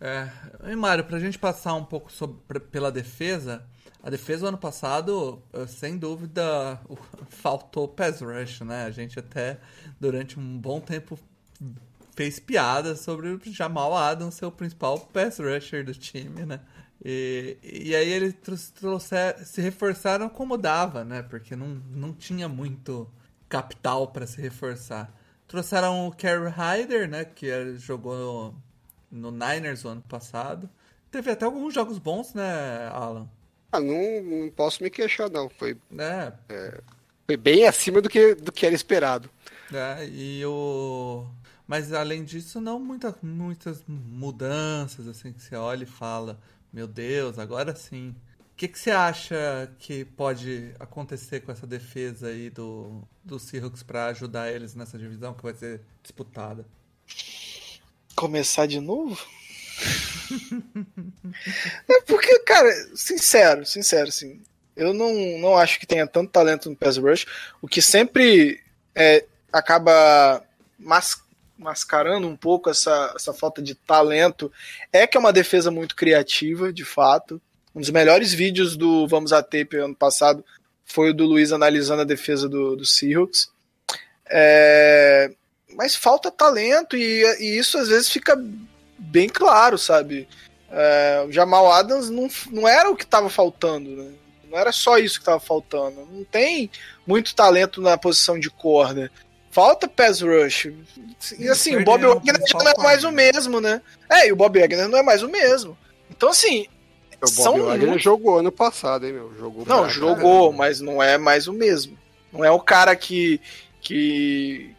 É, 0.00 0.28
e 0.70 0.76
Mário, 0.76 1.04
pra 1.04 1.18
gente 1.18 1.38
passar 1.38 1.74
um 1.74 1.84
pouco 1.84 2.10
sobre, 2.10 2.60
pela 2.60 2.90
defesa, 2.90 3.66
a 4.02 4.08
defesa 4.08 4.42
do 4.42 4.48
ano 4.48 4.58
passado, 4.58 5.42
eh, 5.52 5.66
sem 5.66 5.98
dúvida, 5.98 6.80
faltou 7.28 7.86
pass 7.86 8.20
rush, 8.20 8.60
né? 8.60 8.84
A 8.84 8.90
gente 8.90 9.18
até, 9.18 9.58
durante 9.98 10.38
um 10.38 10.58
bom 10.58 10.80
tempo, 10.80 11.18
fez 12.20 12.38
piadas 12.38 13.00
sobre 13.00 13.30
o 13.30 13.40
Jamal 13.46 13.96
Adams 13.96 14.34
ser 14.34 14.44
o 14.44 14.52
principal 14.52 15.00
pass 15.00 15.38
rusher 15.38 15.82
do 15.82 15.94
time, 15.94 16.44
né? 16.44 16.60
E, 17.02 17.56
e 17.62 17.96
aí 17.96 18.10
eles 18.12 18.34
trouxeram, 18.74 19.42
se 19.42 19.62
reforçaram 19.62 20.28
como 20.28 20.58
dava, 20.58 21.02
né? 21.02 21.22
Porque 21.22 21.56
não, 21.56 21.80
não 21.90 22.12
tinha 22.12 22.46
muito 22.46 23.10
capital 23.48 24.08
para 24.08 24.26
se 24.26 24.38
reforçar. 24.38 25.10
Trouxeram 25.48 26.08
o 26.08 26.12
Kerry 26.12 26.50
Hyder, 26.50 27.08
né? 27.08 27.24
Que 27.24 27.74
jogou 27.78 28.54
no 29.10 29.30
Niners 29.30 29.86
o 29.86 29.88
ano 29.88 30.02
passado. 30.02 30.68
Teve 31.10 31.30
até 31.30 31.46
alguns 31.46 31.72
jogos 31.72 31.96
bons, 31.96 32.34
né, 32.34 32.90
Alan? 32.92 33.30
Ah, 33.72 33.80
não, 33.80 34.22
não 34.22 34.50
posso 34.50 34.82
me 34.82 34.90
queixar, 34.90 35.30
não. 35.30 35.48
Foi, 35.48 35.74
é. 35.98 36.32
É, 36.50 36.80
foi 37.26 37.38
bem 37.38 37.66
acima 37.66 38.02
do 38.02 38.10
que, 38.10 38.34
do 38.34 38.52
que 38.52 38.66
era 38.66 38.74
esperado. 38.74 39.30
É, 39.72 40.06
e 40.06 40.44
o... 40.44 41.26
Mas 41.70 41.92
além 41.92 42.24
disso, 42.24 42.60
não 42.60 42.80
muita, 42.80 43.16
muitas 43.22 43.80
mudanças, 43.86 45.06
assim, 45.06 45.32
que 45.32 45.40
você 45.40 45.54
olha 45.54 45.84
e 45.84 45.86
fala, 45.86 46.36
meu 46.72 46.88
Deus, 46.88 47.38
agora 47.38 47.76
sim. 47.76 48.08
O 48.40 48.56
que, 48.56 48.66
que 48.66 48.76
você 48.76 48.90
acha 48.90 49.70
que 49.78 50.04
pode 50.04 50.74
acontecer 50.80 51.38
com 51.38 51.52
essa 51.52 51.68
defesa 51.68 52.26
aí 52.26 52.50
do, 52.50 53.04
do 53.24 53.38
Seahawks 53.38 53.84
para 53.84 54.06
ajudar 54.06 54.50
eles 54.50 54.74
nessa 54.74 54.98
divisão 54.98 55.32
que 55.32 55.44
vai 55.44 55.54
ser 55.54 55.80
disputada? 56.02 56.66
começar 58.16 58.66
de 58.66 58.80
novo? 58.80 59.16
é 61.88 62.02
porque, 62.02 62.36
cara, 62.40 62.68
sincero, 62.96 63.64
sincero, 63.64 64.08
assim, 64.08 64.42
eu 64.74 64.92
não, 64.92 65.14
não 65.38 65.56
acho 65.56 65.78
que 65.78 65.86
tenha 65.86 66.04
tanto 66.04 66.32
talento 66.32 66.68
no 66.68 66.74
pass 66.74 66.96
rush. 66.96 67.26
O 67.62 67.68
que 67.68 67.80
sempre 67.80 68.60
é, 68.92 69.24
acaba 69.52 70.44
mas, 70.76 71.22
mascarando 71.60 72.26
um 72.26 72.34
pouco 72.34 72.70
essa, 72.70 73.12
essa 73.14 73.34
falta 73.34 73.60
de 73.60 73.74
talento 73.74 74.50
é 74.90 75.06
que 75.06 75.16
é 75.16 75.20
uma 75.20 75.32
defesa 75.32 75.70
muito 75.70 75.94
criativa, 75.94 76.72
de 76.72 76.84
fato. 76.84 77.40
Um 77.74 77.80
dos 77.80 77.90
melhores 77.90 78.32
vídeos 78.32 78.76
do 78.76 79.06
Vamos 79.06 79.32
a 79.32 79.42
Tape 79.42 79.76
ano 79.76 79.94
passado 79.94 80.44
foi 80.84 81.10
o 81.10 81.14
do 81.14 81.26
Luiz 81.26 81.52
analisando 81.52 82.02
a 82.02 82.06
defesa 82.06 82.48
do, 82.48 82.74
do 82.74 82.84
Seahawks. 82.84 83.50
É, 84.28 85.30
mas 85.76 85.94
falta 85.94 86.30
talento 86.30 86.96
e, 86.96 87.22
e 87.38 87.58
isso 87.58 87.76
às 87.76 87.88
vezes 87.88 88.08
fica 88.08 88.34
bem 88.98 89.28
claro, 89.28 89.76
sabe? 89.76 90.26
É, 90.70 91.24
o 91.28 91.32
Jamal 91.32 91.70
Adams 91.70 92.08
não, 92.08 92.28
não 92.50 92.66
era 92.66 92.90
o 92.90 92.96
que 92.96 93.04
estava 93.04 93.28
faltando, 93.28 93.90
né? 93.90 94.12
Não 94.50 94.58
era 94.58 94.72
só 94.72 94.98
isso 94.98 95.16
que 95.16 95.22
estava 95.22 95.38
faltando. 95.38 96.06
Não 96.10 96.24
tem 96.24 96.70
muito 97.06 97.34
talento 97.34 97.80
na 97.80 97.96
posição 97.98 98.38
de 98.38 98.50
corner. 98.50 99.10
Falta 99.50 99.88
pass 99.88 100.20
rush. 100.20 100.68
E 101.38 101.48
assim, 101.48 101.76
o 101.76 101.84
Bob 101.84 102.06
Wagner 102.06 102.40
não 102.54 102.68
é 102.68 102.74
mais 102.78 103.02
o 103.02 103.10
mesmo, 103.10 103.60
né? 103.60 103.82
É, 104.08 104.28
e 104.28 104.32
o 104.32 104.36
Bob 104.36 104.58
Wagner 104.58 104.88
não 104.88 104.98
é 104.98 105.02
mais 105.02 105.22
o 105.24 105.28
mesmo. 105.28 105.76
Então, 106.08 106.28
assim. 106.28 106.66
O 107.16 107.20
Bob 107.20 107.30
são 107.30 107.66
Wagner 107.66 107.88
muito... 107.88 108.02
jogou 108.02 108.38
ano 108.38 108.52
passado, 108.52 109.04
hein, 109.04 109.12
meu? 109.12 109.34
Jogou 109.36 109.66
não, 109.66 109.88
jogou, 109.88 110.52
mas 110.52 110.80
não 110.80 111.02
é 111.02 111.18
mais 111.18 111.48
o 111.48 111.52
mesmo. 111.52 111.98
Não 112.32 112.44
é 112.44 112.50
o 112.50 112.60
cara 112.60 112.94
que, 112.94 113.40
que, 113.80 114.72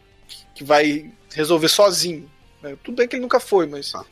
que 0.55 0.63
vai 0.63 1.11
resolver 1.33 1.67
sozinho. 1.67 2.31
Né? 2.63 2.77
Tudo 2.81 2.95
bem 2.95 3.07
que 3.09 3.17
ele 3.17 3.23
nunca 3.23 3.41
foi, 3.41 3.67
mas. 3.67 3.93
Ah. 3.93 4.05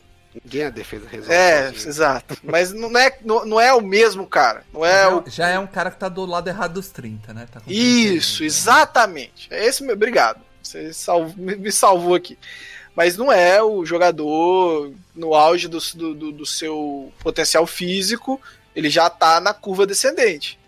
Ninguém 0.44 0.66
na 0.66 0.70
defesa 0.70 1.08
resolve. 1.10 1.34
É, 1.34 1.72
sozinho. 1.72 1.90
exato. 1.90 2.38
Mas 2.44 2.72
não 2.76 2.96
é, 3.00 3.18
não, 3.24 3.46
não 3.46 3.62
é 3.62 3.74
o 3.74 3.82
mesmo 3.82 4.28
cara. 4.28 4.66
Não 4.74 4.86
é 4.86 5.08
o. 5.08 5.24
Já 5.26 5.48
é 5.48 5.58
um 5.58 5.66
cara 5.66 5.90
que 5.90 5.98
tá 5.98 6.10
do 6.10 6.26
lado 6.26 6.50
errado 6.50 6.74
dos 6.74 6.90
30, 6.90 7.34
né? 7.34 7.48
Tá 7.50 7.62
com 7.62 7.72
Isso, 7.72 8.40
30, 8.40 8.42
né? 8.42 8.46
exatamente. 8.46 9.48
É 9.50 9.66
esse 9.66 9.84
meu. 9.84 9.96
Obrigado. 9.96 10.49
Você 10.62 10.94
salvou- 10.94 11.34
me 11.38 11.72
salvou 11.72 12.16
aqui. 12.16 12.38
Mas 12.96 13.16
não 13.18 13.32
é 13.32 13.62
o 13.64 13.86
jogador 13.86 14.92
no 15.16 15.34
auge 15.34 15.68
do, 15.68 15.80
do, 15.96 16.32
do- 16.34 16.46
seu 16.46 17.12
potencial 17.20 17.66
físico, 17.66 18.42
ele 18.76 18.90
já 18.90 19.10
tá 19.10 19.40
na 19.40 19.54
curva 19.54 19.86
descendente. 19.88 20.60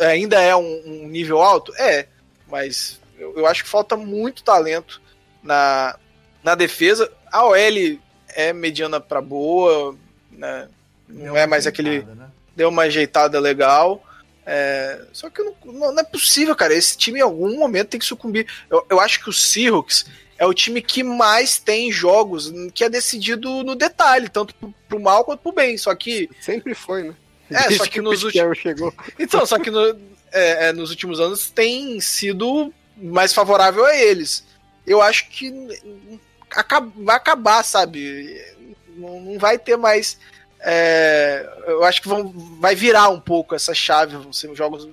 Ainda 0.00 0.40
é 0.40 0.54
um, 0.56 0.82
um 0.86 1.08
nível 1.08 1.40
alto? 1.40 1.72
É, 1.76 2.06
mas 2.48 3.00
eu, 3.18 3.34
eu 3.36 3.46
acho 3.46 3.62
que 3.64 3.70
falta 3.70 3.96
muito 3.96 4.42
talento 4.42 5.00
na, 5.42 5.96
na 6.42 6.54
defesa. 6.54 7.10
A 7.30 7.44
OL 7.46 7.56
é 8.28 8.52
mediana 8.52 9.00
pra 9.00 9.20
boa, 9.20 9.96
né? 10.30 10.68
Não 11.08 11.32
uma 11.32 11.38
é 11.40 11.46
mais 11.46 11.66
aquele 11.66 12.02
né? 12.02 12.28
deu 12.56 12.68
uma 12.68 12.82
ajeitada 12.82 13.38
legal. 13.40 14.02
É, 14.52 15.00
só 15.12 15.30
que 15.30 15.40
não, 15.42 15.54
não- 15.64 16.00
é 16.00 16.02
possível, 16.02 16.56
cara. 16.56 16.74
Esse 16.74 16.96
time 16.98 17.20
em 17.20 17.22
algum 17.22 17.56
momento 17.56 17.90
tem 17.90 18.00
que 18.00 18.06
sucumbir. 18.06 18.46
Eu, 18.68 18.84
eu 18.90 19.00
acho 19.00 19.22
que 19.22 19.30
o 19.30 19.32
Seahawks 19.32 20.06
é 20.36 20.44
o 20.44 20.52
time 20.52 20.82
que 20.82 21.04
mais 21.04 21.58
tem 21.60 21.92
jogos 21.92 22.52
que 22.74 22.82
é 22.82 22.88
decidido 22.88 23.62
no 23.62 23.76
detalhe, 23.76 24.28
tanto 24.28 24.52
pro, 24.56 24.74
pro 24.88 24.98
mal 25.00 25.24
quanto 25.24 25.40
pro 25.40 25.52
bem. 25.52 25.78
Só 25.78 25.94
que. 25.94 26.28
Sempre 26.40 26.74
foi, 26.74 27.04
né? 27.04 27.14
É, 27.50 27.58
Desde 27.68 27.76
só 27.78 27.86
que 27.86 28.00
o 28.00 28.02
nos 28.02 28.22
Carroll 28.32 28.54
chegou. 28.54 28.92
Então, 29.18 29.46
só 29.46 29.56
que 29.58 29.70
no- 29.70 29.96
é, 30.32 30.68
é, 30.68 30.72
nos 30.72 30.90
últimos 30.90 31.20
anos 31.20 31.48
tem 31.50 32.00
sido 32.00 32.72
mais 32.96 33.32
favorável 33.32 33.84
a 33.84 33.96
eles. 33.96 34.44
Eu 34.86 35.00
acho 35.00 35.28
que 35.28 35.52
acaba- 36.50 36.92
vai 36.96 37.16
acabar, 37.16 37.62
sabe? 37.64 38.40
Não, 38.96 39.20
não 39.20 39.38
vai 39.38 39.58
ter 39.58 39.76
mais. 39.76 40.18
É, 40.62 41.48
eu 41.66 41.84
acho 41.84 42.02
que 42.02 42.08
vão, 42.08 42.34
vai 42.60 42.74
virar 42.74 43.08
um 43.08 43.18
pouco 43.18 43.54
essa 43.54 43.72
chave. 43.72 44.16
Vão 44.16 44.32
ser 44.32 44.54
jogos. 44.54 44.88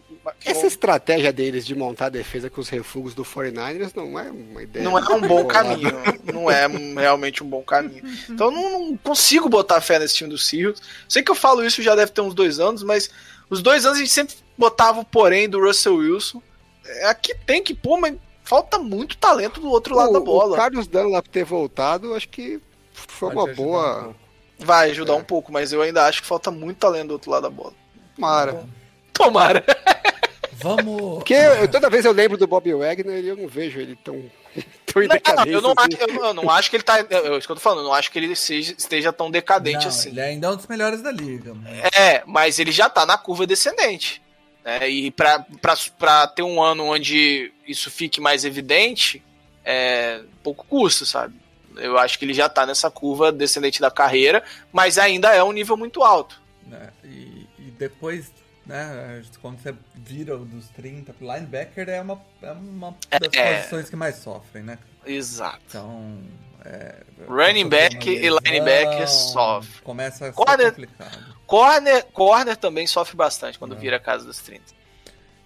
Essa 0.45 0.65
estratégia 0.65 1.31
deles 1.33 1.65
de 1.65 1.75
montar 1.75 2.05
a 2.05 2.09
defesa 2.09 2.49
com 2.49 2.61
os 2.61 2.69
refugos 2.69 3.13
do 3.13 3.23
49ers 3.23 3.91
não 3.95 4.17
é 4.17 4.31
uma 4.31 4.63
ideia. 4.63 4.83
Não 4.83 4.97
é 4.97 5.01
um 5.01 5.21
bom 5.21 5.43
bolada. 5.43 5.47
caminho. 5.53 5.91
Não 6.33 6.49
é 6.49 6.67
realmente 6.99 7.43
um 7.43 7.47
bom 7.47 7.61
caminho. 7.63 8.03
Então 8.29 8.47
eu 8.47 8.51
não, 8.51 8.79
não 8.79 8.97
consigo 8.97 9.49
botar 9.49 9.81
fé 9.81 9.99
nesse 9.99 10.15
time 10.15 10.29
do 10.29 10.37
Seahawks. 10.37 10.81
Sei 11.07 11.21
que 11.21 11.31
eu 11.31 11.35
falo 11.35 11.65
isso 11.65 11.81
já 11.81 11.95
deve 11.95 12.11
ter 12.11 12.21
uns 12.21 12.33
dois 12.33 12.59
anos, 12.59 12.83
mas 12.83 13.09
os 13.49 13.61
dois 13.61 13.85
anos 13.85 13.97
a 13.97 14.01
gente 14.01 14.11
sempre 14.11 14.35
botava 14.57 15.01
o 15.01 15.05
porém 15.05 15.49
do 15.49 15.59
Russell 15.59 15.95
Wilson. 15.95 16.41
É, 16.85 17.07
Aqui 17.07 17.35
tem 17.45 17.61
que 17.61 17.73
pôr, 17.73 17.99
mas 17.99 18.15
falta 18.43 18.79
muito 18.79 19.17
talento 19.17 19.59
do 19.59 19.69
outro 19.69 19.95
lado 19.95 20.11
o, 20.11 20.13
da 20.13 20.19
O 20.19 20.23
bola. 20.23 20.55
Carlos 20.55 20.87
Dunlap 20.87 21.27
ter 21.27 21.43
voltado, 21.43 22.13
acho 22.13 22.29
que 22.29 22.61
foi 22.93 23.33
Pode 23.33 23.35
uma 23.35 23.51
ajudar 23.51 23.61
um 23.61 23.65
boa. 23.65 24.15
Vai 24.59 24.89
ajudar 24.91 25.13
É. 25.13 25.15
um 25.17 25.23
pouco, 25.23 25.51
mas 25.51 25.71
eu 25.71 25.81
ainda 25.81 26.05
acho 26.05 26.21
que 26.21 26.27
falta 26.27 26.49
muito 26.51 26.77
talento 26.77 27.07
do 27.09 27.13
outro 27.13 27.29
lado 27.31 27.43
da 27.43 27.49
bola. 27.49 27.73
Tomara. 28.15 28.65
Tomara. 29.13 29.63
Vamos. 30.53 31.17
Porque 31.17 31.33
eu- 31.35 31.67
toda 31.67 31.89
vez 31.89 32.03
eu 32.05 32.11
lembro 32.11 32.37
do 32.37 32.47
Bob 32.47 32.73
Wagner 32.73 33.23
e 33.23 33.27
eu 33.27 33.35
não 33.37 33.47
vejo 33.47 33.79
ele 33.79 33.95
tão, 34.03 34.15
tão 34.91 35.01
Não, 35.03 35.07
decadência. 35.09 35.51
eu, 35.51 35.61
não 35.61 35.73
assim. 35.77 35.89
acho, 35.93 36.01
eu, 36.01 36.13
não- 36.15 36.25
eu 36.25 36.33
não 36.33 36.49
acho 36.49 36.69
que 36.69 36.75
ele 36.77 36.83
tá. 36.83 36.99
É 36.99 37.37
isso 37.37 37.45
que 37.47 37.51
eu 37.51 37.55
tô 37.55 37.61
falando, 37.61 37.79
eu 37.81 37.85
não 37.85 37.93
acho 37.93 38.11
que 38.11 38.17
ele 38.17 38.35
seja, 38.35 38.73
esteja 38.75 39.13
tão 39.13 39.29
decadente 39.29 39.81
Não, 39.83 39.87
assim. 39.89 40.09
Ele 40.09 40.21
ainda 40.21 40.47
é 40.47 40.49
um 40.49 40.55
dos 40.55 40.65
melhores 40.67 41.01
da 41.03 41.11
liga. 41.11 41.53
mano. 41.53 41.67
É, 41.95 42.23
mas 42.25 42.57
ele 42.57 42.71
já 42.71 42.89
tá 42.89 43.05
na 43.05 43.17
curva 43.17 43.45
descendente. 43.45 44.19
né? 44.65 44.89
E 44.89 45.11
pra, 45.11 45.45
pra, 45.61 45.75
pra 45.99 46.27
ter 46.27 46.41
um 46.41 46.59
ano 46.61 46.85
onde 46.85 47.51
isso 47.67 47.91
fique 47.91 48.19
mais 48.19 48.43
evidente, 48.43 49.23
é, 49.63 50.21
pouco 50.41 50.65
custa, 50.67 51.05
sabe? 51.05 51.35
Eu 51.79 51.97
acho 51.97 52.17
que 52.19 52.25
ele 52.25 52.33
já 52.33 52.47
tá 52.49 52.65
nessa 52.65 52.89
curva 52.91 53.31
descendente 53.31 53.79
da 53.81 53.89
carreira, 53.91 54.43
mas 54.71 54.97
ainda 54.97 55.33
é 55.33 55.43
um 55.43 55.51
nível 55.51 55.77
muito 55.77 56.03
alto. 56.03 56.41
né? 56.65 56.89
E, 57.03 57.47
e 57.59 57.71
depois, 57.77 58.31
né, 58.65 59.21
quando 59.41 59.59
você 59.61 59.73
vira 59.95 60.35
o 60.35 60.43
dos 60.45 60.67
30, 60.69 61.15
linebacker 61.21 61.87
é 61.89 62.01
uma, 62.01 62.21
é 62.41 62.51
uma 62.51 62.95
das 63.19 63.33
É. 63.33 63.57
posições 63.59 63.89
que 63.89 63.95
mais 63.95 64.15
sofrem, 64.17 64.63
né? 64.63 64.77
Exato. 65.05 65.59
Então. 65.69 66.17
É, 66.65 66.95
Running 67.29 67.69
back 67.69 68.09
e 68.09 68.27
linebacker 68.27 68.99
lesão, 68.99 69.07
sofre. 69.31 69.81
Começa 69.83 70.25
a 70.25 70.27
ser 70.29 70.33
Corner- 70.33 70.71
complicado. 70.71 71.35
Corner, 71.45 72.05
corner 72.07 72.57
também 72.57 72.85
sofre 72.85 73.15
bastante 73.15 73.57
quando 73.57 73.73
É. 73.75 73.77
vira 73.77 73.95
a 73.95 73.99
casa 73.99 74.25
dos 74.25 74.39
30. 74.39 74.75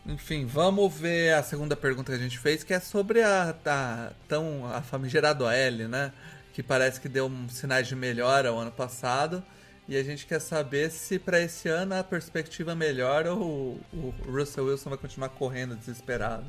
Enfim, 0.05 0.45
vamos 0.45 0.93
ver 0.93 1.33
a 1.33 1.43
segunda 1.43 1.75
pergunta 1.75 2.11
que 2.11 2.17
a 2.17 2.21
gente 2.21 2.39
fez, 2.39 2.63
que 2.63 2.73
é 2.73 2.79
sobre 2.79 3.21
a, 3.21 3.55
a 3.65 4.11
tão 4.27 4.65
a 4.73 4.81
famigerada 4.81 5.43
OL, 5.43 5.87
né? 5.87 6.11
Que 6.53 6.63
parece 6.63 6.99
que 6.99 7.07
deu 7.07 7.31
sinais 7.49 7.87
de 7.87 7.95
melhora 7.95 8.51
o 8.51 8.57
ano 8.57 8.71
passado. 8.71 9.43
E 9.87 9.95
a 9.97 10.03
gente 10.03 10.25
quer 10.25 10.39
saber 10.39 10.89
se 10.89 11.19
para 11.19 11.39
esse 11.39 11.67
ano 11.67 11.95
a 11.95 12.03
perspectiva 12.03 12.73
melhora 12.73 13.33
ou 13.33 13.79
o 13.93 14.13
Russell 14.25 14.65
Wilson 14.65 14.89
vai 14.89 14.97
continuar 14.97 15.29
correndo 15.29 15.75
desesperado. 15.75 16.45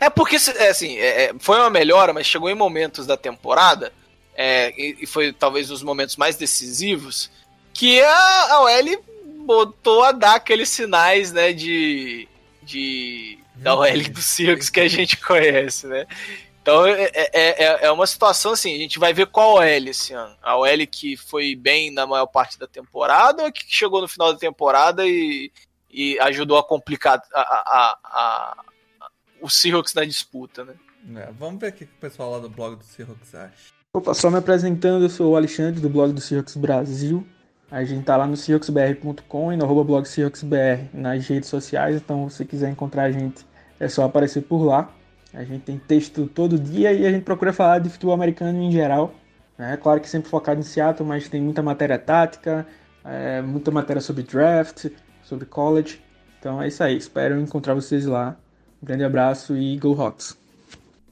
É 0.00 0.10
porque, 0.10 0.36
é, 0.36 0.68
assim, 0.68 0.96
é, 0.98 1.24
é, 1.24 1.34
foi 1.38 1.58
uma 1.58 1.70
melhora, 1.70 2.12
mas 2.12 2.26
chegou 2.26 2.50
em 2.50 2.54
momentos 2.54 3.06
da 3.06 3.16
temporada, 3.16 3.92
é, 4.34 4.70
e, 4.78 4.98
e 5.02 5.06
foi 5.06 5.32
talvez 5.32 5.70
os 5.70 5.82
momentos 5.82 6.16
mais 6.16 6.36
decisivos, 6.36 7.30
que 7.72 8.00
a, 8.00 8.52
a 8.52 8.60
OL 8.62 9.04
botou 9.44 10.02
a 10.02 10.12
dar 10.12 10.34
aqueles 10.34 10.68
sinais, 10.68 11.32
né, 11.32 11.52
de, 11.52 12.28
de 12.66 13.38
da 13.54 13.74
OL 13.74 14.02
do 14.10 14.20
Circus 14.20 14.68
que 14.68 14.80
a 14.80 14.88
gente 14.88 15.16
conhece, 15.18 15.86
né? 15.86 16.06
Então 16.60 16.84
é, 16.84 17.04
é, 17.14 17.64
é- 17.64 17.86
é 17.86 17.90
uma 17.92 18.06
situação 18.06 18.52
assim, 18.52 18.74
a 18.74 18.78
gente 18.78 18.98
vai 18.98 19.14
ver 19.14 19.26
qual 19.28 19.54
OL 19.54 19.62
esse 19.64 20.12
ano. 20.12 20.36
A 20.42 20.56
OL 20.56 20.86
que 20.90 21.16
foi 21.16 21.54
bem 21.54 21.90
na 21.92 22.06
maior 22.06 22.26
parte 22.26 22.58
da 22.58 22.66
temporada 22.66 23.42
ou 23.42 23.48
a 23.48 23.52
que 23.52 23.64
chegou 23.68 24.00
no 24.02 24.08
final 24.08 24.32
da 24.32 24.38
temporada 24.38 25.06
e, 25.06 25.50
e 25.90 26.18
ajudou 26.20 26.58
a 26.58 26.64
complicar 26.64 27.22
a, 27.32 27.40
a, 27.40 27.98
a- 28.04 28.56
o 29.40 29.48
Seahawks 29.48 29.94
na 29.94 30.04
disputa, 30.04 30.64
né? 30.64 30.74
É, 31.22 31.30
vamos 31.38 31.60
ver 31.60 31.68
o 31.68 31.72
que 31.72 31.86
que 31.86 31.92
o 31.92 32.00
pessoal 32.00 32.32
lá 32.32 32.38
do 32.40 32.48
blog 32.50 32.76
do 32.76 32.84
Seahawks 32.84 33.32
acha. 33.34 33.76
Opa, 33.94 34.12
só 34.12 34.28
me 34.30 34.38
apresentando, 34.38 35.04
eu 35.04 35.08
sou 35.08 35.32
o 35.32 35.36
Alexandre 35.36 35.80
do 35.80 35.88
blog 35.88 36.12
do 36.12 36.20
Seahawks 36.20 36.56
Brasil. 36.56 37.24
A 37.70 37.82
gente 37.84 38.04
tá 38.04 38.16
lá 38.16 38.26
no 38.26 38.36
seahawksbr.com 38.36 39.52
e 39.52 39.56
no 39.56 39.84
blog 39.84 40.06
seahawksbr 40.06 40.88
nas 40.94 41.26
redes 41.26 41.48
sociais, 41.48 41.96
então 41.96 42.28
se 42.30 42.44
quiser 42.44 42.70
encontrar 42.70 43.04
a 43.04 43.10
gente 43.10 43.44
é 43.80 43.88
só 43.88 44.04
aparecer 44.04 44.42
por 44.42 44.62
lá. 44.62 44.90
A 45.34 45.44
gente 45.44 45.64
tem 45.64 45.78
texto 45.78 46.26
todo 46.28 46.58
dia 46.58 46.92
e 46.92 47.06
a 47.06 47.10
gente 47.10 47.24
procura 47.24 47.52
falar 47.52 47.80
de 47.80 47.90
futebol 47.90 48.14
americano 48.14 48.62
em 48.62 48.70
geral. 48.70 49.14
É 49.58 49.76
claro 49.76 50.00
que 50.00 50.08
sempre 50.08 50.30
focado 50.30 50.60
em 50.60 50.62
Seattle, 50.62 51.06
mas 51.06 51.28
tem 51.28 51.40
muita 51.40 51.62
matéria 51.62 51.98
tática, 51.98 52.66
é, 53.04 53.42
muita 53.42 53.70
matéria 53.70 54.00
sobre 54.00 54.22
draft, 54.22 54.86
sobre 55.22 55.44
college. 55.44 56.00
Então 56.38 56.62
é 56.62 56.68
isso 56.68 56.82
aí, 56.82 56.96
espero 56.96 57.40
encontrar 57.40 57.74
vocês 57.74 58.06
lá. 58.06 58.36
Um 58.82 58.86
grande 58.86 59.04
abraço 59.04 59.56
e 59.56 59.76
Go 59.78 60.00
Hawks! 60.00 60.38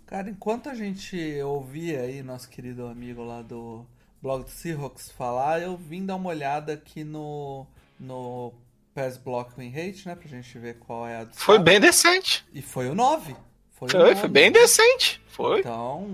Cara, 0.06 0.30
enquanto 0.30 0.68
a 0.68 0.74
gente 0.74 1.40
ouvia 1.42 2.02
aí 2.02 2.22
nosso 2.22 2.48
querido 2.48 2.86
amigo 2.86 3.24
lá 3.24 3.42
do 3.42 3.84
blog 4.24 4.44
do 4.44 4.50
Seahawks 4.50 5.10
falar, 5.10 5.60
eu 5.60 5.76
vim 5.76 6.06
dar 6.06 6.16
uma 6.16 6.30
olhada 6.30 6.72
aqui 6.72 7.04
no, 7.04 7.66
no 8.00 8.54
Pass 8.94 9.18
Block 9.18 9.52
Win 9.58 9.68
Rate, 9.68 10.08
né? 10.08 10.14
Pra 10.14 10.26
gente 10.26 10.58
ver 10.58 10.76
qual 10.78 11.06
é 11.06 11.18
a 11.18 11.24
do 11.24 11.36
Foi 11.36 11.58
bem 11.58 11.78
decente. 11.78 12.42
E 12.54 12.62
foi 12.62 12.88
o 12.88 12.94
9. 12.94 13.36
Foi, 13.74 13.88
o 13.88 13.90
Foi, 13.90 14.00
9. 14.00 14.14
foi 14.16 14.28
bem 14.30 14.50
decente. 14.50 15.20
Foi. 15.28 15.60
Então, 15.60 16.08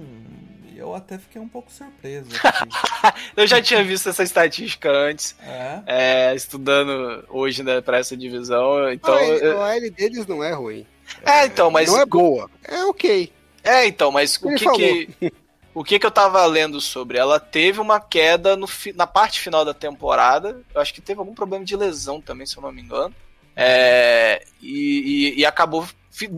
eu 0.74 0.92
até 0.92 1.18
fiquei 1.18 1.40
um 1.40 1.46
pouco 1.48 1.70
surpreso 1.70 2.30
aqui. 2.42 3.14
Eu 3.36 3.46
já 3.46 3.62
tinha 3.62 3.84
visto 3.84 4.08
essa 4.08 4.24
estatística 4.24 4.90
antes, 4.90 5.36
é. 5.40 5.82
é, 5.86 6.34
estudando 6.34 7.24
hoje 7.28 7.62
né, 7.62 7.80
para 7.80 7.98
essa 7.98 8.16
divisão. 8.16 8.90
Então, 8.90 9.14
a, 9.14 9.22
eu- 9.22 9.56
OL, 9.56 9.90
deles 9.92 10.26
não 10.26 10.42
é 10.42 10.52
ruim. 10.52 10.84
é, 11.24 11.46
então, 11.46 11.70
mas 11.70 11.88
não 11.88 12.00
é 12.00 12.06
boa. 12.06 12.50
É 12.64 12.82
ok. 12.86 13.32
é, 13.62 13.86
então, 13.86 14.10
mas 14.10 14.34
o 14.42 14.48
que 14.48 14.64
falou. 14.64 14.78
que 14.78 15.10
o 15.80 15.84
que 15.84 15.98
que 15.98 16.06
eu 16.06 16.10
tava 16.10 16.44
lendo 16.46 16.80
sobre? 16.80 17.18
Ela 17.18 17.40
teve 17.40 17.80
uma 17.80 18.00
queda 18.00 18.56
no, 18.56 18.68
na 18.94 19.06
parte 19.06 19.40
final 19.40 19.64
da 19.64 19.72
temporada. 19.74 20.60
Eu 20.74 20.80
acho 20.80 20.92
que 20.92 21.00
teve 21.00 21.18
algum 21.20 21.34
problema 21.34 21.64
de 21.64 21.76
lesão 21.76 22.20
também, 22.20 22.46
se 22.46 22.56
eu 22.56 22.62
não 22.62 22.72
me 22.72 22.82
engano. 22.82 23.14
É, 23.56 24.44
e, 24.60 25.32
e- 25.36 25.40
e 25.40 25.46
acabou 25.46 25.86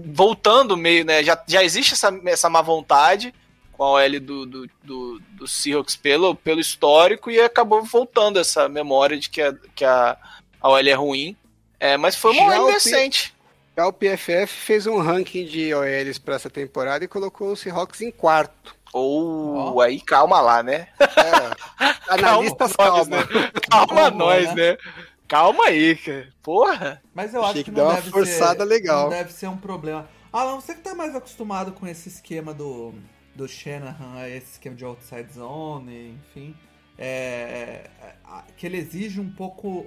voltando 0.04 0.76
meio, 0.76 1.04
né? 1.04 1.22
Já, 1.22 1.42
já 1.46 1.62
existe 1.62 1.94
essa, 1.94 2.12
essa 2.26 2.48
má 2.48 2.62
vontade 2.62 3.34
com 3.72 3.82
a 3.84 3.90
OL 3.92 4.20
do, 4.20 4.46
do, 4.46 4.70
do, 4.82 5.20
do 5.32 5.48
Seahawks 5.48 5.96
pelo, 5.96 6.34
pelo 6.34 6.60
histórico 6.60 7.30
e 7.30 7.40
acabou 7.40 7.82
voltando 7.84 8.38
essa 8.38 8.68
memória 8.68 9.18
de 9.18 9.28
que 9.30 9.40
a, 9.40 9.54
que 9.74 9.84
a, 9.84 10.16
a 10.60 10.68
OL 10.68 10.78
é 10.88 10.92
ruim. 10.94 11.36
É, 11.80 11.96
mas 11.96 12.14
foi 12.16 12.32
uma 12.32 12.60
OL 12.60 12.72
decente. 12.72 13.34
Já 13.76 13.86
o 13.86 13.92
PFF 13.92 14.48
fez 14.48 14.86
um 14.86 14.98
ranking 14.98 15.46
de 15.46 15.72
OLs 15.74 16.18
para 16.18 16.34
essa 16.36 16.50
temporada 16.50 17.04
e 17.04 17.08
colocou 17.08 17.52
o 17.52 17.56
Seahawks 17.56 18.02
em 18.02 18.10
quarto. 18.10 18.76
Ou 18.92 19.54
Ó. 19.54 19.80
aí, 19.80 20.00
calma 20.00 20.40
lá, 20.40 20.62
né? 20.62 20.88
É, 21.16 21.56
analistas, 22.08 22.72
Calma, 22.76 23.26
calma. 23.26 23.52
Calma 23.70 24.10
Calma, 24.10 24.10
nós, 24.10 24.52
né? 24.54 24.72
né? 24.72 24.76
Calma 25.28 25.64
aí, 25.66 25.96
cara. 25.96 26.28
Porra. 26.42 27.02
Mas 27.14 27.34
eu 27.34 27.42
Achei 27.42 27.44
acho 27.44 27.64
que, 27.64 27.64
que 27.64 27.70
não 27.70 27.76
deu 27.76 27.86
uma 27.86 27.94
deve 27.94 28.10
forçada 28.10 28.64
ser, 28.64 28.64
legal. 28.64 29.02
Não 29.04 29.08
deve 29.08 29.32
ser 29.32 29.48
um 29.48 29.56
problema. 29.56 30.08
Alan, 30.32 30.56
você 30.60 30.74
que 30.74 30.80
tá 30.82 30.94
mais 30.94 31.14
acostumado 31.14 31.72
com 31.72 31.86
esse 31.86 32.08
esquema 32.08 32.54
do, 32.54 32.94
do 33.34 33.48
Shanahan, 33.48 34.26
esse 34.28 34.52
esquema 34.52 34.76
de 34.76 34.84
outside 34.84 35.32
zone, 35.32 36.12
enfim. 36.28 36.56
é, 36.98 37.90
que 38.56 38.66
ele 38.66 38.78
exige 38.78 39.20
um 39.20 39.30
pouco 39.32 39.86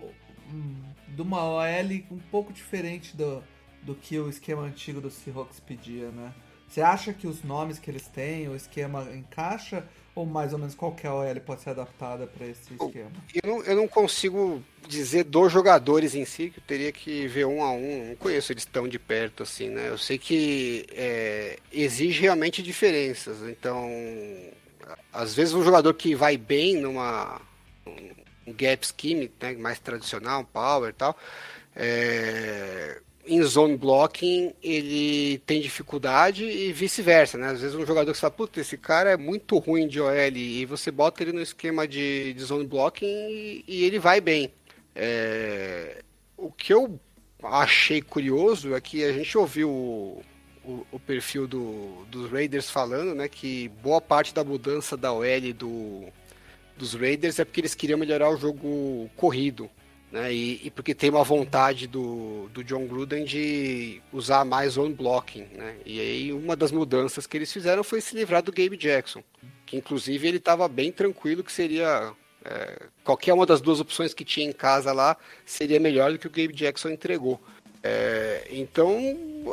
de 1.07 1.21
uma 1.21 1.43
OL 1.43 1.63
um 2.11 2.19
pouco 2.19 2.53
diferente 2.53 3.15
do, 3.17 3.43
do 3.81 3.95
que 3.95 4.19
o 4.19 4.29
esquema 4.29 4.63
antigo 4.63 5.01
do 5.01 5.09
Seahawks 5.09 5.59
pedia, 5.59 6.11
né? 6.11 6.33
Você 6.67 6.81
acha 6.81 7.13
que 7.13 7.27
os 7.27 7.43
nomes 7.43 7.79
que 7.79 7.89
eles 7.89 8.07
têm, 8.07 8.49
o 8.49 8.55
esquema 8.55 9.07
encaixa? 9.13 9.85
Ou 10.13 10.25
mais 10.25 10.53
ou 10.53 10.59
menos 10.59 10.73
qualquer 10.73 11.09
OL 11.09 11.41
pode 11.41 11.61
ser 11.61 11.71
adaptada 11.71 12.25
para 12.25 12.47
esse 12.47 12.73
esquema? 12.73 13.11
Eu 13.43 13.49
não, 13.49 13.63
eu 13.63 13.75
não 13.75 13.87
consigo 13.87 14.63
dizer 14.87 15.25
dos 15.25 15.51
jogadores 15.51 16.15
em 16.15 16.23
si, 16.23 16.49
que 16.49 16.59
eu 16.59 16.63
teria 16.65 16.91
que 16.91 17.27
ver 17.27 17.45
um 17.45 17.61
a 17.61 17.71
um. 17.71 18.09
Não 18.09 18.15
conheço 18.15 18.53
eles 18.53 18.63
tão 18.65 18.87
de 18.87 18.97
perto 18.97 19.43
assim, 19.43 19.69
né? 19.69 19.89
Eu 19.89 19.97
sei 19.97 20.17
que 20.17 20.85
é, 20.91 21.59
exige 21.71 22.21
realmente 22.21 22.63
diferenças. 22.63 23.41
Então, 23.49 23.89
às 25.11 25.35
vezes 25.35 25.53
um 25.53 25.63
jogador 25.63 25.93
que 25.93 26.15
vai 26.15 26.37
bem 26.37 26.77
numa 26.77 27.41
um 28.47 28.53
gap 28.53 28.85
scheme, 28.85 29.31
né, 29.41 29.53
mais 29.53 29.79
tradicional, 29.79 30.43
power 30.45 30.91
e 30.91 30.93
tal, 30.93 31.17
é, 31.75 33.01
em 33.27 33.41
zone 33.43 33.77
blocking 33.77 34.53
ele 34.61 35.39
tem 35.39 35.61
dificuldade 35.61 36.45
e 36.45 36.71
vice-versa, 36.71 37.37
né? 37.37 37.47
Às 37.47 37.61
vezes 37.61 37.75
um 37.75 37.85
jogador 37.85 38.13
que 38.13 38.19
fala, 38.19 38.31
puta, 38.31 38.59
esse 38.59 38.77
cara 38.77 39.11
é 39.11 39.17
muito 39.17 39.57
ruim 39.57 39.87
de 39.87 39.99
OL 39.99 40.11
e 40.35 40.65
você 40.65 40.91
bota 40.91 41.23
ele 41.23 41.31
no 41.31 41.41
esquema 41.41 41.87
de, 41.87 42.33
de 42.33 42.43
zone 42.43 42.67
blocking 42.67 43.05
e, 43.05 43.63
e 43.67 43.83
ele 43.83 43.99
vai 43.99 44.21
bem. 44.21 44.51
É... 44.95 46.03
O 46.37 46.51
que 46.51 46.73
eu 46.73 46.99
achei 47.43 48.01
curioso 48.01 48.75
é 48.75 48.81
que 48.81 49.03
a 49.03 49.11
gente 49.11 49.37
ouviu 49.37 49.69
o, 49.69 50.23
o, 50.63 50.85
o 50.91 50.99
perfil 50.99 51.47
do, 51.47 52.05
dos 52.09 52.31
Raiders 52.31 52.69
falando, 52.69 53.15
né, 53.15 53.27
que 53.27 53.69
boa 53.81 54.01
parte 54.01 54.33
da 54.33 54.43
mudança 54.43 54.97
da 54.97 55.13
OL 55.13 55.53
do, 55.57 56.05
dos 56.77 56.93
Raiders 56.93 57.39
é 57.39 57.45
porque 57.45 57.61
eles 57.61 57.75
queriam 57.75 57.99
melhorar 57.99 58.29
o 58.29 58.37
jogo 58.37 59.09
corrido. 59.15 59.69
Né? 60.11 60.33
E, 60.33 60.67
e, 60.67 60.71
porque 60.71 60.93
tem 60.93 61.09
uma 61.09 61.23
vontade 61.23 61.87
do, 61.87 62.47
do 62.53 62.63
John 62.63 62.85
Gruden 62.85 63.25
de 63.25 64.01
usar 64.13 64.45
mais 64.45 64.77
on 64.77 64.91
blocking, 64.91 65.47
né? 65.53 65.75
E 65.85 65.99
aí 65.99 66.33
uma 66.33 66.55
das 66.55 66.71
mudanças 66.71 67.27
que 67.27 67.35
eles 67.35 67.51
fizeram 67.51 67.83
foi 67.83 67.99
se 67.99 68.15
livrar 68.15 68.41
do 68.41 68.51
Gabe 68.51 68.77
Jackson, 68.77 69.23
que 69.65 69.75
inclusive 69.75 70.27
ele 70.27 70.37
estava 70.37 70.67
bem 70.67 70.91
tranquilo 70.91 71.43
que 71.43 71.51
seria 71.51 72.13
é, 72.45 72.83
qualquer 73.03 73.33
uma 73.33 73.45
das 73.45 73.59
duas 73.59 73.79
opções 73.79 74.13
que 74.13 74.23
tinha 74.23 74.47
em 74.47 74.53
casa 74.53 74.93
lá 74.93 75.17
seria 75.45 75.79
melhor 75.79 76.11
do 76.11 76.19
que 76.19 76.27
o 76.27 76.31
Gabe 76.31 76.53
Jackson 76.53 76.89
entregou. 76.89 77.41
É, 77.83 78.47
então 78.49 78.97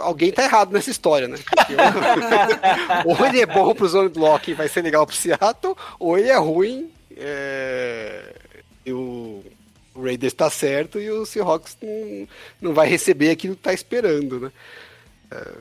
alguém 0.00 0.30
está 0.30 0.44
errado 0.44 0.72
nessa 0.72 0.90
história, 0.90 1.28
né? 1.28 1.36
ou 3.04 3.26
ele 3.26 3.40
é 3.40 3.46
bom 3.46 3.74
para 3.74 3.86
zone 3.86 4.08
blocking, 4.08 4.54
vai 4.54 4.68
ser 4.68 4.82
legal 4.82 5.06
para 5.06 5.12
o 5.12 5.16
Seattle, 5.16 5.74
ou 5.98 6.18
ele 6.18 6.28
é 6.28 6.38
ruim. 6.38 6.90
É, 7.14 8.34
e 8.86 8.92
o 8.92 9.44
o 9.94 10.02
Raiders 10.02 10.32
está 10.32 10.48
certo 10.50 11.00
e 11.00 11.10
o 11.10 11.26
Seahawks 11.26 11.76
não, 11.82 12.28
não 12.60 12.74
vai 12.74 12.88
receber 12.88 13.30
aquilo 13.30 13.54
que 13.54 13.60
está 13.60 13.72
esperando, 13.72 14.40
né? 14.40 14.52
É, 15.30 15.52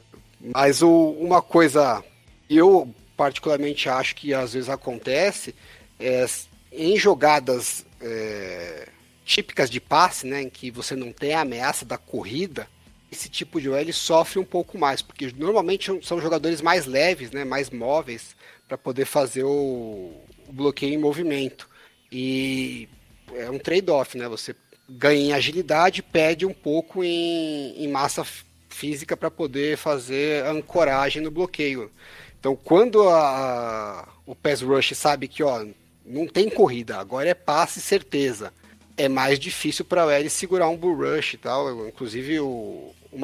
mas 0.54 0.82
o, 0.82 1.12
uma 1.20 1.42
coisa 1.42 2.04
eu 2.50 2.94
particularmente 3.16 3.88
acho 3.88 4.16
que 4.16 4.34
às 4.34 4.54
vezes 4.54 4.70
acontece 4.70 5.54
é 6.00 6.26
em 6.72 6.98
jogadas 6.98 7.86
é, 8.02 8.88
típicas 9.24 9.70
de 9.70 9.80
passe, 9.80 10.26
né, 10.26 10.42
em 10.42 10.50
que 10.50 10.72
você 10.72 10.96
não 10.96 11.12
tem 11.12 11.34
a 11.34 11.42
ameaça 11.42 11.86
da 11.86 11.98
corrida, 11.98 12.68
esse 13.12 13.30
tipo 13.30 13.60
de 13.60 13.70
OL 13.70 13.94
sofre 13.94 14.40
um 14.40 14.44
pouco 14.44 14.78
mais, 14.78 15.02
porque 15.02 15.32
normalmente 15.38 15.92
são 16.02 16.22
jogadores 16.22 16.62
mais 16.62 16.86
leves, 16.86 17.32
né, 17.32 17.44
mais 17.44 17.70
móveis 17.70 18.36
para 18.68 18.78
poder 18.78 19.06
fazer 19.06 19.44
o, 19.44 20.14
o 20.48 20.54
bloqueio 20.54 20.94
em 20.94 20.98
movimento. 20.98 21.70
E 22.10 22.88
é 23.36 23.50
um 23.50 23.60
trade-off, 23.60 24.18
né? 24.18 24.28
Você 24.28 24.56
ganha 24.90 25.22
em 25.22 25.34
agilidade, 25.34 26.04
perde 26.04 26.46
um 26.46 26.54
pouco 26.54 27.04
em, 27.04 27.84
em 27.84 27.88
massa 27.88 28.26
física 28.70 29.16
para 29.16 29.32
poder 29.32 29.78
fazer 29.78 30.46
ancoragem 30.46 31.22
no 31.22 31.32
bloqueio. 31.32 31.92
Então, 32.40 32.56
quando 32.56 33.08
a, 33.08 34.08
o 34.26 34.36
pass 34.36 34.62
rush 34.62 34.96
sabe 34.96 35.28
que 35.28 35.44
ó, 35.44 35.66
não 36.06 36.28
tem 36.28 36.50
corrida, 36.50 36.98
agora 36.98 37.30
é 37.30 37.34
passe 37.34 37.80
certeza, 37.80 38.52
é 38.98 39.08
mais 39.08 39.40
difícil 39.40 39.86
para 39.86 40.12
L 40.12 40.30
segurar 40.30 40.68
um 40.68 40.78
bull 40.78 40.96
rush 40.96 41.36
e 41.36 41.38
tal. 41.38 41.88
Inclusive 41.88 42.40
o, 42.40 42.94
o 43.12 43.20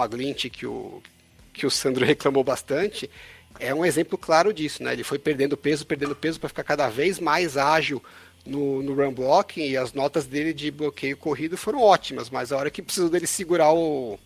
que 0.51 0.65
o, 0.65 1.01
que 1.53 1.65
o 1.65 1.71
Sandro 1.71 2.05
reclamou 2.05 2.43
bastante 2.43 3.09
é 3.59 3.73
um 3.73 3.85
exemplo 3.85 4.17
claro 4.17 4.53
disso, 4.53 4.83
né? 4.83 4.93
Ele 4.93 5.03
foi 5.03 5.17
perdendo 5.17 5.57
peso, 5.57 5.85
perdendo 5.85 6.15
peso 6.15 6.39
para 6.39 6.49
ficar 6.49 6.63
cada 6.63 6.89
vez 6.89 7.19
mais 7.19 7.57
ágil 7.57 8.03
no, 8.47 8.81
no 8.81 8.93
run 8.93 9.13
blocking 9.13 9.61
e 9.61 9.77
as 9.77 9.93
notas 9.93 10.25
dele 10.25 10.53
de 10.53 10.71
bloqueio 10.71 11.17
corrido 11.17 11.57
foram 11.57 11.81
ótimas, 11.81 12.29
mas 12.29 12.51
a 12.51 12.57
hora 12.57 12.71
que 12.71 12.81
precisou 12.81 13.09
dele 13.09 13.27
segurar 13.27 13.73
o 13.73 14.17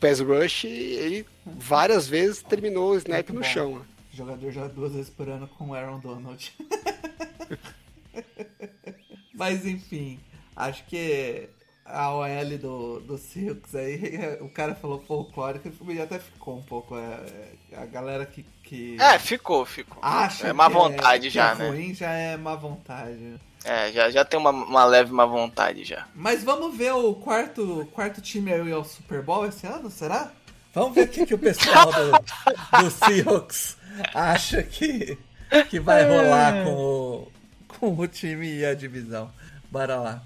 pass 0.00 0.20
rush, 0.20 0.64
ele 0.64 1.26
várias 1.44 2.06
vezes 2.06 2.42
terminou 2.42 2.92
o 2.92 2.96
snap 2.96 3.30
no 3.30 3.42
chão. 3.42 3.78
Né? 3.78 3.84
O 4.12 4.16
jogador 4.16 4.50
joga 4.50 4.68
duas 4.68 4.92
vezes 4.92 5.10
por 5.10 5.28
ano 5.28 5.48
com 5.48 5.68
o 5.68 5.74
Aaron 5.74 5.98
Donald. 6.00 6.52
mas 9.34 9.64
enfim, 9.64 10.18
acho 10.56 10.84
que 10.86 11.48
a 11.88 12.12
OL 12.12 12.58
do, 12.58 13.00
do 13.00 13.18
Silks 13.18 13.74
aí, 13.74 14.38
o 14.40 14.48
cara 14.50 14.74
falou 14.74 15.02
folclórico 15.06 15.70
e 15.90 16.00
até 16.00 16.18
ficou 16.18 16.58
um 16.58 16.62
pouco. 16.62 16.96
É, 16.96 17.52
a 17.76 17.86
galera 17.86 18.26
que, 18.26 18.44
que. 18.62 18.96
É, 19.00 19.18
ficou, 19.18 19.64
ficou. 19.64 19.98
Acha 20.02 20.48
é 20.48 20.52
má 20.52 20.68
vontade 20.68 21.28
é, 21.28 21.30
já, 21.30 21.56
que 21.56 21.62
é 21.62 21.64
né? 21.64 21.70
ruim 21.70 21.94
já 21.94 22.10
é 22.10 22.36
má 22.36 22.54
vontade. 22.54 23.40
É, 23.68 23.92
já, 23.92 24.10
já 24.10 24.24
tem 24.24 24.40
uma, 24.40 24.50
uma 24.50 24.84
leve 24.84 25.12
má 25.12 25.26
vontade 25.26 25.84
já. 25.84 26.06
Mas 26.14 26.42
vamos 26.42 26.76
ver 26.76 26.92
o 26.92 27.14
quarto, 27.14 27.86
quarto 27.92 28.20
time 28.20 28.52
aí 28.52 28.72
ao 28.72 28.84
Super 28.84 29.22
Bowl 29.22 29.46
esse 29.46 29.66
ano, 29.66 29.90
será? 29.90 30.32
Vamos 30.72 30.94
ver 30.94 31.04
o 31.04 31.08
que, 31.08 31.26
que 31.26 31.34
o 31.34 31.38
pessoal 31.38 31.90
do, 31.92 32.82
do 32.82 32.90
Seahawks 32.90 33.76
acha 34.14 34.62
que, 34.62 35.18
que 35.68 35.80
vai 35.80 36.04
rolar 36.08 36.64
com 36.64 36.70
o, 36.70 37.32
com 37.66 37.94
o 37.94 38.08
time 38.08 38.58
e 38.58 38.64
a 38.64 38.74
divisão. 38.74 39.30
Bora 39.70 39.96
lá. 39.96 40.22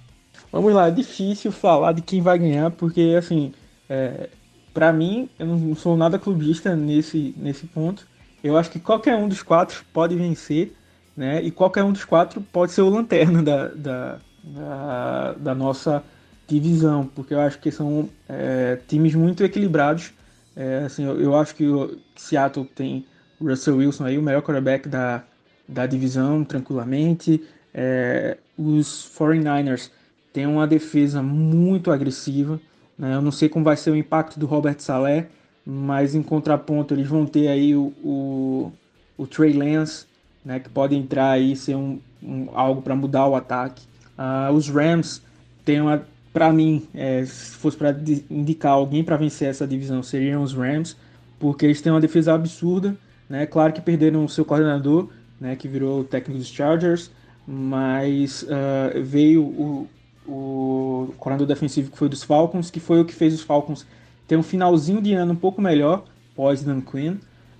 Vamos 0.53 0.73
lá, 0.73 0.89
é 0.89 0.91
difícil 0.91 1.51
falar 1.51 1.93
de 1.93 2.03
quem 2.03 2.21
vai 2.21 2.39
ganhar, 2.39 2.71
porque 2.71 3.15
assim, 3.19 3.53
é, 3.89 4.29
para 4.73 4.93
mim, 4.93 5.29
eu 5.39 5.47
não 5.47 5.75
sou 5.75 5.97
nada 5.97 6.19
clubista 6.19 6.77
nesse, 6.77 7.35
nesse 7.37 7.67
ponto. 7.67 8.07
Eu 8.43 8.57
acho 8.57 8.71
que 8.71 8.79
qualquer 8.79 9.17
um 9.17 9.29
dos 9.29 9.43
quatro 9.43 9.85
pode 9.93 10.15
vencer 10.15 10.75
né? 11.17 11.43
E 11.43 11.51
qualquer 11.51 11.85
um 11.85 11.93
dos 11.93 12.05
quatro 12.05 12.41
pode 12.41 12.73
ser 12.73 12.83
o 12.83 12.89
lanterna 12.89 13.43
da, 13.43 13.69
da, 13.69 14.19
da, 14.43 15.33
da 15.33 15.55
nossa 15.55 16.03
divisão, 16.47 17.07
porque 17.15 17.35
eu 17.35 17.41
acho 17.41 17.59
que 17.59 17.71
são 17.71 18.09
é, 18.29 18.79
times 18.89 19.15
muito 19.15 19.45
equilibrados. 19.45 20.13
É, 20.55 20.85
assim, 20.85 21.05
eu, 21.05 21.21
eu, 21.21 21.37
acho 21.37 21.55
que 21.55 21.67
o 21.67 21.99
Seattle 22.15 22.67
tem 22.67 23.07
Russell 23.41 23.77
Wilson 23.77 24.05
aí, 24.05 24.19
o 24.19 24.23
melhor 24.23 24.43
quarterback 24.43 24.89
da, 24.89 25.23
da 25.67 25.87
divisão, 25.87 26.45
tranquilamente. 26.45 27.43
É, 27.73 28.37
os 28.57 29.11
49ers 29.19 29.91
têm 30.33 30.47
uma 30.47 30.67
defesa 30.67 31.23
muito 31.23 31.91
agressiva. 31.91 32.61
Né? 32.99 33.15
Eu 33.15 33.23
não 33.23 33.33
sei 33.33 33.49
como 33.49 33.65
vai 33.65 33.77
ser 33.77 33.91
o 33.91 33.97
impacto 33.97 34.39
do 34.39 34.47
Robert 34.47 34.79
Saleh, 34.79 35.29
mas 35.65 36.15
em 36.15 36.23
contraponto 36.23 36.95
eles 36.95 37.07
vão 37.07 37.25
ter 37.25 37.49
aí 37.49 37.75
o, 37.75 37.93
o, 38.03 38.73
o 39.17 39.27
Trey 39.27 39.53
Lance, 39.53 40.07
né, 40.45 40.61
que 40.61 40.69
pode 40.69 40.95
entrar 40.95 41.31
aí 41.31 41.55
ser 41.57 41.77
um, 41.77 41.99
um 42.23 42.49
algo 42.53 42.83
para 42.83 42.95
mudar 42.95 43.27
o 43.27 43.35
ataque. 43.35 43.83
Uh, 44.19 44.53
os 44.53 44.69
Rams 44.69 45.23
têm 45.65 45.81
uma, 45.81 46.03
para 46.33 46.53
mim, 46.53 46.87
é, 46.95 47.25
se 47.25 47.57
fosse 47.57 47.77
para 47.77 47.95
indicar 48.31 48.73
alguém 48.73 49.05
para 49.05 49.17
vencer 49.17 49.49
essa 49.49 49.67
divisão, 49.67 50.03
seriam 50.03 50.43
os 50.43 50.53
Rams, 50.53 50.97
porque 51.39 51.67
eles 51.67 51.81
têm 51.81 51.93
uma 51.93 52.01
defesa 52.01 52.35
absurda, 52.35 52.97
né? 53.29 53.47
Claro 53.47 53.73
que 53.73 53.81
perderam 53.81 54.25
o 54.25 54.29
seu 54.29 54.45
coordenador, 54.45 55.09
né, 55.41 55.57
que 55.57 55.67
virou 55.67 56.01
o 56.01 56.05
técnico 56.05 56.39
dos 56.39 56.49
Chargers, 56.49 57.11
mas 57.47 58.45
uh, 58.45 59.03
veio 59.03 59.43
o, 59.43 59.89
o 60.27 61.15
coordenador 61.19 61.47
defensivo 61.47 61.91
que 61.91 61.99
foi 61.99 62.09
dos 62.09 62.23
Falcons, 62.23 62.71
que 62.71 62.79
foi 62.79 63.01
o 63.01 63.05
que 63.05 63.13
fez 63.13 63.35
os 63.35 63.41
Falcons 63.41 63.85
ter 64.29 64.37
um 64.37 64.43
finalzinho 64.43 65.03
de 65.03 65.13
ano 65.15 65.33
um 65.33 65.37
pouco 65.37 65.61
melhor 65.61 66.05
pós 66.35 66.63
Dan 66.63 66.81
Quinn. 66.81 67.17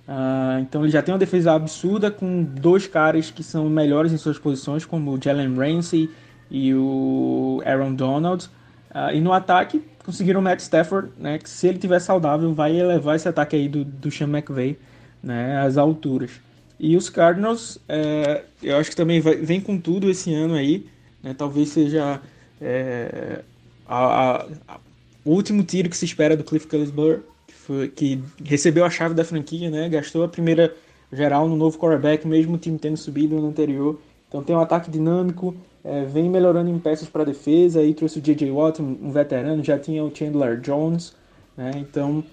Uh, 0.07 0.59
então 0.59 0.83
ele 0.83 0.91
já 0.91 1.01
tem 1.01 1.13
uma 1.13 1.19
defesa 1.19 1.53
absurda 1.53 2.11
com 2.11 2.43
dois 2.43 2.87
caras 2.87 3.31
que 3.31 3.41
são 3.41 3.69
melhores 3.69 4.11
em 4.11 4.17
suas 4.17 4.37
posições, 4.37 4.85
como 4.85 5.11
o 5.11 5.21
Jalen 5.21 5.55
Ramsey 5.55 6.09
e 6.51 6.73
o 6.73 7.61
Aaron 7.65 7.93
Donald. 7.93 8.49
Uh, 8.93 9.15
e 9.15 9.21
no 9.21 9.31
ataque 9.31 9.81
conseguiram 10.05 10.41
o 10.41 10.43
Matt 10.43 10.59
Stafford, 10.59 11.09
né, 11.17 11.39
que 11.39 11.49
se 11.49 11.67
ele 11.67 11.79
tiver 11.79 11.99
saudável 11.99 12.53
vai 12.53 12.77
elevar 12.77 13.15
esse 13.15 13.27
ataque 13.27 13.55
aí 13.55 13.69
do, 13.69 13.85
do 13.85 14.11
Sean 14.11 14.27
McVay 14.27 14.77
né, 15.21 15.59
às 15.61 15.77
alturas. 15.77 16.31
E 16.79 16.97
os 16.97 17.09
Cardinals, 17.09 17.79
é, 17.87 18.43
eu 18.61 18.75
acho 18.77 18.89
que 18.89 18.95
também 18.95 19.21
vai, 19.21 19.35
vem 19.35 19.61
com 19.61 19.77
tudo 19.77 20.09
esse 20.09 20.33
ano 20.33 20.55
aí. 20.55 20.85
Né, 21.21 21.33
talvez 21.33 21.69
seja 21.69 22.19
é, 22.59 23.39
a, 23.87 23.97
a, 23.97 24.45
a, 24.67 24.79
o 25.23 25.31
último 25.31 25.63
tiro 25.63 25.89
que 25.89 25.95
se 25.95 26.03
espera 26.03 26.35
do 26.35 26.43
Cliff 26.43 26.67
Kingsbury 26.67 27.21
foi, 27.65 27.87
que 27.87 28.21
recebeu 28.43 28.83
a 28.83 28.89
chave 28.89 29.15
da 29.15 29.23
franquia, 29.23 29.69
né? 29.69 29.87
Gastou 29.87 30.23
a 30.23 30.27
primeira 30.27 30.75
geral 31.11 31.47
no 31.47 31.55
novo 31.55 31.77
quarterback, 31.77 32.27
mesmo 32.27 32.55
o 32.55 32.57
time 32.57 32.77
tendo 32.77 32.97
subido 32.97 33.35
no 33.35 33.47
anterior. 33.47 33.99
Então 34.27 34.43
tem 34.43 34.55
um 34.55 34.59
ataque 34.59 34.91
dinâmico, 34.91 35.55
é, 35.83 36.03
vem 36.03 36.29
melhorando 36.29 36.69
em 36.69 36.77
peças 36.79 37.07
para 37.07 37.23
defesa, 37.23 37.79
aí 37.79 37.93
trouxe 37.93 38.19
o 38.19 38.21
J.J. 38.21 38.51
Watt, 38.51 38.81
um 38.81 39.11
veterano, 39.11 39.63
já 39.63 39.79
tinha 39.79 40.03
o 40.03 40.13
Chandler 40.13 40.59
Jones, 40.59 41.15
né? 41.55 41.71
Então, 41.77 42.23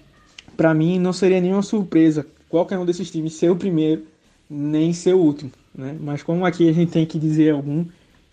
para 0.56 0.74
mim, 0.74 0.98
não 0.98 1.12
seria 1.12 1.40
nenhuma 1.40 1.62
surpresa 1.62 2.26
qualquer 2.48 2.78
um 2.78 2.84
desses 2.84 3.10
times 3.10 3.34
ser 3.34 3.50
o 3.50 3.56
primeiro, 3.56 4.04
nem 4.48 4.92
ser 4.92 5.14
o 5.14 5.18
último, 5.18 5.52
né? 5.74 5.96
Mas 6.00 6.22
como 6.22 6.44
aqui 6.44 6.68
a 6.68 6.72
gente 6.72 6.90
tem 6.90 7.06
que 7.06 7.18
dizer 7.18 7.52
algum, 7.52 7.84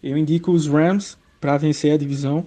eu 0.01 0.17
indico 0.17 0.51
os 0.51 0.67
Rams 0.67 1.15
para 1.39 1.57
vencer 1.57 1.93
a 1.93 1.97
divisão 1.97 2.45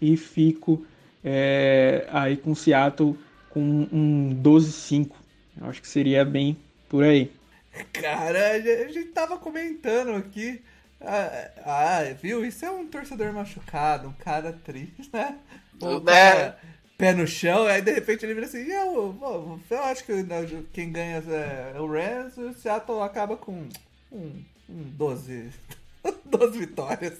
e 0.00 0.16
fico 0.16 0.84
é, 1.24 2.06
aí 2.12 2.36
com 2.36 2.52
o 2.52 2.56
Seattle 2.56 3.16
com 3.50 3.60
um 3.60 4.40
12-5. 4.42 5.10
Acho 5.62 5.82
que 5.82 5.88
seria 5.88 6.24
bem 6.24 6.56
por 6.88 7.04
aí. 7.04 7.30
Cara, 7.92 8.52
a 8.52 8.88
gente 8.88 9.04
tava 9.12 9.38
comentando 9.38 10.14
aqui. 10.16 10.62
Ah, 11.00 11.50
ah, 11.64 12.14
viu? 12.20 12.44
Isso 12.44 12.64
é 12.64 12.70
um 12.70 12.86
torcedor 12.86 13.32
machucado, 13.32 14.08
um 14.08 14.12
cara 14.12 14.52
triste, 14.52 15.08
né? 15.12 15.38
É. 15.82 16.00
cara, 16.04 16.58
pé 16.98 17.14
no 17.14 17.26
chão, 17.26 17.66
aí 17.66 17.80
de 17.80 17.90
repente 17.92 18.24
ele 18.26 18.34
vira 18.34 18.46
assim, 18.46 18.58
"E 18.58 18.70
eu, 18.70 19.16
eu, 19.22 19.60
eu 19.70 19.82
acho 19.84 20.04
que 20.04 20.12
né, 20.12 20.46
quem 20.74 20.92
ganha 20.92 21.22
é 21.74 21.80
o 21.80 21.86
Rams 21.86 22.36
e 22.36 22.40
o 22.40 22.52
Seattle 22.52 23.00
acaba 23.00 23.36
com 23.36 23.66
um, 24.12 24.44
um 24.68 24.82
12, 24.90 25.50
12 26.26 26.58
vitórias. 26.60 27.18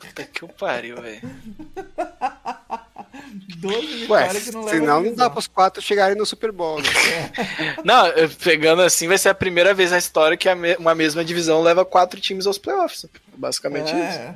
Puta 0.00 0.24
que 0.24 0.44
o 0.44 0.48
pariu, 0.48 1.00
velho. 1.00 1.20
12 3.30 4.06
Ué, 4.08 4.22
vitórias 4.22 4.44
que 4.44 4.50
não 4.52 4.68
senão 4.68 5.02
não 5.02 5.14
dá 5.14 5.30
pros 5.30 5.46
quatro 5.46 5.80
chegarem 5.82 6.16
no 6.16 6.26
Super 6.26 6.50
Bowl. 6.52 6.80
Né? 6.80 6.88
Não, 7.84 8.04
pegando 8.42 8.82
assim, 8.82 9.06
vai 9.08 9.18
ser 9.18 9.28
a 9.28 9.34
primeira 9.34 9.72
vez 9.74 9.90
na 9.90 9.98
história 9.98 10.36
que 10.36 10.48
uma 10.78 10.94
mesma 10.94 11.24
divisão 11.24 11.62
leva 11.62 11.84
quatro 11.84 12.20
times 12.20 12.46
aos 12.46 12.58
playoffs. 12.58 13.06
Basicamente 13.36 13.88
isso. 13.90 13.96
É. 14.18 14.34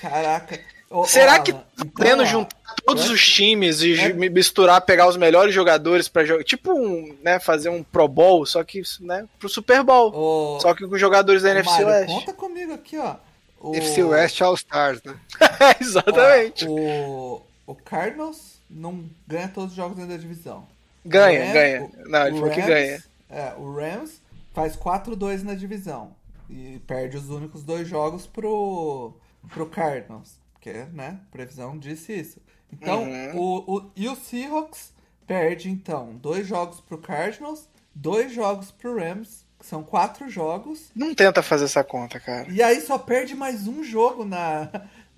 Caraca. 0.00 0.60
Ô, 0.88 1.04
Será 1.06 1.36
ô, 1.38 1.42
que 1.42 1.52
Alan, 1.52 1.60
tá 1.60 1.66
então, 1.78 1.86
podendo 1.94 2.22
ó, 2.22 2.26
juntar 2.26 2.56
todos 2.84 3.08
é? 3.08 3.12
os 3.12 3.24
times 3.28 3.80
e 3.82 3.94
É. 4.00 4.12
misturar, 4.12 4.80
pegar 4.80 5.06
os 5.06 5.16
melhores 5.16 5.54
jogadores 5.54 6.08
pra 6.08 6.24
jogar? 6.24 6.42
Tipo, 6.42 6.72
um, 6.72 7.16
né, 7.22 7.38
fazer 7.38 7.68
um 7.68 7.82
Pro 7.82 8.08
Bowl, 8.08 8.44
só 8.44 8.64
que, 8.64 8.82
né, 9.00 9.24
pro 9.38 9.48
Super 9.48 9.84
Bowl. 9.84 10.12
ô, 10.12 10.60
Só 10.60 10.74
que 10.74 10.86
com 10.86 10.98
jogadores 10.98 11.42
da 11.42 11.48
ô, 11.48 11.52
NFC 11.52 11.70
Mário, 11.84 11.86
West. 11.88 12.08
Conta 12.14 12.32
comigo 12.32 12.72
aqui, 12.74 12.98
ó. 12.98 13.14
O- 13.60 13.74
FC 13.76 14.02
West 14.02 14.40
All 14.40 14.54
Stars, 14.54 15.00
né? 15.04 15.14
Exatamente. 15.80 16.66
Ó, 16.66 16.70
o, 16.72 17.42
o 17.70 17.74
Cardinals 17.74 18.60
não 18.68 19.04
ganha 19.26 19.48
todos 19.48 19.70
os 19.70 19.76
jogos 19.76 19.96
dentro 19.96 20.12
da 20.12 20.16
divisão. 20.18 20.66
Ganha, 21.04 21.40
Rams- 21.40 21.52
ganha. 21.52 21.90
Não, 22.06 22.26
ele 22.26 22.36
falou 22.38 22.50
que 22.54 22.60
Rams- 22.60 22.68
ganha. 22.68 23.04
É, 23.28 23.54
o 23.56 23.72
Rams 23.74 24.20
faz 24.52 24.76
4-2 24.76 25.42
na 25.42 25.54
divisão. 25.54 26.14
E 26.48 26.80
perde 26.86 27.16
os 27.16 27.30
únicos 27.30 27.62
dois 27.62 27.86
jogos 27.86 28.26
pro, 28.26 29.12
pro 29.48 29.66
Cardinals. 29.66 30.34
Porque, 30.52 30.72
né, 30.92 31.18
previsão 31.30 31.78
disse 31.78 32.12
isso. 32.12 32.40
Então, 32.72 33.04
Uhum. 33.04 33.36
o, 33.36 33.76
o, 33.78 33.90
e 33.96 34.08
o 34.08 34.16
Seahawks 34.16 34.92
perde, 35.26 35.70
então, 35.70 36.14
dois 36.16 36.46
jogos 36.46 36.80
pro 36.80 36.98
Cardinals, 36.98 37.68
dois 37.94 38.32
jogos 38.32 38.70
pro 38.70 38.96
Rams, 38.98 39.44
que 39.58 39.64
são 39.66 39.82
quatro 39.82 40.28
jogos. 40.28 40.90
Não 40.94 41.14
tenta 41.14 41.42
fazer 41.42 41.64
essa 41.66 41.82
conta, 41.84 42.18
cara. 42.20 42.48
E 42.50 42.62
aí 42.62 42.80
só 42.80 42.98
perde 42.98 43.34
mais 43.34 43.66
um 43.68 43.82
jogo 43.84 44.24
na, 44.24 44.68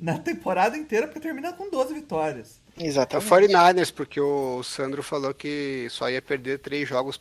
na 0.03 0.19
temporada 0.19 0.77
inteira, 0.77 1.07
porque 1.07 1.21
termina 1.21 1.53
com 1.53 1.71
12 1.71 1.95
vitórias. 1.95 2.61
É 2.77 2.83
o 2.83 2.87
Exatamente. 2.87 3.29
49ers, 3.31 3.93
porque 3.95 4.21
o 4.21 4.61
Sandro 4.65 5.01
falou 5.01 5.33
que 5.33 5.87
só 5.91 6.11
ia 6.11 6.21
perder 6.21 6.59
três 6.59 6.89
jogos 6.89 7.21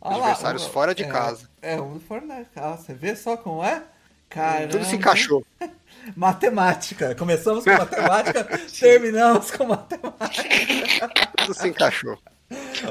Olha 0.00 0.16
lá, 0.16 0.26
adversários 0.28 0.64
o- 0.64 0.70
fora 0.70 0.94
de 0.94 1.02
é, 1.02 1.08
casa. 1.08 1.50
É, 1.60 1.80
um 1.80 1.94
do 1.94 2.00
Fortnite. 2.00 2.48
Ah, 2.54 2.76
você 2.76 2.94
vê 2.94 3.16
só 3.16 3.36
como 3.36 3.64
é? 3.64 3.82
Caramba. 4.28 4.68
Tudo 4.68 4.84
se 4.84 4.94
encaixou. 4.94 5.44
Matemática. 6.16 7.14
Começamos 7.16 7.64
com 7.64 7.70
matemática, 7.70 8.44
terminamos 8.78 9.50
com 9.50 9.66
matemática. 9.66 11.08
Tudo 11.36 11.54
se 11.54 11.68
encaixou. 11.68 12.16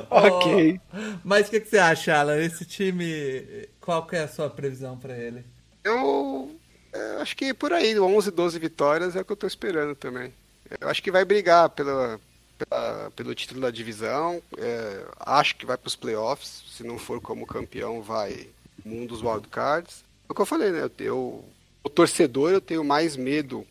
Ok. 0.09 0.79
Mas 1.23 1.47
o 1.47 1.51
que, 1.51 1.61
que 1.61 1.69
você 1.69 1.77
acha, 1.77 2.15
Alan? 2.15 2.38
Esse 2.38 2.65
time, 2.65 3.67
qual 3.79 4.05
que 4.05 4.15
é 4.17 4.23
a 4.23 4.27
sua 4.27 4.49
previsão 4.49 4.97
pra 4.97 5.17
ele? 5.17 5.45
Eu 5.84 6.51
é, 6.93 7.22
acho 7.22 7.35
que 7.35 7.53
por 7.53 7.73
aí, 7.73 7.99
11, 7.99 8.31
12 8.31 8.59
vitórias 8.59 9.15
é 9.15 9.22
o 9.22 9.26
que 9.26 9.31
eu 9.31 9.35
tô 9.38 9.47
esperando 9.47 9.95
também. 9.95 10.34
Eu 10.81 10.89
acho 10.89 11.01
que 11.01 11.11
vai 11.11 11.23
brigar 11.23 11.69
pela, 11.69 12.19
pela- 12.57 13.11
pelo 13.15 13.34
título 13.35 13.61
da 13.61 13.72
divisão. 13.72 14.41
é, 14.57 15.05
acho 15.19 15.55
que 15.55 15.65
vai 15.65 15.77
pros 15.77 15.95
playoffs. 15.95 16.64
Se 16.72 16.84
não 16.84 16.97
for 16.97 17.22
como 17.22 17.45
campeão, 17.47 18.01
vai 18.01 18.47
um 18.85 19.05
dos 19.05 19.22
wildcards. 19.22 20.03
É 20.27 20.31
o 20.31 20.35
que 20.35 20.41
eu 20.41 20.45
falei, 20.45 20.72
né? 20.72 20.81
Eu, 20.84 20.91
eu- 21.05 21.45
o 21.84 21.89
torcedor 21.89 22.51
eu 22.51 22.59
tenho 22.61 22.84
mais 22.84 23.15
medo 23.15 23.65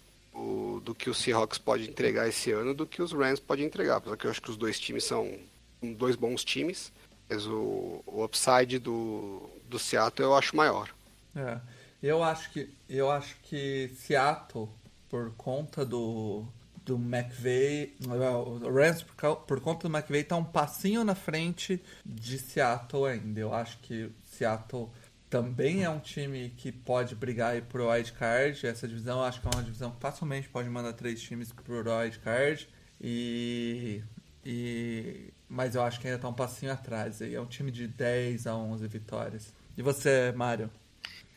do 0.83 0.95
que 0.95 1.09
o 1.11 1.15
Seahawks 1.15 1.59
pode 1.59 1.89
entregar 1.89 2.29
esse 2.29 2.51
ano 2.53 2.73
do 2.75 2.87
que 2.87 3.01
os 3.03 3.13
Rams 3.13 3.41
podem 3.41 3.65
entregar. 3.67 4.01
Porque 4.01 4.27
eu 4.27 4.31
acho 4.31 4.41
que 4.43 4.51
os 4.51 4.57
dois 4.57 4.79
times 4.79 5.05
são 5.05 5.35
dois 5.83 6.15
bons 6.17 6.45
times. 6.45 6.93
Mas 7.29 7.47
o, 7.47 8.03
o 8.07 8.23
upside 8.25 8.79
do, 8.79 9.43
do 9.69 9.79
Seattle 9.79 10.29
eu 10.29 10.35
acho 10.37 10.55
maior. 10.57 10.89
É, 11.35 11.59
eu 12.07 12.23
acho 12.23 12.51
que 12.51 12.69
eu 12.89 13.11
acho 13.11 13.37
que 13.43 13.91
Seattle, 13.97 14.69
por 15.09 15.33
conta 15.37 15.85
do 15.85 16.47
do 16.85 16.95
McVay, 16.95 17.97
o 18.07 18.71
Rams 18.73 19.03
por, 19.03 19.37
por 19.39 19.61
conta 19.61 19.89
do 19.89 19.97
McVay 19.97 20.23
tá 20.23 20.37
um 20.37 20.45
passinho 20.45 21.03
na 21.03 21.17
frente 21.17 21.83
de 22.05 22.39
Seattle 22.39 23.07
ainda. 23.07 23.41
Eu 23.41 23.53
acho 23.53 23.79
que 23.79 24.09
Seattle 24.25 24.89
também 25.29 25.83
é 25.83 25.91
um 25.91 25.99
time 25.99 26.51
que 26.57 26.71
pode 26.71 27.17
brigar 27.17 27.55
aí 27.55 27.61
pro 27.61 27.91
wild 27.91 28.13
card. 28.13 28.65
Essa 28.65 28.87
divisão 28.87 29.19
eu 29.19 29.25
acho 29.25 29.41
que 29.41 29.49
é 29.49 29.51
uma 29.53 29.65
divisão 29.65 29.91
que 29.91 30.01
facilmente 30.01 30.49
pode 30.49 30.69
mandar 30.69 30.93
três 30.93 31.21
times 31.21 31.53
pro 31.53 31.83
wild 31.83 32.19
card 32.21 32.69
e 33.01 34.01
e 34.45 35.33
mas 35.49 35.75
eu 35.75 35.83
acho 35.83 36.01
que 36.01 36.07
ainda 36.07 36.21
tá 36.21 36.29
um 36.29 36.35
passinho 36.35 36.73
atrás. 36.73 37.21
aí. 37.21 37.35
É 37.35 37.41
um 37.41 37.47
time 37.47 37.71
de 37.71 37.89
10 37.89 38.47
a 38.47 38.55
11 38.55 38.87
vitórias. 38.87 39.53
E 39.77 39.83
você, 39.83 40.33
Mário? 40.37 40.71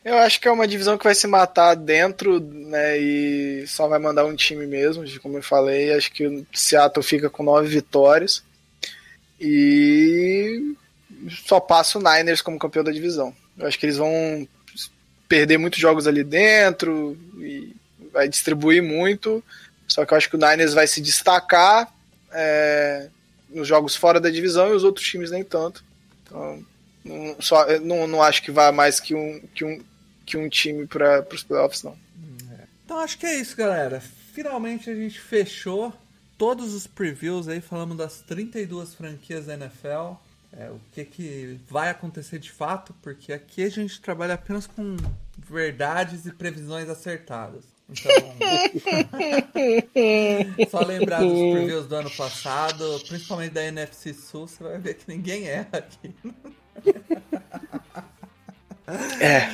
Eu 0.04 0.16
acho 0.18 0.40
que 0.40 0.48
é 0.48 0.50
uma 0.50 0.66
divisão 0.66 0.96
que 0.96 1.04
vai 1.04 1.14
se 1.14 1.26
matar 1.26 1.74
dentro, 1.74 2.40
né? 2.40 2.98
E 2.98 3.66
só 3.66 3.86
vai 3.86 3.98
mandar 3.98 4.24
um 4.24 4.34
time 4.34 4.66
mesmo, 4.66 5.04
como 5.20 5.38
eu 5.38 5.42
falei. 5.42 5.92
Acho 5.92 6.10
que 6.10 6.26
o 6.26 6.46
Seattle 6.54 7.04
fica 7.04 7.28
com 7.28 7.42
nove 7.42 7.68
vitórias. 7.68 8.42
E 9.38 10.74
só 11.46 11.60
passa 11.60 11.98
o 11.98 12.02
Niners 12.02 12.40
como 12.40 12.58
campeão 12.58 12.82
da 12.82 12.92
divisão. 12.92 13.34
Eu 13.58 13.66
acho 13.66 13.78
que 13.78 13.86
eles 13.86 13.98
vão 13.98 14.48
perder 15.28 15.58
muitos 15.58 15.78
jogos 15.78 16.06
ali 16.06 16.24
dentro 16.24 17.16
e 17.38 17.76
vai 18.10 18.26
distribuir 18.26 18.82
muito. 18.82 19.44
Só 19.86 20.06
que 20.06 20.14
eu 20.14 20.16
acho 20.18 20.30
que 20.30 20.36
o 20.36 20.38
Niners 20.38 20.72
vai 20.72 20.86
se 20.86 21.00
destacar 21.00 21.92
é, 22.32 23.08
nos 23.50 23.68
jogos 23.68 23.94
fora 23.94 24.18
da 24.18 24.30
divisão 24.30 24.70
e 24.70 24.76
os 24.76 24.84
outros 24.84 25.06
times 25.06 25.30
nem 25.30 25.44
tanto. 25.44 25.84
Então, 26.22 26.64
não, 27.04 27.36
só, 27.40 27.66
não, 27.80 28.06
não 28.06 28.22
acho 28.22 28.42
que 28.42 28.50
vá 28.50 28.72
mais 28.72 29.00
que 29.00 29.14
um, 29.14 29.40
que 29.54 29.64
um, 29.64 29.82
que 30.30 30.36
um 30.36 30.48
time 30.48 30.86
para 30.86 31.26
os 31.32 31.42
playoffs, 31.42 31.82
não. 31.82 31.96
Então 32.84 32.98
acho 32.98 33.18
que 33.18 33.26
é 33.26 33.36
isso, 33.36 33.56
galera. 33.56 34.00
Finalmente 34.00 34.88
a 34.88 34.94
gente 34.94 35.20
fechou 35.20 35.92
todos 36.38 36.72
os 36.72 36.86
previews 36.86 37.48
aí, 37.48 37.60
falamos 37.60 37.96
das 37.96 38.20
32 38.22 38.94
franquias 38.94 39.46
da 39.46 39.54
NFL. 39.54 40.14
É, 40.52 40.68
o 40.68 40.80
que, 40.92 41.04
que 41.04 41.60
vai 41.68 41.90
acontecer 41.90 42.40
de 42.40 42.50
fato, 42.50 42.92
porque 43.00 43.32
aqui 43.32 43.62
a 43.62 43.68
gente 43.68 44.00
trabalha 44.00 44.34
apenas 44.34 44.66
com 44.66 44.96
verdades 45.38 46.26
e 46.26 46.32
previsões 46.32 46.88
acertadas. 46.88 47.62
Então, 47.88 48.10
só 50.70 50.84
lembrar 50.84 51.20
dos 51.20 51.32
previews 51.32 51.86
do 51.86 51.94
ano 51.94 52.10
passado, 52.10 53.00
principalmente 53.08 53.52
da 53.52 53.64
NFC 53.64 54.12
Sul, 54.14 54.48
você 54.48 54.62
vai 54.62 54.78
ver 54.78 54.94
que 54.94 55.08
ninguém 55.08 55.46
erra 55.46 55.78
aqui. 55.78 56.14
É. 59.20 59.50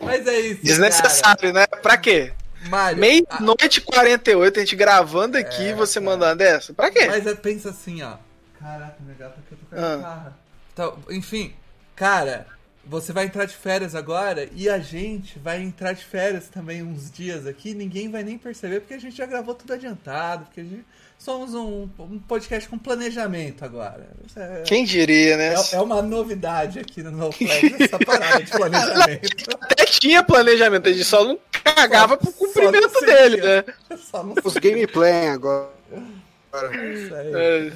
Mas 0.00 0.26
é 0.26 0.40
isso. 0.40 0.62
Desnecessário, 0.64 1.52
né? 1.52 1.66
Pra 1.66 1.96
quê? 1.96 2.32
Cara. 2.70 2.96
Meia-noite 2.96 3.78
e 3.78 3.80
48, 3.80 4.56
a 4.58 4.60
gente 4.62 4.74
gravando 4.76 5.38
aqui 5.38 5.68
e 5.68 5.72
você 5.74 6.00
mandando 6.00 6.42
essa. 6.42 6.72
Pra 6.74 6.90
quê? 6.90 7.06
Mas 7.06 7.26
é, 7.26 7.34
pensa 7.34 7.70
assim, 7.70 8.02
ó. 8.02 8.14
Caraca, 8.58 8.96
meu 9.00 9.14
gato 9.14 9.38
aqui 9.38 9.52
eu 9.52 9.58
tô 9.58 9.66
com 9.66 9.76
a 9.76 9.78
Ah. 9.92 9.96
guitarra. 9.96 10.38
Então, 10.72 10.98
enfim, 11.10 11.54
cara, 11.94 12.46
você 12.84 13.12
vai 13.12 13.26
entrar 13.26 13.44
de 13.44 13.54
férias 13.54 13.94
agora 13.94 14.48
e 14.52 14.68
a 14.68 14.78
gente 14.78 15.38
vai 15.38 15.62
entrar 15.62 15.92
de 15.92 16.04
férias 16.04 16.48
também 16.48 16.82
uns 16.82 17.10
dias 17.10 17.46
aqui. 17.46 17.72
Ninguém 17.74 18.10
vai 18.10 18.22
nem 18.24 18.36
perceber 18.36 18.80
porque 18.80 18.94
a 18.94 18.98
gente 19.00 19.16
já 19.16 19.26
gravou 19.26 19.54
tudo 19.54 19.72
adiantado. 19.72 20.46
Porque 20.46 20.60
a 20.60 20.64
gente 20.64 20.84
somos 21.18 21.54
um, 21.54 21.88
um 21.98 22.18
podcast 22.18 22.68
com 22.68 22.78
planejamento 22.78 23.64
agora. 23.64 24.08
É, 24.36 24.62
Quem 24.62 24.84
diria, 24.84 25.36
né? 25.36 25.54
é, 25.54 25.76
é 25.76 25.80
uma 25.80 26.02
novidade 26.02 26.78
aqui 26.78 27.02
no 27.02 27.10
No 27.10 27.32
Flag, 27.32 27.76
essa 27.82 27.98
parada 27.98 28.42
de 28.42 28.50
planejamento. 28.50 29.56
Até 29.60 29.84
tinha 29.86 30.22
planejamento, 30.22 30.88
a 30.88 30.92
gente 30.92 31.04
só 31.04 31.24
não 31.24 31.38
cagava 31.64 32.16
pro 32.16 32.30
Só 32.30 32.38
cumprimento 32.38 32.92
não 32.92 33.00
dele, 33.00 33.40
né? 33.40 33.64
Só 33.98 34.22
não 34.22 34.34
Os 34.42 34.54
gameplay 34.54 35.28
agora. 35.28 35.70
Isso 36.94 37.14
aí. 37.14 37.32
É, 37.34 37.72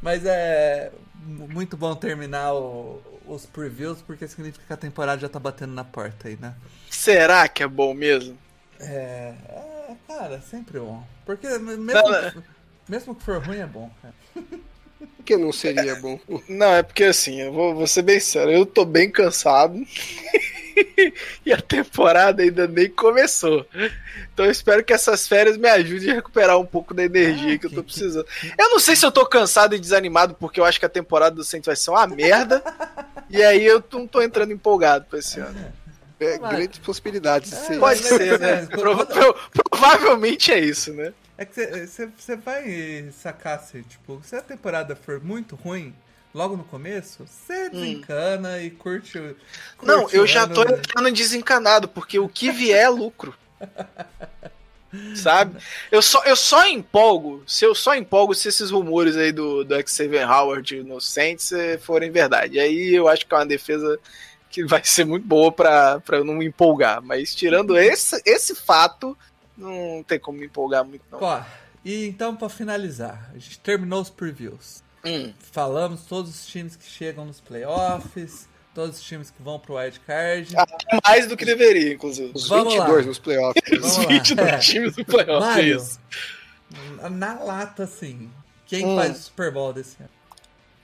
Mas 0.00 0.24
é 0.24 0.90
muito 1.24 1.76
bom 1.76 1.94
terminar 1.94 2.54
o- 2.54 3.00
os 3.26 3.44
previews, 3.44 4.00
porque 4.00 4.26
significa 4.26 4.64
que 4.66 4.72
a 4.72 4.76
temporada 4.76 5.20
já 5.20 5.28
tá 5.28 5.38
batendo 5.38 5.74
na 5.74 5.84
porta 5.84 6.28
aí, 6.28 6.38
né? 6.40 6.54
será 6.90 7.46
que 7.46 7.62
é 7.62 7.68
bom 7.68 7.92
mesmo? 7.94 8.36
É, 8.80 9.34
é, 9.48 9.94
cara, 10.06 10.40
sempre 10.40 10.78
bom. 10.80 11.04
Porque 11.26 11.46
mesmo, 11.46 11.84
Não, 11.84 12.02
que, 12.32 12.42
mesmo 12.88 13.14
que 13.14 13.22
for 13.24 13.38
ruim 13.44 13.58
é 13.58 13.66
bom, 13.66 13.90
cara. 14.02 14.14
Por 14.34 15.24
que 15.24 15.36
não 15.36 15.52
seria 15.52 15.94
bom? 15.96 16.18
Não, 16.48 16.74
é 16.74 16.82
porque 16.82 17.04
assim, 17.04 17.40
eu 17.40 17.52
vou, 17.52 17.74
vou 17.74 17.86
ser 17.86 18.02
bem 18.02 18.18
sério, 18.18 18.52
eu 18.52 18.66
tô 18.66 18.84
bem 18.84 19.10
cansado. 19.10 19.78
e 21.44 21.52
a 21.52 21.60
temporada 21.60 22.42
ainda 22.42 22.66
nem 22.66 22.88
começou. 22.88 23.66
Então 24.32 24.44
eu 24.46 24.50
espero 24.50 24.82
que 24.84 24.92
essas 24.92 25.26
férias 25.28 25.56
me 25.56 25.68
ajudem 25.68 26.10
a 26.10 26.14
recuperar 26.14 26.58
um 26.58 26.66
pouco 26.66 26.94
da 26.94 27.04
energia 27.04 27.54
Ah, 27.54 27.58
que 27.58 27.66
eu 27.66 27.70
tô 27.72 27.82
precisando. 27.84 28.26
Eu 28.58 28.70
não 28.70 28.78
sei 28.78 28.96
se 28.96 29.04
eu 29.04 29.12
tô 29.12 29.24
cansado 29.26 29.74
e 29.74 29.78
desanimado, 29.78 30.34
porque 30.34 30.58
eu 30.60 30.64
acho 30.64 30.78
que 30.80 30.86
a 30.86 30.90
temporada 30.90 31.36
do 31.36 31.44
Saints 31.44 31.66
vai 31.66 31.76
ser 31.76 31.90
uma 31.90 32.06
merda. 32.06 32.62
e 33.30 33.42
aí 33.42 33.64
eu 33.64 33.82
não 33.92 34.06
tô 34.06 34.22
entrando 34.22 34.52
empolgado 34.52 35.04
pra 35.08 35.18
esse 35.18 35.38
ano. 35.40 35.72
É, 36.20 36.38
grandes 36.38 36.78
possibilidades. 36.80 37.52
É. 37.70 37.78
Pode 37.78 38.00
ser, 38.02 38.40
né? 38.40 38.66
pro- 38.66 39.06
provavelmente 39.70 40.50
é 40.52 40.58
isso, 40.58 40.92
né? 40.92 41.12
É 41.38 41.44
que 41.44 41.86
você 42.16 42.34
vai 42.34 43.08
sacar 43.12 43.60
se, 43.60 43.80
tipo, 43.84 44.20
se 44.24 44.34
a 44.34 44.42
temporada 44.42 44.96
for 44.96 45.22
muito 45.22 45.54
ruim, 45.54 45.94
logo 46.34 46.56
no 46.56 46.64
começo, 46.64 47.24
você 47.24 47.70
desencana 47.70 48.60
e 48.60 48.70
curte 48.70 49.18
o. 49.18 49.36
Não, 49.80 50.00
curte 50.02 50.16
eu 50.16 50.26
já 50.26 50.48
tô 50.48 50.64
né? 50.64 50.76
entrando 50.76 51.12
desencanado, 51.12 51.88
porque 51.88 52.18
o 52.18 52.28
que 52.28 52.50
vier 52.50 52.84
é 52.84 52.88
lucro. 52.88 53.32
Sabe? 55.14 55.58
Eu 55.92 56.02
só, 56.02 56.24
eu 56.24 56.34
só 56.34 56.66
empolgo, 56.66 57.44
se 57.46 57.64
eu 57.64 57.74
só 57.74 57.94
empolgo 57.94 58.34
se 58.34 58.48
esses 58.48 58.70
rumores 58.70 59.16
aí 59.16 59.30
do, 59.30 59.62
do 59.62 59.74
Xavier 59.86 60.28
Howard 60.28 60.82
no 60.82 60.98
Saints 61.00 61.52
eh, 61.52 61.78
forem 61.78 62.10
verdade. 62.10 62.58
Aí 62.58 62.94
eu 62.94 63.06
acho 63.06 63.26
que 63.26 63.34
é 63.34 63.36
uma 63.36 63.46
defesa 63.46 63.98
que 64.50 64.64
vai 64.64 64.82
ser 64.82 65.04
muito 65.04 65.26
boa 65.26 65.52
pra, 65.52 66.00
pra 66.00 66.16
eu 66.16 66.24
não 66.24 66.34
me 66.34 66.46
empolgar. 66.46 67.02
Mas 67.02 67.34
tirando 67.34 67.76
esse, 67.78 68.20
esse 68.24 68.54
fato, 68.54 69.16
não 69.58 70.02
tem 70.02 70.18
como 70.18 70.38
me 70.38 70.46
empolgar 70.46 70.84
muito, 70.84 71.02
não. 71.10 71.20
Ó, 71.20 71.42
e 71.84 72.06
então, 72.06 72.34
pra 72.36 72.48
finalizar, 72.48 73.30
a 73.30 73.38
gente 73.38 73.58
terminou 73.60 74.00
os 74.00 74.10
previews. 74.10 74.82
Hum. 75.04 75.32
Falamos 75.52 76.02
todos 76.04 76.30
os 76.30 76.46
times 76.46 76.74
que 76.76 76.84
chegam 76.84 77.24
nos 77.24 77.40
playoffs, 77.40 78.48
todos 78.74 78.96
os 78.98 79.02
times 79.02 79.30
que 79.30 79.42
vão 79.42 79.58
pro 79.58 79.76
wild 79.76 79.98
card. 80.00 80.56
Até 80.56 80.98
mais 81.06 81.26
do 81.28 81.36
que 81.36 81.44
deveria, 81.44 81.92
inclusive. 81.92 82.32
Os 82.34 82.48
Vamos 82.48 82.72
22 82.74 83.00
lá. 83.02 83.06
nos 83.08 83.18
playoffs. 83.18 83.62
Vamos 83.70 83.86
Os 83.86 83.96
lá. 83.98 84.06
22 84.08 84.48
É. 84.48 84.58
times 84.58 84.96
do 84.96 85.04
playoff. 85.04 85.40
Mário, 85.46 85.76
isso. 85.76 86.00
na 87.10 87.34
lata, 87.42 87.84
assim, 87.84 88.30
quem 88.66 88.84
Hum. 88.84 88.96
faz 88.96 89.18
o 89.18 89.22
Super 89.22 89.52
Bowl 89.52 89.72
desse 89.72 89.96
ano? 90.00 90.10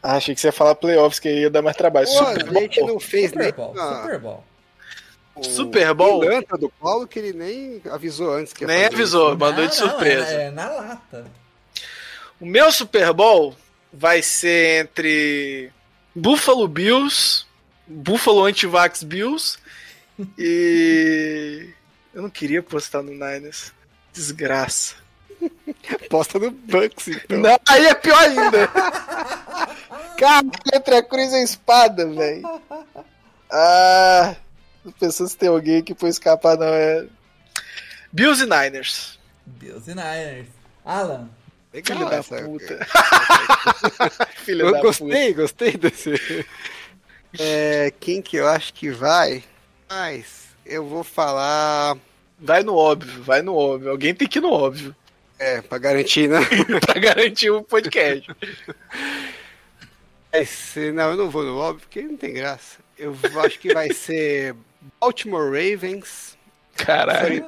Ah, 0.02 0.16
achei 0.16 0.34
que 0.34 0.40
você 0.40 0.48
ia 0.48 0.52
falar 0.52 0.74
playoffs, 0.74 1.18
que 1.18 1.28
ia 1.28 1.50
dar 1.50 1.62
mais 1.62 1.76
trabalho. 1.76 2.06
Pô, 2.06 2.12
Super 2.12 2.48
a 2.56 2.60
gente 2.60 2.78
Bowl. 2.80 2.88
não 2.88 3.00
fez 3.00 3.30
Super 3.30 3.42
nem 3.44 3.52
Bowl, 3.52 3.78
a- 3.78 4.02
Super 4.02 4.18
Bowl. 4.20 4.44
O 5.34 5.44
Super 5.44 5.92
Bowl? 5.94 6.20
pilantra 6.20 6.56
do 6.56 6.68
Paulo 6.68 7.06
que 7.06 7.18
ele 7.18 7.32
nem 7.32 7.82
avisou 7.90 8.32
antes 8.32 8.52
que 8.52 8.66
Nem 8.66 8.84
avisou, 8.86 9.30
isso. 9.30 9.38
mandou 9.38 9.64
Não, 9.64 9.70
de 9.70 9.80
não, 9.80 9.88
surpresa. 9.88 10.26
É, 10.30 10.46
é 10.46 10.50
na 10.50 10.68
lata. 10.68 11.26
O 12.40 12.46
meu 12.46 12.70
Super 12.72 13.12
Bowl 13.12 13.56
vai 13.92 14.22
ser 14.22 14.84
entre 14.84 15.72
Buffalo 16.14 16.66
Bills, 16.68 17.44
Buffalo 17.86 18.44
Antivax 18.44 19.02
Bills 19.02 19.58
e. 20.38 21.68
Eu 22.12 22.22
não 22.22 22.30
queria 22.30 22.62
postar 22.62 23.02
no 23.02 23.10
Niners. 23.12 23.72
Desgraça. 24.12 24.94
Posta 26.08 26.38
no 26.38 26.50
Bucks, 26.50 27.08
então. 27.08 27.38
Não, 27.40 27.58
aí 27.68 27.86
é 27.86 27.94
pior 27.94 28.16
ainda. 28.18 28.68
Cara, 30.16 30.46
entre 30.72 30.96
a 30.96 31.02
cruz 31.02 31.32
e 31.32 31.36
a 31.36 31.42
espada, 31.42 32.06
velho. 32.06 32.60
Ah. 33.50 34.36
Tô 34.84 34.92
pensando 34.92 35.28
se 35.28 35.36
tem 35.36 35.48
alguém 35.48 35.82
que 35.82 35.94
foi 35.94 36.10
escapar, 36.10 36.56
não. 36.58 36.66
É. 36.66 37.06
Bills 38.12 38.42
e 38.42 38.46
Niners. 38.46 39.18
Bills 39.46 39.90
e 39.90 39.94
Niners. 39.94 40.46
Alan, 40.84 41.30
Legal 41.72 41.96
Filho 41.96 42.10
da 42.10 42.16
essa. 42.16 42.42
puta. 42.42 42.86
Filho 44.44 44.66
Eu 44.66 44.72
da 44.72 44.80
gostei, 44.80 45.32
gostei 45.34 45.72
desse. 45.72 46.46
É, 47.38 47.92
quem 47.98 48.22
que 48.22 48.36
eu 48.36 48.46
acho 48.46 48.72
que 48.74 48.90
vai? 48.90 49.42
Mas 49.88 50.48
eu 50.64 50.86
vou 50.86 51.02
falar. 51.02 51.96
Vai 52.38 52.62
no 52.62 52.76
óbvio, 52.76 53.22
vai 53.22 53.42
no 53.42 53.56
óbvio. 53.56 53.90
Alguém 53.90 54.14
tem 54.14 54.28
que 54.28 54.38
ir 54.38 54.42
no 54.42 54.52
óbvio. 54.52 54.94
É, 55.38 55.62
pra 55.62 55.78
garantir, 55.78 56.28
né? 56.28 56.38
pra 56.84 57.00
garantir 57.00 57.50
o 57.50 57.62
podcast. 57.62 58.30
Mas, 60.32 60.74
não, 60.92 61.10
eu 61.10 61.16
não 61.16 61.30
vou 61.30 61.42
no 61.42 61.56
óbvio, 61.56 61.80
porque 61.80 62.02
não 62.02 62.16
tem 62.16 62.34
graça. 62.34 62.78
Eu 62.96 63.16
acho 63.44 63.58
que 63.58 63.72
vai 63.72 63.92
ser 63.92 64.54
Baltimore 65.00 65.46
Ravens, 65.46 66.36
Caralho. 66.76 67.46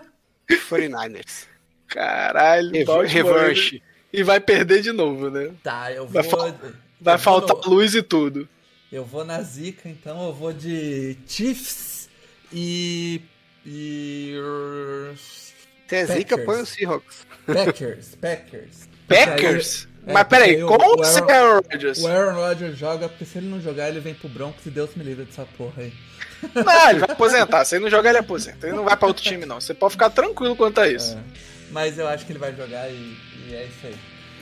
49ers. 0.48 1.46
Caralho. 1.88 2.70
Rev- 2.72 2.86
Baltimore 2.86 3.08
revanche. 3.34 3.82
E 4.12 4.22
vai 4.22 4.40
perder 4.40 4.82
de 4.82 4.92
novo, 4.92 5.28
né? 5.30 5.52
tá, 5.62 5.92
eu 5.92 6.06
Vai 6.06 6.22
vou. 6.22 6.46
eu 6.46 6.54
Vai 7.00 7.16
vou 7.16 7.18
faltar 7.18 7.56
no- 7.56 7.68
luz 7.74 7.94
e 7.94 8.02
tudo. 8.02 8.48
Eu 8.90 9.04
vou 9.04 9.24
na 9.24 9.42
zica, 9.42 9.88
então 9.88 10.26
eu 10.26 10.32
vou 10.32 10.52
de 10.52 11.16
Chiefs 11.26 12.08
e. 12.52 13.20
E. 13.66 14.34
Se 15.88 15.96
é 15.96 16.06
zica, 16.06 16.38
põe 16.38 16.62
o 16.62 16.66
Seahawks. 16.66 17.26
Packers, 17.46 18.14
Packers. 18.16 18.88
Packers? 19.08 19.88
É, 20.06 20.12
Mas 20.12 20.24
peraí, 20.28 20.60
porque 20.60 20.78
com 20.84 20.90
o- 21.00 21.02
Aaron- 21.04 21.30
Aaron 21.30 21.60
Rodgers? 21.70 21.98
O 22.02 22.06
Aaron 22.06 22.34
Rodgers 22.34 22.78
joga, 22.78 23.08
porque 23.08 23.24
se 23.24 23.38
ele 23.38 23.48
não 23.48 23.60
jogar, 23.60 23.88
ele 23.88 24.00
vem 24.00 24.14
pro 24.14 24.28
Broncos 24.28 24.64
e 24.66 24.70
Deus 24.70 24.94
me 24.94 25.02
livre 25.04 25.24
dessa 25.24 25.44
porra 25.58 25.82
aí. 25.82 25.92
Não, 26.54 26.90
ele 26.90 27.00
vai 27.00 27.10
aposentar. 27.10 27.64
Se 27.64 27.76
ele 27.76 27.84
não 27.84 27.90
jogar, 27.90 28.10
ele 28.10 28.18
aposenta. 28.18 28.66
Ele 28.66 28.76
não 28.76 28.84
vai 28.84 28.96
pra 28.96 29.08
outro 29.08 29.22
time, 29.22 29.46
não. 29.46 29.60
Você 29.60 29.74
pode 29.74 29.92
ficar 29.92 30.10
tranquilo 30.10 30.56
quanto 30.56 30.80
a 30.80 30.88
isso. 30.88 31.16
É. 31.16 31.18
Mas 31.70 31.98
eu 31.98 32.08
acho 32.08 32.24
que 32.24 32.32
ele 32.32 32.38
vai 32.38 32.54
jogar 32.54 32.88
e, 32.90 33.16
e 33.48 33.54
é 33.54 33.64
isso 33.64 33.86
aí. 33.86 33.94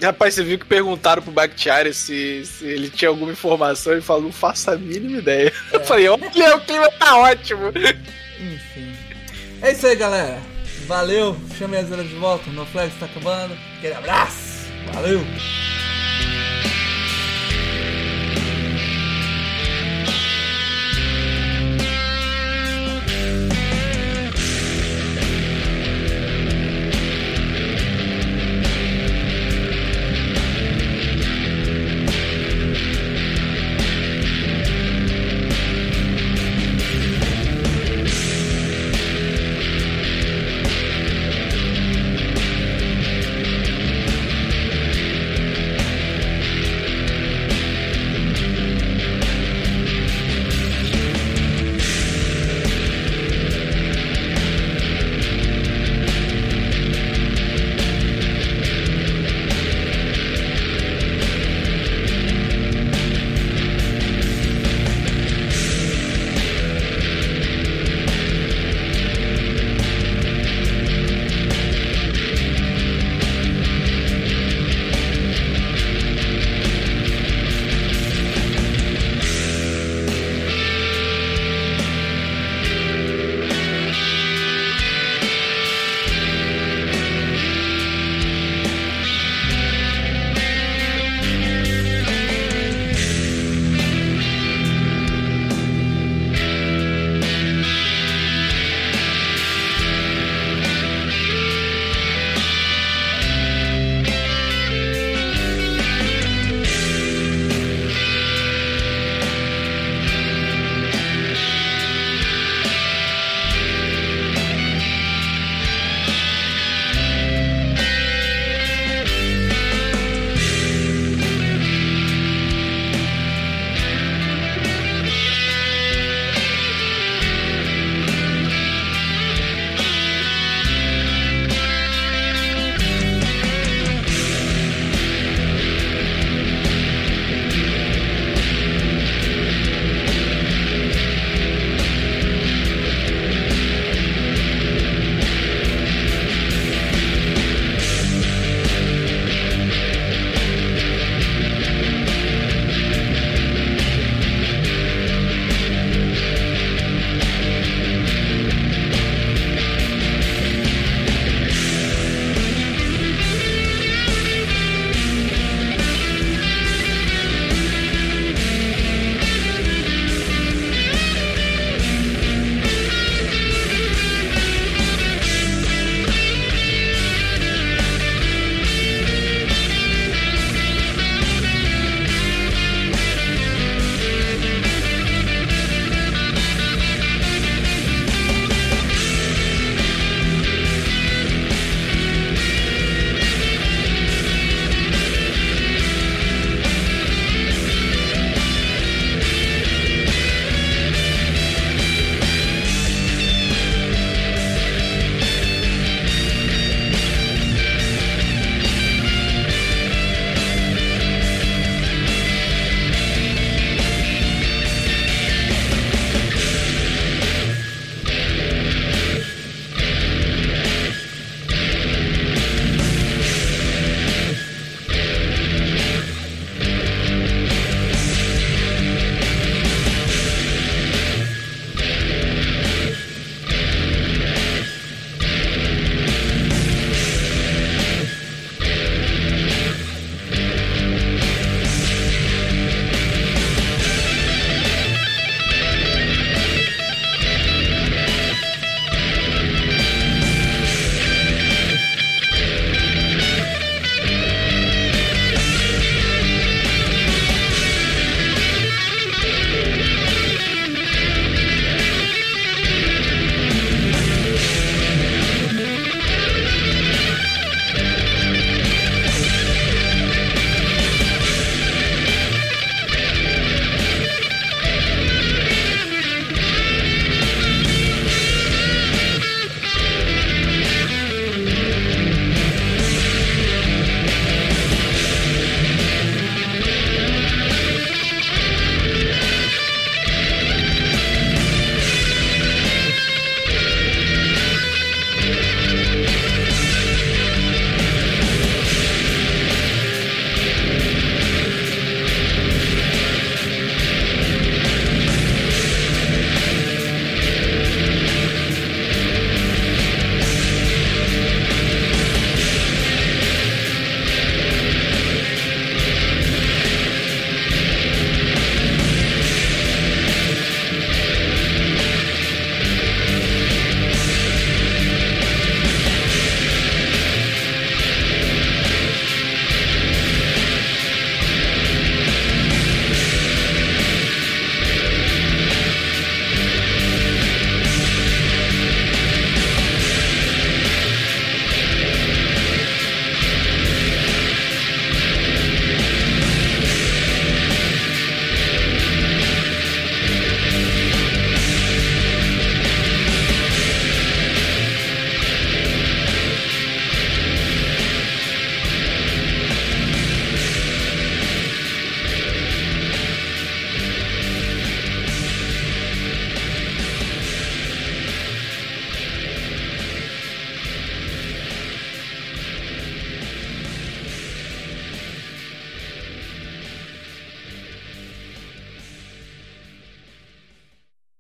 Rapaz, 0.02 0.34
você 0.34 0.42
viu 0.42 0.58
que 0.58 0.66
perguntaram 0.66 1.22
pro 1.22 1.32
Bakhtiari 1.32 1.94
se, 1.94 2.44
se 2.44 2.66
ele 2.66 2.90
tinha 2.90 3.08
alguma 3.08 3.32
informação. 3.32 3.92
Ele 3.92 4.02
falou, 4.02 4.22
não 4.22 4.32
faço 4.32 4.70
a 4.70 4.76
mínima 4.76 5.18
ideia. 5.18 5.52
Eu 5.72 5.80
falei, 5.84 6.08
olha, 6.08 6.26
o 6.56 6.60
clima 6.60 6.90
tá 6.98 7.16
ótimo. 7.16 7.68
Enfim. 7.68 8.96
É 9.62 9.72
isso 9.72 9.86
aí, 9.86 9.96
galera. 9.96 10.38
Valeu. 10.86 11.36
Chame 11.56 11.76
a 11.76 11.82
Zera 11.82 12.04
de 12.04 12.14
volta. 12.16 12.50
No 12.50 12.66
Flex 12.66 12.92
tá 12.98 13.06
acabando. 13.06 13.56
Aquele 13.78 13.94
abraço. 13.94 14.66
Valeu. 14.92 15.20